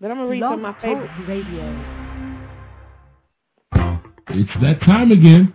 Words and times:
But 0.00 0.10
I'm 0.10 0.16
gonna 0.18 0.28
read 0.28 0.42
some 0.42 0.54
of 0.54 0.60
my 0.60 0.74
favorite 0.82 1.10
radio. 1.28 1.64
It's 4.28 4.50
that 4.62 4.80
time 4.80 5.12
again. 5.12 5.54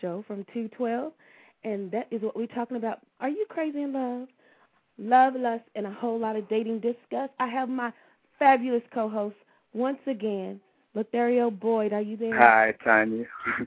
Show 0.00 0.24
from 0.26 0.44
212, 0.52 1.12
and 1.64 1.90
that 1.90 2.06
is 2.10 2.22
what 2.22 2.36
we're 2.36 2.46
talking 2.46 2.76
about. 2.76 3.00
Are 3.20 3.28
you 3.28 3.46
crazy 3.48 3.82
in 3.82 3.92
love? 3.92 4.28
Love, 4.98 5.34
lust, 5.36 5.64
and 5.74 5.86
a 5.86 5.90
whole 5.90 6.18
lot 6.18 6.36
of 6.36 6.48
dating 6.48 6.80
discuss. 6.80 7.30
I 7.38 7.46
have 7.48 7.68
my 7.68 7.92
fabulous 8.38 8.82
co-host 8.92 9.36
once 9.72 9.98
again, 10.06 10.60
Latherio 10.96 11.50
Boyd. 11.58 11.92
Are 11.92 12.00
you 12.00 12.16
there? 12.16 12.36
Hi, 12.36 12.74
Tanya. 12.84 13.24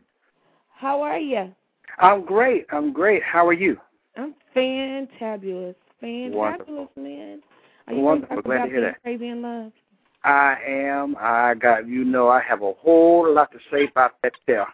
How 0.76 1.02
are 1.02 1.20
you? 1.20 1.54
I'm 2.00 2.24
great. 2.24 2.66
I'm 2.72 2.94
great. 2.94 3.24
How 3.24 3.48
are 3.48 3.54
you? 3.54 3.78
I'm 4.16 4.36
fantabulous. 4.56 5.76
Fantabulous, 6.02 6.34
Wonderful. 6.34 6.92
man. 6.96 7.42
Are 7.88 7.94
you 7.94 8.02
Wonderful. 8.02 8.42
Glad 8.42 8.66
to 8.66 8.70
hear 8.72 8.82
that. 8.82 9.02
crazy 9.02 9.28
in 9.30 9.42
love? 9.42 9.72
I 10.24 10.58
am. 10.68 11.16
I 11.20 11.54
got 11.54 11.88
you 11.88 12.04
know 12.04 12.28
I 12.28 12.42
have 12.42 12.62
a 12.62 12.74
whole 12.74 13.34
lot 13.34 13.52
to 13.52 13.60
say 13.72 13.86
about 13.86 14.14
that 14.24 14.34
there. 14.46 14.68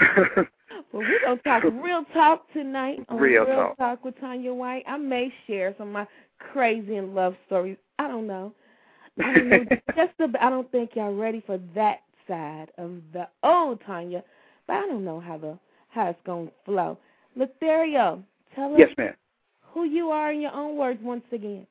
Well, 0.92 1.02
we're 1.08 1.20
gonna 1.20 1.40
talk 1.42 1.62
real 1.84 2.04
talk 2.12 2.52
tonight 2.52 2.98
on 3.08 3.18
Real 3.18 3.74
Talk. 3.78 4.04
with 4.04 4.18
Tanya 4.20 4.52
White. 4.52 4.84
I 4.86 4.96
may 4.96 5.32
share 5.46 5.74
some 5.78 5.88
of 5.88 5.92
my 5.92 6.06
crazy 6.38 6.96
and 6.96 7.14
love 7.14 7.34
stories. 7.46 7.76
I 7.98 8.08
don't 8.08 8.26
know. 8.26 8.52
I 9.22 9.34
don't 9.34 9.48
know. 9.48 9.64
Just 9.96 10.12
a, 10.20 10.28
I 10.44 10.50
don't 10.50 10.70
think 10.72 10.90
y'all 10.94 11.14
ready 11.14 11.42
for 11.46 11.58
that 11.74 12.00
side 12.28 12.68
of 12.78 12.92
the 13.12 13.28
old 13.42 13.80
Tanya, 13.86 14.22
but 14.66 14.74
I 14.74 14.80
don't 14.86 15.04
know 15.04 15.20
how 15.20 15.38
the 15.38 15.58
how 15.90 16.08
it's 16.10 16.18
gonna 16.26 16.50
flow. 16.64 16.98
Latherio, 17.38 18.22
tell 18.54 18.72
us 18.74 18.78
yes, 18.80 18.90
ma'am. 18.98 19.14
who 19.62 19.84
you 19.84 20.08
are 20.10 20.32
in 20.32 20.40
your 20.40 20.52
own 20.52 20.76
words 20.76 21.00
once 21.02 21.24
again. 21.32 21.66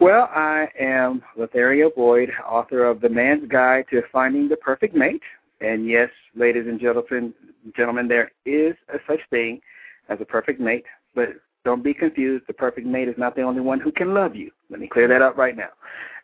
Well, 0.00 0.28
I 0.34 0.68
am 0.78 1.22
Latherio 1.38 1.94
Boyd, 1.94 2.30
author 2.46 2.84
of 2.84 3.00
The 3.00 3.08
Man's 3.08 3.48
Guide 3.48 3.86
to 3.90 4.02
Finding 4.12 4.48
the 4.48 4.56
Perfect 4.56 4.94
Mate. 4.94 5.22
And 5.60 5.86
yes, 5.88 6.10
ladies 6.34 6.66
and 6.66 6.80
gentlemen, 6.80 7.32
gentlemen, 7.76 8.08
there 8.08 8.32
is 8.44 8.74
a 8.92 8.98
such 9.06 9.20
thing 9.30 9.60
as 10.08 10.18
a 10.20 10.24
perfect 10.24 10.60
mate, 10.60 10.84
but 11.14 11.28
don't 11.64 11.84
be 11.84 11.94
confused. 11.94 12.44
The 12.48 12.52
perfect 12.52 12.86
mate 12.86 13.08
is 13.08 13.14
not 13.16 13.36
the 13.36 13.42
only 13.42 13.60
one 13.60 13.78
who 13.78 13.92
can 13.92 14.12
love 14.12 14.34
you. 14.34 14.50
Let 14.70 14.80
me 14.80 14.88
clear 14.88 15.06
that 15.08 15.22
up 15.22 15.36
right 15.36 15.56
now. 15.56 15.70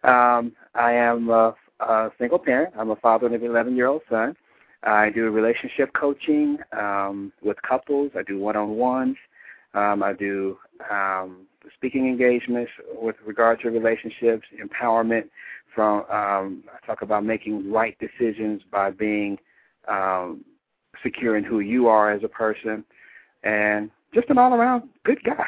Um, 0.02 0.52
I 0.74 0.92
am 0.92 1.30
a, 1.30 1.54
a 1.80 2.10
single 2.18 2.38
parent. 2.38 2.74
I'm 2.76 2.90
a 2.90 2.96
father 2.96 3.26
of 3.26 3.32
an 3.32 3.44
11 3.44 3.76
year 3.76 3.86
old 3.86 4.02
son. 4.10 4.36
I 4.82 5.10
do 5.10 5.30
relationship 5.30 5.92
coaching 5.92 6.58
um, 6.72 7.32
with 7.42 7.60
couples. 7.62 8.12
I 8.16 8.22
do 8.22 8.38
one 8.38 8.56
on 8.56 8.70
ones. 8.70 9.16
Um, 9.74 10.02
I 10.02 10.12
do 10.12 10.58
um, 10.90 11.46
speaking 11.74 12.06
engagements 12.06 12.70
with 12.94 13.16
regard 13.24 13.60
to 13.60 13.70
relationships, 13.70 14.46
empowerment. 14.62 15.28
From 15.74 16.00
um, 16.10 16.64
I 16.72 16.86
talk 16.86 17.02
about 17.02 17.24
making 17.24 17.70
right 17.70 17.96
decisions 17.98 18.62
by 18.70 18.90
being 18.90 19.38
um, 19.86 20.44
secure 21.02 21.36
in 21.36 21.44
who 21.44 21.60
you 21.60 21.88
are 21.88 22.10
as 22.10 22.24
a 22.24 22.28
person, 22.28 22.84
and 23.42 23.90
just 24.14 24.30
an 24.30 24.38
all-around 24.38 24.88
good 25.04 25.22
guy, 25.22 25.44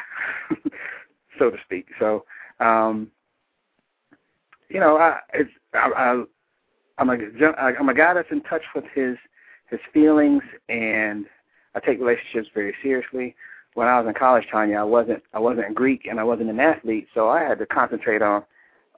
so 1.39 1.49
to 1.49 1.57
speak. 1.65 1.87
So, 1.99 2.25
um, 2.59 3.09
you 4.69 4.79
know, 4.79 4.97
I, 4.97 5.19
it's, 5.33 5.49
I, 5.73 5.91
I, 5.95 6.23
I'm 6.97 7.09
a 7.09 7.17
I'm 7.79 7.89
a 7.89 7.93
guy 7.93 8.13
that's 8.13 8.31
in 8.31 8.41
touch 8.41 8.63
with 8.75 8.85
his 8.93 9.17
his 9.69 9.79
feelings, 9.93 10.43
and 10.69 11.25
I 11.73 11.79
take 11.79 11.99
relationships 11.99 12.49
very 12.53 12.75
seriously. 12.83 13.35
When 13.73 13.87
I 13.87 13.99
was 13.99 14.07
in 14.07 14.13
college, 14.13 14.45
Tanya, 14.51 14.77
I 14.77 14.83
wasn't 14.83 15.23
I 15.33 15.39
wasn't 15.39 15.75
Greek 15.75 16.05
and 16.09 16.19
I 16.19 16.23
wasn't 16.23 16.49
an 16.49 16.59
athlete, 16.59 17.07
so 17.13 17.29
I 17.29 17.41
had 17.43 17.59
to 17.59 17.65
concentrate 17.65 18.21
on 18.21 18.43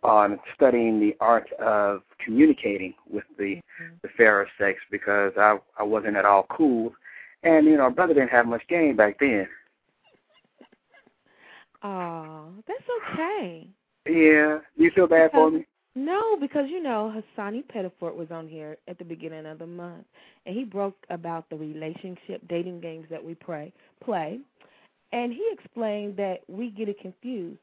on 0.03 0.39
studying 0.55 0.99
the 0.99 1.15
art 1.19 1.51
of 1.53 2.01
communicating 2.23 2.93
with 3.09 3.23
the 3.37 3.55
mm-hmm. 3.55 3.95
the 4.01 4.09
fairer 4.17 4.47
sex 4.57 4.79
because 4.91 5.33
I 5.37 5.57
I 5.77 5.83
wasn't 5.83 6.17
at 6.17 6.25
all 6.25 6.47
cool, 6.49 6.93
and 7.43 7.65
you 7.65 7.77
know, 7.77 7.89
brother 7.89 8.13
didn't 8.13 8.31
have 8.31 8.47
much 8.47 8.67
game 8.67 8.95
back 8.95 9.19
then. 9.19 9.47
Oh, 11.83 12.47
that's 12.65 13.13
okay. 13.13 13.67
Yeah, 14.07 14.59
you 14.75 14.91
feel 14.91 15.07
bad 15.07 15.31
for 15.31 15.51
me? 15.51 15.65
No, 15.95 16.37
because 16.39 16.65
you 16.69 16.81
know 16.81 17.13
Hassani 17.37 17.63
Pettifort 17.63 18.15
was 18.15 18.31
on 18.31 18.47
here 18.47 18.77
at 18.87 18.97
the 18.97 19.05
beginning 19.05 19.45
of 19.45 19.59
the 19.59 19.67
month, 19.67 20.05
and 20.45 20.55
he 20.55 20.63
broke 20.63 20.97
about 21.09 21.47
the 21.49 21.55
relationship 21.55 22.41
dating 22.49 22.81
games 22.81 23.05
that 23.11 23.23
we 23.23 23.35
play. 23.35 23.71
Play, 24.03 24.39
and 25.11 25.31
he 25.31 25.47
explained 25.53 26.17
that 26.17 26.39
we 26.47 26.71
get 26.71 26.89
it 26.89 26.99
confused 26.99 27.59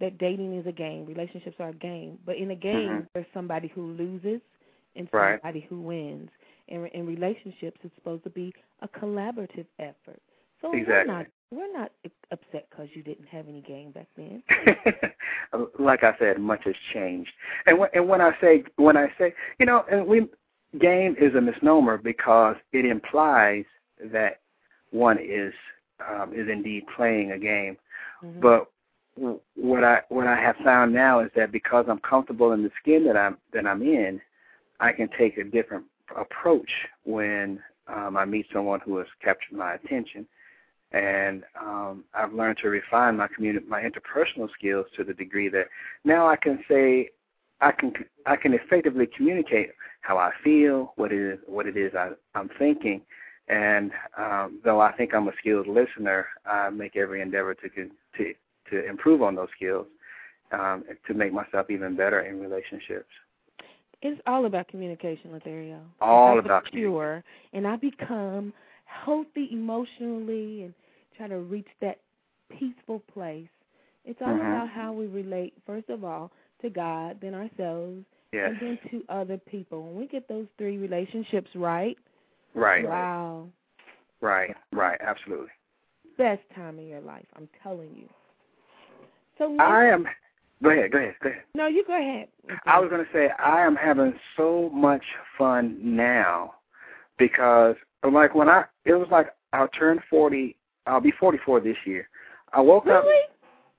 that 0.00 0.18
dating 0.18 0.58
is 0.58 0.66
a 0.66 0.72
game, 0.72 1.06
relationships 1.06 1.56
are 1.58 1.70
a 1.70 1.74
game, 1.74 2.18
but 2.26 2.36
in 2.36 2.50
a 2.50 2.56
game 2.56 2.90
Mhm. 2.90 3.08
there's 3.14 3.26
somebody 3.32 3.68
who 3.68 3.92
loses 3.92 4.42
and 4.96 5.08
Right. 5.12 5.40
somebody 5.40 5.60
who 5.60 5.80
wins. 5.80 6.30
And 6.68 6.86
in 6.88 7.06
relationships, 7.06 7.80
it's 7.82 7.94
supposed 7.94 8.24
to 8.24 8.30
be 8.30 8.52
a 8.80 8.88
collaborative 8.88 9.66
effort. 9.78 10.20
So 10.60 10.70
we're 10.70 10.80
Exactly. 10.80 11.12
not 11.12 11.26
we're 11.56 11.72
not 11.72 11.92
upset 12.30 12.66
because 12.70 12.88
you 12.94 13.02
didn't 13.02 13.26
have 13.26 13.48
any 13.48 13.60
game 13.60 13.90
back 13.92 14.08
then. 14.16 14.42
like 15.78 16.02
I 16.04 16.14
said, 16.18 16.38
much 16.38 16.64
has 16.64 16.74
changed. 16.92 17.30
And 17.66 17.78
when, 17.78 17.90
and 17.94 18.08
when 18.08 18.20
I 18.20 18.32
say 18.40 18.64
when 18.76 18.96
I 18.96 19.08
say, 19.18 19.34
you 19.58 19.66
know, 19.66 19.84
and 19.90 20.06
we 20.06 20.28
game 20.80 21.16
is 21.20 21.34
a 21.34 21.40
misnomer 21.40 21.98
because 21.98 22.56
it 22.72 22.84
implies 22.84 23.64
that 24.12 24.40
one 24.90 25.18
is 25.18 25.52
um, 26.08 26.32
is 26.34 26.48
indeed 26.48 26.84
playing 26.96 27.32
a 27.32 27.38
game. 27.38 27.76
Mm-hmm. 28.24 28.40
But 28.40 28.70
what 29.54 29.84
I 29.84 30.02
what 30.08 30.26
I 30.26 30.36
have 30.36 30.56
found 30.64 30.92
now 30.92 31.20
is 31.20 31.30
that 31.36 31.52
because 31.52 31.86
I'm 31.88 32.00
comfortable 32.00 32.52
in 32.52 32.62
the 32.62 32.70
skin 32.80 33.04
that 33.06 33.16
I'm 33.16 33.38
that 33.52 33.66
I'm 33.66 33.82
in, 33.82 34.20
I 34.80 34.92
can 34.92 35.08
take 35.16 35.38
a 35.38 35.44
different 35.44 35.84
approach 36.16 36.70
when 37.04 37.60
um, 37.86 38.16
I 38.16 38.24
meet 38.24 38.46
someone 38.52 38.80
who 38.80 38.96
has 38.98 39.06
captured 39.22 39.56
my 39.56 39.74
attention, 39.74 40.26
and 40.94 41.42
um, 41.60 42.04
I've 42.14 42.32
learned 42.32 42.58
to 42.62 42.68
refine 42.68 43.16
my 43.16 43.26
communi- 43.26 43.66
my 43.66 43.82
interpersonal 43.82 44.48
skills 44.56 44.86
to 44.96 45.02
the 45.02 45.12
degree 45.12 45.48
that 45.48 45.66
now 46.04 46.28
I 46.28 46.36
can 46.36 46.64
say 46.68 47.10
I 47.60 47.72
can 47.72 47.92
I 48.26 48.36
can 48.36 48.54
effectively 48.54 49.08
communicate 49.14 49.70
how 50.02 50.18
I 50.18 50.30
feel, 50.42 50.92
what 50.96 51.12
it 51.12 51.18
is 51.18 51.38
what 51.46 51.66
it 51.66 51.76
is 51.76 51.94
I, 51.94 52.10
I'm 52.36 52.48
thinking, 52.58 53.02
and 53.48 53.90
um, 54.16 54.60
though 54.64 54.80
I 54.80 54.92
think 54.92 55.14
I'm 55.14 55.28
a 55.28 55.32
skilled 55.40 55.66
listener, 55.66 56.28
I 56.46 56.70
make 56.70 56.96
every 56.96 57.20
endeavor 57.20 57.54
to 57.54 57.68
to 57.68 58.34
to 58.70 58.88
improve 58.88 59.20
on 59.20 59.34
those 59.34 59.48
skills 59.56 59.86
um, 60.52 60.84
to 61.08 61.14
make 61.14 61.32
myself 61.32 61.70
even 61.70 61.96
better 61.96 62.20
in 62.20 62.40
relationships. 62.40 63.10
It's 64.00 64.20
all 64.26 64.46
about 64.46 64.68
communication, 64.68 65.30
Latherio. 65.32 65.80
All 66.00 66.38
about 66.38 66.64
mature, 66.72 67.24
and 67.52 67.66
I 67.66 67.76
become 67.76 68.52
healthy 68.84 69.48
emotionally 69.50 70.62
and 70.62 70.74
try 71.16 71.28
to 71.28 71.38
reach 71.38 71.68
that 71.80 71.98
peaceful 72.50 73.02
place. 73.12 73.48
It's 74.04 74.20
all 74.20 74.28
mm-hmm. 74.28 74.40
about 74.40 74.68
how 74.68 74.92
we 74.92 75.06
relate, 75.06 75.54
first 75.66 75.88
of 75.88 76.04
all, 76.04 76.30
to 76.62 76.70
God, 76.70 77.18
then 77.22 77.34
ourselves, 77.34 78.04
yes. 78.32 78.50
and 78.50 78.60
then 78.60 78.78
to 78.90 79.12
other 79.12 79.38
people. 79.38 79.82
When 79.82 79.96
we 79.96 80.06
get 80.06 80.28
those 80.28 80.46
three 80.58 80.78
relationships 80.78 81.50
right, 81.54 81.96
right, 82.54 82.86
wow, 82.86 83.46
right, 84.20 84.54
right, 84.72 84.98
absolutely, 85.00 85.48
best 86.18 86.42
time 86.54 86.78
in 86.78 86.86
your 86.86 87.00
life. 87.00 87.26
I'm 87.36 87.48
telling 87.62 87.90
you. 87.96 88.08
So 89.38 89.56
I 89.58 89.86
am. 89.86 90.06
Go 90.62 90.70
ahead. 90.70 90.92
Go 90.92 90.98
ahead. 90.98 91.14
Go 91.22 91.28
ahead. 91.30 91.42
No, 91.54 91.66
you 91.66 91.84
go 91.86 91.98
ahead. 91.98 92.28
Okay. 92.44 92.54
I 92.66 92.78
was 92.78 92.88
going 92.90 93.04
to 93.04 93.12
say 93.12 93.30
I 93.42 93.62
am 93.62 93.74
having 93.74 94.14
so 94.36 94.70
much 94.72 95.02
fun 95.36 95.78
now 95.82 96.54
because 97.18 97.76
like 98.08 98.34
when 98.34 98.48
I 98.48 98.64
it 98.84 98.94
was 98.94 99.08
like 99.10 99.28
I 99.52 99.66
turned 99.78 100.00
forty. 100.08 100.56
I'll 100.86 101.00
be 101.00 101.12
forty 101.18 101.38
four 101.44 101.60
this 101.60 101.76
year. 101.84 102.08
I 102.52 102.60
woke 102.60 102.86
really? 102.86 102.98
up. 102.98 103.30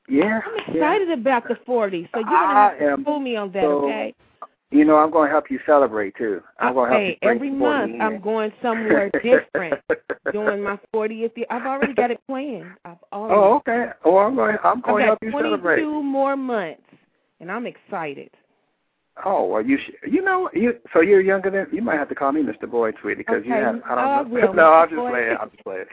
Yeah. 0.07 0.40
I'm 0.46 0.75
excited 0.75 1.07
yeah. 1.07 1.13
about 1.16 1.48
the 1.48 1.57
forty. 1.66 2.10
So 2.13 2.19
you're 2.19 2.30
gonna 2.30 2.54
have 2.54 2.98
to 2.98 3.04
fool 3.04 3.19
me 3.19 3.36
on 3.36 3.52
that, 3.54 3.63
so, 3.63 3.86
okay? 3.86 4.13
You 4.72 4.84
know, 4.84 4.98
I'm 4.98 5.12
going 5.12 5.28
to 5.28 5.31
help 5.31 5.50
you 5.50 5.60
celebrate 5.66 6.16
too. 6.18 6.42
I'm 6.60 6.74
going 6.74 6.92
to 6.92 6.98
help 6.98 7.07
you 7.07 7.30
every 7.30 7.52
month 7.52 7.94
I'm 8.02 8.19
going 8.19 8.52
somewhere 8.62 9.10
different 9.24 9.80
doing 10.34 10.63
my 10.63 10.78
40th 10.94 11.38
year. 11.38 11.46
I've 11.50 11.66
already 11.66 11.94
got 11.94 12.12
it 12.12 12.19
planned. 12.28 12.72
I've 12.84 12.98
already. 13.13 13.36
Oh, 13.36 13.56
okay. 13.58 13.92
Well, 14.04 14.18
I'm 14.18 14.36
going. 14.36 14.58
I'm 14.63 14.81
going 14.81 15.01
to 15.01 15.06
help 15.06 15.19
you 15.22 15.31
22 15.31 15.48
celebrate. 15.48 15.84
more 15.84 16.36
months, 16.36 16.81
and 17.40 17.51
I'm 17.51 17.68
excited. 17.68 18.31
Oh 19.24 19.46
well, 19.46 19.66
you 19.66 19.78
should, 19.78 19.96
you 20.12 20.22
know 20.22 20.50
you 20.54 20.78
so 20.92 21.00
you're 21.00 21.22
younger 21.22 21.50
than 21.50 21.68
you 21.74 21.82
might 21.82 21.98
have 21.98 22.10
to 22.10 22.16
call 22.16 22.34
me 22.34 22.42
Mr. 22.42 22.70
Boyd, 22.70 22.96
sweetie, 23.02 23.20
because 23.20 23.40
okay. 23.40 23.48
you 23.48 23.54
have 23.54 23.82
I 23.86 23.96
don't 23.96 24.34
oh, 24.34 24.38
know. 24.38 24.52
No, 24.54 24.74
I'm 24.74 24.90
just 24.90 24.98
Boyd. 24.98 25.12
playing. 25.12 25.38
I'm 25.40 25.52
just 25.52 25.64
playing. 25.64 25.86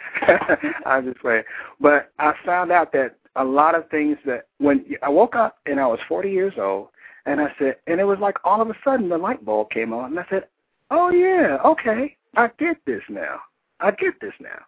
I'm 0.86 1.04
just 1.04 1.20
playing. 1.20 1.44
But 1.80 2.10
I 2.18 2.34
found 2.44 2.72
out 2.72 2.92
that 2.92 3.16
a 3.36 3.44
lot 3.44 3.74
of 3.76 3.88
things 3.90 4.18
that 4.26 4.46
when 4.58 4.84
I 5.02 5.08
woke 5.08 5.36
up 5.36 5.58
and 5.66 5.78
I 5.78 5.86
was 5.86 6.00
40 6.08 6.30
years 6.30 6.54
old, 6.58 6.88
and 7.26 7.40
I 7.40 7.52
said, 7.58 7.76
and 7.86 8.00
it 8.00 8.04
was 8.04 8.18
like 8.18 8.36
all 8.44 8.60
of 8.60 8.68
a 8.68 8.74
sudden 8.84 9.08
the 9.08 9.18
light 9.18 9.44
bulb 9.44 9.70
came 9.70 9.92
on, 9.92 10.10
and 10.10 10.18
I 10.18 10.26
said, 10.28 10.48
oh 10.90 11.10
yeah, 11.10 11.58
okay, 11.64 12.16
I 12.36 12.50
get 12.58 12.76
this 12.86 13.02
now. 13.08 13.40
I 13.80 13.92
get 13.92 14.20
this 14.20 14.34
now. 14.40 14.60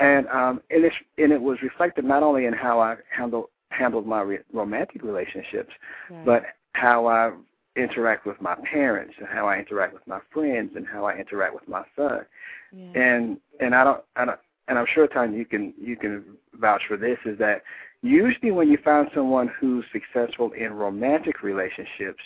And 0.00 0.26
um, 0.28 0.62
and 0.70 0.84
it 0.84 0.92
and 1.18 1.32
it 1.32 1.40
was 1.40 1.58
reflected 1.62 2.04
not 2.04 2.22
only 2.22 2.46
in 2.46 2.54
how 2.54 2.80
I 2.80 2.96
handled 3.14 3.46
handled 3.68 4.06
my 4.06 4.22
re- 4.22 4.38
romantic 4.52 5.02
relationships, 5.02 5.72
right. 6.10 6.24
but 6.24 6.42
how 6.72 7.06
I 7.06 7.32
interact 7.76 8.26
with 8.26 8.40
my 8.40 8.54
parents 8.70 9.14
and 9.18 9.26
how 9.26 9.48
I 9.48 9.58
interact 9.58 9.94
with 9.94 10.06
my 10.06 10.20
friends 10.32 10.72
and 10.76 10.86
how 10.86 11.04
I 11.06 11.16
interact 11.16 11.54
with 11.54 11.68
my 11.68 11.84
son. 11.96 12.24
Yeah. 12.72 12.92
And 12.94 13.38
and 13.60 13.74
I 13.74 13.84
don't 13.84 14.02
I 14.16 14.24
don't 14.24 14.38
and 14.68 14.78
I'm 14.78 14.86
sure 14.92 15.06
Tanya 15.06 15.36
you 15.38 15.44
can 15.44 15.74
you 15.80 15.96
can 15.96 16.24
vouch 16.54 16.82
for 16.86 16.96
this 16.96 17.18
is 17.24 17.38
that 17.38 17.62
usually 18.02 18.50
when 18.50 18.70
you 18.70 18.78
find 18.78 19.08
someone 19.14 19.48
who's 19.48 19.84
successful 19.92 20.52
in 20.52 20.72
romantic 20.72 21.42
relationships, 21.42 22.22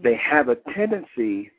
they 0.00 0.14
have 0.16 0.48
a 0.48 0.56
tendency 0.74 1.50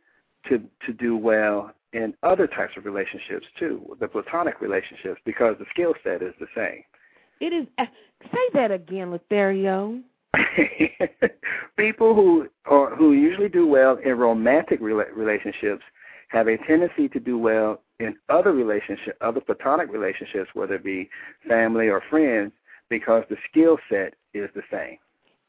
to 0.47 0.61
to 0.85 0.93
do 0.93 1.17
well 1.17 1.73
in 1.93 2.13
other 2.23 2.45
types 2.45 2.73
of 2.77 2.85
relationships 2.85 3.45
too, 3.57 3.95
the 3.99 4.07
platonic 4.07 4.59
relationships, 4.59 5.19
because 5.25 5.55
the 5.59 5.65
skill 5.71 5.93
set 6.03 6.21
is 6.21 6.33
the 6.39 6.47
same. 6.53 6.83
It 7.39 7.53
is. 7.53 7.67
Uh, 7.77 7.85
say 8.31 8.49
that 8.53 8.71
again, 8.71 9.17
Latherio. 9.17 10.01
People 11.77 12.15
who 12.15 12.47
or 12.65 12.95
who 12.95 13.13
usually 13.13 13.49
do 13.49 13.67
well 13.67 13.97
in 14.03 14.17
romantic 14.17 14.81
rela- 14.81 15.13
relationships 15.15 15.83
have 16.29 16.47
a 16.47 16.57
tendency 16.57 17.07
to 17.09 17.19
do 17.19 17.37
well 17.37 17.81
in 17.99 18.15
other 18.29 18.51
relationships, 18.51 19.17
other 19.21 19.39
platonic 19.39 19.91
relationships, 19.91 20.49
whether 20.53 20.75
it 20.75 20.83
be 20.83 21.09
family 21.47 21.87
or 21.87 22.01
friends, 22.09 22.51
because 22.89 23.23
the 23.29 23.37
skill 23.49 23.77
set 23.89 24.13
is 24.33 24.49
the 24.55 24.61
same. 24.71 24.97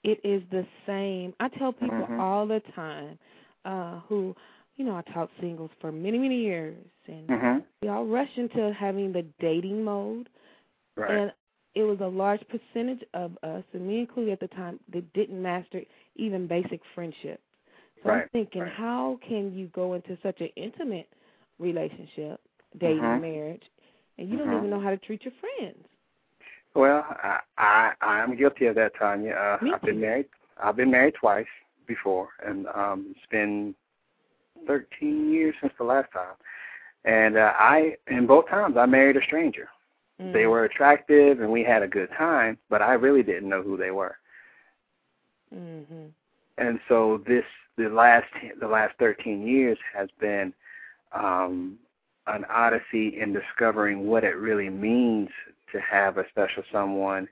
It 0.05 0.21
is 0.23 0.43
the 0.51 0.67
same. 0.87 1.35
I 1.41 1.49
tell 1.49 1.73
people 1.73 1.99
mm-hmm. 1.99 2.21
all 2.21 2.47
the 2.47 2.63
time 2.75 3.19
uh, 3.65 4.01
who, 4.09 4.37
you 4.77 4.85
know, 4.85 4.95
I 4.95 5.03
taught 5.13 5.31
singles 5.41 5.71
for 5.81 5.91
many, 5.91 6.19
many 6.19 6.41
years, 6.41 6.77
and 7.09 7.27
mm-hmm. 7.27 7.59
we 7.83 7.89
all 7.89 8.07
rush 8.07 8.31
into 8.37 8.73
having 8.73 9.13
the 9.13 9.25
dating 9.41 9.83
mode, 9.83 10.29
right. 10.97 11.11
and 11.11 11.33
it 11.77 11.83
was 11.83 11.99
a 12.01 12.07
large 12.07 12.41
percentage 12.49 13.05
of 13.13 13.33
us, 13.43 13.63
and 13.75 13.87
me 13.87 14.01
included 14.01 14.33
at 14.33 14.41
the 14.41 14.49
time, 14.57 14.81
that 14.95 15.13
didn't 15.13 15.41
master 15.41 15.83
even 16.17 16.47
basic 16.47 16.81
friendship. 16.95 17.39
So 18.03 18.09
right. 18.09 18.23
I'm 18.23 18.29
thinking, 18.31 18.63
right. 18.63 18.73
how 18.73 19.21
can 19.29 19.55
you 19.55 19.67
go 19.75 19.93
into 19.93 20.17
such 20.23 20.41
an 20.41 20.49
intimate 20.57 21.07
relationship, 21.59 22.41
dating, 22.81 23.03
mm-hmm. 23.03 23.21
marriage, 23.21 23.63
and 24.17 24.31
you 24.31 24.39
mm-hmm. 24.39 24.51
don't 24.51 24.59
even 24.59 24.71
know 24.71 24.81
how 24.81 24.89
to 24.89 24.97
treat 24.97 25.23
your 25.23 25.35
friends? 25.39 25.77
Well, 26.75 27.05
I 27.23 27.41
I 27.59 27.93
I'm 28.01 28.37
guilty 28.37 28.67
of 28.67 28.75
that, 28.77 28.93
Tanya. 28.99 29.33
Uh, 29.33 29.59
Me 29.63 29.73
I've 29.75 29.83
too. 29.83 29.89
been 29.89 30.01
married. 30.01 30.27
I've 30.63 30.77
been 30.77 30.91
married 30.91 31.15
twice 31.21 31.47
before, 31.87 32.31
and 32.45 32.67
um, 32.75 33.09
it's 33.11 33.31
been 33.31 33.75
13 34.67 35.31
years 35.31 35.55
since 35.61 35.75
the 35.77 35.85
last 35.85 36.11
time. 36.13 36.35
And 37.05 37.37
uh, 37.37 37.53
I, 37.55 37.97
in 38.09 38.27
both 38.27 38.49
times, 38.49 38.77
I 38.79 38.87
married 38.87 39.17
a 39.17 39.23
stranger. 39.23 39.69
Mm. 40.21 40.33
They 40.33 40.47
were 40.47 40.65
attractive, 40.65 41.41
and 41.41 41.51
we 41.51 41.63
had 41.63 41.83
a 41.83 41.89
good 41.89 42.11
time, 42.17 42.59
but 42.71 42.83
I 42.83 42.95
really 42.95 43.23
didn't 43.23 43.49
know 43.49 43.63
who 43.63 43.77
they 43.77 43.91
were. 43.91 44.17
Mhm. 45.55 46.11
And 46.59 46.81
so 46.89 47.19
this, 47.27 47.45
the 47.77 47.89
last, 47.89 48.33
the 48.59 48.69
last 48.69 48.97
13 48.99 49.47
years 49.47 49.79
has 49.93 50.09
been 50.19 50.53
um, 51.13 51.79
an 52.27 52.45
odyssey 52.47 53.21
in 53.21 53.33
discovering 53.33 54.07
what 54.07 54.25
it 54.25 54.37
really 54.37 54.71
means 54.71 55.29
to 55.73 55.81
have 55.81 56.19
a 56.19 56.29
special 56.29 56.63
someone. 56.73 57.29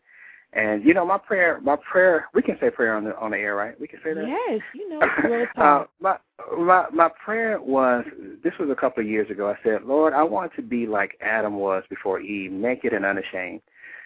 And 0.54 0.84
you 0.84 0.94
know, 0.94 1.04
my 1.04 1.18
prayer, 1.18 1.60
my 1.62 1.76
prayer, 1.76 2.28
we 2.32 2.40
can 2.40 2.56
say 2.60 2.70
prayer 2.70 2.96
on 2.96 3.02
the 3.02 3.18
on 3.18 3.32
the 3.32 3.38
air, 3.38 3.56
right? 3.56 3.78
We 3.80 3.88
can 3.88 3.98
say 4.04 4.14
that. 4.14 4.24
Yes, 4.26 4.60
you 4.72 4.88
know, 4.88 5.00
real 5.24 5.46
uh, 5.56 5.84
my 6.00 6.16
my 6.56 6.86
my 6.92 7.08
prayer 7.24 7.60
was 7.60 8.04
this 8.44 8.52
was 8.60 8.70
a 8.70 8.74
couple 8.76 9.02
of 9.02 9.08
years 9.08 9.28
ago. 9.30 9.50
I 9.50 9.58
said, 9.64 9.82
Lord, 9.84 10.12
I 10.12 10.22
want 10.22 10.52
to 10.54 10.62
be 10.62 10.86
like 10.86 11.18
Adam 11.20 11.56
was 11.56 11.82
before 11.90 12.20
Eve, 12.20 12.52
naked 12.52 12.92
and 12.92 13.04
unashamed. 13.04 13.62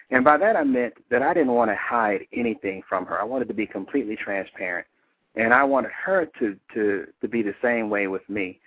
And 0.09 0.23
by 0.23 0.37
that 0.37 0.55
I 0.55 0.63
meant 0.63 0.95
that 1.11 1.21
I 1.21 1.35
didn't 1.35 1.53
want 1.53 1.69
to 1.69 1.77
hide 1.79 2.25
anything 2.33 2.81
from 2.89 3.05
her. 3.05 3.21
I 3.21 3.23
wanted 3.23 3.47
to 3.49 3.53
be 3.53 3.67
completely 3.67 4.15
transparent, 4.15 4.87
and 5.35 5.53
I 5.53 5.63
wanted 5.63 5.91
her 5.91 6.27
to 6.39 6.57
to 6.73 7.05
to 7.21 7.27
be 7.27 7.43
the 7.43 7.55
same 7.61 7.91
way 7.91 8.07
with 8.07 8.27
me. 8.27 8.59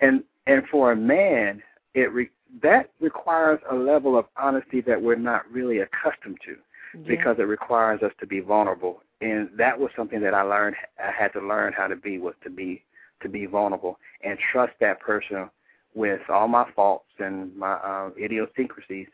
And 0.00 0.24
and 0.48 0.64
for 0.72 0.90
a 0.90 0.96
man, 0.96 1.62
it 1.94 2.12
re- 2.12 2.30
that 2.64 2.90
requires 2.98 3.60
a 3.70 3.76
level 3.76 4.18
of 4.18 4.24
honesty 4.36 4.80
that 4.80 5.00
we're 5.00 5.14
not 5.14 5.48
really 5.52 5.78
accustomed 5.78 6.38
to 6.44 6.56
Yeah. 6.94 7.00
because 7.06 7.36
it 7.38 7.42
requires 7.42 8.02
us 8.02 8.12
to 8.20 8.26
be 8.26 8.40
vulnerable 8.40 9.02
and 9.20 9.48
that 9.56 9.78
was 9.78 9.90
something 9.96 10.20
that 10.20 10.34
I 10.34 10.42
learned 10.42 10.76
I 11.02 11.10
had 11.10 11.32
to 11.34 11.40
learn 11.40 11.72
how 11.72 11.86
to 11.88 11.96
be 11.96 12.18
was 12.18 12.34
to 12.44 12.50
be 12.50 12.84
to 13.22 13.28
be 13.28 13.46
vulnerable 13.46 13.98
and 14.22 14.38
trust 14.52 14.72
that 14.80 15.00
person 15.00 15.50
with 15.94 16.20
all 16.28 16.46
my 16.48 16.66
faults 16.76 17.06
and 17.18 17.54
my 17.56 17.72
uh, 17.72 18.10
idiosyncrasies 18.20 19.08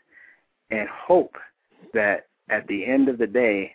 and 0.70 0.88
hope 0.88 1.34
that 1.94 2.26
at 2.50 2.66
the 2.66 2.84
end 2.84 3.08
of 3.08 3.18
the 3.18 3.26
day 3.26 3.74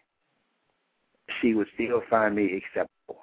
she 1.42 1.54
would 1.54 1.68
still 1.76 2.02
find 2.10 2.36
me 2.36 2.58
acceptable 2.58 3.22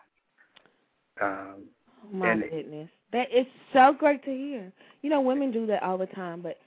um, 1.23 1.65
Oh, 2.05 2.15
my 2.17 2.33
and- 2.33 2.43
goodness. 2.51 2.89
That 3.13 3.29
is 3.33 3.47
so 3.73 3.95
great 3.97 4.23
to 4.25 4.31
hear. 4.31 4.73
You 5.03 5.11
know, 5.11 5.21
women 5.21 5.51
do 5.53 5.65
that 5.67 5.83
all 5.83 5.97
the 5.97 6.07
time, 6.07 6.43
but 6.43 6.59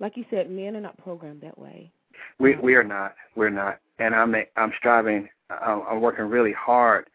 like 0.00 0.16
you 0.16 0.24
said, 0.30 0.50
men 0.50 0.76
are 0.76 0.80
not 0.80 0.98
programmed 0.98 1.40
that 1.42 1.56
way. 1.58 1.90
We 2.38 2.56
we 2.56 2.74
are 2.74 2.84
not. 2.84 3.14
We're 3.34 3.50
not. 3.50 3.80
And 3.98 4.14
I'm 4.14 4.34
I'm 4.56 4.72
striving. 4.78 5.28
I'm, 5.50 5.82
I'm 5.88 6.00
working 6.00 6.24
really 6.26 6.52
hard 6.52 7.08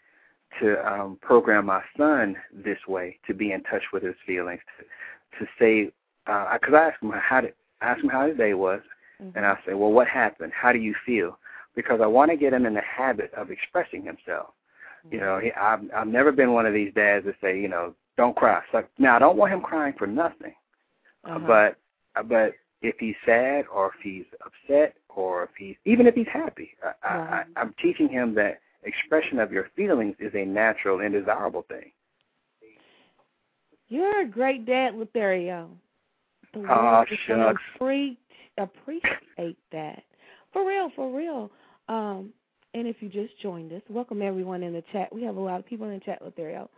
to 0.59 0.91
um, 0.91 1.17
program 1.21 1.65
my 1.67 1.81
son 1.97 2.35
this 2.53 2.79
way 2.87 3.17
to 3.27 3.33
be 3.33 3.51
in 3.51 3.63
touch 3.63 3.83
with 3.93 4.03
his 4.03 4.15
feelings, 4.25 4.61
to 4.77 4.85
to 5.45 5.51
say 5.59 5.91
because 6.25 6.73
uh, 6.73 6.77
I 6.77 6.87
asked 6.87 7.01
him 7.01 7.11
how 7.11 7.41
did 7.41 7.53
I 7.81 7.87
asked 7.87 8.03
him 8.03 8.09
how 8.09 8.27
his 8.27 8.37
day 8.37 8.53
was, 8.53 8.81
Mm-hmm. 9.21 9.37
And 9.37 9.45
I 9.45 9.57
say, 9.65 9.73
well, 9.73 9.91
what 9.91 10.07
happened? 10.07 10.51
How 10.53 10.71
do 10.71 10.79
you 10.79 10.95
feel? 11.05 11.37
Because 11.75 12.01
I 12.01 12.07
want 12.07 12.31
to 12.31 12.37
get 12.37 12.53
him 12.53 12.65
in 12.65 12.73
the 12.73 12.81
habit 12.81 13.31
of 13.35 13.51
expressing 13.51 14.03
himself. 14.03 14.49
You 15.09 15.19
know, 15.19 15.39
he, 15.39 15.51
I've 15.53 15.79
I've 15.95 16.07
never 16.07 16.31
been 16.31 16.53
one 16.53 16.67
of 16.67 16.73
these 16.73 16.93
dads 16.93 17.25
that 17.25 17.35
say, 17.41 17.59
you 17.59 17.67
know, 17.67 17.95
don't 18.17 18.35
cry. 18.35 18.61
So 18.71 18.83
now 18.99 19.15
I 19.15 19.19
don't 19.19 19.37
want 19.37 19.51
him 19.51 19.61
crying 19.61 19.93
for 19.97 20.05
nothing, 20.05 20.53
Uh-huh. 21.23 21.39
but 21.39 21.77
but 22.27 22.53
if 22.81 22.95
he's 22.99 23.15
sad 23.25 23.65
or 23.73 23.87
if 23.87 24.01
he's 24.01 24.25
upset 24.45 24.95
or 25.09 25.43
if 25.43 25.49
he's 25.57 25.75
even 25.85 26.07
if 26.07 26.15
he's 26.15 26.27
happy, 26.31 26.71
I, 26.83 27.07
I, 27.07 27.17
Right. 27.17 27.45
I, 27.55 27.59
I'm 27.61 27.73
teaching 27.81 28.09
him 28.09 28.33
that 28.35 28.59
expression 28.83 29.39
of 29.39 29.51
your 29.51 29.69
feelings 29.75 30.15
is 30.19 30.33
a 30.35 30.45
natural 30.45 31.01
and 31.01 31.13
desirable 31.13 31.65
thing. 31.67 31.91
You're 33.89 34.21
a 34.21 34.25
great 34.25 34.65
dad, 34.65 34.93
Latherio. 34.93 35.67
The 36.53 36.59
Aw, 36.59 36.65
world 36.65 37.07
is 37.11 37.19
gonna 37.27 37.45
shucks. 37.45 37.61
appre- 37.79 38.17
appreciate 38.57 39.57
that. 39.71 40.03
For 40.53 40.67
real, 40.67 40.91
for 40.95 41.15
real. 41.15 41.51
Um, 41.87 42.33
and 42.73 42.87
if 42.87 42.97
you 43.01 43.09
just 43.09 43.37
joined 43.41 43.73
us, 43.73 43.81
welcome 43.89 44.21
everyone 44.21 44.63
in 44.63 44.73
the 44.73 44.83
chat. 44.93 45.13
We 45.13 45.23
have 45.23 45.35
a 45.35 45.39
lot 45.41 45.59
of 45.59 45.65
people 45.65 45.87
in 45.87 45.93
the 45.93 45.99
chat, 46.05 46.21
Latherio. 46.21 46.69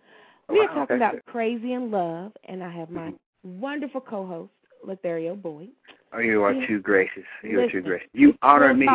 We 0.50 0.60
are 0.60 0.74
talking 0.74 0.98
about 0.98 1.15
crazy 1.27 1.74
in 1.74 1.91
love, 1.91 2.33
and 2.45 2.63
I 2.63 2.72
have 2.72 2.89
my 2.89 3.13
wonderful 3.43 4.01
co-host, 4.01 4.51
Latherio 4.85 5.39
Boyd. 5.41 5.69
Oh, 6.13 6.19
you 6.19 6.43
are 6.43 6.53
too 6.67 6.79
gracious. 6.79 7.23
You 7.43 7.61
are 7.61 7.69
too 7.69 7.81
gracious. 7.81 8.07
You 8.13 8.35
honor 8.41 8.73
me. 8.73 8.87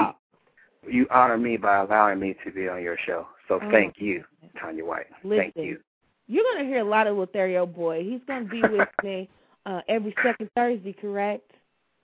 You 0.89 1.07
honor 1.11 1.37
me 1.37 1.57
by 1.57 1.79
allowing 1.79 2.21
me 2.21 2.37
to 2.45 2.53
be 2.53 2.69
on 2.69 2.83
your 2.83 2.97
show. 3.05 3.27
So 3.49 3.59
Oh, 3.63 3.71
thank 3.71 3.95
you, 3.99 4.25
Tanya 4.61 4.85
White. 4.85 5.07
Thank 5.29 5.55
you. 5.57 5.79
You're 6.29 6.45
going 6.45 6.65
to 6.65 6.65
hear 6.71 6.81
a 6.81 6.85
lot 6.85 7.07
of 7.07 7.17
Latherio 7.17 7.73
Boy. 7.73 8.05
He's 8.05 8.21
going 8.27 8.45
to 8.45 8.51
be 8.51 8.63
with 8.63 8.89
me 9.03 9.29
uh, 9.67 9.81
every 9.89 10.15
second 10.23 10.51
Thursday, 10.55 10.93
correct? 10.93 11.51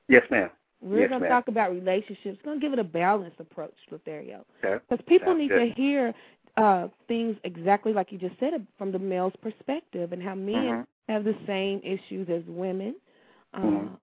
Yes, 0.08 0.22
ma'am. 0.30 0.50
We're 0.82 1.02
Yes, 1.02 1.10
going 1.10 1.22
to 1.22 1.28
talk 1.28 1.48
about 1.48 1.72
relationships. 1.72 2.38
We're 2.44 2.52
going 2.52 2.60
to 2.60 2.66
give 2.66 2.72
it 2.72 2.78
a 2.78 2.84
balanced 2.84 3.38
approach, 3.40 3.74
Latherio. 3.92 4.40
Okay. 4.64 4.82
Because 4.88 5.04
people 5.06 5.28
Sounds 5.28 5.38
need 5.38 5.48
good. 5.48 5.74
to 5.74 5.80
hear 5.80 6.14
uh, 6.56 6.88
things 7.08 7.36
exactly 7.44 7.92
like 7.92 8.12
you 8.12 8.18
just 8.18 8.38
said 8.38 8.66
from 8.78 8.92
the 8.92 8.98
male's 8.98 9.32
perspective 9.42 10.12
and 10.12 10.22
how 10.22 10.34
men 10.34 10.54
Mhm. 10.54 10.86
have 11.08 11.24
the 11.24 11.34
same 11.46 11.80
issues 11.82 12.28
as 12.28 12.42
women. 12.46 12.94
Uh, 13.54 13.60
Mhm. 13.60 13.98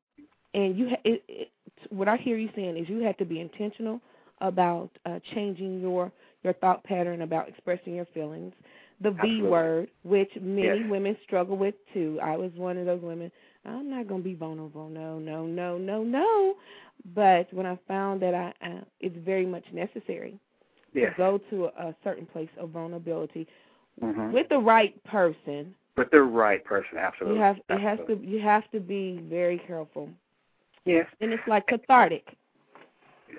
And 0.53 0.77
you, 0.77 0.89
ha- 0.89 1.01
it, 1.05 1.23
it, 1.29 1.51
what 1.91 2.07
I 2.09 2.17
hear 2.17 2.37
you 2.37 2.49
saying 2.55 2.77
is 2.77 2.89
you 2.89 2.99
have 3.03 3.17
to 3.17 3.25
be 3.25 3.39
intentional 3.39 4.01
about 4.41 4.89
uh, 5.05 5.19
changing 5.33 5.81
your 5.81 6.11
your 6.43 6.53
thought 6.53 6.83
pattern 6.83 7.21
about 7.23 7.49
expressing 7.49 7.95
your 7.95 8.05
feelings. 8.13 8.53
The 9.01 9.11
V 9.11 9.19
Absolutely. 9.21 9.49
word, 9.49 9.91
which 10.03 10.31
many 10.41 10.81
Yes. 10.81 10.89
women 10.89 11.17
struggle 11.23 11.57
with 11.57 11.75
too. 11.93 12.19
I 12.23 12.37
was 12.37 12.51
one 12.55 12.77
of 12.77 12.85
those 12.85 13.01
women. 13.01 13.31
I'm 13.65 13.89
not 13.89 14.07
going 14.07 14.21
to 14.21 14.29
be 14.29 14.35
vulnerable. 14.35 14.89
No, 14.89 15.19
no, 15.19 15.45
no, 15.45 15.77
no, 15.77 16.03
no. 16.03 16.55
But 17.15 17.51
when 17.53 17.65
I 17.67 17.77
found 17.87 18.21
that 18.23 18.33
I, 18.35 18.53
uh, 18.65 18.81
it's 19.01 19.17
very 19.25 19.45
much 19.45 19.65
necessary 19.73 20.39
Yes. 20.93 21.11
to 21.11 21.17
go 21.17 21.39
to 21.51 21.65
a, 21.65 21.89
a 21.89 21.95
certain 22.03 22.25
place 22.25 22.49
of 22.59 22.69
vulnerability 22.71 23.47
Mhm. 24.01 24.31
with 24.33 24.49
the 24.49 24.57
right 24.59 25.01
person. 25.05 25.75
With 26.01 26.09
the 26.09 26.23
right 26.23 26.65
person, 26.65 26.97
absolutely. 26.97 27.37
You 27.37 27.43
have 27.43 27.57
it 27.69 27.79
has 27.79 27.99
to 28.07 28.19
you 28.23 28.39
have 28.39 28.63
to 28.71 28.79
be 28.79 29.23
very 29.29 29.59
careful. 29.59 30.09
Yes. 30.83 31.05
And 31.21 31.31
it's 31.31 31.47
like 31.47 31.67
cathartic. 31.67 32.35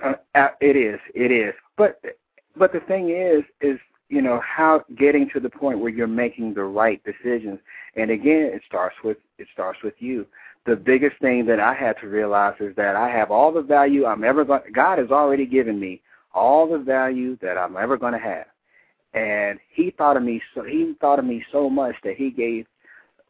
Uh, 0.01 0.13
uh, 0.37 0.51
it 0.61 0.77
is. 0.77 1.01
It 1.13 1.33
is. 1.33 1.55
But 1.77 2.01
but 2.57 2.73
the 2.73 2.79
thing 2.79 3.11
is, 3.11 3.43
is 3.61 3.81
you 4.11 4.23
know 4.23 4.41
how 4.47 4.85
getting 4.97 5.29
to 5.31 5.41
the 5.41 5.51
point 5.51 5.81
where 5.81 5.91
you're 5.91 6.07
making 6.07 6.55
the 6.55 6.63
right 6.63 7.03
decisions. 7.03 7.59
And 7.97 8.13
again, 8.13 8.53
it 8.55 8.63
starts 8.65 8.95
with 9.03 9.17
it 9.39 9.49
starts 9.53 9.81
with 9.83 9.95
you. 9.99 10.25
The 10.65 10.77
biggest 10.77 11.19
thing 11.21 11.45
that 11.47 11.59
I 11.59 11.75
had 11.75 11.97
to 12.03 12.07
realize 12.07 12.55
is 12.61 12.77
that 12.77 12.95
I 12.95 13.09
have 13.09 13.33
all 13.33 13.51
the 13.51 13.63
value 13.63 14.07
I'm 14.07 14.23
ever 14.23 14.45
going. 14.45 14.63
God 14.73 14.99
has 14.99 15.11
already 15.11 15.47
given 15.47 15.81
me 15.81 16.01
all 16.33 16.69
the 16.71 16.79
value 16.79 17.37
that 17.43 17.59
I'm 17.59 17.77
ever 17.77 17.97
going 17.97 18.13
to 18.13 18.21
have. 18.21 18.47
And 19.15 19.59
He 19.75 19.91
thought 19.91 20.17
of 20.17 20.23
me. 20.23 20.41
So 20.55 20.63
He 20.63 20.95
thought 21.01 21.19
of 21.19 21.25
me 21.25 21.45
so 21.53 21.69
much 21.69 21.95
that 22.05 22.17
He 22.17 22.31
gave 22.31 22.67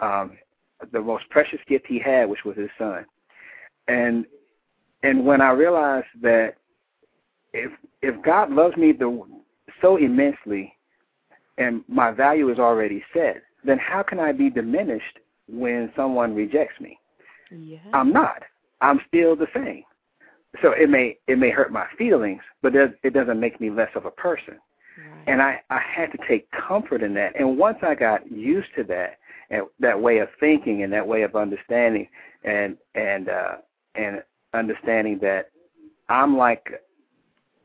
um, 0.01 0.39
the 0.93 1.01
most 1.01 1.29
precious 1.31 1.61
gift 1.69 1.87
He 1.87 1.99
had, 1.99 2.29
which 2.29 2.45
was 2.45 2.57
His 2.57 2.71
Son. 2.79 3.05
And 3.89 4.27
and 5.03 5.27
when 5.27 5.41
I 5.41 5.51
realized 5.51 6.07
that 6.23 6.55
if 7.53 7.73
if 8.03 8.21
God 8.23 8.51
loves 8.51 8.77
me 8.77 8.93
the 8.93 9.23
so 9.81 9.97
immensely 9.97 10.75
and 11.59 11.85
my 11.89 12.11
value 12.11 12.51
is 12.51 12.59
already 12.59 13.05
set, 13.12 13.43
then 13.65 13.79
how 13.79 14.03
can 14.03 14.19
I 14.19 14.33
be 14.33 14.51
diminished 14.51 15.19
when 15.49 15.93
someone 15.97 16.35
rejects 16.35 16.81
me? 16.81 16.99
Yeah. 17.51 17.79
I'm 17.93 18.12
not. 18.12 18.43
I'm 18.81 19.01
still 19.09 19.37
the 19.37 19.49
same. 19.55 19.85
So 20.62 20.73
it 20.73 20.89
may 20.89 21.19
it 21.27 21.39
may 21.39 21.51
hurt 21.51 21.73
my 21.73 21.87
feelings, 21.99 22.43
but 22.62 22.75
it 22.75 22.99
it 23.03 23.15
doesn't 23.15 23.41
make 23.41 23.61
me 23.61 23.71
less 23.71 23.91
of 23.95 24.07
a 24.07 24.11
person. 24.11 24.55
Right. 24.99 25.25
And 25.27 25.43
I 25.43 25.61
I 25.71 25.81
had 25.81 26.13
to 26.13 26.19
take 26.29 26.49
comfort 26.51 27.03
in 27.03 27.15
that. 27.15 27.39
And 27.39 27.59
once 27.59 27.79
I 27.83 27.95
got 27.95 28.31
used 28.31 28.69
to 28.77 28.85
that 28.85 29.19
and 29.51 29.63
that 29.81 30.01
way 30.01 30.19
of 30.19 30.29
thinking 30.41 30.83
and 30.83 30.93
that 30.93 31.07
way 31.07 31.23
of 31.23 31.37
understanding 31.37 32.09
and 32.45 32.77
and 32.95 33.29
uh 33.29 33.57
and 33.95 34.23
understanding 34.55 35.19
that 35.23 35.51
I'm 36.09 36.37
like 36.37 36.83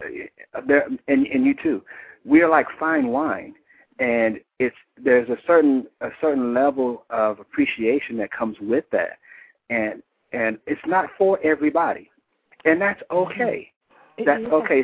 uh, 0.04 0.62
there 0.68 0.88
and 1.08 1.28
and 1.28 1.46
you 1.46 1.56
too. 1.62 1.84
We're 2.26 2.50
like 2.50 2.68
fine 2.80 3.08
wine 3.08 3.56
and 4.00 4.40
it's 4.60 4.76
there's 5.02 5.30
a 5.30 5.38
certain 5.48 5.88
a 6.02 6.10
certain 6.22 6.54
level 6.54 7.06
of 7.10 7.40
appreciation 7.40 8.18
that 8.18 8.32
comes 8.32 8.58
with 8.62 8.86
that. 8.92 9.18
And 9.70 10.04
and 10.34 10.60
it's 10.68 10.82
not 10.86 11.10
for 11.18 11.40
everybody. 11.44 12.10
And 12.66 12.82
that's 12.82 13.02
okay 13.12 13.72
that's 14.26 14.42
yeah. 14.42 14.50
okay. 14.50 14.84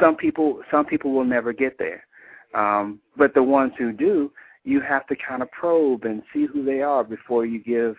Some 0.00 0.16
people, 0.16 0.62
some 0.70 0.84
people 0.84 1.12
will 1.12 1.24
never 1.24 1.52
get 1.52 1.78
there, 1.78 2.06
um, 2.54 3.00
but 3.16 3.34
the 3.34 3.42
ones 3.42 3.72
who 3.78 3.92
do, 3.92 4.30
you 4.64 4.80
have 4.80 5.06
to 5.08 5.16
kind 5.16 5.42
of 5.42 5.50
probe 5.50 6.04
and 6.04 6.22
see 6.32 6.46
who 6.46 6.64
they 6.64 6.82
are 6.82 7.04
before 7.04 7.44
you 7.46 7.62
give 7.62 7.96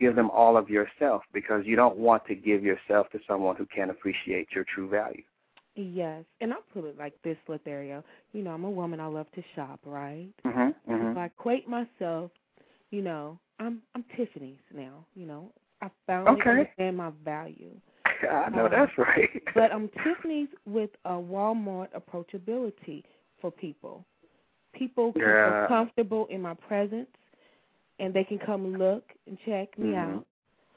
give 0.00 0.16
them 0.16 0.30
all 0.30 0.56
of 0.56 0.68
yourself, 0.68 1.22
because 1.32 1.64
you 1.64 1.76
don't 1.76 1.96
want 1.96 2.26
to 2.26 2.34
give 2.34 2.64
yourself 2.64 3.08
to 3.10 3.18
someone 3.28 3.54
who 3.56 3.64
can't 3.66 3.90
appreciate 3.90 4.48
your 4.52 4.64
true 4.74 4.88
value. 4.88 5.22
Yes. 5.76 6.24
And 6.40 6.52
I'll 6.52 6.64
put 6.72 6.84
it 6.84 6.98
like 6.98 7.14
this, 7.22 7.36
Latherio. 7.48 8.02
You 8.32 8.42
know, 8.42 8.50
I'm 8.50 8.64
a 8.64 8.70
woman, 8.70 9.00
I 9.00 9.06
love 9.06 9.26
to 9.34 9.42
shop, 9.54 9.80
right? 9.84 10.28
Mm-hmm. 10.44 10.68
If 10.68 10.74
mm-hmm. 10.88 11.18
I 11.18 11.26
equate 11.26 11.68
myself, 11.68 12.30
you 12.90 13.02
know, 13.02 13.38
I'm 13.58 13.82
I'm 13.94 14.04
Tiffany's 14.16 14.58
now, 14.72 15.04
you 15.14 15.26
know. 15.26 15.52
I 15.80 15.90
found 16.06 16.28
Okay. 16.28 16.50
understand 16.50 16.96
my 16.96 17.10
value. 17.24 17.70
I 18.28 18.50
know 18.50 18.66
Um, 18.66 18.70
that's 18.70 18.96
right. 18.98 19.30
But 19.54 19.72
I'm 19.72 19.88
Tiffany's 20.02 20.48
with 20.66 20.90
a 21.04 21.12
Walmart 21.12 21.88
approachability 21.92 23.04
for 23.40 23.50
people. 23.50 24.04
People 24.72 25.12
can 25.12 25.22
Yeah. 25.22 25.60
feel 25.60 25.68
comfortable 25.68 26.26
in 26.26 26.40
my 26.42 26.54
presence, 26.54 27.10
and 28.00 28.12
they 28.12 28.24
can 28.24 28.38
come 28.38 28.78
look 28.78 29.04
and 29.26 29.38
check 29.46 29.78
me 29.78 29.92
Mhm. 29.92 30.16
out. 30.16 30.26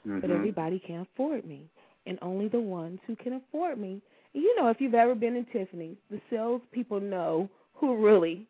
But 0.05 0.29
Mhm. 0.29 0.35
everybody 0.35 0.79
can't 0.79 1.07
afford 1.13 1.45
me, 1.45 1.69
and 2.05 2.19
only 2.21 2.47
the 2.47 2.59
ones 2.59 2.99
who 3.07 3.15
can 3.15 3.33
afford 3.33 3.77
me. 3.77 4.01
You 4.33 4.55
know, 4.55 4.67
if 4.67 4.79
you've 4.79 4.93
ever 4.93 5.15
been 5.15 5.35
in 5.35 5.45
Tiffany's, 5.45 5.97
the 6.09 6.21
salespeople 6.29 6.99
know 6.99 7.49
who 7.73 7.95
really 7.97 8.45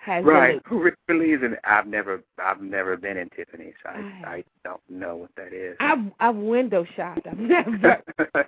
has 0.00 0.24
Right. 0.24 0.60
Who 0.66 0.78
really 0.82 0.96
believes 1.06 1.42
in? 1.42 1.56
I've 1.64 1.86
never, 1.86 2.22
I've 2.42 2.60
never 2.60 2.96
been 2.96 3.16
in 3.16 3.28
Tiffany's. 3.30 3.74
I, 3.84 3.88
I- 4.24 4.28
I 4.28 4.44
don't 4.64 4.80
know 4.88 5.16
what 5.16 5.30
that 5.36 5.52
is. 5.52 5.76
I've 5.80 5.98
I've 6.20 6.36
window 6.36 6.84
shopped. 6.96 7.26
I've 7.26 7.38
never. 7.38 8.02
I 8.34 8.44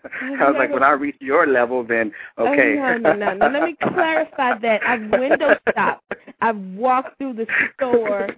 was 0.51 0.55
like, 0.59 0.71
when 0.71 0.83
I 0.83 0.91
reach 0.91 1.17
your 1.21 1.47
level, 1.47 1.83
then 1.85 2.13
okay. 2.39 2.77
Oh, 2.79 2.99
no, 2.99 3.13
no, 3.15 3.15
no, 3.15 3.35
no. 3.35 3.49
Let 3.49 3.63
me 3.63 3.77
clarify 3.81 4.59
that. 4.59 4.83
I've 4.87 5.11
window 5.11 5.55
shopped. 5.75 6.15
I've 6.43 6.57
walked 6.59 7.17
through 7.19 7.35
the 7.35 7.47
store 7.75 8.29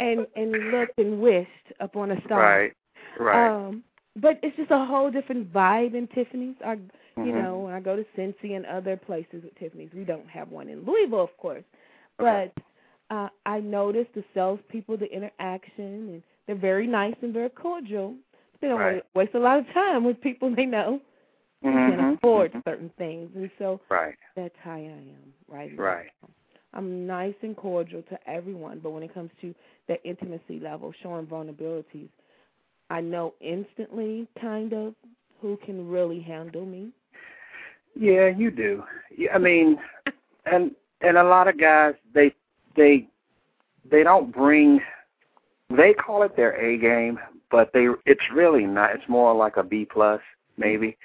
and 0.00 0.26
and 0.36 0.70
looked 0.70 0.98
and 0.98 1.20
wished 1.20 1.48
upon 1.80 2.12
a 2.12 2.20
star. 2.24 2.40
Right, 2.40 2.72
right. 3.18 3.48
Um, 3.68 3.82
but 4.16 4.38
it's 4.42 4.56
just 4.56 4.70
a 4.70 4.84
whole 4.84 5.10
different 5.10 5.52
vibe 5.52 5.94
in 5.94 6.06
Tiffany's. 6.08 6.54
I, 6.64 6.74
you 7.16 7.32
Mhm. 7.32 7.42
know, 7.42 7.58
when 7.58 7.74
I 7.74 7.80
go 7.80 7.96
to 7.96 8.04
Cincy 8.16 8.56
and 8.56 8.64
other 8.66 8.96
places 8.96 9.42
with 9.44 9.54
Tiffany's, 9.58 9.90
we 9.94 10.04
don't 10.04 10.28
have 10.28 10.50
one 10.50 10.68
in 10.68 10.84
Louisville, 10.84 11.20
of 11.22 11.36
course. 11.36 11.64
Okay. 12.20 12.52
But 13.08 13.14
uh, 13.14 13.28
I 13.46 13.60
noticed 13.60 14.14
the 14.14 14.24
salespeople, 14.34 14.96
the 14.98 15.10
interaction, 15.12 15.84
and 16.14 16.22
they're 16.46 16.56
very 16.56 16.86
nice 16.86 17.14
and 17.22 17.32
very 17.32 17.50
cordial. 17.50 18.14
They 18.60 18.68
don't 18.68 18.80
Right. 18.80 19.04
waste 19.14 19.34
a 19.34 19.38
lot 19.38 19.58
of 19.58 19.66
time 19.74 20.04
with 20.04 20.20
people 20.20 20.54
they 20.54 20.66
know 20.66 21.00
who 21.62 21.70
Mhm, 21.70 21.86
can 21.96 22.00
afford 22.16 22.52
mhm. 22.52 22.64
certain 22.64 22.90
things, 22.98 23.30
and 23.34 23.50
so 23.58 23.80
Right, 23.90 24.16
that's 24.36 24.54
how 24.62 24.72
I 24.74 24.78
am 24.80 25.34
right 25.48 25.72
now. 25.72 25.82
right. 25.82 26.10
I'm 26.72 27.06
nice 27.06 27.34
and 27.42 27.56
cordial 27.56 28.02
to 28.02 28.18
everyone, 28.28 28.80
but 28.80 28.90
when 28.90 29.02
it 29.02 29.14
comes 29.14 29.30
to 29.40 29.54
that 29.88 30.00
intimacy 30.04 30.60
level, 30.60 30.92
showing 31.02 31.26
vulnerabilities, 31.26 32.08
I 32.90 33.00
know 33.00 33.34
instantly, 33.40 34.26
kind 34.40 34.72
of, 34.72 34.94
who 35.40 35.56
can 35.64 35.88
really 35.88 36.20
handle 36.20 36.66
me. 36.66 36.90
Yeah, 37.94 38.28
you 38.28 38.50
do. 38.50 38.82
I 39.32 39.38
mean, 39.38 39.78
and 40.46 40.74
and 41.04 41.18
a 41.18 41.24
lot 41.24 41.48
of 41.48 41.58
guys 41.58 41.94
they 42.14 42.34
they 42.76 43.08
they 43.90 44.02
don't 44.02 44.32
bring 44.32 44.80
they 45.70 45.94
call 45.94 46.22
it 46.22 46.36
their 46.36 46.52
A 46.60 46.78
game, 46.78 47.18
but 47.50 47.72
they 47.72 47.86
it's 48.06 48.30
really 48.32 48.64
not. 48.64 48.94
It's 48.94 49.08
more 49.08 49.34
like 49.34 49.56
a 49.56 49.62
B 49.62 49.84
plus 49.84 50.20
maybe. 50.56 50.96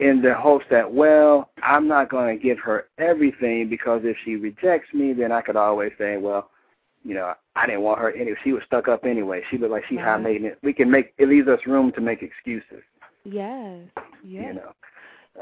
In 0.00 0.22
the 0.22 0.32
hopes 0.32 0.64
that, 0.70 0.92
well, 0.92 1.50
I'm 1.60 1.88
not 1.88 2.08
going 2.08 2.36
to 2.36 2.40
give 2.40 2.60
her 2.60 2.86
everything 2.98 3.68
because 3.68 4.02
if 4.04 4.16
she 4.24 4.36
rejects 4.36 4.94
me, 4.94 5.12
then 5.12 5.32
I 5.32 5.40
could 5.40 5.56
always 5.56 5.90
say, 5.98 6.18
well, 6.18 6.50
you 7.02 7.14
know, 7.14 7.34
I 7.56 7.66
didn't 7.66 7.82
want 7.82 7.98
her 7.98 8.12
anyway. 8.12 8.36
She 8.44 8.52
was 8.52 8.62
stuck 8.64 8.86
up 8.86 9.04
anyway. 9.04 9.42
She 9.50 9.58
looked 9.58 9.72
like 9.72 9.82
she 9.88 9.96
high 9.96 10.16
maintenance. 10.18 10.56
We 10.62 10.72
can 10.72 10.88
make 10.88 11.14
it 11.18 11.28
leaves 11.28 11.48
us 11.48 11.58
room 11.66 11.90
to 11.92 12.00
make 12.00 12.22
excuses. 12.22 12.84
Yes. 13.24 13.80
Yes. 14.24 14.44
You 14.46 14.54
know. 14.54 14.72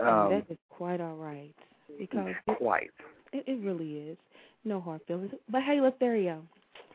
Um, 0.00 0.30
that 0.30 0.46
is 0.50 0.58
quite 0.70 1.02
all 1.02 1.16
right 1.16 1.54
because 1.98 2.34
quite. 2.58 2.90
It, 3.32 3.44
it 3.46 3.64
really 3.64 4.10
is. 4.10 4.16
No 4.64 4.80
hard 4.80 5.00
feelings. 5.06 5.32
But 5.50 5.62
hey, 5.62 5.76
Latherio. 5.76 6.40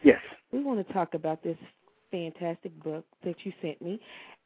Yes. 0.04 0.20
We 0.52 0.64
want 0.64 0.86
to 0.86 0.94
talk 0.94 1.14
about 1.14 1.44
this 1.44 1.58
fantastic 2.12 2.78
book 2.84 3.06
that 3.24 3.36
you 3.44 3.54
sent 3.62 3.82
me, 3.82 4.00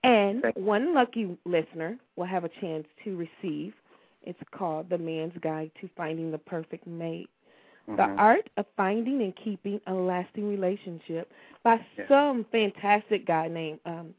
and 0.03 0.43
one 0.55 0.93
lucky 0.93 1.35
listener 1.45 1.97
will 2.15 2.25
have 2.25 2.43
a 2.43 2.49
chance 2.61 2.85
to 3.03 3.15
receive. 3.17 3.73
It's 4.23 4.39
called 4.51 4.89
The 4.89 4.97
Man's 4.97 5.33
Guide 5.41 5.71
to 5.81 5.89
Finding 5.95 6.31
the 6.31 6.37
Perfect 6.37 6.85
Mate. 6.85 7.29
Mm-hmm. 7.89 7.97
The 7.97 8.21
Art 8.21 8.49
of 8.57 8.65
Finding 8.75 9.21
and 9.21 9.33
Keeping 9.43 9.79
a 9.87 9.93
Lasting 9.93 10.47
Relationship 10.47 11.31
by 11.63 11.79
yes. 11.97 12.07
some 12.07 12.45
fantastic 12.51 13.27
guy 13.27 13.47
named, 13.47 13.79
um, 13.85 14.13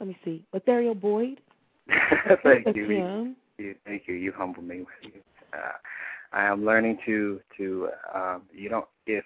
let 0.00 0.08
me 0.08 0.18
see, 0.24 0.44
Latherio 0.54 0.98
Boyd. 0.98 1.40
Thank 2.42 2.74
you. 2.74 2.88
Him. 2.88 3.36
you. 3.58 3.74
Thank 3.84 4.04
you. 4.06 4.14
You 4.14 4.32
humble 4.36 4.62
me 4.62 4.80
with 4.80 4.88
you. 5.14 5.20
Uh, 5.56 5.72
I 6.32 6.44
am 6.44 6.64
learning 6.64 6.98
to 7.06 7.40
to 7.56 7.88
um, 8.14 8.42
you 8.52 8.68
don't 8.68 8.86
if 9.06 9.24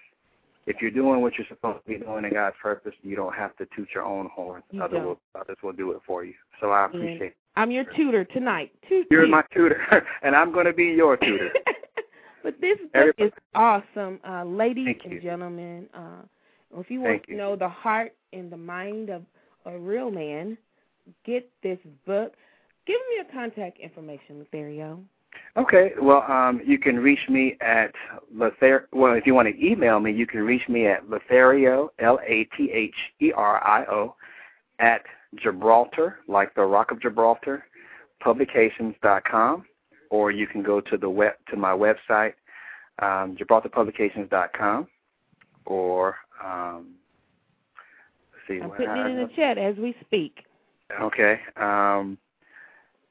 if 0.67 0.77
you're 0.81 0.91
doing 0.91 1.21
what 1.21 1.33
you're 1.37 1.47
supposed 1.47 1.83
to 1.83 1.91
be 1.91 1.97
doing 1.97 2.23
in 2.25 2.33
God's 2.33 2.55
purpose, 2.61 2.93
you 3.01 3.15
don't 3.15 3.33
have 3.33 3.55
to 3.57 3.67
toot 3.75 3.89
your 3.93 4.03
own 4.03 4.29
horn. 4.33 4.61
You 4.71 4.83
others 4.83 5.03
will 5.03 5.19
others 5.39 5.57
will 5.63 5.73
do 5.73 5.91
it 5.91 6.01
for 6.05 6.23
you. 6.23 6.33
So 6.59 6.71
I 6.71 6.85
appreciate. 6.85 7.21
it. 7.21 7.35
I'm 7.57 7.71
your 7.71 7.83
tutor 7.95 8.23
tonight. 8.23 8.71
Toot, 8.87 9.07
you're 9.11 9.27
my 9.27 9.43
tutor, 9.53 10.05
and 10.21 10.35
I'm 10.35 10.53
going 10.53 10.67
to 10.67 10.73
be 10.73 10.85
your 10.85 11.17
tutor. 11.17 11.51
but 12.43 12.55
this 12.61 12.77
book 12.77 12.91
Everybody. 12.93 13.23
is 13.25 13.33
awesome, 13.53 14.19
uh, 14.27 14.45
ladies 14.45 14.85
Thank 14.85 15.05
and 15.05 15.13
you. 15.13 15.21
gentlemen. 15.21 15.87
Uh, 15.93 16.21
if 16.77 16.89
you 16.89 17.01
want 17.01 17.13
Thank 17.13 17.25
to 17.27 17.35
know 17.35 17.55
the 17.57 17.67
heart 17.67 18.15
and 18.31 18.49
the 18.49 18.57
mind 18.57 19.09
of 19.09 19.23
a 19.65 19.77
real 19.77 20.09
man, 20.09 20.57
get 21.25 21.49
this 21.61 21.79
book. 22.05 22.33
Give 22.87 22.95
me 23.09 23.15
your 23.17 23.25
contact 23.33 23.79
information, 23.79 24.45
Latherio. 24.45 25.01
Okay. 25.57 25.91
Well, 26.01 26.23
um, 26.31 26.61
you 26.65 26.79
can 26.79 26.97
reach 26.97 27.27
me 27.29 27.57
at 27.61 27.93
Latherio. 28.33 28.83
Well, 28.93 29.13
if 29.13 29.25
you 29.25 29.33
want 29.33 29.49
to 29.49 29.65
email 29.65 29.99
me, 29.99 30.11
you 30.11 30.25
can 30.25 30.41
reach 30.43 30.69
me 30.69 30.87
at 30.87 31.05
Latherio, 31.07 31.89
L-A-T-H-E-R-I-O, 31.99 32.55
at 34.79 35.01
Gibraltar, 35.35 36.19
like 36.27 36.55
the 36.55 36.63
Rock 36.63 36.91
of 36.91 37.01
Gibraltar, 37.01 37.65
publications.com, 38.21 39.65
or 40.09 40.31
you 40.31 40.47
can 40.47 40.63
go 40.63 40.81
to 40.81 40.97
the 40.97 41.09
web 41.09 41.33
to 41.49 41.57
my 41.57 41.71
website, 41.71 42.33
um, 42.99 43.35
gibraltarpublications.com, 43.37 44.87
or 45.65 46.15
um, 46.43 46.95
let's 48.33 48.47
see. 48.47 48.61
I'm 48.61 48.71
putting 48.71 48.89
it 48.89 49.07
in 49.07 49.17
the 49.17 49.29
chat 49.35 49.57
as 49.57 49.75
we 49.77 49.95
speak. 50.01 50.45
Okay. 50.99 51.39
Um, 51.57 52.17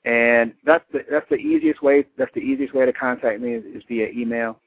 and 0.04 0.54
that's 0.64 0.84
the 0.92 1.04
that's 1.10 1.28
the 1.28 1.36
easiest 1.36 1.82
way. 1.82 2.06
That's 2.16 2.32
the 2.34 2.40
easiest 2.40 2.74
way 2.74 2.86
to 2.86 2.92
contact 2.92 3.40
me 3.40 3.52
is, 3.54 3.64
is 3.64 3.82
via 3.88 4.08
email. 4.08 4.58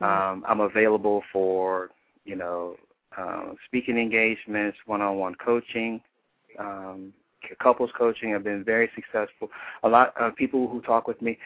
Mm-hmm. 0.00 0.04
Um, 0.04 0.44
I'm 0.48 0.60
available 0.60 1.22
for 1.32 1.90
you 2.24 2.36
know 2.36 2.76
uh, 3.16 3.52
speaking 3.66 3.98
engagements, 3.98 4.78
one-on-one 4.86 5.36
coaching, 5.36 6.00
um, 6.58 7.12
couples 7.62 7.90
coaching. 7.96 8.34
I've 8.34 8.44
been 8.44 8.64
very 8.64 8.90
successful. 8.94 9.50
A 9.84 9.88
lot 9.88 10.16
of 10.16 10.34
people 10.34 10.68
who 10.68 10.80
talk 10.80 11.06
with 11.06 11.20
me 11.22 11.38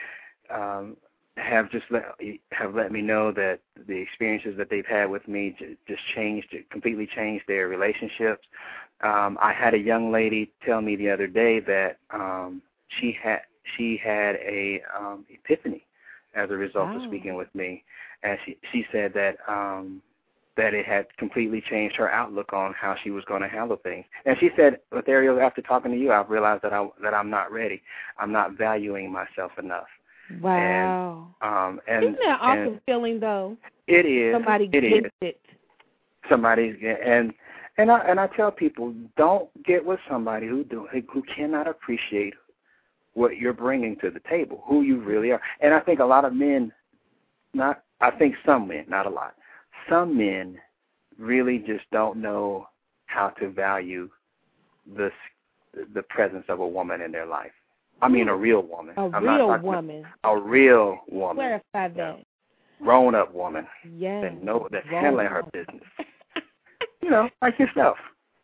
um, 0.51 0.97
have 1.37 1.71
just 1.71 1.85
let 1.91 2.05
have 2.53 2.75
let 2.75 2.91
me 2.91 3.03
know 3.03 3.31
that 3.33 3.61
the 3.87 3.97
experiences 3.97 4.57
that 4.57 4.71
they've 4.71 4.87
had 4.87 5.11
with 5.11 5.29
me 5.29 5.55
just 5.87 6.01
changed, 6.15 6.55
completely 6.71 7.07
changed 7.07 7.45
their 7.47 7.69
relationships 7.69 8.47
um, 9.03 9.39
I 9.41 9.53
had 9.53 9.75
a 9.75 9.79
young 9.79 10.11
lady 10.11 10.51
tell 10.65 10.81
me 10.81 10.97
the 10.97 11.11
other 11.11 11.27
day 11.27 11.61
that 11.61 11.99
um, 12.11 12.63
she 12.99 13.17
had 13.21 13.41
she 13.77 14.01
had 14.03 14.37
a 14.37 14.81
um, 14.97 15.27
epiphany 15.29 15.85
as 16.35 16.51
a 16.51 16.55
result 16.55 16.89
wow. 16.89 16.97
of 16.97 17.03
speaking 17.03 17.35
with 17.35 17.55
me, 17.55 17.85
and 18.23 18.39
she 18.45 18.57
she 18.73 18.87
said 18.91 19.13
that 19.15 19.37
um, 19.49 20.01
that 20.57 20.73
it 20.73 20.87
had 20.87 21.15
completely 21.19 21.63
changed 21.69 21.97
her 21.97 22.11
outlook 22.11 22.55
on 22.55 22.73
how 22.73 22.97
she 23.03 23.11
was 23.11 23.23
going 23.27 23.43
to 23.43 23.49
handle 23.49 23.77
things. 23.77 24.07
And 24.25 24.39
she 24.41 24.49
said, 24.57 24.79
Latherio, 24.91 25.45
after 25.45 25.61
talking 25.61 25.93
to 25.93 25.99
you, 25.99 26.11
I've 26.11 26.31
realized 26.31 26.63
that 26.63 26.73
I 26.73 26.87
that 27.03 27.13
I'm 27.13 27.29
not 27.29 27.53
ready. 27.53 27.83
I'm 28.19 28.33
not 28.33 28.57
valuing 28.57 29.13
myself 29.13 29.53
enough. 29.59 29.89
Wow. 30.41 31.29
And, 31.41 31.55
um, 31.55 31.81
and 31.89 32.05
isn't 32.05 32.19
that 32.25 32.39
awesome 32.41 32.67
and 32.75 32.81
feeling 32.87 33.21
though? 33.21 33.57
It 33.87 34.07
is. 34.07 34.35
Somebody 34.35 34.65
it 34.65 34.71
gets 34.73 35.07
is. 35.07 35.13
it. 35.21 35.41
Somebody's 36.29 36.77
and 36.83 37.33
and 37.79 37.91
I 37.91 37.99
and 38.01 38.19
I 38.19 38.27
tell 38.29 38.51
people, 38.51 38.95
don't 39.17 39.49
get 39.65 39.85
with 39.85 40.01
somebody 40.09 40.47
who 40.47 40.65
do 40.65 40.89
who 40.91 41.23
cannot 41.35 41.69
appreciate 41.69 42.35
what 43.15 43.39
you're 43.39 43.53
bringing 43.53 43.97
to 43.97 44.11
the 44.11 44.21
table, 44.29 44.63
who 44.67 44.83
you 44.83 45.01
really 45.01 45.33
are. 45.33 45.41
And 45.61 45.73
I 45.73 45.81
think 45.81 46.01
a 46.01 46.05
lot 46.05 46.25
of 46.25 46.35
men, 46.35 46.73
not 47.55 47.83
I 48.01 48.11
think 48.11 48.35
some 48.45 48.69
men, 48.69 48.85
not 48.89 49.07
a 49.07 49.11
lot, 49.11 49.35
some 49.89 50.17
men 50.17 50.59
really 51.19 51.59
just 51.59 51.85
don't 51.93 52.19
know 52.19 52.69
how 53.07 53.29
to 53.29 53.49
value 53.49 54.11
the 54.97 55.11
the 55.95 56.03
presence 56.03 56.45
of 56.49 56.61
a 56.61 56.67
woman 56.67 57.01
in 57.01 57.13
their 57.13 57.27
life. 57.27 57.53
I 58.03 58.09
mean, 58.09 58.29
a 58.29 58.37
real 58.37 58.63
woman. 58.63 58.95
A 58.97 59.03
I'm 59.03 59.25
real 59.25 59.49
not, 59.49 59.63
woman. 59.63 60.05
A 60.25 60.39
real 60.39 60.99
woman. 61.09 61.37
Clarify 61.37 61.89
that. 61.97 62.19
Grown 62.83 63.15
up 63.15 63.35
woman. 63.35 63.67
Yes. 63.97 64.23
That 64.23 64.43
know 64.43 64.69
that's 64.71 64.87
handling 64.89 65.29
her 65.29 65.43
business 65.53 65.83
you 67.07 67.13
know, 67.13 67.29
like 67.41 67.59
yourself. 67.59 67.97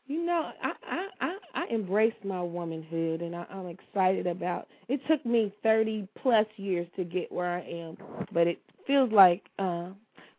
You 0.06 0.24
know, 0.24 0.50
I 0.62 0.72
I 0.82 1.08
I, 1.20 1.36
I 1.54 1.74
embraced 1.74 2.24
my 2.24 2.42
womanhood, 2.42 3.22
and 3.22 3.34
I, 3.34 3.44
I'm 3.50 3.66
excited 3.66 4.26
about. 4.26 4.68
It 4.88 5.00
took 5.08 5.24
me 5.26 5.52
30 5.62 6.08
plus 6.20 6.46
years 6.56 6.86
to 6.96 7.04
get 7.04 7.30
where 7.30 7.50
I 7.50 7.60
am, 7.60 7.96
but 8.32 8.46
it 8.46 8.60
feels 8.86 9.12
like 9.12 9.42
uh 9.58 9.88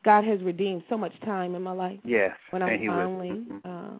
God 0.06 0.26
has 0.26 0.41
redeemed 0.41 0.84
so 0.89 0.97
much 0.97 1.13
time 1.21 1.56
in 1.56 1.62
my 1.62 1.71
life. 1.71 1.99
Yes, 2.04 2.32
when 2.52 2.62
I 2.62 2.78
finally, 2.86 3.30
mm-hmm. 3.30 3.58
uh, 3.65 3.97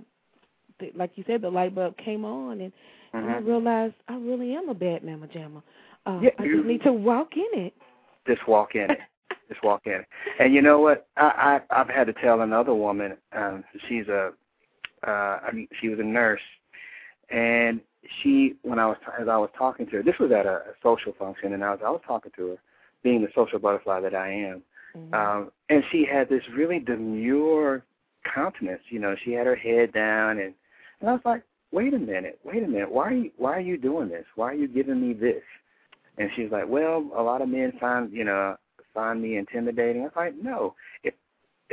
the, 0.80 0.92
like 0.96 1.12
you 1.16 1.24
said, 1.28 1.42
the 1.42 1.50
light 1.50 1.74
bulb 1.74 1.96
came 1.98 2.26
on, 2.26 2.62
and, 2.62 2.74
mm-hmm. 3.14 3.28
and 3.28 3.36
I 3.36 3.40
realized 3.40 3.96
I 4.08 4.16
really 4.16 4.56
am 4.56 4.70
a 4.70 4.74
bad 4.74 5.04
mama 5.04 5.28
jamma. 5.28 5.62
Uh, 6.06 6.20
yeah, 6.22 6.30
I 6.40 6.48
just 6.48 6.66
need 6.66 6.84
to 6.84 6.94
walk 6.94 7.34
in 7.36 7.62
it. 7.62 7.74
Just 8.28 8.48
walk 8.48 8.76
in 8.76 8.92
it. 8.92 9.00
Just 9.50 9.64
walk 9.64 9.82
in. 9.86 9.94
It. 9.94 10.08
And 10.40 10.54
you 10.54 10.62
know 10.62 10.80
what? 10.80 11.08
I, 11.18 11.62
I 11.70 11.82
I've 11.82 11.90
had 11.90 12.08
to 12.08 12.14
tell 12.14 12.42
another 12.42 12.74
woman. 12.74 13.18
Um, 13.34 13.64
she's 13.88 14.08
a, 14.08 14.32
uh, 15.06 15.40
I 15.46 15.52
mean, 15.54 15.68
she 15.80 15.90
was 15.90 16.00
a 16.00 16.04
nurse, 16.04 16.42
and 17.30 17.80
she 18.22 18.56
when 18.64 18.80
I 18.80 18.88
was 18.88 18.98
as 19.20 19.28
I 19.28 19.38
was 19.38 19.50
talking 19.58 19.86
to 19.88 19.98
her, 19.98 20.04
this 20.04 20.20
was 20.20 20.32
at 20.32 20.46
a, 20.46 20.56
a 20.56 20.74
social 20.82 21.14
function, 21.18 21.54
and 21.54 21.64
I 21.64 21.72
was 21.72 21.80
I 21.86 21.90
was 21.90 22.02
talking 22.06 22.32
to 22.36 22.48
her, 22.50 22.58
being 23.04 23.22
the 23.22 23.30
social 23.36 23.60
butterfly 23.60 24.02
that 24.02 24.16
I 24.16 24.30
am, 24.30 24.62
mm-hmm. 24.96 25.14
um, 25.14 25.52
and 25.70 25.84
she 25.92 26.06
had 26.06 26.30
this 26.30 26.44
really 26.54 26.80
demure 26.80 27.84
countenance. 28.34 28.82
You 28.90 29.00
know, 29.00 29.16
she 29.24 29.32
had 29.32 29.48
her 29.48 29.56
head 29.56 29.94
down, 29.94 30.40
and 30.40 30.54
and 31.00 31.10
I 31.10 31.14
was 31.14 31.22
like, 31.26 31.44
wait 31.74 31.94
a 31.94 32.00
minute, 32.00 32.40
wait 32.46 32.64
a 32.64 32.68
minute, 32.68 32.90
why 32.90 33.08
are 33.10 33.14
you 33.14 33.32
why 33.38 33.58
are 33.58 33.62
you 33.62 33.78
doing 33.78 34.08
this? 34.08 34.26
Why 34.36 34.52
are 34.52 34.56
you 34.56 34.68
giving 34.68 35.02
me 35.02 35.14
this? 35.14 35.42
And 36.18 36.30
she's 36.36 36.52
like, 36.52 36.68
well, 36.68 37.10
a 37.18 37.22
lot 37.22 37.42
of 37.42 37.50
men 37.50 37.74
find, 37.80 38.14
you 38.14 38.24
know, 38.24 38.56
find 38.94 39.22
me 39.22 39.38
intimidating. 39.38 40.08
I 40.16 40.20
like, 40.26 40.36
no. 40.42 40.76
If 41.04 41.16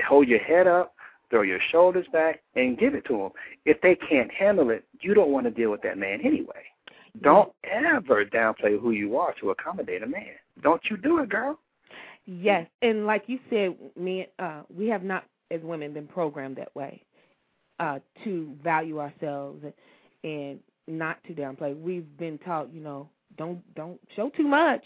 hold 0.09 0.27
your 0.27 0.39
head 0.39 0.67
up, 0.67 0.95
throw 1.29 1.43
your 1.43 1.61
shoulders 1.71 2.07
back, 2.13 2.41
and 2.57 2.79
give 2.79 2.95
it 2.95 3.05
to 3.05 3.19
them. 3.19 3.31
If 3.67 3.81
they 3.83 3.95
can't 3.95 4.31
handle 4.33 4.71
it, 4.71 4.85
you 5.03 5.13
don't 5.13 5.31
want 5.31 5.45
to 5.45 5.51
deal 5.51 5.71
with 5.71 5.83
that 5.83 5.99
man 5.99 6.21
anyway. 6.25 6.65
Don't 7.23 7.53
ever 7.65 8.25
downplay 8.25 8.81
who 8.81 8.93
you 8.93 9.19
are 9.19 9.35
to 9.41 9.51
accommodate 9.51 10.03
a 10.03 10.07
man. 10.07 10.33
Don't 10.63 10.81
you 10.89 10.97
do 10.97 11.19
it, 11.19 11.29
girl. 11.29 11.59
Yes, 12.25 12.67
and 12.81 13.07
like 13.07 13.25
you 13.27 13.39
said, 13.51 13.77
me, 14.01 14.29
uh, 14.39 14.63
we 14.75 14.87
have 14.87 15.03
not, 15.03 15.25
as 15.51 15.61
women, 15.63 15.93
been 15.93 16.07
programmed 16.07 16.57
that 16.57 16.75
way 16.75 17.03
uh, 17.81 17.99
to 18.25 18.55
value 18.63 19.01
ourselves 19.01 19.65
and, 20.23 20.61
not 20.87 21.23
to 21.25 21.33
downplay. 21.33 21.79
We've 21.81 22.07
been 22.19 22.39
taught, 22.39 22.73
you 22.73 22.81
know, 22.81 23.09
don't 23.39 23.63
don't 23.75 24.01
show 24.17 24.31
too 24.31 24.49
much. 24.49 24.83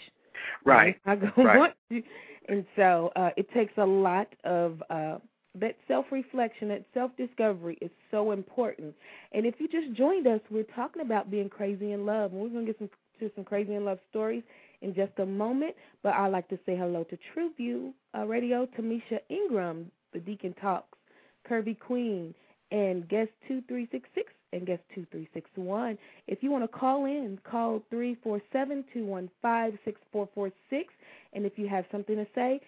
Right. 0.64 1.00
I 1.06 1.16
go 1.16 1.30
right. 1.36 1.58
want 1.58 1.72
to, 1.90 2.02
and 2.48 2.66
so 2.76 3.10
uh, 3.16 3.30
it 3.36 3.50
takes 3.54 3.72
a 3.78 3.86
lot 3.86 4.28
of 4.44 4.82
uh, 4.90 5.16
that 5.58 5.76
self 5.88 6.06
reflection, 6.10 6.68
that 6.68 6.84
self 6.92 7.10
discovery 7.16 7.78
is 7.80 7.90
so 8.10 8.32
important. 8.32 8.94
And 9.32 9.46
if 9.46 9.54
you 9.58 9.68
just 9.68 9.96
joined 9.96 10.26
us, 10.26 10.40
we're 10.50 10.64
talking 10.64 11.02
about 11.02 11.30
being 11.30 11.48
crazy 11.48 11.92
in 11.92 12.04
love, 12.04 12.32
and 12.32 12.40
we're 12.40 12.48
going 12.48 12.66
to 12.66 12.72
get 12.72 12.78
some 12.78 12.90
to 13.20 13.30
some 13.34 13.44
crazy 13.44 13.74
in 13.74 13.84
love 13.84 13.98
stories 14.10 14.42
in 14.82 14.94
just 14.94 15.12
a 15.18 15.26
moment. 15.26 15.74
But 16.02 16.14
I'd 16.14 16.32
like 16.32 16.48
to 16.48 16.58
say 16.66 16.76
hello 16.76 17.04
to 17.04 17.18
TrueView 17.34 17.92
uh, 18.16 18.26
Radio, 18.26 18.66
Tamisha 18.78 19.20
Ingram, 19.28 19.90
the 20.12 20.18
Deacon 20.18 20.54
Talks, 20.60 20.98
Kirby 21.46 21.74
Queen, 21.74 22.34
and 22.74 23.08
guest 23.08 23.30
2366 23.46 24.32
and 24.52 24.66
guest 24.66 24.82
2361. 24.96 25.96
If 26.26 26.42
you 26.42 26.50
want 26.50 26.64
to 26.64 26.68
call 26.68 27.04
in, 27.04 27.38
call 27.48 27.80
347 27.88 28.84
215 28.92 29.78
6446. 29.84 30.92
And 31.34 31.46
if 31.46 31.52
you 31.56 31.68
have 31.68 31.84
something 31.92 32.16
to 32.16 32.26
say, 32.34 32.60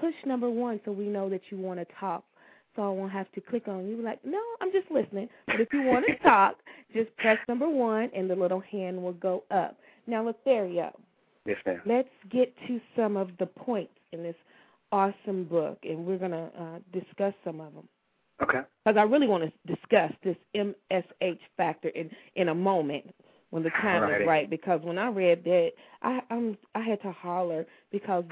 push 0.00 0.14
number 0.24 0.48
one 0.48 0.80
so 0.84 0.92
we 0.92 1.06
know 1.06 1.28
that 1.28 1.40
you 1.50 1.58
want 1.58 1.80
to 1.80 1.86
talk. 1.98 2.22
So 2.76 2.82
I 2.82 2.88
won't 2.90 3.10
have 3.10 3.30
to 3.32 3.40
click 3.40 3.66
on 3.66 3.88
you. 3.88 4.00
Like, 4.00 4.24
no, 4.24 4.40
I'm 4.60 4.70
just 4.70 4.88
listening. 4.92 5.28
But 5.46 5.60
if 5.60 5.72
you 5.72 5.82
want 5.82 6.06
to 6.06 6.14
talk, 6.22 6.54
just 6.94 7.14
press 7.16 7.38
number 7.48 7.68
one 7.68 8.10
and 8.14 8.30
the 8.30 8.36
little 8.36 8.60
hand 8.60 9.02
will 9.02 9.14
go 9.14 9.42
up. 9.50 9.76
Now, 10.06 10.22
Latherio. 10.22 10.92
Yes, 11.44 11.56
ma'am. 11.66 11.80
Let's 11.84 12.08
get 12.30 12.54
to 12.68 12.80
some 12.94 13.16
of 13.16 13.30
the 13.40 13.46
points 13.46 13.92
in 14.12 14.22
this 14.22 14.36
awesome 14.92 15.44
book, 15.44 15.78
and 15.82 16.06
we're 16.06 16.18
going 16.18 16.30
to 16.30 16.48
uh, 16.56 16.78
discuss 16.92 17.34
some 17.44 17.60
of 17.60 17.74
them. 17.74 17.88
Okay. 18.42 18.60
Because 18.84 18.98
I 18.98 19.02
really 19.02 19.26
want 19.28 19.44
to 19.44 19.74
discuss 19.74 20.12
this 20.24 20.36
MSH 20.54 21.38
factor 21.56 21.88
in 21.90 22.10
in 22.36 22.48
a 22.48 22.54
moment 22.54 23.14
when 23.50 23.62
the 23.62 23.70
time 23.70 24.02
Alrighty. 24.02 24.22
is 24.22 24.26
right. 24.26 24.50
Because 24.50 24.80
when 24.82 24.98
I 24.98 25.08
read 25.08 25.44
that, 25.44 25.72
I 26.02 26.20
I'm 26.30 26.56
I 26.74 26.80
had 26.80 27.02
to 27.02 27.12
holler 27.12 27.66
because 27.90 28.24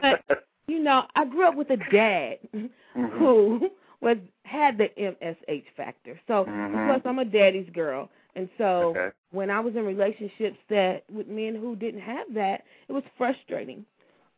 but, 0.00 0.22
you 0.68 0.80
know 0.80 1.04
I 1.14 1.24
grew 1.24 1.46
up 1.46 1.54
with 1.56 1.70
a 1.70 1.76
dad 1.92 2.38
Mm-hmm. 2.54 3.18
who 3.18 3.70
was 4.00 4.16
had 4.44 4.78
the 4.78 4.88
MSH 4.98 5.64
factor. 5.76 6.18
So 6.26 6.44
Mhm. 6.46 6.86
plus 6.86 7.02
I'm 7.04 7.18
a 7.18 7.24
daddy's 7.24 7.68
girl, 7.70 8.08
and 8.34 8.48
so 8.58 8.90
Okay. 8.96 9.10
when 9.32 9.50
I 9.50 9.60
was 9.60 9.76
in 9.76 9.84
relationships 9.84 10.58
that 10.70 11.04
with 11.10 11.28
men 11.28 11.54
who 11.54 11.76
didn't 11.76 12.00
have 12.00 12.32
that, 12.34 12.64
it 12.88 12.92
was 12.92 13.04
frustrating. 13.16 13.84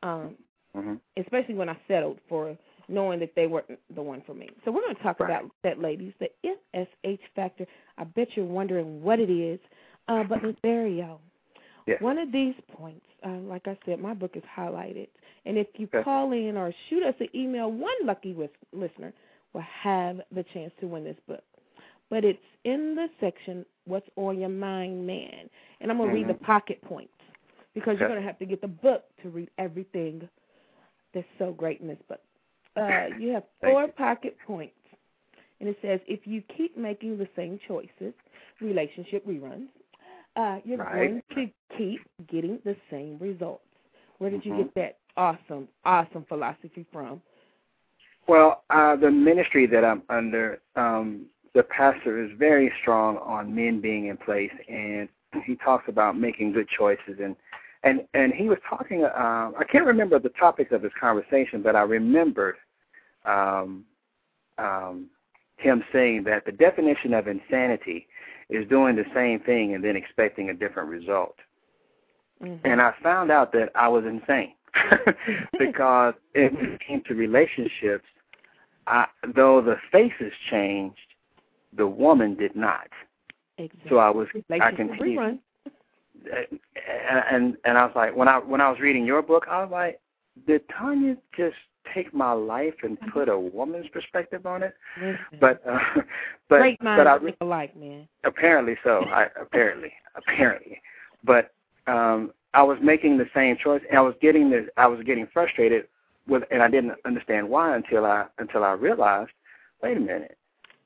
Um, 0.02 0.36
Mhm. 0.74 1.00
especially 1.16 1.54
when 1.54 1.68
I 1.68 1.76
settled 1.88 2.18
for 2.28 2.56
knowing 2.88 3.20
that 3.20 3.34
they 3.34 3.46
weren't 3.46 3.78
the 3.94 4.02
one 4.02 4.22
for 4.26 4.34
me. 4.34 4.48
So 4.64 4.70
we're 4.70 4.82
going 4.82 4.96
to 4.96 5.02
talk 5.02 5.20
Right. 5.20 5.30
about 5.30 5.50
that, 5.62 5.78
ladies, 5.80 6.12
the 6.18 6.30
FSH 6.44 7.20
factor. 7.34 7.66
I 7.98 8.04
bet 8.04 8.36
you're 8.36 8.44
wondering 8.46 9.02
what 9.02 9.20
it 9.20 9.30
is, 9.30 9.60
uh, 10.08 10.24
but 10.24 10.42
Latherio, 10.42 11.18
Yes. 11.86 12.00
one 12.00 12.18
of 12.18 12.30
these 12.30 12.54
points, 12.72 13.04
uh, 13.24 13.30
like 13.40 13.66
I 13.66 13.76
said, 13.84 13.98
my 14.00 14.14
book 14.14 14.36
is 14.36 14.42
highlighted, 14.44 15.08
and 15.46 15.58
if 15.58 15.66
you 15.78 15.86
Okay. 15.88 16.02
call 16.04 16.32
in 16.32 16.56
or 16.56 16.72
shoot 16.88 17.02
us 17.02 17.14
an 17.20 17.28
email, 17.34 17.70
one 17.72 17.94
lucky 18.04 18.34
lis- 18.34 18.50
listener 18.72 19.12
will 19.52 19.62
have 19.62 20.20
the 20.30 20.44
chance 20.44 20.72
to 20.80 20.86
win 20.86 21.02
this 21.04 21.18
book. 21.26 21.42
But 22.08 22.24
it's 22.24 22.44
in 22.64 22.94
the 22.94 23.08
section 23.20 23.64
"What's 23.86 24.08
on 24.16 24.38
Your 24.38 24.48
Mind, 24.48 25.06
Man," 25.06 25.50
and 25.80 25.90
I'm 25.90 25.96
going 25.98 26.10
to 26.10 26.14
read 26.14 26.26
Mhm. 26.26 26.38
the 26.38 26.44
pocket 26.44 26.80
points 26.82 27.14
because 27.74 27.98
you're 27.98 28.08
going 28.08 28.20
to 28.20 28.26
have 28.26 28.38
to 28.38 28.46
get 28.46 28.60
the 28.60 28.68
book 28.68 29.04
to 29.22 29.30
read 29.30 29.50
everything 29.58 30.28
that's 31.12 31.26
so 31.38 31.52
great 31.52 31.80
in 31.80 31.88
this 31.88 32.00
book. 32.02 32.20
Uh, 32.76 33.06
you 33.18 33.32
have 33.32 33.44
four 33.60 33.86
you. 33.86 33.92
pocket 33.92 34.36
points, 34.46 34.74
and 35.60 35.68
it 35.68 35.76
says 35.82 36.00
if 36.06 36.26
you 36.26 36.42
keep 36.56 36.76
making 36.76 37.18
the 37.18 37.28
same 37.36 37.58
choices, 37.66 38.14
relationship 38.60 39.26
reruns, 39.26 39.68
uh, 40.36 40.58
you're 40.64 40.78
Right. 40.78 40.92
going 40.94 41.22
to 41.34 41.50
keep 41.76 42.00
getting 42.30 42.58
the 42.64 42.76
same 42.90 43.18
results. 43.18 43.64
Where 44.18 44.30
did 44.30 44.44
you 44.44 44.52
Mhm. 44.52 44.58
get 44.58 44.74
that 44.74 44.98
awesome, 45.16 45.68
awesome 45.84 46.24
philosophy 46.24 46.86
from? 46.92 47.20
Well, 48.28 48.62
uh, 48.70 48.96
the 48.96 49.10
ministry 49.10 49.66
that 49.66 49.84
I'm 49.84 50.02
under, 50.08 50.60
um, 50.76 51.26
the 51.54 51.64
pastor 51.64 52.22
is 52.22 52.30
very 52.38 52.72
strong 52.80 53.18
on 53.18 53.54
men 53.54 53.80
being 53.80 54.06
in 54.06 54.16
place, 54.16 54.52
and 54.68 55.08
he 55.44 55.56
talks 55.56 55.88
about 55.88 56.16
making 56.16 56.52
good 56.52 56.68
choices. 56.68 57.18
and 57.20 57.36
and 57.84 58.06
and 58.14 58.32
he 58.32 58.48
was 58.48 58.58
talking. 58.68 59.04
Um, 59.04 59.54
I 59.58 59.64
can't 59.70 59.84
remember 59.84 60.18
the 60.18 60.30
topic 60.30 60.72
of 60.72 60.82
his 60.82 60.92
conversation, 60.98 61.62
but 61.62 61.76
I 61.76 61.82
remembered 61.82 62.56
um, 63.24 63.84
um, 64.58 65.08
him 65.56 65.82
saying 65.92 66.24
that 66.24 66.44
the 66.44 66.52
definition 66.52 67.14
of 67.14 67.26
insanity 67.28 68.06
is 68.50 68.68
doing 68.68 68.96
the 68.96 69.04
same 69.14 69.40
thing 69.40 69.74
and 69.74 69.82
then 69.82 69.96
expecting 69.96 70.50
a 70.50 70.54
different 70.54 70.88
result. 70.88 71.36
Mm-hmm. 72.42 72.66
And 72.66 72.82
I 72.82 72.92
found 73.02 73.30
out 73.30 73.52
that 73.52 73.70
I 73.74 73.88
was 73.88 74.04
insane 74.04 74.54
because 75.58 76.14
it 76.34 76.52
when 76.54 76.72
it 76.72 76.80
came 76.86 77.02
to 77.08 77.14
relationships, 77.14 78.04
I, 78.86 79.06
though 79.34 79.60
the 79.60 79.76
faces 79.90 80.32
changed, 80.50 80.96
the 81.76 81.86
woman 81.86 82.34
did 82.34 82.54
not. 82.56 82.88
exactly. 83.58 83.88
So 83.88 83.98
I 83.98 84.10
was 84.10 84.28
I 84.50 84.70
continued. 84.70 85.38
And, 86.26 87.24
and 87.30 87.56
and 87.64 87.78
I 87.78 87.84
was 87.84 87.92
like 87.94 88.14
when 88.16 88.28
I 88.28 88.38
when 88.38 88.60
I 88.60 88.70
was 88.70 88.80
reading 88.80 89.06
your 89.06 89.22
book, 89.22 89.46
I 89.48 89.62
was 89.62 89.70
like, 89.70 90.00
did 90.46 90.62
Tanya 90.68 91.16
just 91.36 91.56
take 91.94 92.14
my 92.14 92.32
life 92.32 92.74
and 92.82 92.98
put 93.12 93.28
a 93.28 93.38
woman's 93.38 93.88
perspective 93.88 94.46
on 94.46 94.62
it? 94.62 94.74
But 95.40 95.62
uh, 95.68 95.78
but 96.48 96.58
great 96.58 96.78
but 96.80 97.06
I 97.06 97.18
alike, 97.40 97.76
man. 97.76 98.08
Apparently 98.24 98.76
so. 98.84 99.04
I 99.06 99.26
apparently 99.40 99.92
apparently, 100.14 100.80
but 101.24 101.52
um, 101.86 102.32
I 102.54 102.62
was 102.62 102.78
making 102.82 103.18
the 103.18 103.28
same 103.34 103.56
choice, 103.56 103.82
and 103.88 103.98
I 103.98 104.02
was 104.02 104.14
getting 104.20 104.50
the 104.50 104.68
I 104.76 104.86
was 104.86 105.02
getting 105.04 105.26
frustrated 105.32 105.86
with, 106.28 106.44
and 106.50 106.62
I 106.62 106.68
didn't 106.68 106.94
understand 107.04 107.48
why 107.48 107.74
until 107.74 108.04
I 108.04 108.26
until 108.38 108.64
I 108.64 108.72
realized, 108.72 109.30
wait 109.82 109.96
a 109.96 110.00
minute, 110.00 110.36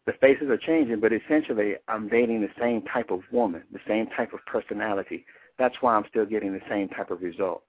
the 0.06 0.12
faces 0.20 0.48
are 0.48 0.56
changing, 0.56 1.00
but 1.00 1.12
essentially 1.12 1.74
I'm 1.88 2.08
dating 2.08 2.40
the 2.40 2.50
same 2.60 2.82
type 2.82 3.10
of 3.10 3.20
woman, 3.30 3.62
the 3.72 3.80
same 3.86 4.06
type 4.16 4.32
of 4.32 4.40
personality. 4.46 5.26
That's 5.58 5.76
why 5.80 5.96
I'm 5.96 6.04
still 6.08 6.26
getting 6.26 6.52
the 6.52 6.60
same 6.68 6.88
type 6.88 7.10
of 7.10 7.22
result. 7.22 7.62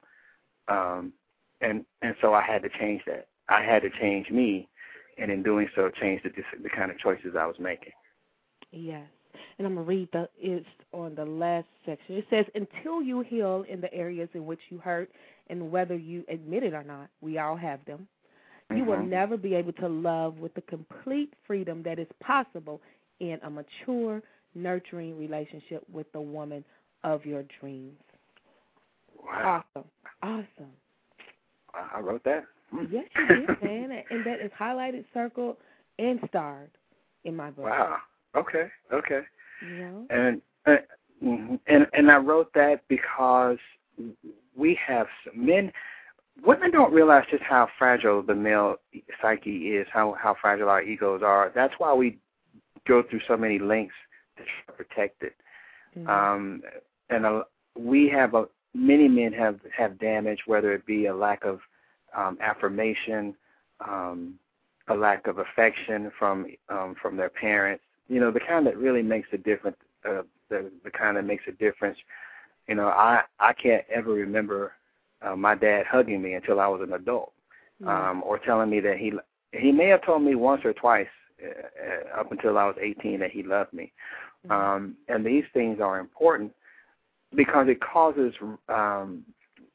Um, 0.67 1.13
and 1.61 1.85
and 2.01 2.15
so 2.21 2.33
I 2.33 2.41
had 2.41 2.61
to 2.63 2.69
change 2.69 3.01
that. 3.07 3.27
I 3.49 3.63
had 3.63 3.81
to 3.81 3.89
change 3.89 4.29
me, 4.29 4.67
and 5.17 5.31
in 5.31 5.41
doing 5.41 5.67
so, 5.75 5.89
change 5.89 6.21
the 6.23 6.31
the 6.61 6.69
kind 6.69 6.91
of 6.91 6.99
choices 6.99 7.35
I 7.37 7.45
was 7.45 7.55
making. 7.59 7.93
Yes. 8.71 9.07
And 9.57 9.65
I'm 9.65 9.75
to 9.75 9.81
read 9.81 10.09
the, 10.13 10.29
it's 10.37 10.65
on 10.91 11.15
the 11.15 11.25
last 11.25 11.67
section. 11.85 12.15
It 12.15 12.25
says, 12.29 12.45
until 12.53 13.01
you 13.01 13.21
heal 13.21 13.65
in 13.67 13.81
the 13.81 13.91
areas 13.93 14.29
in 14.33 14.45
which 14.45 14.59
you 14.69 14.77
hurt, 14.77 15.11
and 15.47 15.71
whether 15.71 15.95
you 15.95 16.23
admit 16.29 16.63
it 16.63 16.73
or 16.73 16.83
not, 16.83 17.09
we 17.21 17.37
all 17.39 17.55
have 17.55 17.83
them, 17.85 18.07
you 18.75 18.83
will 18.83 18.97
Mhm. 18.97 19.09
never 19.09 19.37
be 19.37 19.55
able 19.55 19.73
to 19.73 19.87
love 19.87 20.39
with 20.39 20.53
the 20.53 20.61
complete 20.61 21.33
freedom 21.45 21.83
that 21.83 21.99
is 21.99 22.11
possible 22.19 22.81
in 23.19 23.39
a 23.43 23.49
mature, 23.49 24.21
nurturing 24.55 25.17
relationship 25.17 25.87
with 25.89 26.11
the 26.11 26.21
woman 26.21 26.63
of 27.03 27.25
your 27.25 27.43
dreams. 27.59 28.01
Wow. 29.23 29.63
Awesome. 29.75 29.89
Awesome. 30.21 30.73
I 31.73 31.99
wrote 31.99 32.23
that. 32.23 32.45
Hmm. 32.71 32.85
Yes, 32.89 33.05
you 33.15 33.27
did, 33.27 33.61
man. 33.61 34.03
And 34.09 34.25
that 34.25 34.39
is 34.41 34.51
highlighted, 34.51 35.05
circled, 35.13 35.57
and 35.99 36.19
starred 36.27 36.71
in 37.23 37.35
my 37.35 37.51
book. 37.51 37.65
Wow. 37.65 38.01
Okay. 38.35 38.71
Okay. 38.91 39.21
You 39.61 39.77
know? 39.77 40.05
And 40.09 40.41
uh, 40.65 40.77
mhm. 41.23 41.59
and 41.67 41.87
and 41.93 42.11
I 42.11 42.17
wrote 42.17 42.51
that 42.53 42.87
because 42.87 43.57
we 44.55 44.75
have 44.85 45.07
some 45.23 45.45
men. 45.45 45.71
Women 46.43 46.71
don't 46.71 46.93
realize 46.93 47.25
just 47.29 47.43
how 47.43 47.67
fragile 47.77 48.21
the 48.21 48.35
male 48.35 48.77
psyche 49.21 49.75
is, 49.75 49.87
how 49.91 50.13
how 50.13 50.35
fragile 50.39 50.69
our 50.69 50.81
egos 50.81 51.21
are. 51.23 51.51
That's 51.53 51.73
why 51.77 51.93
we 51.93 52.17
go 52.87 53.03
through 53.03 53.21
so 53.27 53.35
many 53.35 53.59
lengths 53.59 53.95
to 54.37 54.43
try 54.43 54.65
to 54.67 54.71
protect 54.73 55.23
it. 55.23 55.35
Mhm. 55.97 56.07
Um, 56.07 56.63
and 57.09 57.25
a, 57.25 57.45
we 57.75 58.07
have 58.09 58.33
a 58.33 58.47
many 58.73 59.07
men 59.07 59.33
have 59.33 59.59
have 59.75 59.99
damage, 59.99 60.39
whether 60.45 60.73
it 60.73 60.85
be 60.85 61.07
a 61.07 61.15
lack 61.15 61.43
of 61.43 61.59
um, 62.15 62.37
affirmation, 62.41 63.35
um, 63.87 64.39
a 64.87 64.95
lack 64.95 65.27
of 65.27 65.39
affection 65.39 66.11
from 66.17 66.47
um, 66.69 66.95
from 67.01 67.17
their 67.17 67.29
parents. 67.29 67.83
You 68.07 68.19
know, 68.19 68.31
the 68.31 68.39
kind 68.39 68.65
that 68.67 68.77
really 68.77 69.03
makes 69.03 69.27
a 69.33 69.37
difference. 69.37 69.77
Uh, 70.07 70.21
the 70.49 70.71
the 70.83 70.91
kind 70.91 71.17
that 71.17 71.25
makes 71.25 71.43
a 71.47 71.51
difference. 71.51 71.97
You 72.67 72.75
know, 72.75 72.87
I 72.87 73.23
I 73.39 73.53
can't 73.53 73.85
ever 73.89 74.11
remember 74.11 74.73
uh, 75.21 75.35
my 75.35 75.55
dad 75.55 75.85
hugging 75.89 76.21
me 76.21 76.33
until 76.33 76.59
I 76.59 76.67
was 76.67 76.81
an 76.81 76.93
adult, 76.93 77.33
Mhm. 77.81 77.87
um, 77.87 78.23
or 78.23 78.39
telling 78.39 78.69
me 78.69 78.79
that 78.81 78.97
he 78.97 79.13
he 79.53 79.71
may 79.71 79.87
have 79.87 80.03
told 80.03 80.23
me 80.23 80.35
once 80.35 80.63
or 80.65 80.73
twice 80.73 81.07
uh, 81.43 81.47
uh, 81.47 82.19
up 82.19 82.31
until 82.31 82.57
I 82.57 82.65
was 82.65 82.75
18 82.79 83.19
that 83.19 83.31
he 83.31 83.43
loved 83.43 83.73
me. 83.73 83.93
Mhm. 84.45 84.51
Um, 84.51 84.97
and 85.07 85.25
these 85.25 85.45
things 85.53 85.79
are 85.79 85.99
important 85.99 86.53
because 87.35 87.67
it 87.67 87.79
causes 87.81 88.33
um, 88.69 89.25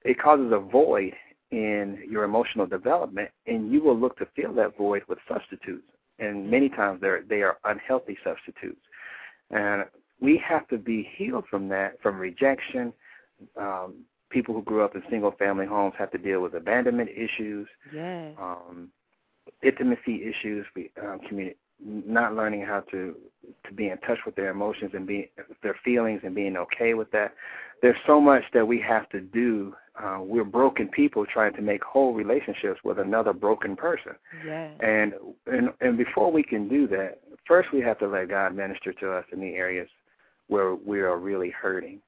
it 0.04 0.18
causes 0.18 0.52
a 0.52 0.58
void 0.58 1.14
in 1.50 2.02
your 2.08 2.24
emotional 2.24 2.66
development, 2.66 3.30
and 3.46 3.70
you 3.70 3.82
will 3.82 3.96
look 3.96 4.16
to 4.18 4.26
fill 4.34 4.52
that 4.54 4.76
void 4.76 5.04
with 5.06 5.18
substitutes. 5.28 5.86
And 6.18 6.50
many 6.50 6.68
times 6.68 7.00
they're 7.00 7.22
they 7.22 7.42
are 7.42 7.58
unhealthy 7.64 8.18
substitutes, 8.24 8.84
and 9.50 9.84
we 10.20 10.36
have 10.38 10.66
to 10.68 10.78
be 10.78 11.02
healed 11.16 11.46
from 11.48 11.68
that, 11.68 12.00
from 12.00 12.18
rejection. 12.18 12.92
Um, 13.56 14.04
people 14.32 14.54
who 14.54 14.62
grew 14.62 14.82
up 14.82 14.94
in 14.96 15.02
single 15.10 15.32
family 15.32 15.66
homes 15.66 15.94
have 15.98 16.10
to 16.10 16.18
deal 16.18 16.40
with 16.40 16.54
abandonment 16.54 17.10
issues 17.10 17.68
Yes. 17.92 18.34
um, 18.40 18.88
intimacy 19.62 20.24
issues, 20.24 20.66
we, 20.74 20.90
um, 21.00 21.20
communi- 21.20 21.56
not 21.84 22.34
learning 22.34 22.62
how 22.62 22.80
to 22.92 23.16
to 23.66 23.72
be 23.74 23.88
in 23.88 23.98
touch 23.98 24.18
with 24.24 24.36
their 24.36 24.50
emotions 24.50 24.92
and 24.94 25.04
be 25.06 25.30
their 25.62 25.76
feelings 25.84 26.20
and 26.24 26.32
being 26.34 26.56
okay 26.56 26.94
with 26.94 27.10
that. 27.10 27.34
There's 27.82 27.96
so 28.06 28.20
much 28.20 28.44
that 28.54 28.66
we 28.66 28.78
have 28.80 29.08
to 29.08 29.20
do. 29.20 29.74
Uh, 30.00 30.20
we're 30.22 30.44
broken 30.44 30.86
people 30.88 31.26
trying 31.26 31.54
to 31.54 31.62
make 31.62 31.82
whole 31.82 32.12
relationships 32.14 32.80
with 32.84 32.98
another 33.00 33.32
broken 33.32 33.74
person, 33.76 34.12
yes. 34.46 34.70
and 34.80 35.14
and 35.46 35.70
and 35.80 35.98
before 35.98 36.30
we 36.30 36.42
can 36.42 36.68
do 36.68 36.86
that, 36.88 37.20
first 37.46 37.72
we 37.72 37.80
have 37.80 37.98
to 37.98 38.06
let 38.06 38.28
God 38.28 38.54
minister 38.54 38.92
to 38.94 39.12
us 39.12 39.24
in 39.32 39.40
the 39.40 39.54
areas 39.54 39.88
where 40.46 40.74
we 40.74 41.00
are 41.00 41.18
really 41.18 41.50
hurting. 41.50 42.00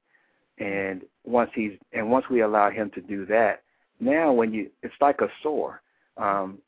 And 0.57 1.01
once 1.25 1.51
he's 1.53 1.73
and 1.93 2.09
once 2.09 2.25
we 2.29 2.41
allow 2.41 2.69
him 2.69 2.89
to 2.91 3.01
do 3.01 3.25
that, 3.27 3.63
now 3.99 4.31
when 4.31 4.53
you 4.53 4.69
it's 4.83 4.95
like 5.01 5.21
a 5.21 5.29
sore. 5.43 5.81
Um, 6.17 6.59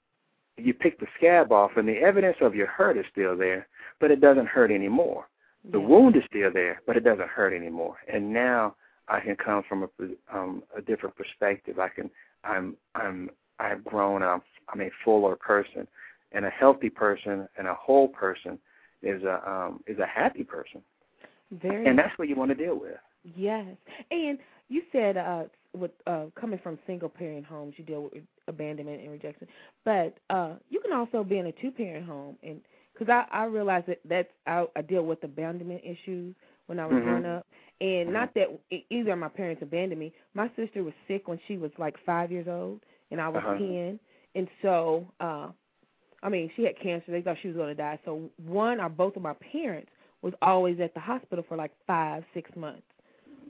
you 0.58 0.73
pick 0.73 1.00
the 1.00 1.06
scab 1.17 1.52
off 1.52 1.78
and 1.78 1.88
the 1.88 1.97
evidence 1.97 2.38
of 2.41 2.56
your 2.56 2.67
hurt 2.67 2.97
is 2.97 3.06
still 3.12 3.38
there, 3.38 3.67
but 4.00 4.10
it 4.10 4.19
doesn't 4.19 4.47
hurt 4.47 4.71
anymore. 4.71 5.28
The 5.71 5.80
Yeah. 5.80 5.86
wound 5.86 6.15
is 6.15 6.23
still 6.26 6.52
there, 6.52 6.82
but 6.88 6.97
it 6.97 7.04
doesn't 7.04 7.30
hurt 7.30 7.54
anymore. 7.54 7.97
And 8.08 8.34
now 8.34 8.76
I 9.08 9.19
can 9.19 9.36
come 9.36 9.63
from 9.63 9.84
a 9.84 9.89
um, 10.36 10.63
a 10.76 10.82
different 10.82 11.15
perspective. 11.15 11.80
I 11.80 11.89
can 11.89 12.10
I'm 12.43 12.76
I'm 12.95 13.30
I've 13.60 13.84
grown. 13.84 14.23
I'm 14.23 14.41
I'm 14.69 14.82
a 14.82 14.89
fuller 15.04 15.36
person, 15.36 15.88
and 16.32 16.45
a 16.45 16.50
healthy 16.50 16.89
person 16.89 17.47
and 17.58 17.67
a 17.67 17.73
whole 17.73 18.08
person 18.08 18.60
is 19.02 19.23
a 19.23 19.50
um, 19.50 19.84
is 19.88 20.00
a 20.00 20.06
happy 20.06 20.43
person, 20.43 20.82
Very 21.52 21.86
and 21.86 21.97
that's 21.97 22.17
what 22.17 22.28
you 22.28 22.36
want 22.36 22.50
to 22.50 22.56
deal 22.56 22.76
with. 22.76 22.97
Yes, 23.35 23.65
and 24.11 24.37
you 24.69 24.81
said 24.91 25.17
uh, 25.17 25.43
with 25.73 25.91
uh, 26.07 26.25
coming 26.39 26.59
from 26.63 26.79
single 26.87 27.09
parent 27.09 27.45
homes, 27.45 27.73
you 27.77 27.83
deal 27.83 28.03
with 28.03 28.23
abandonment 28.47 29.01
and 29.01 29.11
rejection, 29.11 29.47
but 29.83 30.17
uh, 30.29 30.55
you 30.69 30.79
can 30.81 30.93
also 30.93 31.23
be 31.23 31.37
in 31.37 31.47
a 31.47 31.51
two 31.53 31.71
parent 31.71 32.05
home, 32.05 32.37
and 32.43 32.61
because 32.93 33.09
I 33.09 33.25
I 33.31 33.45
realize 33.45 33.83
that 33.87 33.99
that's 34.07 34.29
I, 34.47 34.65
I 34.75 34.81
deal 34.81 35.03
with 35.03 35.23
abandonment 35.23 35.81
issues 35.83 36.35
when 36.67 36.79
I 36.79 36.85
was 36.87 36.97
Mhm. 36.97 37.03
growing 37.03 37.25
up, 37.25 37.45
and 37.81 38.13
not 38.13 38.33
that 38.35 38.47
e- 38.71 38.85
either 38.89 39.11
of 39.13 39.19
my 39.19 39.29
parents 39.29 39.61
abandoned 39.61 39.99
me. 39.99 40.13
My 40.33 40.49
sister 40.55 40.83
was 40.83 40.93
sick 41.07 41.27
when 41.27 41.39
she 41.47 41.57
was 41.57 41.71
like 41.77 41.95
five 42.05 42.31
years 42.31 42.47
old, 42.47 42.81
and 43.11 43.19
I 43.21 43.27
was 43.29 43.41
Uh-huh. 43.41 43.57
ten, 43.57 43.99
and 44.35 44.47
so 44.61 45.07
uh, 45.19 45.49
I 46.23 46.29
mean 46.29 46.49
she 46.55 46.63
had 46.63 46.79
cancer. 46.79 47.11
They 47.11 47.21
thought 47.21 47.37
she 47.41 47.49
was 47.49 47.57
going 47.57 47.69
to 47.69 47.75
die. 47.75 47.99
So 48.05 48.29
one 48.45 48.79
or 48.79 48.89
both 48.89 49.15
of 49.17 49.21
my 49.23 49.33
parents 49.51 49.89
was 50.21 50.33
always 50.41 50.79
at 50.79 50.93
the 50.93 50.99
hospital 51.01 51.43
for 51.47 51.57
like 51.57 51.71
five 51.85 52.23
six 52.33 52.49
months. 52.55 52.83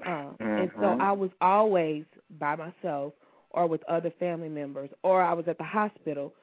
Uh, 0.06 0.34
And 0.40 0.72
so 0.80 0.96
Mhm. 0.96 1.02
I 1.02 1.12
was 1.12 1.32
always 1.42 2.06
by 2.40 2.56
myself 2.56 3.14
or 3.52 3.68
with 3.68 3.84
other 3.86 4.12
family 4.12 4.50
members, 4.50 4.90
or 5.04 5.22
I 5.22 5.34
was 5.34 5.48
at 5.48 5.58
the 5.58 5.64
hospital, 5.64 6.34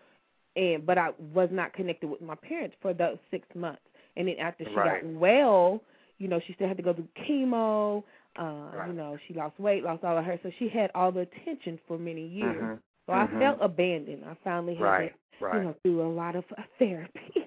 and 0.56 0.84
but 0.86 0.98
I 0.98 1.10
was 1.32 1.50
not 1.50 1.72
connected 1.72 2.08
with 2.08 2.20
my 2.20 2.34
parents 2.36 2.76
for 2.80 2.92
those 2.94 3.18
six 3.30 3.46
months. 3.54 3.82
And 4.16 4.28
then 4.28 4.38
after 4.38 4.64
she 4.64 4.74
Right. 4.74 5.02
got 5.02 5.12
well, 5.12 5.82
you 6.18 6.28
know, 6.28 6.40
she 6.40 6.52
still 6.54 6.68
had 6.68 6.76
to 6.76 6.82
go 6.82 6.92
through 6.94 7.08
chemo. 7.16 8.02
Uh, 8.36 8.70
Right. 8.72 8.88
You 8.88 8.94
know, 8.94 9.16
she 9.26 9.34
lost 9.34 9.58
weight, 9.60 9.84
lost 9.84 10.04
all 10.04 10.16
of 10.18 10.24
her, 10.24 10.38
so 10.42 10.50
she 10.58 10.68
had 10.68 10.90
all 10.94 11.12
the 11.12 11.20
attention 11.20 11.78
for 11.86 11.98
many 11.98 12.26
years. 12.26 12.62
Mhm. 12.62 12.78
So 13.06 13.12
I 13.12 13.26
Mhm. 13.26 13.38
felt 13.38 13.58
abandoned. 13.60 14.24
I 14.24 14.34
finally 14.42 14.74
had 14.74 14.84
Right, 14.84 15.12
to, 15.38 15.44
right. 15.44 15.58
you 15.58 15.64
know, 15.68 15.74
through 15.82 16.02
a 16.02 16.08
lot 16.08 16.34
of 16.36 16.44
therapy. 16.78 17.46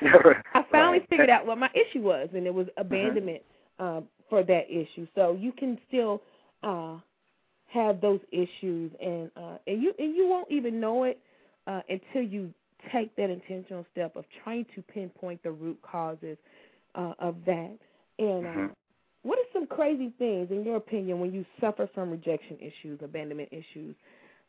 I 0.54 0.62
finally 0.70 1.00
figured 1.10 1.30
out 1.30 1.46
what 1.46 1.58
my 1.58 1.70
issue 1.74 2.02
was, 2.02 2.28
and 2.34 2.46
it 2.46 2.54
was 2.54 2.68
abandonment 2.76 3.42
uh, 3.78 4.00
for 4.32 4.42
that 4.42 4.64
issue. 4.70 5.06
So 5.14 5.36
you 5.38 5.52
can 5.52 5.78
still 5.88 6.22
uh, 6.62 6.96
have 7.66 8.00
those 8.00 8.20
issues, 8.30 8.90
and 8.98 9.30
uh, 9.36 9.58
and 9.66 9.82
you 9.82 9.92
and 9.98 10.16
you 10.16 10.26
won't 10.26 10.50
even 10.50 10.80
know 10.80 11.04
it 11.04 11.20
uh, 11.66 11.82
until 11.90 12.22
you 12.22 12.50
take 12.90 13.14
that 13.16 13.28
intentional 13.28 13.84
step 13.92 14.16
of 14.16 14.24
trying 14.42 14.64
to 14.74 14.80
pinpoint 14.80 15.42
the 15.42 15.50
root 15.50 15.78
causes 15.82 16.38
uh, 16.94 17.12
of 17.18 17.36
that. 17.44 17.76
And 18.18 18.46
uh, 18.46 18.48
Mhm. 18.48 18.74
what 19.22 19.38
are 19.38 19.52
some 19.52 19.66
crazy 19.66 20.14
things, 20.18 20.50
in 20.50 20.64
your 20.64 20.76
opinion, 20.76 21.20
when 21.20 21.34
you 21.34 21.44
suffer 21.60 21.86
from 21.94 22.10
rejection 22.10 22.56
issues, 22.58 23.00
abandonment 23.02 23.50
issues? 23.52 23.94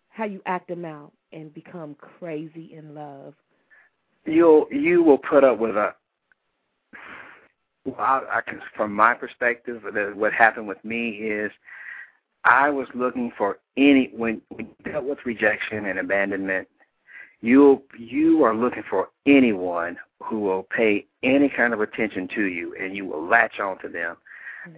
How 0.07 0.23
you 0.23 0.41
act 0.45 0.69
them 0.69 0.85
out 0.85 1.11
and 1.33 1.53
become 1.53 1.95
crazy 1.95 2.73
in 2.73 2.95
love? 2.95 3.33
you'll 4.25 4.65
you 4.71 5.03
will 5.03 5.17
put 5.17 5.43
up 5.43 5.59
with 5.59 5.75
a 5.75 5.93
well 7.85 7.95
I, 7.99 8.21
I 8.37 8.41
can 8.41 8.61
from 8.75 8.93
my 8.93 9.13
perspective 9.13 9.81
the, 9.93 10.13
what 10.15 10.33
happened 10.33 10.67
with 10.67 10.83
me 10.83 11.09
is 11.09 11.51
I 12.45 12.69
was 12.69 12.87
looking 12.93 13.31
for 13.37 13.59
any 13.77 14.11
when 14.15 14.41
we 14.55 14.67
dealt 14.83 15.05
with 15.05 15.19
rejection 15.25 15.85
and 15.85 15.99
abandonment 15.99 16.67
you 17.41 17.81
you 17.97 18.43
are 18.43 18.55
looking 18.55 18.83
for 18.89 19.09
anyone 19.25 19.97
who 20.23 20.39
will 20.39 20.63
pay 20.63 21.05
any 21.23 21.49
kind 21.49 21.73
of 21.73 21.81
attention 21.81 22.27
to 22.35 22.43
you 22.45 22.73
and 22.79 22.95
you 22.95 23.05
will 23.05 23.25
latch 23.25 23.59
on 23.59 23.77
to 23.79 23.89
them. 23.89 24.15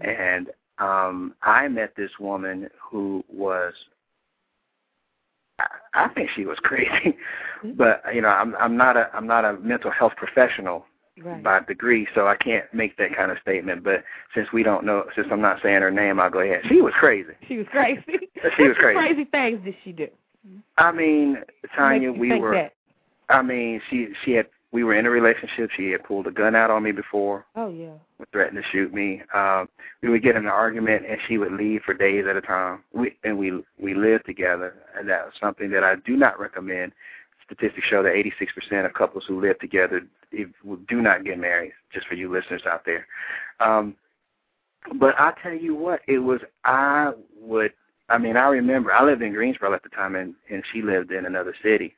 And 0.02 0.50
um 0.80 1.36
I 1.44 1.68
met 1.68 1.96
this 1.96 2.12
woman 2.20 2.70
who 2.82 3.24
was 3.32 3.74
I, 5.60 5.68
I 5.94 6.08
think 6.10 6.30
she 6.36 6.46
was 6.46 6.58
crazy 6.64 7.16
but 7.76 8.04
you 8.14 8.22
know 8.22 8.28
i'm 8.30 8.56
i'm 8.60 8.76
not 8.76 8.98
a 8.98 9.10
i'm 9.14 9.26
not 9.26 9.46
a 9.46 9.54
mental 9.60 9.92
health 9.92 10.14
professional 10.18 10.86
Right. 11.24 11.42
by 11.42 11.62
degree 11.62 12.08
so 12.14 12.28
i 12.28 12.36
can't 12.36 12.66
make 12.74 12.98
that 12.98 13.16
kind 13.16 13.32
of 13.32 13.38
statement 13.42 13.84
but 13.86 14.04
since 14.34 14.50
we 14.52 14.64
don't 14.64 14.86
know 14.86 15.06
since 15.16 15.28
i'm 15.32 15.40
not 15.42 15.62
saying 15.64 15.82
her 15.82 15.90
name 15.90 16.20
i'll 16.20 16.30
go 16.30 16.40
ahead 16.40 16.62
she 16.68 16.82
was 16.82 16.94
crazy 17.00 17.32
She 17.48 17.58
was 17.58 17.68
crazy. 17.72 18.02
She 18.58 18.64
was 18.64 18.76
crazy. 18.78 19.00
Crazy 19.00 19.24
things 19.26 19.62
did 19.64 19.76
she 19.86 19.92
do? 19.94 20.08
i 20.78 20.92
mean 20.92 21.38
tanya 21.76 22.12
we 22.12 22.38
were 22.38 22.52
That? 22.54 22.74
i 23.30 23.42
mean 23.42 23.82
she 23.90 24.10
she 24.26 24.32
had 24.34 24.48
we 24.74 24.84
were 24.84 24.94
in 24.96 25.06
a 25.06 25.10
relationship 25.10 25.70
she 25.78 25.90
had 25.92 26.04
pulled 26.04 26.28
a 26.28 26.32
gun 26.32 26.54
out 26.54 26.70
on 26.70 26.84
me 26.84 26.92
before 26.92 27.46
Oh 27.56 27.70
yeah. 27.70 27.94
threatened 28.34 28.62
to 28.62 28.70
shoot 28.74 28.94
me 28.94 29.22
um 29.34 29.70
we 30.04 30.10
would 30.10 30.22
get 30.22 30.36
in 30.36 30.44
an 30.44 30.52
argument 30.52 31.06
and 31.10 31.18
she 31.30 31.38
would 31.38 31.54
leave 31.54 31.82
for 31.84 31.94
days 31.94 32.26
at 32.30 32.36
a 32.36 32.42
time 32.42 32.84
we 32.94 33.16
and 33.24 33.38
we 33.38 33.64
we 33.80 33.94
lived 33.94 34.26
together 34.26 34.76
and 35.00 35.08
that 35.10 35.24
was 35.24 35.34
something 35.40 35.72
that 35.72 35.84
i 35.86 35.96
do 36.06 36.18
not 36.18 36.38
recommend 36.40 36.92
statistics 37.46 37.88
show 37.88 38.02
that 38.04 38.14
86% 38.14 38.86
of 38.86 38.94
couples 38.94 39.24
who 39.28 39.40
live 39.42 39.60
together 39.60 40.02
do 40.32 41.02
not 41.02 41.24
get 41.24 41.38
married. 41.40 41.74
Just 41.94 42.08
for 42.08 42.16
you 42.16 42.32
listeners 42.32 42.64
out 42.66 42.84
there, 42.86 43.06
um, 43.60 43.96
but 44.96 45.16
I 45.20 45.34
tell 45.42 45.54
you 45.54 45.76
what, 45.76 46.02
it 46.08 46.20
was 46.20 46.42
I 46.64 47.14
would. 47.40 47.72
I 48.10 48.18
mean, 48.20 48.38
I 48.38 48.48
remember 48.48 48.94
I 48.94 49.04
lived 49.04 49.22
in 49.24 49.34
Greensboro 49.34 49.74
at 49.74 49.84
the 49.84 49.90
time, 49.90 50.16
and 50.16 50.34
and 50.50 50.64
she 50.72 50.82
lived 50.82 51.12
in 51.12 51.26
another 51.26 51.56
city, 51.64 51.96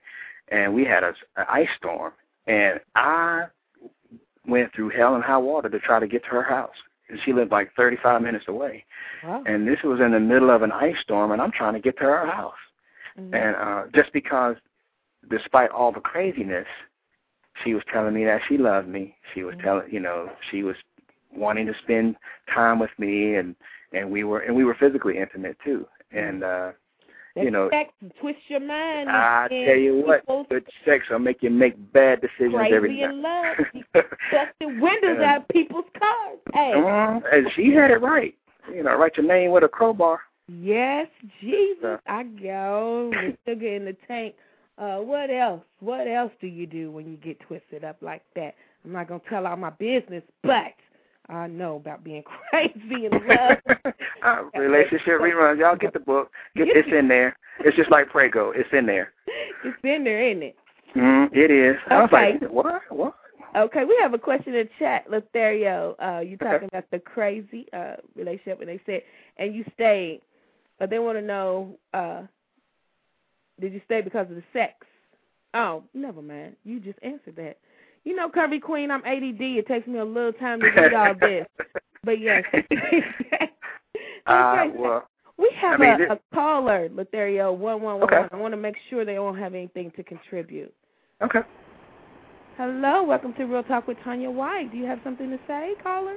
and 0.49 0.73
we 0.73 0.85
had 0.85 1.03
a, 1.03 1.13
a 1.37 1.51
ice 1.51 1.67
storm, 1.77 2.13
and 2.45 2.79
I 2.95 3.45
went 4.47 4.73
through 4.73 4.89
hell 4.89 5.15
and 5.15 5.23
high 5.23 5.37
water 5.37 5.69
to 5.69 5.79
try 5.79 5.99
to 5.99 6.07
get 6.07 6.23
to 6.23 6.29
her 6.29 6.43
house, 6.43 6.75
and 7.09 7.19
she 7.25 7.33
lived 7.33 7.51
like 7.51 7.73
35 7.75 8.21
minutes 8.21 8.45
away, 8.47 8.85
Wow. 9.23 9.43
and 9.45 9.67
this 9.67 9.79
was 9.83 9.99
in 9.99 10.11
the 10.11 10.19
middle 10.19 10.49
of 10.49 10.61
an 10.61 10.71
ice 10.71 10.95
storm, 11.01 11.31
and 11.31 11.41
I'm 11.41 11.51
trying 11.51 11.73
to 11.73 11.79
get 11.81 11.97
to 11.97 12.03
her 12.05 12.25
house 12.25 12.53
Mhm. 13.19 13.33
and 13.33 13.55
uh 13.55 13.83
just 13.95 14.13
because 14.13 14.55
despite 15.29 15.69
all 15.71 15.91
the 15.91 15.99
craziness 15.99 16.67
she 17.63 17.73
was 17.73 17.83
telling 17.91 18.13
me 18.13 18.23
that 18.25 18.41
she 18.47 18.57
loved 18.57 18.87
me 18.87 19.15
she 19.33 19.43
was 19.43 19.55
Mhm. 19.55 19.63
telling 19.63 19.91
you 19.93 19.99
know 19.99 20.29
she 20.51 20.63
was 20.63 20.75
wanting 21.35 21.65
to 21.65 21.73
spend 21.83 22.15
time 22.53 22.79
with 22.79 22.91
me 22.97 23.35
and 23.35 23.55
and 23.93 24.09
we 24.09 24.23
were 24.23 24.39
and 24.39 24.55
we 24.55 24.63
were 24.63 24.75
physically 24.75 25.17
intimate 25.17 25.57
too 25.63 25.85
and 26.11 26.43
uh 26.43 26.71
That 27.35 27.43
you 27.45 27.51
know 27.51 27.69
sex 27.69 27.91
will 28.01 28.09
twist 28.19 28.39
your 28.47 28.59
mind. 28.61 29.09
I 29.09 29.47
tell 29.49 29.75
you 29.75 30.01
what 30.05 30.25
good 30.49 30.65
sex 30.85 31.05
will 31.09 31.19
make 31.19 31.43
you 31.43 31.49
make 31.49 31.75
bad 31.93 32.21
decisions 32.21 32.55
every 32.71 32.89
crazy 32.89 33.03
in 33.03 33.21
love. 33.21 33.57
night 33.93 34.09
Bust 34.31 34.51
the 34.59 34.67
windows 34.67 35.19
out 35.29 35.41
of 35.41 35.47
people's 35.49 35.85
cars. 35.99 36.39
Hey. 36.53 36.71
Mhm. 36.75 37.23
and 37.33 37.51
she 37.53 37.73
had 37.73 37.91
it 37.91 38.01
right 38.01 38.33
you 38.73 38.83
know 38.83 38.95
write 38.97 39.17
your 39.17 39.25
name 39.25 39.51
with 39.51 39.63
a 39.63 39.67
crowbar 39.69 40.21
Yes, 40.49 41.07
Jesus. 41.41 41.81
So- 41.81 41.99
I 42.07 42.23
go 42.23 43.11
sugar 43.45 43.67
in 43.67 43.83
the 43.83 43.97
tank. 44.07 44.33
Uh, 44.77 44.97
what 44.97 45.29
else? 45.31 45.61
What 45.79 46.07
else 46.07 46.31
do 46.39 46.47
you 46.47 46.67
do 46.67 46.91
when 46.91 47.09
you 47.09 47.17
get 47.17 47.39
twisted 47.41 47.83
up 47.83 47.97
like 48.01 48.21
that? 48.35 48.55
I'm 48.85 48.91
not 48.91 49.07
gonna 49.07 49.21
tell 49.29 49.47
all 49.47 49.57
my 49.57 49.71
business, 49.71 50.23
but 50.43 50.73
I 51.29 51.47
know 51.47 51.77
about 51.77 52.03
being 52.03 52.23
crazy 52.49 53.05
in 53.05 53.11
love. 53.27 53.57
uh, 54.23 54.43
relationship 54.55 55.19
reruns. 55.19 55.59
Y'all 55.59 55.75
get 55.75 55.93
the 55.93 55.99
book. 55.99 56.31
Get 56.55 56.67
it's 56.69 56.87
in 56.95 57.07
there. 57.07 57.35
It's 57.59 57.75
just 57.75 57.91
like 57.91 58.09
Prego. 58.09 58.51
It's 58.51 58.69
in 58.71 58.85
there. 58.85 59.13
it's 59.65 59.77
in 59.83 60.03
there, 60.03 60.29
isn't 60.29 60.43
it? 60.43 60.55
Mm, 60.95 61.29
it 61.35 61.51
is. 61.51 61.75
I 61.89 62.01
was 62.01 62.09
Okay. 62.13 62.39
like, 62.41 62.51
what? 62.51 62.81
What? 62.89 63.15
Okay, 63.55 63.85
we 63.85 63.97
have 64.01 64.13
a 64.13 64.19
question 64.19 64.53
in 64.53 64.69
chat, 64.77 65.09
Latherio. 65.09 65.95
Uh, 65.99 66.19
you 66.19 66.35
Okay. 66.35 66.45
talking 66.45 66.67
about 66.71 66.89
the 66.91 66.99
crazy 66.99 67.67
uh 67.73 67.95
relationship, 68.15 68.59
and 68.59 68.69
they 68.69 68.79
said, 68.85 69.01
and 69.37 69.55
you 69.55 69.63
stayed, 69.73 70.21
but 70.79 70.89
they 70.89 70.99
want 70.99 71.17
to 71.17 71.21
know, 71.21 71.77
uh, 71.93 72.23
did 73.59 73.73
you 73.73 73.81
stay 73.85 74.01
because 74.01 74.29
of 74.29 74.35
the 74.35 74.43
sex? 74.53 74.73
Oh, 75.53 75.83
never 75.93 76.21
mind. 76.21 76.55
You 76.63 76.79
just 76.79 76.99
answered 77.01 77.35
that. 77.37 77.57
You 78.03 78.15
know, 78.15 78.29
Curvy 78.29 78.61
Queen, 78.61 78.91
I'm 78.91 79.03
ADD. 79.05 79.41
It 79.41 79.67
takes 79.67 79.87
me 79.87 79.99
a 79.99 80.05
little 80.05 80.33
time 80.33 80.59
to 80.61 80.67
read 80.69 80.93
all 80.95 81.13
this, 81.19 81.45
but 82.03 82.19
yes. 82.19 82.43
uh, 84.27 84.65
well, 84.75 85.07
we 85.37 85.51
have 85.59 85.79
I 85.81 85.83
mean, 85.83 85.93
a, 85.93 85.97
this- 85.97 86.07
a 86.11 86.35
caller, 86.35 86.89
Latherio 86.89 87.55
one 87.55 87.81
one 87.81 87.99
one 87.99 88.03
Okay. 88.13 88.27
I 88.31 88.35
want 88.37 88.53
to 88.53 88.57
make 88.57 88.75
sure 88.89 89.03
they 89.05 89.15
don't 89.15 89.37
have 89.37 89.53
anything 89.53 89.91
to 89.95 90.03
contribute. 90.03 90.73
okay. 91.21 91.41
Hello, 92.57 93.03
welcome 93.03 93.33
to 93.35 93.43
Real 93.45 93.61
Talk 93.61 93.87
with 93.87 93.97
Tanya 94.03 94.31
White. 94.31 94.71
Do 94.71 94.77
you 94.79 94.85
have 94.85 94.99
something 95.03 95.29
to 95.29 95.37
say, 95.47 95.73
caller? 95.83 96.15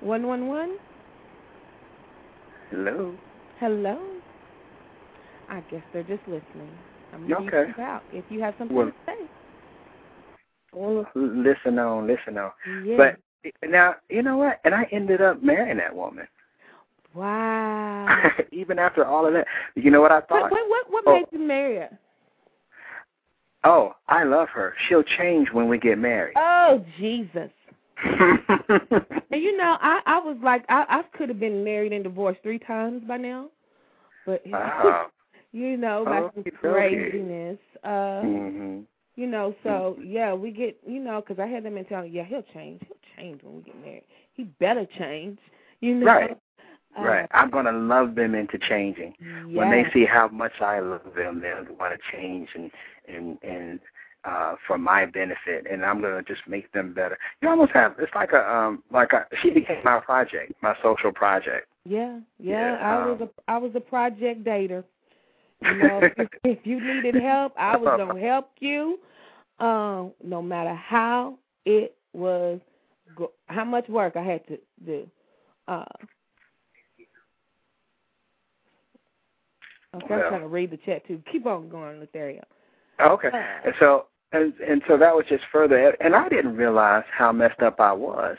One 0.00 0.26
one 0.26 0.46
one. 0.48 0.76
Hello. 2.70 3.14
Hello. 3.58 3.98
I 5.50 5.60
guess 5.70 5.82
they're 5.92 6.02
just 6.04 6.22
listening. 6.26 6.70
I'm 7.12 7.28
going 7.28 7.48
okay. 7.48 7.82
out 7.82 8.02
if 8.12 8.24
you 8.30 8.40
have 8.40 8.54
something 8.58 8.76
Well- 8.76 8.86
to 8.86 8.92
say. 9.06 9.16
Well, 10.72 11.04
listen 11.16 11.80
on, 11.80 12.06
listen 12.06 12.38
on. 12.38 12.52
Yeah. 12.84 12.96
But 12.96 13.68
now, 13.68 13.96
you 14.08 14.22
know 14.22 14.36
what? 14.36 14.60
And 14.64 14.72
I 14.72 14.86
ended 14.92 15.20
up 15.20 15.42
marrying 15.42 15.78
that 15.78 15.94
woman. 15.94 16.28
wow. 17.14 18.30
Even 18.52 18.78
after 18.78 19.04
all 19.04 19.26
of 19.26 19.32
that, 19.32 19.46
you 19.74 19.90
know 19.90 20.00
what 20.00 20.12
I 20.12 20.20
thought? 20.20 20.42
what 20.42 20.52
what 20.52 20.68
what, 20.70 20.86
what 20.90 21.04
Oh. 21.08 21.14
made 21.16 21.26
you 21.32 21.40
marry 21.40 21.76
her? 21.76 21.98
Oh, 23.64 23.94
I 24.08 24.22
love 24.24 24.48
her. 24.50 24.74
She'll 24.88 25.02
change 25.02 25.48
when 25.52 25.68
we 25.68 25.76
get 25.78 25.98
married. 25.98 26.34
Oh 26.36 26.84
Jesus. 26.98 27.50
And 29.32 29.42
you 29.42 29.56
know, 29.56 29.76
I 29.80 30.00
I 30.06 30.18
was 30.20 30.36
like 30.42 30.64
I 30.68 30.84
I 30.88 31.02
could 31.18 31.28
have 31.28 31.40
been 31.40 31.64
married 31.64 31.92
and 31.92 32.04
divorced 32.04 32.40
three 32.42 32.58
times 32.60 33.02
by 33.08 33.16
now, 33.16 33.48
but 34.24 34.42
wow. 34.46 35.06
You 35.52 35.76
know, 35.76 36.04
Okay, 36.06 36.50
okay. 36.50 36.50
craziness. 36.52 37.58
Uh, 37.82 38.22
hmm 38.22 38.80
you 39.16 39.26
know, 39.26 39.54
so 39.64 39.98
yeah, 40.02 40.32
we 40.32 40.50
get 40.50 40.78
you 40.86 41.00
know 41.00 41.20
because 41.20 41.38
I 41.38 41.46
had 41.46 41.64
that 41.64 41.72
mentality. 41.72 42.10
Yeah, 42.10 42.24
he'll 42.24 42.42
change. 42.54 42.80
He'll 42.86 42.96
change 43.16 43.42
when 43.42 43.56
we 43.56 43.62
get 43.62 43.78
married. 43.80 44.04
He 44.34 44.44
better 44.44 44.86
change. 44.98 45.38
You 45.80 45.94
know. 45.96 46.06
Right. 46.06 46.30
Uh, 46.96 47.02
Right. 47.02 47.28
I'm 47.32 47.50
gonna 47.50 47.72
love 47.72 48.14
them 48.14 48.34
into 48.34 48.58
changing. 48.58 49.14
When 49.52 49.70
they 49.70 49.84
see 49.92 50.04
how 50.06 50.28
much 50.28 50.60
I 50.60 50.80
love 50.80 51.02
them, 51.16 51.40
they'll 51.40 51.64
want 51.76 51.94
to 51.94 52.16
change 52.16 52.48
and 52.54 52.70
and 53.08 53.38
and 53.42 53.80
uh 54.24 54.54
for 54.66 54.76
my 54.78 55.06
benefit 55.06 55.66
and 55.70 55.84
I'm 55.84 56.00
gonna 56.00 56.22
just 56.22 56.42
make 56.46 56.70
them 56.72 56.92
better. 56.92 57.16
You 57.40 57.48
almost 57.48 57.72
have 57.72 57.94
it's 57.98 58.14
like 58.14 58.32
a 58.32 58.50
um 58.54 58.82
like 58.90 59.12
a 59.12 59.26
she 59.42 59.50
became 59.50 59.82
my 59.84 60.00
project, 60.00 60.52
my 60.62 60.74
social 60.82 61.12
project. 61.12 61.68
Yeah, 61.84 62.20
yeah. 62.38 62.76
Yeah, 62.76 62.78
I 62.82 63.06
was 63.06 63.20
um, 63.20 63.28
a 63.28 63.50
I 63.50 63.56
was 63.58 63.72
a 63.74 63.80
project 63.80 64.44
dater. 64.44 64.84
You 65.62 65.74
know, 65.76 66.00
if, 66.16 66.28
if 66.44 66.58
you 66.64 66.80
needed 66.80 67.14
help, 67.22 67.52
I 67.56 67.76
was 67.76 67.94
gonna 67.96 68.20
help 68.20 68.50
you. 68.60 68.98
Um, 69.58 70.12
no 70.24 70.40
matter 70.40 70.74
how 70.74 71.38
it 71.66 71.94
was, 72.14 72.60
go- 73.14 73.32
how 73.46 73.64
much 73.64 73.88
work 73.88 74.16
I 74.16 74.22
had 74.22 74.46
to 74.48 74.58
do. 74.86 75.06
Uh, 75.68 75.84
okay, 79.96 80.14
I'm 80.14 80.20
trying 80.20 80.40
to 80.40 80.48
read 80.48 80.70
the 80.70 80.78
chat 80.78 81.06
too. 81.06 81.22
Keep 81.30 81.46
on 81.46 81.68
going, 81.68 82.00
Latherio. 82.00 82.42
Okay. 83.00 83.28
Uh, 83.28 83.36
And 83.64 83.74
so 83.78 84.06
and 84.32 84.52
and 84.66 84.82
so 84.88 84.96
that 84.96 85.14
was 85.14 85.24
just 85.28 85.44
further 85.52 85.96
and 86.00 86.14
I 86.14 86.28
didn't 86.28 86.56
realize 86.56 87.04
how 87.16 87.32
messed 87.32 87.60
up 87.60 87.80
I 87.80 87.92
was. 87.92 88.36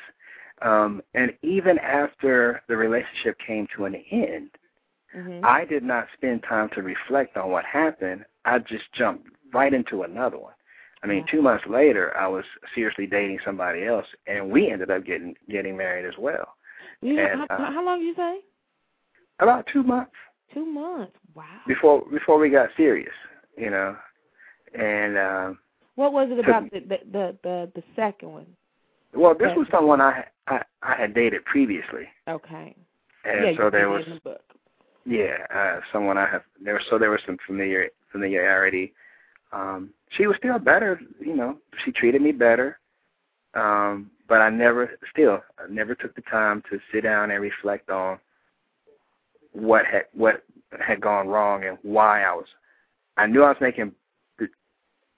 Um 0.61 1.01
and 1.13 1.33
even 1.41 1.77
after 1.79 2.61
the 2.67 2.77
relationship 2.77 3.37
came 3.45 3.67
to 3.75 3.85
an 3.85 3.95
end, 4.11 4.51
mhm. 5.15 5.43
I 5.43 5.65
did 5.65 5.83
not 5.83 6.07
spend 6.13 6.43
time 6.43 6.69
to 6.69 6.81
reflect 6.81 7.37
on 7.37 7.51
what 7.51 7.65
happened. 7.65 8.25
I 8.45 8.59
just 8.59 8.91
jumped 8.93 9.27
right 9.53 9.73
into 9.73 10.03
another 10.03 10.37
one. 10.37 10.53
I 11.03 11.07
mean, 11.07 11.19
Yeah. 11.19 11.31
two 11.31 11.41
months 11.41 11.65
later, 11.65 12.15
I 12.15 12.27
was 12.27 12.45
seriously 12.75 13.07
dating 13.07 13.39
somebody 13.43 13.85
else, 13.85 14.05
and 14.27 14.51
we 14.51 14.69
ended 14.69 14.91
up 14.91 15.03
getting 15.03 15.35
getting 15.49 15.75
married 15.75 16.05
as 16.05 16.17
well. 16.17 16.55
Know, 17.01 17.19
and, 17.19 17.39
how, 17.49 17.55
uh, 17.57 17.71
how 17.71 17.83
long 17.83 17.99
did 17.99 18.05
you 18.05 18.15
say? 18.15 18.41
About 19.39 19.65
two 19.67 19.81
months 19.83 20.13
Two 20.53 20.65
months. 20.65 21.15
Wow. 21.33 21.45
before 21.65 22.05
before 22.11 22.37
we 22.37 22.49
got 22.49 22.69
serious, 22.75 23.13
you 23.57 23.69
know. 23.69 23.95
And 24.75 25.17
um, 25.17 25.59
What 25.95 26.13
was 26.13 26.29
it 26.29 26.39
about 26.39 26.69
the 26.71 26.79
the 26.81 26.99
the 27.11 27.37
the, 27.43 27.71
the 27.75 27.83
second 27.95 28.31
one? 28.31 28.45
well, 29.13 29.33
this 29.33 29.55
was 29.55 29.67
someone 29.71 30.01
I 30.01 30.25
I, 30.47 30.61
I 30.83 30.95
had 30.95 31.13
dated 31.13 31.45
previously, 31.45 32.07
Okay. 32.27 32.75
and 33.25 33.45
yeah, 33.45 33.57
so 33.57 33.65
you 33.65 33.71
there 33.71 33.89
was 33.89 34.05
the 34.05 34.19
book. 34.19 34.41
Yeah 35.05 35.45
uh, 35.53 35.79
someone 35.91 36.17
I 36.17 36.27
have 36.27 36.43
there. 36.63 36.81
So 36.89 36.97
there 36.97 37.09
was 37.09 37.21
some 37.25 37.37
familiar 37.45 37.89
familiarity. 38.11 38.93
Um, 39.51 39.91
she 40.09 40.27
was 40.27 40.37
still 40.37 40.59
better, 40.59 40.99
you 41.19 41.35
know. 41.35 41.57
She 41.83 41.91
treated 41.91 42.21
me 42.21 42.31
better, 42.31 42.79
um, 43.53 44.11
but 44.27 44.41
I 44.41 44.49
never 44.49 44.91
still 45.11 45.41
I 45.57 45.71
never 45.71 45.95
took 45.95 46.15
the 46.15 46.21
time 46.21 46.63
to 46.69 46.79
sit 46.91 47.01
down 47.01 47.31
and 47.31 47.41
reflect 47.41 47.89
on 47.89 48.19
what 49.53 49.85
had 49.85 50.05
what 50.13 50.43
had 50.79 51.01
gone 51.01 51.27
wrong 51.27 51.65
and 51.65 51.77
why 51.81 52.23
I 52.23 52.33
was. 52.33 52.47
I 53.17 53.27
knew 53.27 53.43
I 53.43 53.49
was 53.49 53.57
making 53.61 53.91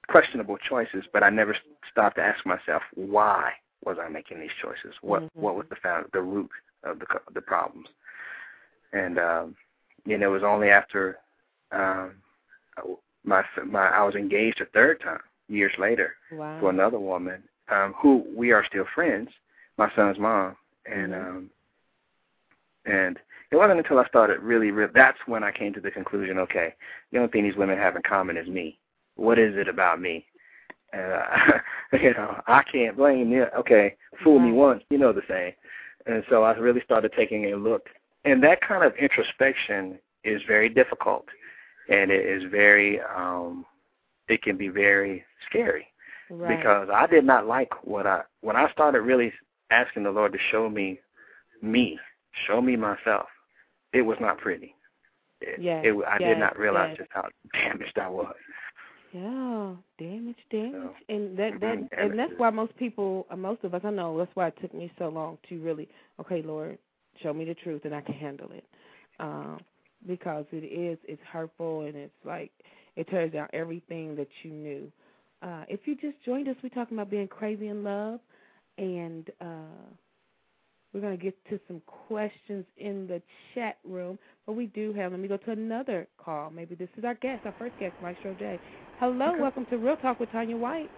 questionable 0.08 0.58
choices, 0.58 1.04
but 1.14 1.24
I 1.24 1.30
never 1.30 1.56
stopped 1.92 2.18
to 2.18 2.24
ask 2.24 2.46
myself 2.46 2.82
why 2.96 3.52
was 3.86 3.98
I 4.04 4.10
making 4.10 4.40
these 4.40 4.52
choices? 4.62 4.96
What 5.02 5.24
Mhm. 5.24 5.30
what 5.34 5.56
was 5.56 5.68
the 5.70 5.76
found 5.76 6.12
the 6.12 6.22
root 6.22 6.52
of 6.84 7.00
the 7.00 7.22
the 7.32 7.42
problems? 7.42 7.90
And 8.92 9.18
um, 9.18 9.56
you 10.06 10.18
know, 10.18 10.30
it 10.30 10.34
was 10.34 10.44
only 10.44 10.70
after 10.70 11.18
um, 11.72 12.14
my 13.24 13.44
my 13.66 13.88
I 13.88 14.04
was 14.04 14.16
engaged 14.16 14.62
a 14.62 14.66
third 14.66 15.00
time 15.02 15.20
years 15.48 15.74
later 15.78 16.16
Wow. 16.32 16.60
to 16.60 16.68
another 16.70 17.00
woman 17.00 17.44
um, 17.70 17.94
who 17.94 18.26
we 18.36 18.52
are 18.52 18.66
still 18.66 18.86
friends, 18.94 19.30
my 19.78 19.90
son's 19.96 20.20
mom, 20.20 20.56
and 20.86 21.14
Mhm. 21.14 21.28
um, 21.28 21.50
and 22.86 23.20
it 23.52 23.56
wasn't 23.56 23.78
until 23.80 24.00
I 24.00 24.08
started 24.08 24.40
really, 24.40 24.72
re- 24.72 24.88
that's 24.94 25.18
when 25.28 25.44
I 25.44 25.52
came 25.52 25.74
to 25.74 25.80
the 25.80 25.92
conclusion. 25.92 26.38
Okay, 26.40 26.74
the 27.12 27.20
only 27.20 27.32
thing 27.32 27.44
these 27.44 27.56
women 27.56 27.78
have 27.78 27.96
in 27.96 28.02
common 28.02 28.36
is 28.36 28.48
me. 28.48 28.80
What 29.16 29.38
is 29.40 29.56
it 29.56 29.68
about 29.68 30.02
me? 30.02 30.26
And 30.92 31.14
uh, 31.14 31.60
you 31.94 32.14
know, 32.14 32.42
I 32.48 32.64
can't 32.64 32.98
blame 32.98 33.32
you. 33.32 33.46
Okay, 33.58 33.96
fool 34.24 34.40
me 34.40 34.52
once, 34.52 34.84
you 34.90 34.98
know 34.98 35.14
the 35.14 35.22
saying. 35.28 35.54
And 36.06 36.24
so 36.30 36.44
I 36.44 36.54
really 36.58 36.82
started 36.82 37.14
taking 37.16 37.54
a 37.54 37.56
look, 37.56 37.88
and 38.26 38.44
that 38.44 38.62
kind 38.62 38.84
of 38.84 38.94
introspection 38.96 40.00
is 40.24 40.42
very 40.48 40.70
difficult, 40.70 41.26
and 41.90 42.12
it 42.12 42.26
is 42.26 42.44
very, 42.52 43.00
um, 43.02 43.66
it 44.30 44.42
can 44.42 44.58
be 44.58 44.70
very 44.70 45.24
scary 45.50 45.88
right. 46.30 46.58
because 46.58 46.90
I 46.94 47.08
did 47.08 47.26
not 47.26 47.48
like 47.48 47.72
what 47.86 48.08
I 48.08 48.22
when 48.42 48.56
I 48.56 48.72
started 48.72 49.02
really 49.02 49.32
asking 49.72 50.04
the 50.04 50.12
Lord 50.12 50.34
to 50.34 50.40
show 50.52 50.70
me 50.70 51.00
me, 51.62 52.00
show 52.48 52.62
me 52.62 52.76
myself. 52.76 53.28
It 53.94 54.02
was 54.02 54.18
not 54.20 54.38
pretty. 54.38 54.76
It, 55.42 55.62
Yes, 55.62 55.84
it, 55.86 55.94
I 56.08 56.18
yes, 56.20 56.30
did 56.30 56.40
not 56.40 56.58
realize 56.58 56.90
yes. 56.92 56.98
just 57.00 57.12
how 57.14 57.28
damaged 57.54 57.98
I 58.00 58.08
was. 58.10 58.36
Yeah, 59.12 59.76
damage, 60.00 60.38
damage, 60.50 60.72
So, 60.74 60.94
and 61.10 61.38
that 61.38 61.60
that 61.60 61.78
mhm, 61.78 61.88
and 61.92 62.18
that's 62.18 62.34
why 62.38 62.50
most 62.50 62.76
people, 62.78 63.28
uh, 63.30 63.36
most 63.36 63.64
of 63.64 63.74
us, 63.74 63.82
I 63.84 63.92
know 63.92 64.18
that's 64.18 64.36
why 64.36 64.48
it 64.48 64.58
took 64.62 64.74
me 64.74 64.92
so 64.98 65.10
long 65.10 65.38
to 65.50 65.60
really, 65.62 65.88
okay, 66.20 66.42
Lord, 66.42 66.78
show 67.22 67.34
me 67.34 67.46
the 67.46 67.54
truth 67.56 67.82
and 67.86 67.94
I 67.94 68.02
can 68.02 68.16
handle 68.16 68.50
it, 68.52 68.64
um, 69.20 69.60
because 70.08 70.46
it 70.52 70.64
is 70.66 70.98
it's 71.08 71.22
hurtful 71.32 71.82
and 71.82 71.96
it's 71.96 72.14
like 72.26 72.52
it 72.96 73.08
tears 73.10 73.32
down 73.32 73.48
everything 73.54 74.16
that 74.16 74.28
you 74.44 74.52
knew. 74.52 74.92
Uh, 75.42 75.64
if 75.68 75.82
you 75.86 75.96
just 75.96 76.16
joined 76.26 76.48
us, 76.48 76.56
we're 76.64 76.70
talking 76.70 76.98
about 76.98 77.10
being 77.10 77.28
crazy 77.28 77.68
in 77.68 77.84
love, 77.84 78.20
and 78.78 79.30
uh, 79.42 79.46
we're 80.94 81.02
going 81.02 81.18
to 81.18 81.22
get 81.22 81.36
to 81.50 81.60
some 81.68 81.82
questions 82.08 82.66
in 82.78 83.08
the 83.08 83.22
chat 83.54 83.78
room. 83.84 84.18
But 84.46 84.54
we 84.54 84.68
do 84.68 84.94
have, 84.94 85.12
let 85.12 85.20
me 85.20 85.28
go 85.28 85.38
to 85.38 85.52
another 85.52 86.08
call. 86.18 86.50
Maybe 86.50 86.76
this 86.76 86.90
is 86.98 87.04
our 87.04 87.16
guest, 87.16 87.46
our 87.46 87.54
first 87.58 87.78
guest, 87.78 87.96
Maestro 88.00 88.34
J. 88.34 88.60
Hello, 89.00 89.32
Okay. 89.32 89.42
welcome 89.42 89.66
to 89.68 89.78
Real 89.78 89.98
Talk 89.98 90.20
with 90.20 90.32
Tanya 90.32 90.56
White. 90.56 90.92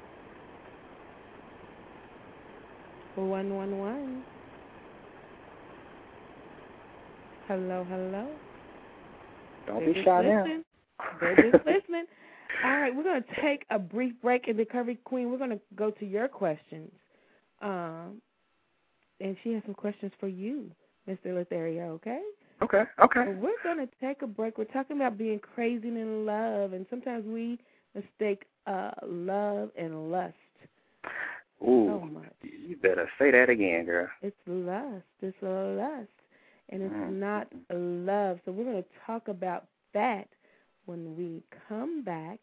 111. 3.16 4.26
Hello, 7.48 7.86
hello. 7.88 8.28
Don't 9.68 9.80
They're 9.80 9.94
be 9.94 10.04
shy 10.04 10.24
just 10.24 10.28
now. 10.28 10.46
They're 11.22 11.36
just 11.36 11.66
listening. 11.66 12.06
All 12.64 12.78
right, 12.78 12.96
we're 12.96 13.04
going 13.04 13.22
to 13.22 13.42
take 13.42 13.66
a 13.70 13.78
brief 13.78 14.14
break 14.22 14.48
in 14.48 14.58
the 14.58 14.66
Curvy 14.66 14.98
Queen. 15.04 15.30
We're 15.30 15.38
going 15.38 15.52
to 15.52 15.60
go 15.76 15.92
to 15.92 16.06
your 16.06 16.28
questions. 16.28 16.92
Um, 17.62 18.22
and 19.20 19.36
she 19.44 19.54
has 19.54 19.62
some 19.66 19.76
questions 19.76 20.12
for 20.20 20.28
you, 20.28 20.72
Mr. 21.08 21.28
Latherio, 21.28 21.90
okay? 21.92 22.22
Okay, 22.64 22.84
okay. 23.04 23.26
But 23.26 23.36
we're 23.36 23.64
going 23.64 23.78
to 23.78 23.90
take 24.02 24.22
a 24.22 24.28
break. 24.28 24.58
We're 24.58 24.66
talking 24.66 24.96
about 24.96 25.18
being 25.18 25.40
crazy 25.40 25.90
in 25.90 26.26
love, 26.26 26.74
and 26.74 26.86
sometimes 26.90 27.26
we 27.26 27.60
mistake 27.94 28.44
uh, 28.66 28.92
love 29.06 29.70
and 29.78 30.12
lust 30.12 30.34
Ooh, 31.62 32.02
so 32.02 32.10
much. 32.12 32.32
you 32.42 32.76
better 32.78 33.10
say 33.20 33.32
that 33.32 33.50
again, 33.50 33.86
girl. 33.86 34.08
It's 34.22 34.36
lust. 34.48 35.04
It's 35.22 35.38
lust, 35.42 36.10
and 36.70 36.82
it's 36.82 36.94
Mm. 36.94 37.14
not 37.20 37.48
love. 37.70 38.40
So 38.46 38.52
we're 38.52 38.64
going 38.66 38.84
to 38.84 38.90
talk 39.06 39.28
about 39.28 39.68
that 39.94 40.28
when 40.86 41.16
we 41.16 41.44
come 41.68 42.02
back. 42.04 42.40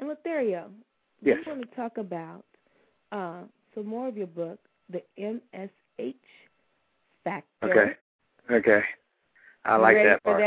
And 0.00 0.08
Latherio, 0.10 0.70
Yes. 1.22 1.38
we 1.46 1.52
want 1.52 1.68
to 1.68 1.76
talk 1.76 1.98
about 1.98 2.44
uh, 3.12 3.42
some 3.74 3.86
more 3.86 4.08
of 4.08 4.16
your 4.16 4.26
book, 4.26 4.58
The 4.90 5.02
MSH 5.18 6.14
Factor. 7.24 7.46
Okay, 7.64 7.96
okay. 8.50 8.82
I 9.64 9.76
like 9.76 9.96
ready 9.96 10.08
that 10.10 10.22
for 10.22 10.38
part. 10.38 10.40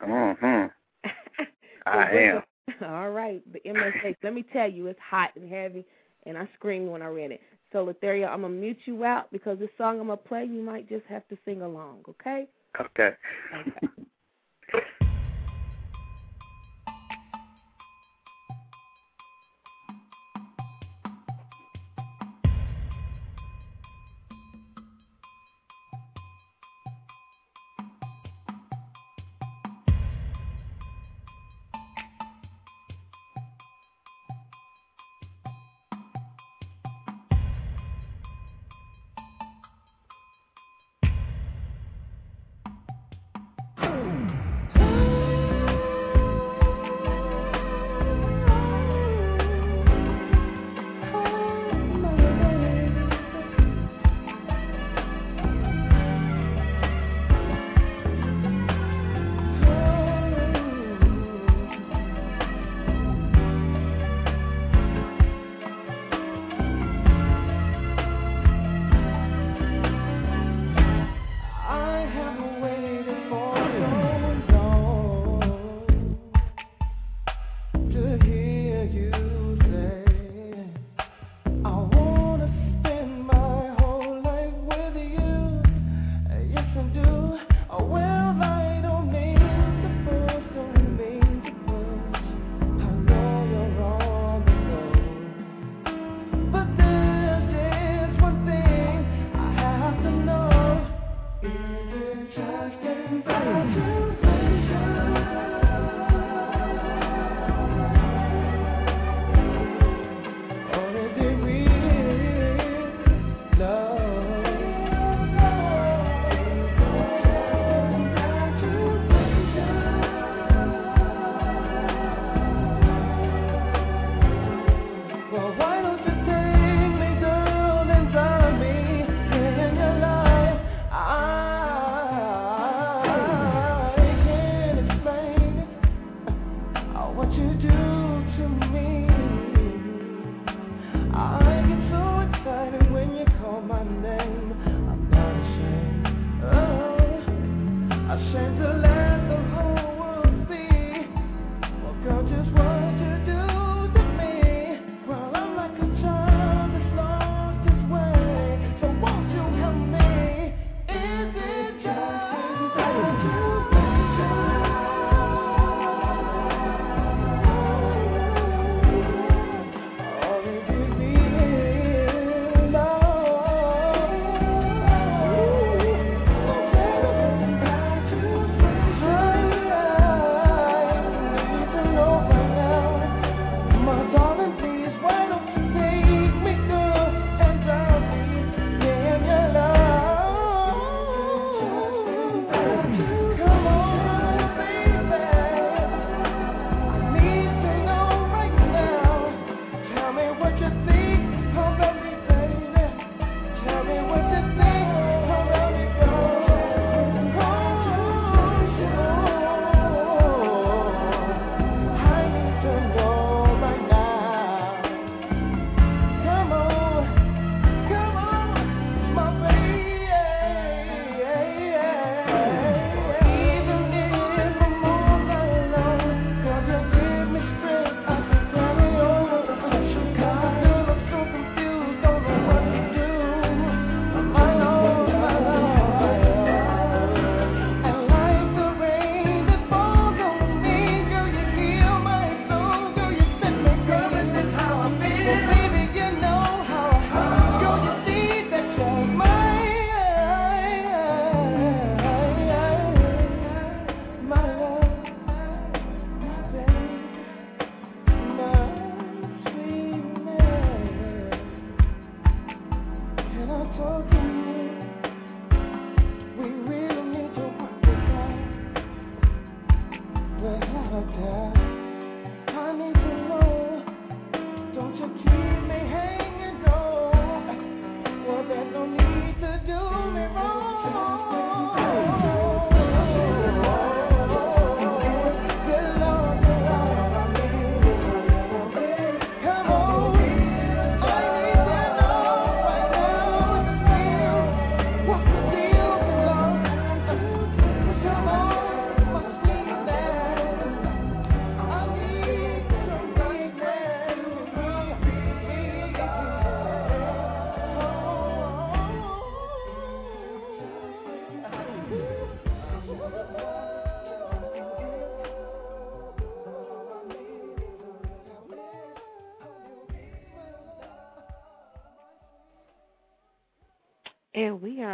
that? 0.00 0.06
Mm-hmm. 0.08 1.10
I 1.86 2.10
am. 2.10 2.42
All 2.84 3.10
right, 3.10 3.40
the 3.52 3.60
MSH. 3.60 4.16
Let 4.22 4.34
me 4.34 4.44
tell 4.52 4.68
you, 4.70 4.86
it's 4.88 5.00
hot 5.00 5.30
and 5.36 5.48
heavy, 5.50 5.84
and 6.26 6.36
I 6.36 6.48
screamed 6.54 6.88
when 6.90 7.02
I 7.02 7.06
read 7.06 7.30
it. 7.32 7.40
So, 7.76 7.84
Latherio, 7.84 8.26
I'm 8.30 8.40
gonna 8.40 8.54
mute 8.54 8.78
you 8.86 9.04
out 9.04 9.30
because 9.30 9.58
this 9.58 9.68
song 9.76 10.00
I'm 10.00 10.06
gonna 10.06 10.16
play, 10.16 10.46
you 10.46 10.62
might 10.62 10.88
just 10.88 11.04
have 11.10 11.28
to 11.28 11.36
sing 11.44 11.60
along, 11.60 12.04
okay? 12.08 12.48
Okay. 12.80 13.10
Okay. 13.54 14.05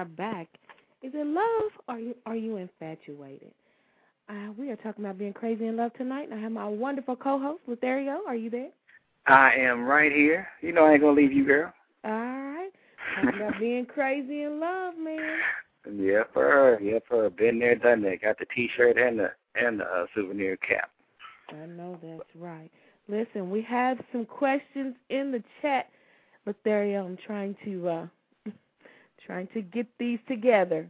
Are 0.03 0.07
back. 0.07 0.49
Is 1.05 1.13
it 1.15 1.25
love 1.25 1.71
or 1.87 1.95
are 1.95 2.01
you, 2.01 2.15
are 2.27 2.35
you 2.35 2.57
infatuated? 2.57 3.53
Uh, 4.29 4.51
we 4.59 4.69
are 4.73 4.75
talking 4.75 5.05
about 5.05 5.17
being 5.17 5.33
crazy 5.33 5.69
in 5.69 5.77
love 5.77 5.93
tonight. 5.95 6.29
And 6.29 6.35
I 6.35 6.43
have 6.43 6.51
my 6.51 6.67
wonderful 6.67 7.15
co-host, 7.15 7.61
Latherio. 7.71 8.17
Are 8.27 8.35
you 8.35 8.51
there? 8.51 8.71
I 9.29 9.53
am 9.55 9.85
right 9.85 10.11
here. 10.11 10.49
You 10.61 10.73
know 10.73 10.87
I 10.87 10.95
ain't 10.95 11.03
gonna 11.03 11.13
leave 11.13 11.33
you, 11.33 11.47
girl. 11.47 11.73
All 12.03 12.11
right. 12.11 12.71
Talking 13.15 13.41
about 13.41 13.61
being 13.61 13.87
crazy 13.87 14.43
in 14.43 14.59
love, 14.59 14.95
man. 14.99 15.39
Yep, 15.89 16.31
sir. 16.35 16.81
Yep, 16.83 17.05
sir. 17.09 17.31
Been 17.31 17.61
there, 17.61 17.77
done 17.77 18.03
that. 18.03 18.23
Got 18.23 18.41
the 18.41 18.47
T-shirt 18.57 18.99
and 18.99 19.21
the 19.21 19.31
and 19.55 19.79
the 19.79 19.85
uh, 19.85 20.07
souvenir 20.17 20.57
cap. 20.57 20.91
I 21.51 21.67
know 21.67 21.97
that's 22.03 22.29
right. 22.35 22.73
Listen, 23.07 23.53
we 23.53 23.63
have 23.63 23.99
some 24.11 24.25
questions 24.25 24.97
in 25.11 25.31
the 25.31 25.45
chat, 25.61 25.91
Latherio. 26.45 27.07
I'm 27.07 27.19
trying 27.25 27.55
to 27.65 27.89
uh 27.89 28.07
trying 29.27 29.49
to 29.55 29.63
get 29.63 29.87
these 29.99 30.19
together. 30.29 30.89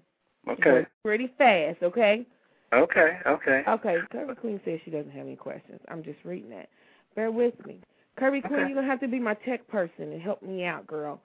Okay. 0.49 0.87
Pretty 1.05 1.31
fast, 1.39 1.83
okay? 1.83 2.27
Okay, 2.73 3.19
okay. 3.27 3.63
Okay, 3.69 3.97
Curvy 4.13 4.39
Queen 4.39 4.61
says 4.65 4.81
she 4.85 4.91
doesn't 4.91 5.13
have 5.13 5.27
any 5.27 5.37
questions. 5.37 5.81
I'm 5.89 6.03
just 6.03 6.19
reading 6.25 6.51
that. 6.51 6.69
Bear 7.15 7.31
with 7.31 7.55
me. 7.67 7.81
Curvy 8.19 8.43
Queen, 8.43 8.61
you're 8.61 8.69
going 8.75 8.85
to 8.85 8.91
have 8.91 9.01
to 9.01 9.09
be 9.09 9.19
my 9.19 9.35
tech 9.35 9.67
person 9.69 10.13
and 10.13 10.21
help 10.21 10.43
me 10.43 10.65
out, 10.65 10.87
girl. 10.87 11.21